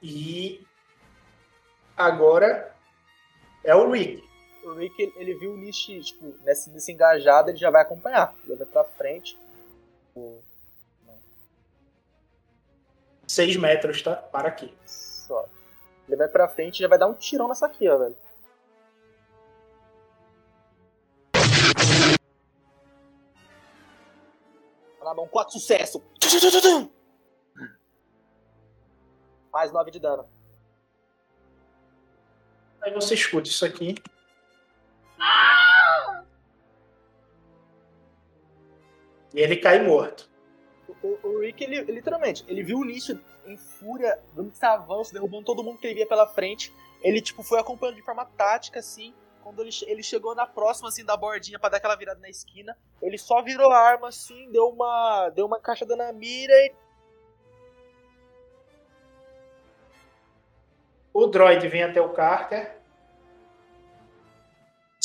E 0.00 0.64
agora 1.96 2.74
é 3.64 3.74
o 3.74 3.90
Rick. 3.90 4.27
O 4.68 4.74
Rick, 4.74 5.00
ele- 5.00 5.12
ele 5.16 5.34
viu 5.34 5.52
o 5.52 5.56
Nish, 5.56 5.86
tipo, 6.04 6.34
engajado, 6.92 7.50
ele 7.50 7.56
já 7.58 7.70
vai 7.70 7.82
acompanhar. 7.82 8.34
Ele 8.44 8.56
vai 8.56 8.66
pra 8.66 8.84
frente. 8.84 9.38
Tipo, 10.08 10.42
Seis 13.26 13.56
metros, 13.56 14.00
tá? 14.02 14.16
Para 14.16 14.48
aqui. 14.48 14.74
Só. 14.86 15.46
Ele 16.06 16.16
vai 16.16 16.28
pra 16.28 16.48
frente 16.48 16.78
e 16.78 16.82
já 16.82 16.88
vai 16.88 16.98
dar 16.98 17.06
um 17.06 17.14
tirão 17.14 17.46
nessa 17.48 17.66
aqui, 17.66 17.86
ó, 17.88 17.98
velho. 17.98 18.16
Tá 24.98 25.04
Na 25.04 25.14
mão, 25.14 25.26
4 25.28 25.52
sucesso. 25.52 26.02
Mais 29.52 29.72
9 29.72 29.90
de 29.90 29.98
dano. 29.98 30.28
Aí 32.82 32.92
você 32.92 33.14
escuta 33.14 33.48
isso 33.48 33.64
aqui. 33.64 33.94
E 39.34 39.40
ele 39.40 39.56
cai 39.56 39.82
morto. 39.82 40.28
O, 41.02 41.18
o 41.22 41.40
Rick, 41.40 41.62
ele, 41.62 41.82
literalmente, 41.82 42.44
ele 42.48 42.62
viu 42.62 42.78
o 42.78 42.84
Nish 42.84 43.10
em 43.46 43.56
fúria, 43.56 44.18
dando 44.34 44.50
esse 44.50 44.64
avanço, 44.64 45.12
derrubando 45.12 45.44
todo 45.44 45.62
mundo 45.62 45.78
que 45.78 45.86
ele 45.86 45.94
via 45.94 46.06
pela 46.06 46.26
frente. 46.26 46.72
Ele, 47.02 47.20
tipo, 47.20 47.42
foi 47.42 47.60
acompanhando 47.60 47.96
de 47.96 48.02
forma 48.02 48.24
tática, 48.24 48.80
assim. 48.80 49.14
Quando 49.42 49.62
ele, 49.62 49.70
ele 49.86 50.02
chegou 50.02 50.34
na 50.34 50.46
próxima, 50.46 50.88
assim, 50.88 51.04
da 51.04 51.16
bordinha 51.16 51.58
pra 51.58 51.68
dar 51.68 51.76
aquela 51.76 51.94
virada 51.94 52.20
na 52.20 52.28
esquina, 52.28 52.76
ele 53.00 53.16
só 53.16 53.42
virou 53.42 53.70
a 53.70 53.78
arma, 53.78 54.08
assim, 54.08 54.50
deu 54.50 54.68
uma, 54.68 55.30
deu 55.30 55.46
uma 55.46 55.58
encaixada 55.58 55.94
na 55.94 56.12
mira 56.12 56.52
e 56.52 56.74
O 61.12 61.26
droid 61.26 61.66
vem 61.66 61.82
até 61.82 62.00
o 62.00 62.10
Carter. 62.10 62.77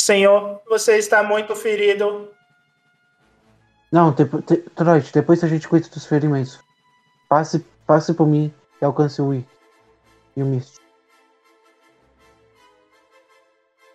Senhor, 0.03 0.61
você 0.67 0.97
está 0.97 1.23
muito 1.23 1.55
ferido. 1.55 2.29
Não, 3.89 4.11
depo- 4.11 4.41
te, 4.41 4.57
Troit, 4.57 5.13
depois 5.13 5.41
a 5.45 5.47
gente 5.47 5.65
cuida 5.65 5.87
dos 5.87 6.05
ferimentos. 6.05 6.59
Passe, 7.29 7.59
passe 7.87 8.13
por 8.13 8.27
mim 8.27 8.53
e 8.81 8.83
alcance 8.83 9.21
o 9.21 9.27
Wick 9.29 9.47
e 10.35 10.43
o 10.43 10.45
Mist. 10.45 10.77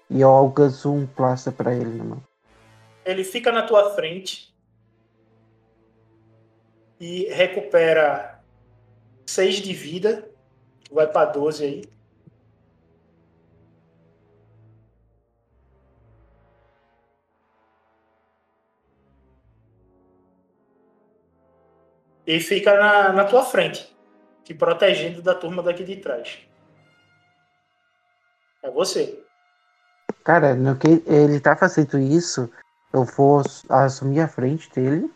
E 0.09 0.23
eu 0.23 0.31
alcanço 0.31 0.91
um 0.91 1.07
plaster 1.07 1.53
pra 1.53 1.75
ele 1.75 1.95
na 1.99 2.05
mão. 2.05 2.23
Ele 3.05 3.23
fica 3.23 3.53
na 3.53 3.65
tua 3.67 3.95
frente 3.95 4.57
e 6.99 7.25
recupera 7.35 8.43
6 9.27 9.57
de 9.57 9.75
vida. 9.75 10.31
Vai 10.91 11.07
para 11.07 11.33
12 11.33 11.65
aí. 11.65 11.98
E 22.29 22.41
fica 22.41 22.77
na, 22.77 23.11
na 23.11 23.25
tua 23.25 23.43
frente, 23.43 23.91
te 24.45 24.53
protegendo 24.53 25.23
da 25.23 25.35
turma 25.35 25.63
daqui 25.63 25.83
de 25.83 25.97
trás. 25.97 26.47
É 28.63 28.71
você. 28.71 29.25
Cara, 30.23 30.55
no 30.55 30.77
que 30.77 31.03
ele 31.07 31.41
tá 31.41 31.57
fazendo 31.57 31.99
isso, 31.99 32.53
eu 32.93 33.03
vou 33.03 33.41
assumir 33.71 34.21
a 34.21 34.29
frente 34.29 34.71
dele 34.71 35.11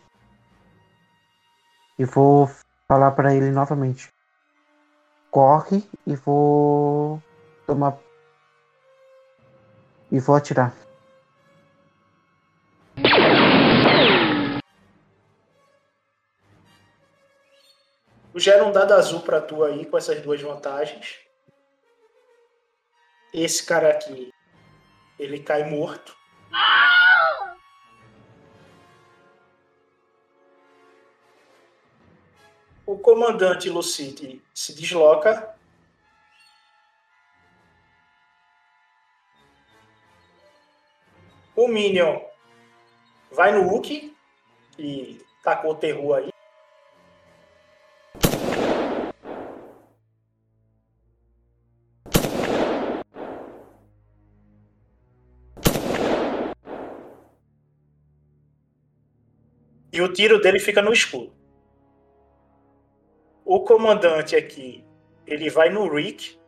e 1.99 2.07
vou 2.07 2.51
falar 2.89 3.11
pra 3.11 3.35
ele 3.35 3.51
novamente. 3.51 4.09
Corre 5.31 5.87
e 6.07 6.17
vou 6.17 7.23
tomar 7.67 7.99
e 10.11 10.19
vou 10.19 10.35
atirar. 10.35 10.75
Gera 18.35 18.65
um 18.65 18.73
dado 18.73 18.95
azul 18.95 19.21
pra 19.21 19.43
tu 19.43 19.63
aí 19.63 19.85
com 19.85 19.99
essas 19.99 20.23
duas 20.23 20.41
vantagens. 20.41 21.21
Esse 23.33 23.65
cara 23.65 23.91
aqui, 23.91 24.33
ele 25.19 25.41
cai 25.41 25.65
morto. 25.65 26.17
O 32.87 32.99
comandante 32.99 33.71
Lucite 33.71 34.43
se 34.55 34.75
desloca. 34.75 35.55
O 41.55 41.69
Minion 41.69 42.21
vai 43.31 43.53
no 43.53 43.69
Wookie 43.69 44.17
e 44.79 45.25
tacou 45.43 45.73
o 45.73 45.77
terror 45.77 46.17
aí. 46.17 46.32
E 59.93 60.01
o 60.01 60.11
tiro 60.11 60.41
dele 60.41 60.59
fica 60.59 60.81
no 60.81 60.91
escuro. 60.91 61.35
O 63.45 63.61
comandante 63.61 64.35
aqui, 64.35 64.83
ele 65.27 65.51
vai 65.51 65.69
no 65.69 65.87
Rick. 65.93 66.41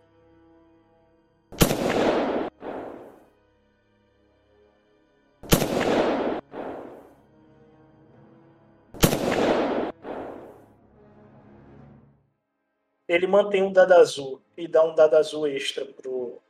Ele 13.07 13.27
mantém 13.27 13.63
um 13.63 13.71
dado 13.71 13.93
azul 13.93 14.41
e 14.57 14.67
dá 14.67 14.83
um 14.83 14.95
dado 14.95 15.17
azul 15.17 15.47
extra 15.47 15.85
pro 15.85 16.41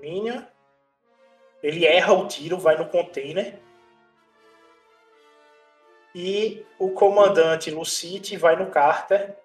Minion. 0.00 0.42
Ele 1.62 1.86
erra 1.86 2.12
o 2.12 2.28
tiro, 2.28 2.58
vai 2.58 2.76
no 2.76 2.90
container. 2.90 3.58
E 6.14 6.66
o 6.78 6.90
comandante 6.90 7.70
Lucite 7.70 8.36
vai 8.36 8.56
no 8.56 8.70
Carter. 8.70 9.36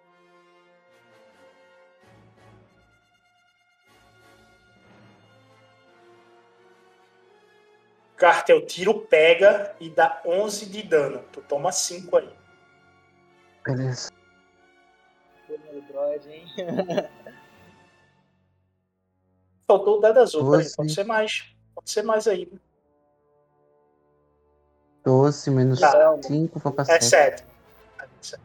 Carter, 8.18 8.56
o 8.56 8.66
tiro 8.66 9.02
pega 9.02 9.76
e 9.80 9.90
dá 9.90 10.22
11 10.26 10.66
de 10.68 10.82
dano. 10.82 11.24
Tu 11.32 11.42
toma 11.42 11.72
5 11.72 12.18
aí. 12.18 12.34
Beleza. 13.64 14.10
Droid, 15.88 16.30
hein? 16.30 16.46
Faltou 19.68 19.98
o 19.98 20.02
dado 20.02 20.20
azul, 20.20 20.44
pode 20.76 20.94
ser 20.94 21.04
mais. 21.04 21.56
Pode 21.74 21.90
ser 21.90 22.04
mais 22.04 22.28
aí. 22.28 22.52
12 25.06 25.52
menos 25.52 25.80
Tá. 25.80 26.18
5 26.24 26.60
foi 26.60 26.72
pra 26.72 26.84
É 26.90 27.00
7. 27.00 27.44
7. 28.22 28.40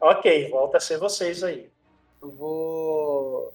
Ok, 0.00 0.48
volta 0.50 0.78
a 0.78 0.80
ser 0.80 0.98
vocês 0.98 1.42
aí. 1.44 1.70
Eu 2.22 2.30
vou. 2.30 3.52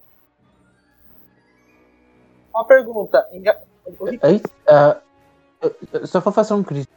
Uma 2.54 2.64
pergunta. 2.64 3.28
Enga... 3.32 3.60
eu- 5.60 5.76
eu 5.92 6.06
só 6.06 6.20
vou 6.20 6.32
fazer 6.32 6.54
um 6.54 6.62
crítico. 6.62 6.92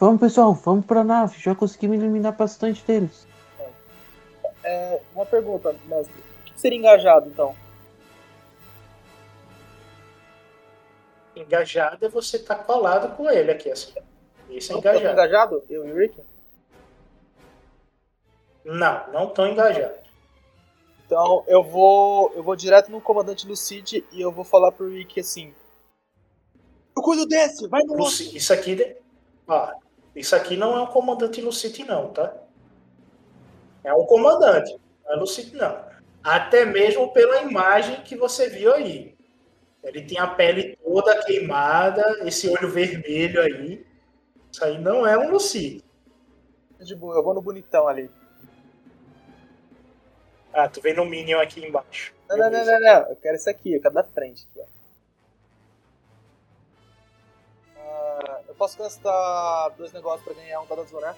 Vamos, 0.00 0.20
pessoal, 0.20 0.52
vamos 0.54 0.84
pra 0.86 1.04
nave. 1.04 1.38
Já 1.38 1.54
conseguimos 1.54 1.98
eliminar 1.98 2.32
bastante 2.36 2.82
deles. 2.84 3.26
é, 4.64 5.00
uma 5.14 5.26
pergunta, 5.26 5.74
mestre. 5.86 6.14
O 6.40 6.44
que 6.44 6.60
seria 6.60 6.78
engajado, 6.78 7.28
então? 7.28 7.54
Engajado 11.42 12.04
é 12.04 12.08
você 12.08 12.36
estar 12.36 12.56
tá 12.56 12.64
colado 12.64 13.16
com 13.16 13.28
ele 13.28 13.50
aqui, 13.50 13.70
assim. 13.70 13.92
Isso 14.48 14.72
é 14.72 14.76
engajado. 14.76 15.04
Eu 15.04 15.12
engajado? 15.12 15.64
Eu 15.68 15.88
e 15.88 15.92
o 15.92 15.96
Rick? 15.96 16.20
Não, 18.64 19.12
não 19.12 19.28
tão 19.28 19.48
engajado. 19.48 19.94
Então 21.04 21.44
eu 21.46 21.62
vou. 21.62 22.32
Eu 22.34 22.42
vou 22.42 22.56
direto 22.56 22.90
no 22.90 23.00
comandante 23.00 23.46
Lucid 23.46 24.04
e 24.12 24.20
eu 24.20 24.30
vou 24.30 24.44
falar 24.44 24.72
pro 24.72 24.88
Rick 24.88 25.20
assim. 25.20 25.54
Eu 26.96 27.02
cuido 27.02 27.26
desse, 27.26 27.66
vai 27.68 27.82
no 27.82 27.94
Lucid, 27.94 28.34
Isso 28.36 28.52
aqui. 28.52 28.96
Ó, 29.46 29.72
isso 30.14 30.36
aqui 30.36 30.56
não 30.56 30.76
é 30.76 30.82
um 30.82 30.86
comandante 30.86 31.40
Lucid, 31.40 31.80
não, 31.80 32.08
tá? 32.12 32.34
É 33.82 33.92
um 33.92 34.04
comandante. 34.04 34.78
Não 35.04 35.12
é 35.12 35.16
Lucid, 35.16 35.54
não. 35.54 35.84
Até 36.22 36.64
mesmo 36.64 37.12
pela 37.12 37.42
imagem 37.42 38.02
que 38.02 38.14
você 38.14 38.48
viu 38.48 38.72
aí. 38.72 39.11
Ele 39.82 40.02
tem 40.02 40.18
a 40.18 40.26
pele 40.26 40.76
toda 40.76 41.24
queimada, 41.24 42.26
esse 42.26 42.48
olho 42.48 42.70
vermelho 42.70 43.40
aí. 43.40 43.84
Isso 44.50 44.64
aí 44.64 44.78
não 44.78 45.06
é 45.06 45.18
um 45.18 45.30
Lucid. 45.30 45.82
De 46.78 46.94
boa, 46.94 47.16
eu 47.16 47.22
vou 47.22 47.34
no 47.34 47.42
bonitão 47.42 47.88
ali. 47.88 48.10
Ah, 50.52 50.68
tu 50.68 50.80
vem 50.80 50.94
no 50.94 51.04
Minion 51.04 51.40
aqui 51.40 51.64
embaixo. 51.64 52.14
Não, 52.28 52.36
não, 52.36 52.50
não, 52.50 52.64
não, 52.64 52.80
não, 52.80 53.08
Eu 53.08 53.16
quero 53.16 53.36
esse 53.36 53.48
aqui, 53.48 53.74
eu 53.74 53.80
quero 53.80 53.94
da 53.94 54.04
frente 54.04 54.46
aqui, 54.50 54.60
ó. 54.60 54.64
Ah, 57.78 58.40
eu 58.48 58.54
posso 58.54 58.78
gastar 58.78 59.70
dois 59.70 59.92
negócios 59.92 60.22
pra 60.24 60.34
ganhar 60.34 60.60
um 60.60 60.66
dado 60.66 60.82
azul, 60.82 61.00
né? 61.00 61.14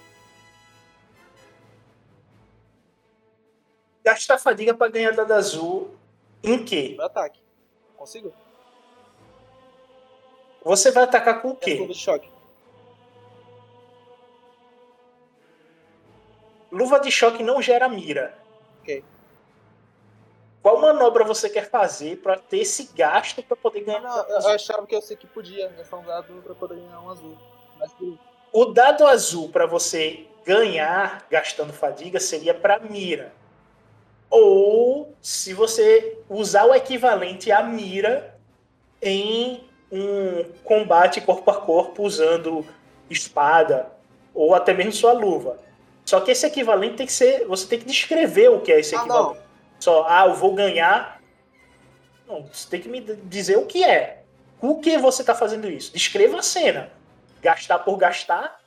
Gastar 4.04 4.38
fadiga 4.38 4.74
pra 4.74 4.88
ganhar 4.88 5.12
dado 5.12 5.32
azul 5.32 5.96
em 6.42 6.64
quê? 6.64 6.94
No 6.96 7.04
ataque. 7.04 7.40
Consigo? 7.96 8.32
Você 10.64 10.90
vai 10.90 11.04
atacar 11.04 11.42
com 11.42 11.50
o 11.50 11.56
quê? 11.56 11.74
Luva 11.74 11.92
de 11.92 11.98
choque. 11.98 12.28
Luva 16.72 16.98
de 16.98 17.10
choque 17.10 17.42
não 17.42 17.60
gera 17.60 17.88
mira. 17.88 18.36
Ok. 18.80 19.04
Qual 20.62 20.80
manobra 20.80 21.22
você 21.22 21.50
quer 21.50 21.68
fazer 21.68 22.16
para 22.22 22.38
ter 22.38 22.60
esse 22.60 22.90
gasto 22.94 23.42
para 23.42 23.54
poder 23.54 23.82
ganhar? 23.82 24.00
Não, 24.00 24.16
não, 24.16 24.40
eu 24.40 24.48
achava 24.48 24.86
que 24.86 24.94
eu 24.94 25.02
sei 25.02 25.14
que 25.14 25.26
podia 25.26 25.68
gastar 25.68 25.98
um 25.98 26.04
dado 26.04 26.42
para 26.42 26.54
poder 26.54 26.76
ganhar 26.76 27.00
um 27.02 27.10
azul. 27.10 27.36
Mas... 27.78 27.92
O 28.50 28.64
dado 28.64 29.06
azul 29.06 29.50
para 29.50 29.66
você 29.66 30.26
ganhar 30.44 31.26
gastando 31.30 31.72
fadiga 31.72 32.18
seria 32.18 32.54
para 32.54 32.78
mira. 32.78 33.34
Ou 34.30 35.14
se 35.20 35.52
você 35.52 36.18
usar 36.30 36.64
o 36.64 36.74
equivalente 36.74 37.52
à 37.52 37.62
mira 37.62 38.40
em 39.02 39.68
um 39.94 40.44
combate 40.64 41.20
corpo 41.20 41.50
a 41.50 41.54
corpo 41.54 42.02
usando 42.02 42.66
espada 43.08 43.92
ou 44.34 44.54
até 44.54 44.74
mesmo 44.74 44.92
sua 44.92 45.12
luva. 45.12 45.58
Só 46.04 46.20
que 46.20 46.32
esse 46.32 46.44
equivalente 46.44 46.96
tem 46.96 47.06
que 47.06 47.12
ser. 47.12 47.46
Você 47.46 47.66
tem 47.66 47.78
que 47.78 47.86
descrever 47.86 48.48
o 48.48 48.60
que 48.60 48.72
é 48.72 48.80
esse 48.80 48.94
ah, 48.94 48.98
equivalente. 48.98 49.38
Não. 49.38 49.44
Só, 49.78 50.04
ah, 50.08 50.26
eu 50.26 50.34
vou 50.34 50.54
ganhar. 50.54 51.22
Não, 52.26 52.42
você 52.52 52.68
tem 52.68 52.80
que 52.80 52.88
me 52.88 53.00
dizer 53.00 53.56
o 53.56 53.66
que 53.66 53.84
é. 53.84 54.22
O 54.60 54.80
que 54.80 54.98
você 54.98 55.22
está 55.22 55.34
fazendo 55.34 55.68
isso? 55.68 55.92
Descreva 55.92 56.38
a 56.38 56.42
cena. 56.42 56.90
Gastar 57.40 57.78
por 57.80 57.96
gastar. 57.96 58.60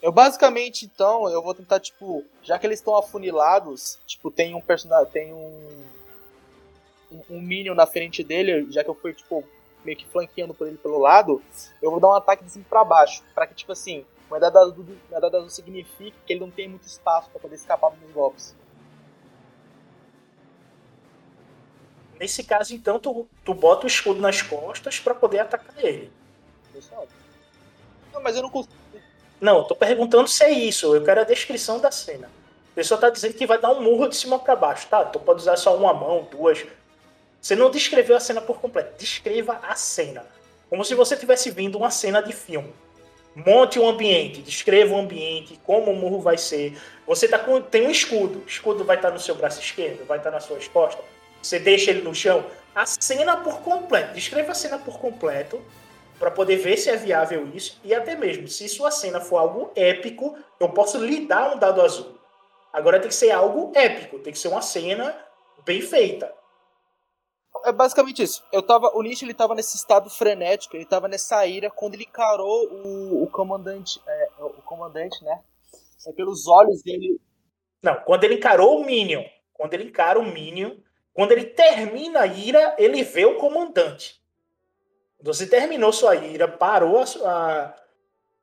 Eu 0.00 0.10
basicamente, 0.10 0.84
então, 0.84 1.28
eu 1.28 1.40
vou 1.40 1.54
tentar, 1.54 1.78
tipo, 1.78 2.24
já 2.42 2.58
que 2.58 2.66
eles 2.66 2.80
estão 2.80 2.96
afunilados, 2.96 4.00
tipo, 4.04 4.30
tem 4.30 4.54
um 4.54 4.60
personagem. 4.60 5.10
Tem 5.12 5.32
um. 5.32 5.84
Um, 7.10 7.36
um 7.36 7.40
Minion 7.40 7.74
na 7.74 7.86
frente 7.86 8.24
dele, 8.24 8.66
já 8.70 8.82
que 8.82 8.90
eu 8.90 8.94
fui, 8.94 9.12
tipo, 9.12 9.44
meio 9.84 9.96
que 9.96 10.06
flanqueando 10.06 10.54
por 10.54 10.66
ele 10.66 10.76
pelo 10.76 10.98
lado, 10.98 11.42
eu 11.80 11.90
vou 11.90 12.00
dar 12.00 12.08
um 12.08 12.14
ataque 12.14 12.44
de 12.44 12.50
cima 12.50 12.64
pra 12.68 12.84
baixo. 12.84 13.22
Pra 13.34 13.46
que, 13.46 13.54
tipo 13.54 13.72
assim, 13.72 14.04
o 14.28 14.34
medalha 14.34 14.58
azul, 14.58 14.86
medalha 15.10 15.36
azul 15.38 15.50
signifique 15.50 16.16
que 16.26 16.32
ele 16.32 16.40
não 16.40 16.50
tem 16.50 16.68
muito 16.68 16.86
espaço 16.86 17.30
para 17.30 17.40
poder 17.40 17.56
escapar 17.56 17.90
dos 17.90 18.10
golpes. 18.12 18.54
Nesse 22.18 22.44
caso, 22.44 22.74
então, 22.74 23.00
tu, 23.00 23.26
tu 23.44 23.52
bota 23.52 23.84
o 23.84 23.88
escudo 23.88 24.20
nas 24.20 24.40
costas 24.42 25.00
para 25.00 25.14
poder 25.14 25.40
atacar 25.40 25.74
ele. 25.84 26.12
Pessoal. 26.72 27.06
Não, 28.12 28.22
mas 28.22 28.36
eu 28.36 28.42
não 28.42 28.50
consigo. 28.50 28.74
Não, 29.40 29.64
tô 29.64 29.74
perguntando 29.74 30.28
se 30.28 30.44
é 30.44 30.50
isso. 30.50 30.94
Eu 30.94 31.02
quero 31.02 31.20
a 31.20 31.24
descrição 31.24 31.80
da 31.80 31.90
cena. 31.90 32.30
A 32.72 32.74
pessoa 32.74 32.98
tá 32.98 33.10
dizendo 33.10 33.34
que 33.34 33.44
vai 33.44 33.58
dar 33.58 33.72
um 33.72 33.82
murro 33.82 34.08
de 34.08 34.16
cima 34.16 34.38
para 34.38 34.54
baixo, 34.54 34.86
tá? 34.88 35.04
Tu 35.04 35.18
pode 35.18 35.40
usar 35.40 35.56
só 35.56 35.76
uma 35.76 35.92
mão, 35.92 36.26
duas. 36.30 36.64
Você 37.42 37.56
não 37.56 37.72
descreveu 37.72 38.16
a 38.16 38.20
cena 38.20 38.40
por 38.40 38.60
completo. 38.60 38.96
Descreva 38.96 39.58
a 39.64 39.74
cena. 39.74 40.24
Como 40.70 40.84
se 40.84 40.94
você 40.94 41.16
tivesse 41.16 41.50
vindo 41.50 41.76
uma 41.76 41.90
cena 41.90 42.22
de 42.22 42.32
filme. 42.32 42.72
Monte 43.34 43.80
um 43.80 43.88
ambiente, 43.88 44.42
descreva 44.42 44.94
o 44.94 44.98
ambiente, 44.98 45.58
como 45.64 45.90
o 45.90 45.96
murro 45.96 46.20
vai 46.20 46.38
ser. 46.38 46.80
Você 47.04 47.26
tá 47.26 47.40
com, 47.40 47.60
tem 47.60 47.88
um 47.88 47.90
escudo. 47.90 48.38
O 48.38 48.46
escudo 48.46 48.84
vai 48.84 48.94
estar 48.94 49.10
no 49.10 49.18
seu 49.18 49.34
braço 49.34 49.58
esquerdo, 49.58 50.06
vai 50.06 50.18
estar 50.18 50.30
nas 50.30 50.44
suas 50.44 50.68
costas. 50.68 51.04
Você 51.42 51.58
deixa 51.58 51.90
ele 51.90 52.02
no 52.02 52.14
chão. 52.14 52.46
A 52.76 52.86
cena 52.86 53.36
por 53.38 53.60
completo. 53.62 54.14
Descreva 54.14 54.52
a 54.52 54.54
cena 54.54 54.78
por 54.78 55.00
completo 55.00 55.60
para 56.20 56.30
poder 56.30 56.58
ver 56.58 56.76
se 56.76 56.90
é 56.90 56.96
viável 56.96 57.50
isso. 57.52 57.80
E 57.82 57.92
até 57.92 58.14
mesmo, 58.14 58.46
se 58.46 58.68
sua 58.68 58.92
cena 58.92 59.20
for 59.20 59.38
algo 59.38 59.72
épico, 59.74 60.36
eu 60.60 60.68
posso 60.68 60.96
lhe 60.96 61.26
dar 61.26 61.56
um 61.56 61.58
dado 61.58 61.82
azul. 61.82 62.16
Agora 62.72 63.00
tem 63.00 63.08
que 63.08 63.16
ser 63.16 63.32
algo 63.32 63.72
épico. 63.74 64.20
Tem 64.20 64.32
que 64.32 64.38
ser 64.38 64.46
uma 64.46 64.62
cena 64.62 65.16
bem 65.64 65.80
feita 65.80 66.40
é 67.64 67.72
basicamente 67.72 68.22
isso. 68.22 68.44
Eu 68.52 68.62
tava, 68.62 68.90
o 68.94 69.02
Nietzsche 69.02 69.24
ele 69.24 69.34
tava 69.34 69.54
nesse 69.54 69.76
estado 69.76 70.08
frenético, 70.10 70.76
ele 70.76 70.84
tava 70.84 71.08
nessa 71.08 71.46
ira 71.46 71.70
quando 71.70 71.94
ele 71.94 72.04
encarou 72.04 72.66
o, 72.70 73.22
o 73.22 73.26
comandante, 73.28 74.00
é, 74.06 74.28
o 74.40 74.62
comandante, 74.62 75.22
né? 75.24 75.40
É 76.06 76.12
pelos 76.12 76.46
olhos 76.46 76.82
dele. 76.82 77.20
Não, 77.82 77.96
quando 78.04 78.24
ele 78.24 78.34
encarou 78.34 78.80
o 78.80 78.84
Minion, 78.84 79.24
quando 79.52 79.74
ele 79.74 79.84
encara 79.84 80.18
o 80.18 80.24
Minion, 80.24 80.76
quando 81.12 81.32
ele 81.32 81.44
termina 81.44 82.20
a 82.20 82.26
ira, 82.26 82.74
ele 82.78 83.02
vê 83.02 83.24
o 83.24 83.36
comandante. 83.36 84.20
Você 85.20 85.46
terminou 85.46 85.92
sua 85.92 86.16
ira, 86.16 86.48
parou 86.48 86.98
a, 86.98 87.04
a 87.24 87.76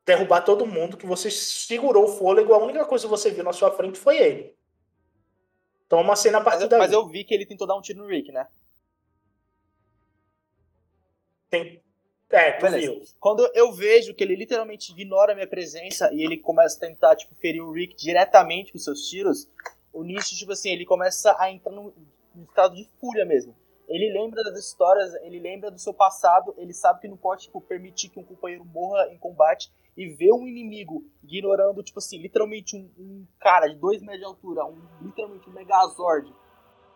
derrubar 0.06 0.42
todo 0.42 0.66
mundo, 0.66 0.98
que 0.98 1.06
você 1.06 1.30
segurou 1.30 2.06
o 2.06 2.08
fôlego, 2.08 2.54
a 2.54 2.58
única 2.58 2.86
coisa 2.86 3.06
que 3.06 3.10
você 3.10 3.32
viu 3.32 3.44
na 3.44 3.54
sua 3.54 3.72
frente 3.72 4.00
foi 4.00 4.18
ele. 4.18 4.56
Então 5.86 6.00
uma 6.00 6.16
cena 6.16 6.38
a 6.38 6.42
partir 6.42 6.62
mas, 6.62 6.70
daí. 6.70 6.80
Mas 6.80 6.92
eu 6.92 7.08
vi 7.08 7.24
que 7.24 7.34
ele 7.34 7.46
tentou 7.46 7.68
dar 7.68 7.76
um 7.76 7.82
tiro 7.82 8.00
no 8.00 8.08
Rick, 8.08 8.32
né? 8.32 8.48
Tem. 11.50 11.82
É, 12.30 12.52
tu 12.52 12.62
Beleza. 12.62 12.92
viu. 12.92 13.04
Quando 13.20 13.50
eu 13.56 13.72
vejo 13.74 14.14
que 14.14 14.24
ele 14.24 14.36
literalmente 14.36 14.92
ignora 14.92 15.32
a 15.32 15.36
minha 15.36 15.48
presença 15.48 16.14
e 16.14 16.24
ele 16.24 16.38
começa 16.38 16.78
a 16.78 16.88
tentar, 16.88 17.16
tipo, 17.16 17.34
ferir 17.36 17.62
o 17.62 17.72
Rick 17.72 17.96
diretamente 17.96 18.72
com 18.72 18.78
seus 18.78 19.10
tiros, 19.10 19.50
o 19.92 20.04
Nietzsche, 20.04 20.38
tipo 20.38 20.52
assim, 20.52 20.70
ele 20.70 20.86
começa 20.86 21.36
a 21.40 21.52
entrar 21.52 21.72
num, 21.72 21.92
estado 22.44 22.76
de 22.76 22.88
fúria 23.00 23.26
mesmo. 23.26 23.56
Ele 23.88 24.14
lembra 24.14 24.44
das 24.44 24.60
histórias, 24.60 25.16
ele 25.24 25.40
lembra 25.40 25.72
do 25.72 25.80
seu 25.80 25.94
passado, 25.94 26.54
ele 26.58 26.74
sabe 26.74 27.02
que 27.02 27.08
não 27.08 27.18
pode, 27.18 27.44
tipo, 27.44 27.60
permitir 27.60 28.10
que 28.10 28.20
um 28.20 28.24
companheiro 28.24 28.64
morra 28.64 29.08
em 29.12 29.18
combate 29.18 29.72
e 29.98 30.08
ver 30.08 30.32
um 30.32 30.48
inimigo 30.48 31.04
ignorando, 31.24 31.82
tipo 31.82 31.98
assim, 31.98 32.20
literalmente 32.20 32.76
um, 32.76 32.88
um 33.00 33.28
cara 33.40 33.68
de 33.68 33.76
2 33.76 34.02
metros 34.02 34.20
de 34.20 34.26
altura, 34.26 34.66
um, 34.66 34.80
literalmente 35.02 35.50
um 35.50 35.54
Megazord, 35.54 36.32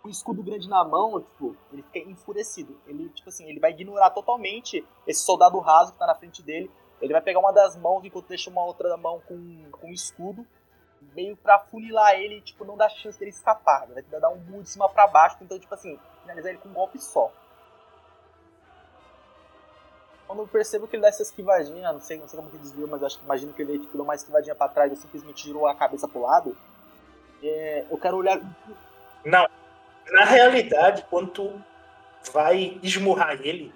o 0.03 0.09
escudo 0.09 0.43
grande 0.43 0.67
na 0.67 0.83
mão, 0.83 1.21
tipo, 1.21 1.55
ele 1.71 1.81
fica 1.81 1.99
enfurecido. 1.99 2.77
Ele, 2.85 3.07
tipo 3.09 3.29
assim, 3.29 3.45
ele 3.49 3.59
vai 3.59 3.71
ignorar 3.71 4.09
totalmente 4.09 4.85
esse 5.07 5.23
soldado 5.23 5.57
raso 5.59 5.93
que 5.93 5.97
tá 5.97 6.05
na 6.05 6.15
frente 6.15 6.43
dele. 6.43 6.69
Ele 7.01 7.13
vai 7.13 7.21
pegar 7.21 7.39
uma 7.39 7.53
das 7.53 7.77
mãos 7.77 8.03
enquanto 8.03 8.27
deixa 8.27 8.49
uma 8.49 8.63
outra 8.63 8.95
mão 8.97 9.21
com, 9.25 9.71
com 9.71 9.89
escudo, 9.91 10.45
meio 11.15 11.37
pra 11.37 11.59
funilar 11.59 12.15
ele 12.15 12.41
tipo, 12.41 12.65
não 12.65 12.75
dar 12.75 12.89
chance 12.89 13.17
dele 13.17 13.31
escapar. 13.31 13.87
Ele 13.89 14.01
vai 14.01 14.19
dar 14.19 14.29
um 14.29 14.37
burro 14.37 14.63
de 14.63 14.69
cima 14.69 14.89
pra 14.89 15.07
baixo, 15.07 15.37
então, 15.41 15.57
tipo 15.57 15.73
assim, 15.73 15.97
finalizar 16.21 16.51
ele 16.51 16.59
com 16.59 16.69
um 16.69 16.73
golpe 16.73 16.99
só. 16.99 17.31
Quando 20.27 20.39
eu 20.39 20.47
percebo 20.47 20.87
que 20.87 20.95
ele 20.97 21.03
dá 21.03 21.09
essa 21.09 21.21
esquivadinha, 21.21 21.93
não 21.93 22.01
sei, 22.01 22.17
não 22.17 22.27
sei 22.27 22.37
como 22.37 22.51
que 22.51 22.57
desviou, 22.57 22.89
mas 22.89 23.03
acho 23.03 23.19
que 23.19 23.25
imagino 23.25 23.53
que 23.53 23.61
ele 23.61 23.79
tipo, 23.79 23.93
deu 23.93 24.03
uma 24.03 24.15
esquivadinha 24.15 24.55
pra 24.55 24.67
trás 24.67 24.91
e 24.91 24.95
simplesmente 24.97 25.43
girou 25.43 25.65
a 25.67 25.75
cabeça 25.75 26.07
pro 26.09 26.21
lado. 26.21 26.57
É, 27.41 27.85
eu 27.89 27.97
quero 27.97 28.17
olhar. 28.17 28.39
Não, 29.25 29.47
na 30.11 30.25
realidade, 30.25 31.05
quando 31.09 31.31
tu 31.31 31.63
vai 32.31 32.79
esmurrar 32.81 33.39
ele, 33.41 33.73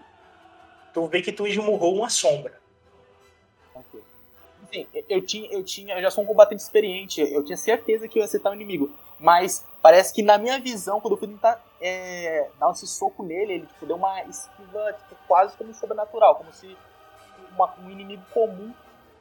tu 0.94 1.06
vê 1.08 1.22
que 1.22 1.32
tu 1.32 1.48
esmurrou 1.48 1.96
uma 1.96 2.10
sombra. 2.10 2.60
Eu 5.08 5.26
tinha, 5.26 5.52
eu 5.52 5.64
tinha, 5.64 5.96
eu 5.96 6.02
já 6.02 6.12
sou 6.12 6.24
um 6.24 6.28
combatente 6.28 6.62
experiente, 6.62 7.22
eu 7.22 7.44
tinha 7.44 7.56
certeza 7.56 8.08
que 8.08 8.20
ia 8.20 8.26
acertar 8.26 8.52
o 8.52 8.56
inimigo. 8.56 8.92
Mas 9.20 9.66
parece 9.82 10.14
que 10.14 10.22
na 10.22 10.38
minha 10.38 10.60
visão, 10.60 11.00
quando 11.00 11.14
eu 11.14 11.18
fui 11.18 11.28
tentar 11.28 11.64
é, 11.82 12.50
dar 12.60 12.72
esse 12.72 12.86
soco 12.86 13.24
nele, 13.24 13.54
ele 13.54 13.66
tipo, 13.66 13.86
deu 13.86 13.96
uma 13.96 14.22
esquiva 14.24 14.94
tipo, 14.94 15.16
quase 15.28 15.56
como 15.58 15.74
sobrenatural, 15.74 16.36
como 16.36 16.52
se 16.52 16.78
uma, 17.52 17.74
um 17.80 17.90
inimigo 17.90 18.24
comum 18.34 18.74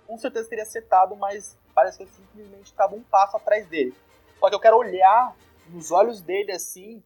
com 0.07 0.19
certeza 0.19 0.49
teria 0.49 0.65
acertado, 0.65 1.17
mas 1.17 1.57
parece 1.75 1.99
que 1.99 2.05
eu 2.05 2.09
simplesmente 2.09 2.67
estava 2.67 2.95
um 2.95 3.03
passo 3.03 3.37
atrás 3.37 3.67
dele. 3.67 3.95
Só 4.39 4.49
que 4.49 4.55
eu 4.55 4.61
quero 4.61 4.77
olhar 4.77 5.35
nos 5.71 5.91
olhos 5.91 6.21
dele, 6.23 6.53
assim, 6.53 7.03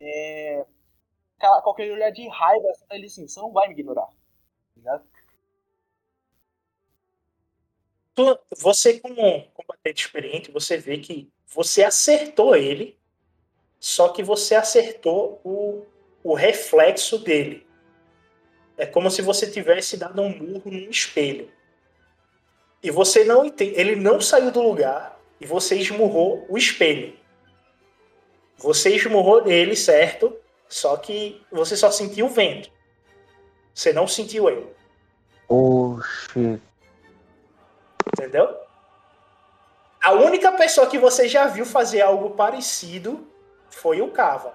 é, 0.00 0.66
qualquer 1.62 1.90
olhar 1.92 2.10
de 2.10 2.28
raiva, 2.28 2.70
assim, 2.70 2.84
ele 2.92 3.06
assim, 3.06 3.28
você 3.28 3.40
não 3.40 3.52
vai 3.52 3.68
me 3.68 3.74
ignorar. 3.74 4.08
Tu- 8.14 8.38
Você, 8.58 9.00
como 9.00 9.42
combatente 9.54 10.04
experiente, 10.06 10.50
você 10.52 10.76
vê 10.76 10.98
que 10.98 11.30
você 11.46 11.82
acertou 11.82 12.54
ele, 12.54 12.96
só 13.80 14.10
que 14.10 14.22
você 14.22 14.54
acertou 14.56 15.40
o, 15.44 15.86
o 16.24 16.34
reflexo 16.34 17.18
dele. 17.18 17.66
É 18.76 18.86
como 18.86 19.10
se 19.10 19.20
você 19.22 19.50
tivesse 19.50 19.96
dado 19.96 20.20
um 20.22 20.28
murro 20.28 20.70
num 20.70 20.90
espelho. 20.90 21.50
E 22.82 22.90
você 22.90 23.24
não 23.24 23.44
entende. 23.44 23.74
Ele 23.78 23.96
não 23.96 24.20
saiu 24.20 24.50
do 24.50 24.62
lugar 24.62 25.18
e 25.40 25.46
você 25.46 25.76
esmurrou 25.76 26.44
o 26.48 26.56
espelho. 26.58 27.16
Você 28.58 28.94
esmurrou 28.96 29.44
nele, 29.44 29.76
certo? 29.76 30.36
Só 30.68 30.96
que 30.96 31.44
você 31.50 31.76
só 31.76 31.90
sentiu 31.90 32.26
o 32.26 32.30
vento. 32.30 32.70
Você 33.74 33.92
não 33.92 34.06
sentiu 34.06 34.48
ele. 34.48 34.66
Oxi. 35.48 36.60
Entendeu? 38.06 38.56
A 40.02 40.12
única 40.12 40.52
pessoa 40.52 40.86
que 40.86 40.98
você 40.98 41.28
já 41.28 41.46
viu 41.46 41.64
fazer 41.64 42.02
algo 42.02 42.30
parecido 42.30 43.26
foi 43.70 44.00
o 44.00 44.10
Cava. 44.10 44.54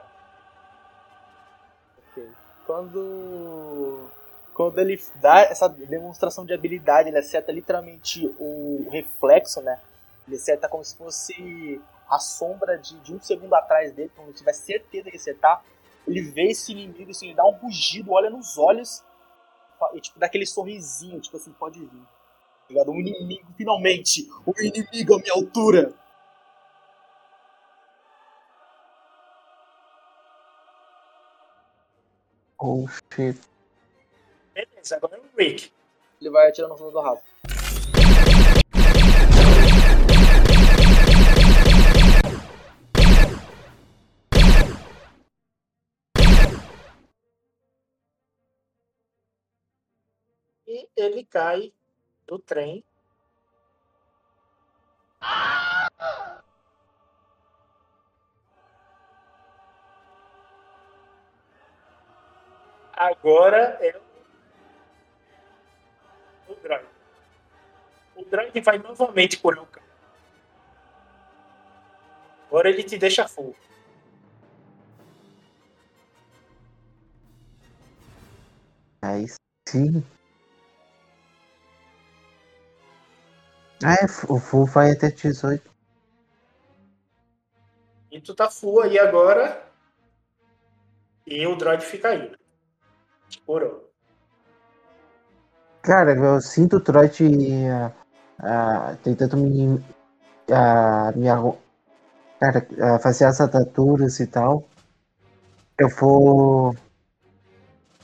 Ok. 2.11 2.27
Quando. 2.65 4.09
Quando 4.53 4.77
ele 4.79 5.01
dá 5.15 5.41
essa 5.41 5.67
demonstração 5.69 6.45
de 6.45 6.53
habilidade, 6.53 7.09
ele 7.09 7.17
acerta 7.17 7.51
literalmente 7.51 8.25
o 8.37 8.87
reflexo, 8.91 9.61
né? 9.61 9.79
Ele 10.29 10.35
acerta 10.35 10.69
como 10.69 10.85
se 10.85 10.95
fosse 10.95 11.81
a 12.07 12.19
sombra 12.19 12.77
de, 12.77 12.99
de 12.99 13.15
um 13.15 13.19
segundo 13.19 13.55
atrás 13.55 13.91
dele, 13.91 14.11
quando 14.15 14.27
ele 14.27 14.37
tiver 14.37 14.53
certeza 14.53 15.09
que 15.09 15.17
acertar. 15.17 15.63
Ele 16.07 16.21
vê 16.21 16.51
esse 16.51 16.71
inimigo, 16.71 17.09
assim, 17.09 17.27
ele 17.27 17.35
dá 17.35 17.43
um 17.45 17.51
rugido, 17.51 18.11
olha 18.11 18.29
nos 18.29 18.55
olhos 18.55 19.03
e, 19.95 19.99
tipo, 19.99 20.19
dá 20.19 20.27
aquele 20.27 20.45
sorrisinho, 20.45 21.19
tipo 21.19 21.35
assim, 21.35 21.51
pode 21.53 21.79
vir. 21.79 22.07
Ligado? 22.69 22.91
Um 22.91 22.99
inimigo, 22.99 23.47
finalmente! 23.57 24.29
Um 24.45 24.53
inimigo 24.61 25.15
à 25.15 25.19
minha 25.19 25.33
altura! 25.33 25.93
Oxi. 32.59 33.39
Beleza, 34.53 34.95
agora 34.95 35.17
é 35.17 35.19
o 35.19 35.37
Rick. 35.37 35.71
Ele 36.21 36.29
vai 36.29 36.49
atirando 36.49 36.71
no 36.71 36.77
fundo 36.77 36.91
do 36.91 37.01
rabo. 37.01 37.21
E 50.79 50.87
ele 50.95 51.25
cai 51.25 51.73
do 52.25 52.39
trem. 52.39 52.85
Agora 62.93 63.77
é 63.81 63.99
o 66.47 66.55
Droid. 66.55 66.87
O 68.15 68.23
Droid 68.23 68.61
vai 68.61 68.77
novamente 68.77 69.37
curar 69.37 69.63
o 69.63 69.65
cara. 69.65 69.85
Agora 72.47 72.69
ele 72.69 72.83
te 72.83 72.97
deixa 72.97 73.27
full. 73.27 73.53
Aí 79.01 79.25
sim. 79.67 80.05
Ah, 83.83 83.93
é, 83.93 84.05
o 84.27 84.39
full 84.39 84.65
vai 84.65 84.91
até 84.91 85.09
18. 85.09 85.69
E 88.11 88.19
tu 88.19 88.33
tá 88.33 88.49
full 88.49 88.81
aí 88.81 88.99
agora. 88.99 89.65
E 91.25 91.45
o 91.47 91.55
droid 91.55 91.85
fica 91.85 92.09
aí. 92.09 92.31
Curou. 93.45 93.89
Cara, 95.81 96.13
eu 96.13 96.41
sinto 96.41 96.77
o 96.77 96.81
trote 96.81 97.23
ah, 97.67 97.91
ah, 98.39 98.97
tentando 99.03 99.37
me, 99.37 99.81
ah, 100.51 101.13
me 101.15 101.27
cara, 102.39 102.67
ah, 102.81 102.99
fazer 102.99 103.25
as 103.25 103.39
ataturas 103.39 104.19
e 104.19 104.27
tal. 104.27 104.67
Eu 105.77 105.89
vou. 105.89 106.75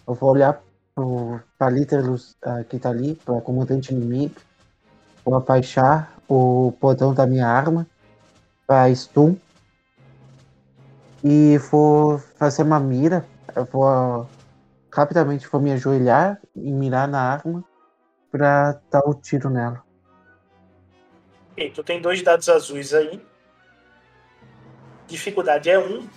Eu 0.07 0.14
vou 0.14 0.31
olhar 0.31 0.61
pro 0.93 1.41
Palíteros 1.57 2.38
ah, 2.43 2.64
que 2.64 2.80
tá 2.80 2.89
ali, 2.89 3.15
para 3.15 3.41
comandante 3.41 3.93
inimigo. 3.93 4.35
Vou 5.26 5.35
abaixar 5.35 6.14
o 6.30 6.72
botão 6.80 7.11
da 7.11 7.26
minha 7.26 7.47
arma 7.47 7.88
para 8.68 8.93
stun. 8.93 9.35
E 11.23 11.57
vou 11.57 12.19
fazer 12.38 12.61
uma 12.61 12.80
mira. 12.80 13.26
Eu 13.56 13.65
vou 13.65 14.30
rapidamente 14.93 15.47
vou 15.47 15.60
me 15.60 15.73
ajoelhar 15.73 16.39
e 16.56 16.72
mirar 16.72 17.07
na 17.07 17.19
arma 17.19 17.64
pra 18.31 18.80
dar 18.91 19.02
o 19.06 19.15
tiro 19.15 19.49
nela. 19.49 19.84
Ok, 21.52 21.72
tu 21.72 21.84
tem 21.84 21.99
dois 21.99 22.22
dados 22.22 22.47
azuis 22.47 22.93
aí. 22.93 23.19
Dificuldade 25.07 25.69
é 25.69 25.80
um. 25.80 26.07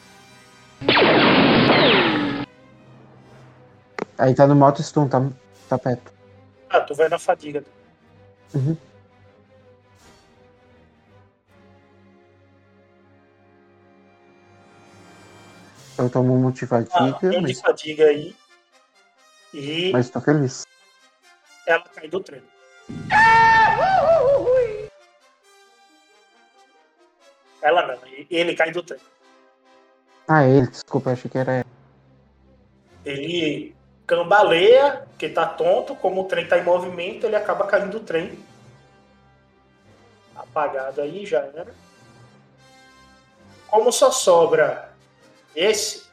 Aí 4.18 4.35
tá 4.35 4.47
no 4.47 4.55
moto 4.55 4.82
stun, 4.82 5.09
tá, 5.09 5.22
tá 5.68 5.78
perto. 5.78 6.12
Ah, 6.68 6.80
tu 6.80 6.94
vai 6.94 7.09
na 7.09 7.18
fadiga. 7.18 7.64
Uhum. 8.55 8.76
Eu 15.98 16.08
tomo 16.08 16.32
um 16.32 16.38
monte 16.42 16.64
de 16.64 16.64
Ah, 16.66 16.68
fadiga, 16.68 17.30
de 17.30 17.40
mas, 17.40 17.60
fadiga 17.60 18.04
aí. 18.04 18.36
E 19.52 19.90
mas 19.92 20.08
tô 20.08 20.20
feliz. 20.20 20.62
ela 21.66 21.82
cai 21.88 22.08
do 22.08 22.20
trem. 22.20 22.42
Ela 27.60 27.86
não, 27.86 27.98
ele 28.30 28.54
cai 28.54 28.70
do 28.70 28.82
trem. 28.82 29.00
Ah, 30.28 30.44
ele, 30.44 30.68
desculpa, 30.68 31.10
achei 31.10 31.28
que 31.30 31.38
era. 31.38 31.64
Ele 33.04 33.74
cambaleia, 34.06 35.06
porque 35.08 35.28
tá 35.28 35.46
tonto, 35.46 35.96
como 35.96 36.22
o 36.22 36.24
trem 36.24 36.46
tá 36.46 36.58
em 36.58 36.64
movimento, 36.64 37.26
ele 37.26 37.34
acaba 37.34 37.66
caindo 37.66 37.98
do 37.98 38.00
trem. 38.00 38.38
Apagado 40.36 41.00
aí, 41.00 41.26
já 41.26 41.40
era. 41.40 41.74
Como 43.66 43.90
só 43.90 44.10
sobra 44.10 44.88
esse. 45.59 46.06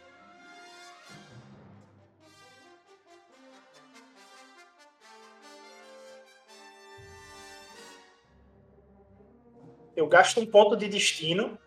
Eu 9.96 10.08
gasto 10.08 10.40
um 10.40 10.46
ponto 10.46 10.76
de 10.76 10.90
destino. 10.90 11.58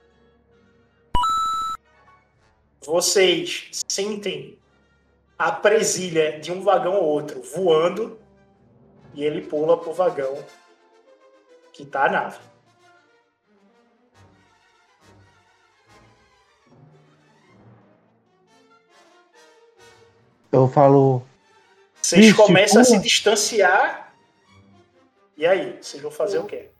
Vocês 2.85 3.71
sentem 3.87 4.59
a 5.39 5.53
presilha 5.53 6.41
de 6.41 6.51
um 6.51 6.61
vagão 6.61 6.95
ou 6.95 7.05
outro 7.05 7.41
voando 7.43 8.19
e 9.15 9.23
ele 9.23 9.43
pula 9.43 9.79
pro 9.79 9.93
vagão 9.93 10.45
que 11.73 11.87
tá 11.87 12.07
a 12.07 12.11
nave. 12.11 12.39
Eu 20.51 20.69
falo. 20.69 21.23
Vocês 22.01 22.33
começam 22.33 22.81
a 22.81 22.85
se 22.85 22.99
distanciar. 22.99 24.12
E 25.37 25.47
aí, 25.47 25.79
vocês 25.81 26.03
vão 26.03 26.11
fazer 26.11 26.39
o 26.39 26.45
quê? 26.45 26.70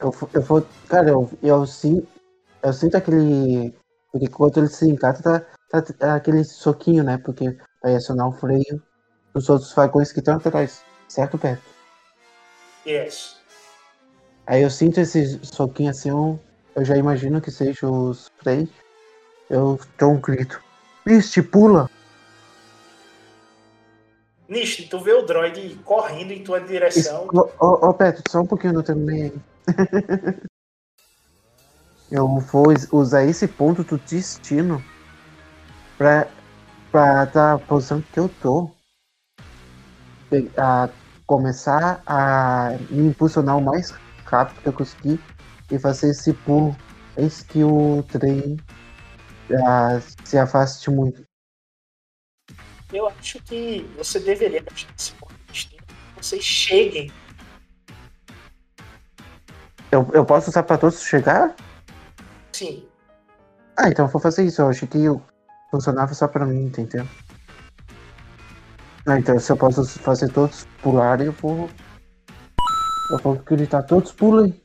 Eu, 0.00 0.10
vou- 0.10 0.30
eu 0.32 0.42
vou. 0.42 0.66
Cara, 0.88 1.10
eu, 1.10 1.30
eu, 1.42 1.66
sinto, 1.66 2.06
eu 2.62 2.72
sinto 2.72 2.96
aquele. 2.96 3.74
Porque 4.10 4.28
quando 4.28 4.58
ele 4.58 4.68
se 4.68 4.88
encata, 4.88 5.22
tá, 5.70 5.82
tá, 5.82 5.92
tá 5.92 6.14
aquele 6.14 6.44
soquinho, 6.44 7.02
né? 7.02 7.18
Porque 7.18 7.56
vai 7.82 7.94
acionar 7.96 8.28
o 8.28 8.32
freio 8.32 8.82
dos 9.32 9.48
outros 9.48 9.72
vagões 9.72 10.12
que 10.12 10.20
estão 10.20 10.36
atrás. 10.36 10.82
Certo, 11.08 11.36
Beto? 11.36 11.62
Yes. 12.86 13.36
Aí 14.46 14.62
eu 14.62 14.70
sinto 14.70 15.00
esse 15.00 15.40
soquinho 15.44 15.90
assim, 15.90 16.10
eu, 16.10 16.38
eu 16.76 16.84
já 16.84 16.96
imagino 16.96 17.40
que 17.40 17.50
seja 17.50 17.88
os 17.88 18.30
freios. 18.38 18.68
Eu 19.50 19.78
dou 19.98 20.12
um 20.12 20.20
grito. 20.20 20.62
Misty, 21.06 21.42
pula! 21.42 21.88
Nish, 24.48 24.88
tu 24.88 25.00
vê 25.00 25.12
o 25.12 25.22
droid 25.22 25.76
correndo 25.84 26.32
em 26.32 26.44
tua 26.44 26.60
direção. 26.60 27.28
Ô, 27.32 27.48
ô, 27.58 27.88
ô, 27.88 27.92
Beto, 27.94 28.22
só 28.30 28.40
um 28.42 28.46
pouquinho, 28.46 28.74
eu 28.74 28.82
terminei 28.82 29.32
eu 32.10 32.28
vou 32.38 32.68
us- 32.70 32.86
usar 32.92 33.24
esse 33.24 33.48
ponto 33.48 33.82
do 33.82 33.98
destino 33.98 34.82
pra 35.96 36.28
pra 36.92 37.26
tá 37.26 37.54
a 37.54 37.58
posição 37.58 38.00
que 38.00 38.20
eu 38.20 38.28
tô, 38.40 38.70
a 40.56 40.88
começar 41.26 42.00
a 42.06 42.76
me 42.88 43.08
impulsionar 43.08 43.56
o 43.58 43.60
mais 43.60 43.92
rápido 44.24 44.60
que 44.60 44.68
eu 44.68 44.72
conseguir 44.72 45.20
e 45.72 45.78
fazer 45.78 46.10
esse 46.10 46.32
pulo 46.32 46.76
antes 47.18 47.42
que 47.42 47.64
o 47.64 48.04
trem 48.12 48.56
ah, 49.66 50.00
se 50.24 50.38
afaste 50.38 50.90
muito. 50.90 51.22
Eu 52.92 53.08
acho 53.08 53.42
que 53.42 53.80
você 53.96 54.20
deveria 54.20 54.62
esse 54.74 54.86
destino 55.48 55.84
vocês 56.16 56.44
cheguem. 56.44 57.12
Eu, 59.90 60.08
eu 60.12 60.24
posso 60.24 60.50
usar 60.50 60.62
pra 60.62 60.78
todos 60.78 61.02
chegar? 61.02 61.54
Sim, 62.52 62.88
Ah, 63.76 63.88
então 63.88 64.04
eu 64.06 64.10
vou 64.10 64.20
fazer 64.20 64.44
isso. 64.44 64.62
Eu 64.62 64.68
achei 64.68 64.86
que 64.88 64.98
eu- 65.02 65.20
funcionava 65.70 66.14
só 66.14 66.28
pra 66.28 66.46
mim, 66.46 66.66
entendeu? 66.66 67.06
Ah, 69.06 69.18
então 69.18 69.38
se 69.38 69.50
eu 69.52 69.56
posso 69.56 69.84
fazer 69.98 70.28
todos 70.32 70.64
pularem, 70.82 71.26
eu 71.26 71.32
vou. 71.32 71.68
Eu 73.10 73.18
vou 73.18 73.34
gritar, 73.36 73.82
todos 73.82 74.12
pulem. 74.12 74.58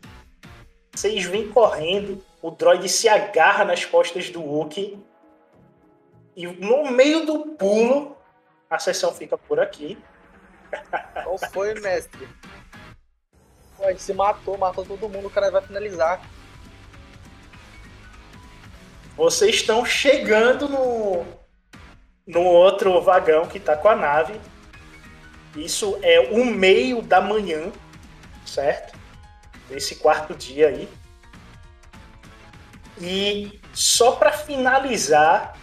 vocês 0.95 1.26
vêm 1.26 1.49
correndo, 1.51 2.23
o 2.41 2.52
droid 2.52 2.88
se 2.88 3.10
agarra 3.10 3.66
nas 3.66 3.84
costas 3.86 4.30
do 4.30 4.41
Wookie 4.41 5.03
e 6.36 6.48
no 6.48 6.90
meio 6.90 7.26
do 7.26 7.40
pulo, 7.56 8.16
a 8.70 8.80
sessão 8.80 9.14
fica 9.14 9.38
por 9.38 9.60
aqui. 9.60 9.98
Qual 11.24 11.38
foi, 11.52 11.74
mestre? 11.82 12.28
Gente 13.80 14.02
se 14.02 14.14
matou, 14.14 14.57
matou 14.57 14.86
todo 14.86 15.10
mundo, 15.10 15.28
o 15.28 15.30
cara 15.30 15.52
vai 15.52 15.61
finalizar. 15.61 16.22
Vocês 19.18 19.56
estão 19.56 19.84
chegando 19.84 20.70
no, 20.70 21.26
no 22.26 22.41
outro 22.41 23.02
vagão 23.02 23.45
que 23.48 23.60
tá 23.60 23.76
com 23.76 23.90
a 23.90 23.95
nave. 23.95 24.40
Isso 25.56 25.99
é 26.02 26.20
o 26.32 26.45
meio 26.45 27.02
da 27.02 27.20
manhã, 27.20 27.72
certo? 28.45 28.98
Desse 29.68 29.95
quarto 29.95 30.34
dia 30.34 30.70
aí. 30.70 30.88
E 33.02 33.60
só 33.74 34.14
para 34.14 34.32
finalizar, 34.32 35.58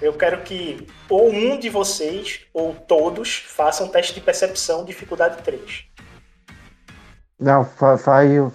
eu 0.00 0.12
quero 0.14 0.42
que 0.42 0.86
ou 1.08 1.30
um 1.30 1.58
de 1.58 1.68
vocês 1.68 2.40
ou 2.52 2.74
todos 2.74 3.36
façam 3.36 3.88
teste 3.88 4.14
de 4.14 4.20
percepção 4.20 4.84
dificuldade 4.84 5.42
3. 5.42 5.84
Não, 7.38 7.64
vai, 8.04 8.38
o- 8.40 8.52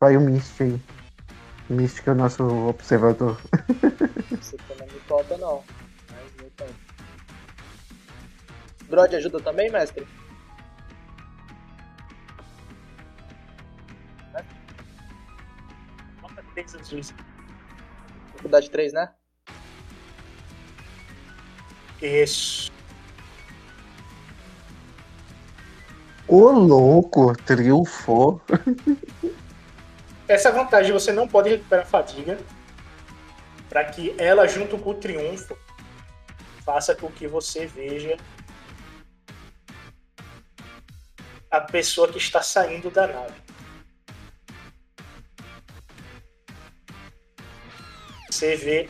vai 0.00 0.16
o 0.16 0.20
Mist 0.20 0.62
aí. 0.62 0.80
O 1.68 1.74
Mist 1.74 2.02
que 2.02 2.08
é 2.08 2.12
o 2.12 2.14
nosso 2.14 2.42
observador. 2.68 3.40
Você 4.30 4.56
também 4.56 4.86
não 4.86 4.94
me 4.94 5.00
falta, 5.00 5.36
não. 5.38 5.62
Mas 6.10 6.42
não 6.42 6.50
tem. 6.50 6.68
Ajuda 9.18 9.40
também, 9.40 9.70
mestre? 9.70 10.06
3 16.54 16.74
azuis. 16.76 17.14
Dificuldade 18.32 18.70
3, 18.70 18.92
né? 18.92 19.10
Isso. 22.00 22.72
Ô 26.26 26.50
louco, 26.50 27.36
triunfou. 27.36 28.40
Essa 30.26 30.50
vantagem 30.50 30.92
você 30.92 31.12
não 31.12 31.28
pode 31.28 31.50
recuperar 31.50 31.86
fadiga 31.86 32.38
para 33.68 33.84
que 33.84 34.14
ela, 34.18 34.46
junto 34.46 34.78
com 34.78 34.90
o 34.90 34.94
triunfo, 34.94 35.56
faça 36.64 36.94
com 36.94 37.10
que 37.10 37.26
você 37.26 37.66
veja 37.66 38.16
a 41.50 41.60
pessoa 41.60 42.08
que 42.08 42.18
está 42.18 42.42
saindo 42.42 42.90
da 42.90 43.06
nave. 43.06 43.43
Você 48.34 48.56
vê 48.56 48.88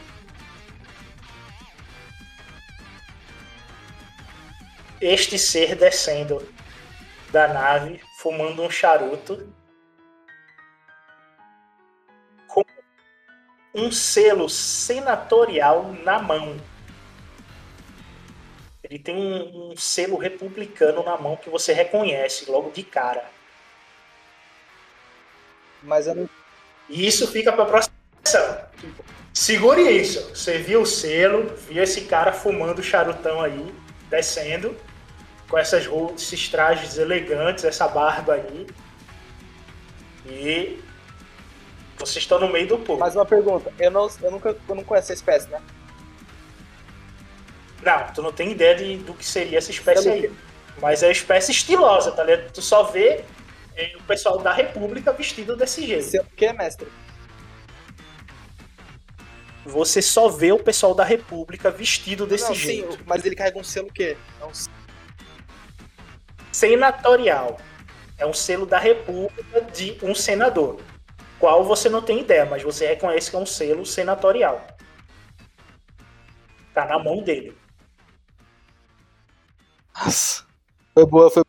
este 5.02 5.38
ser 5.38 5.74
descendo 5.74 6.50
da 7.30 7.46
nave, 7.52 8.00
fumando 8.16 8.62
um 8.62 8.70
charuto 8.70 9.52
um 13.74 13.92
selo 13.92 14.48
senatorial 14.48 15.92
na 15.92 16.18
mão. 16.22 16.56
Ele 18.82 18.98
tem 18.98 19.14
um, 19.14 19.72
um 19.72 19.76
selo 19.76 20.16
republicano 20.16 21.02
na 21.02 21.18
mão 21.18 21.36
que 21.36 21.50
você 21.50 21.74
reconhece 21.74 22.50
logo 22.50 22.70
de 22.70 22.82
cara. 22.82 23.28
Mas 25.82 26.06
eu 26.06 26.14
não. 26.14 26.30
E 26.88 27.06
isso 27.06 27.30
fica 27.30 27.52
para 27.52 27.64
a 27.64 27.66
próxima 27.66 27.94
sessão. 28.22 28.64
Segure 29.34 29.82
isso. 29.82 30.30
Você 30.32 30.58
viu 30.58 30.82
o 30.82 30.86
selo, 30.86 31.52
viu 31.68 31.82
esse 31.82 32.02
cara 32.02 32.32
fumando 32.32 32.80
charutão 32.84 33.40
aí, 33.40 33.74
descendo, 34.08 34.76
com 35.48 35.58
essas 35.58 35.84
roupas, 35.86 36.22
esses 36.22 36.48
trajes 36.48 36.96
elegantes, 36.98 37.64
essa 37.64 37.88
barba 37.88 38.34
aí. 38.34 38.66
E 40.24 40.80
vocês 41.98 42.18
estão 42.18 42.38
no 42.38 42.48
meio 42.48 42.68
do 42.68 42.78
povo. 42.78 43.00
Mais 43.00 43.16
uma 43.16 43.26
pergunta. 43.26 43.72
Eu, 43.76 43.90
não, 43.90 44.08
eu 44.22 44.30
nunca 44.30 44.56
eu 44.68 44.74
não 44.76 44.84
conheço 44.84 45.12
essa 45.12 45.14
espécie, 45.14 45.48
né? 45.48 45.60
Não, 47.82 48.06
tu 48.14 48.22
não 48.22 48.32
tem 48.32 48.52
ideia 48.52 48.76
de, 48.76 48.98
do 48.98 49.14
que 49.14 49.26
seria 49.26 49.58
essa 49.58 49.72
espécie 49.72 50.08
aí. 50.08 50.32
Mas 50.80 51.02
é 51.02 51.06
uma 51.06 51.12
espécie 51.12 51.50
estilosa, 51.50 52.12
tá 52.12 52.22
ligado? 52.22 52.52
Tu 52.52 52.62
só 52.62 52.84
vê 52.84 53.24
é, 53.76 53.96
o 53.96 54.02
pessoal 54.04 54.38
da 54.38 54.52
República 54.52 55.12
vestido 55.12 55.56
desse 55.56 55.84
jeito. 55.84 56.22
O 56.22 56.36
que, 56.36 56.52
mestre? 56.52 56.86
Você 59.64 60.02
só 60.02 60.28
vê 60.28 60.52
o 60.52 60.58
pessoal 60.58 60.94
da 60.94 61.04
República 61.04 61.70
vestido 61.70 62.26
desse 62.26 62.48
não, 62.48 62.54
jeito. 62.54 62.92
sim, 62.92 62.98
mas 63.06 63.24
ele 63.24 63.34
carrega 63.34 63.58
um 63.58 63.64
selo 63.64 63.88
o 63.88 63.92
quê? 63.92 64.16
É 64.40 64.44
um 64.44 64.50
Senatorial. 66.52 67.58
É 68.18 68.26
um 68.26 68.32
selo 68.32 68.66
da 68.66 68.78
República 68.78 69.62
de 69.72 69.98
um 70.02 70.14
senador. 70.14 70.80
Qual 71.38 71.64
você 71.64 71.88
não 71.88 72.00
tem 72.00 72.20
ideia, 72.20 72.44
mas 72.44 72.62
você 72.62 72.86
reconhece 72.86 73.30
que 73.30 73.36
é 73.36 73.38
um 73.38 73.46
selo 73.46 73.84
senatorial. 73.84 74.64
Tá 76.72 76.86
na 76.86 76.98
mão 77.02 77.22
dele. 77.22 77.56
Nossa. 79.94 80.44
Foi 80.94 81.06
boa, 81.06 81.30
foi 81.30 81.43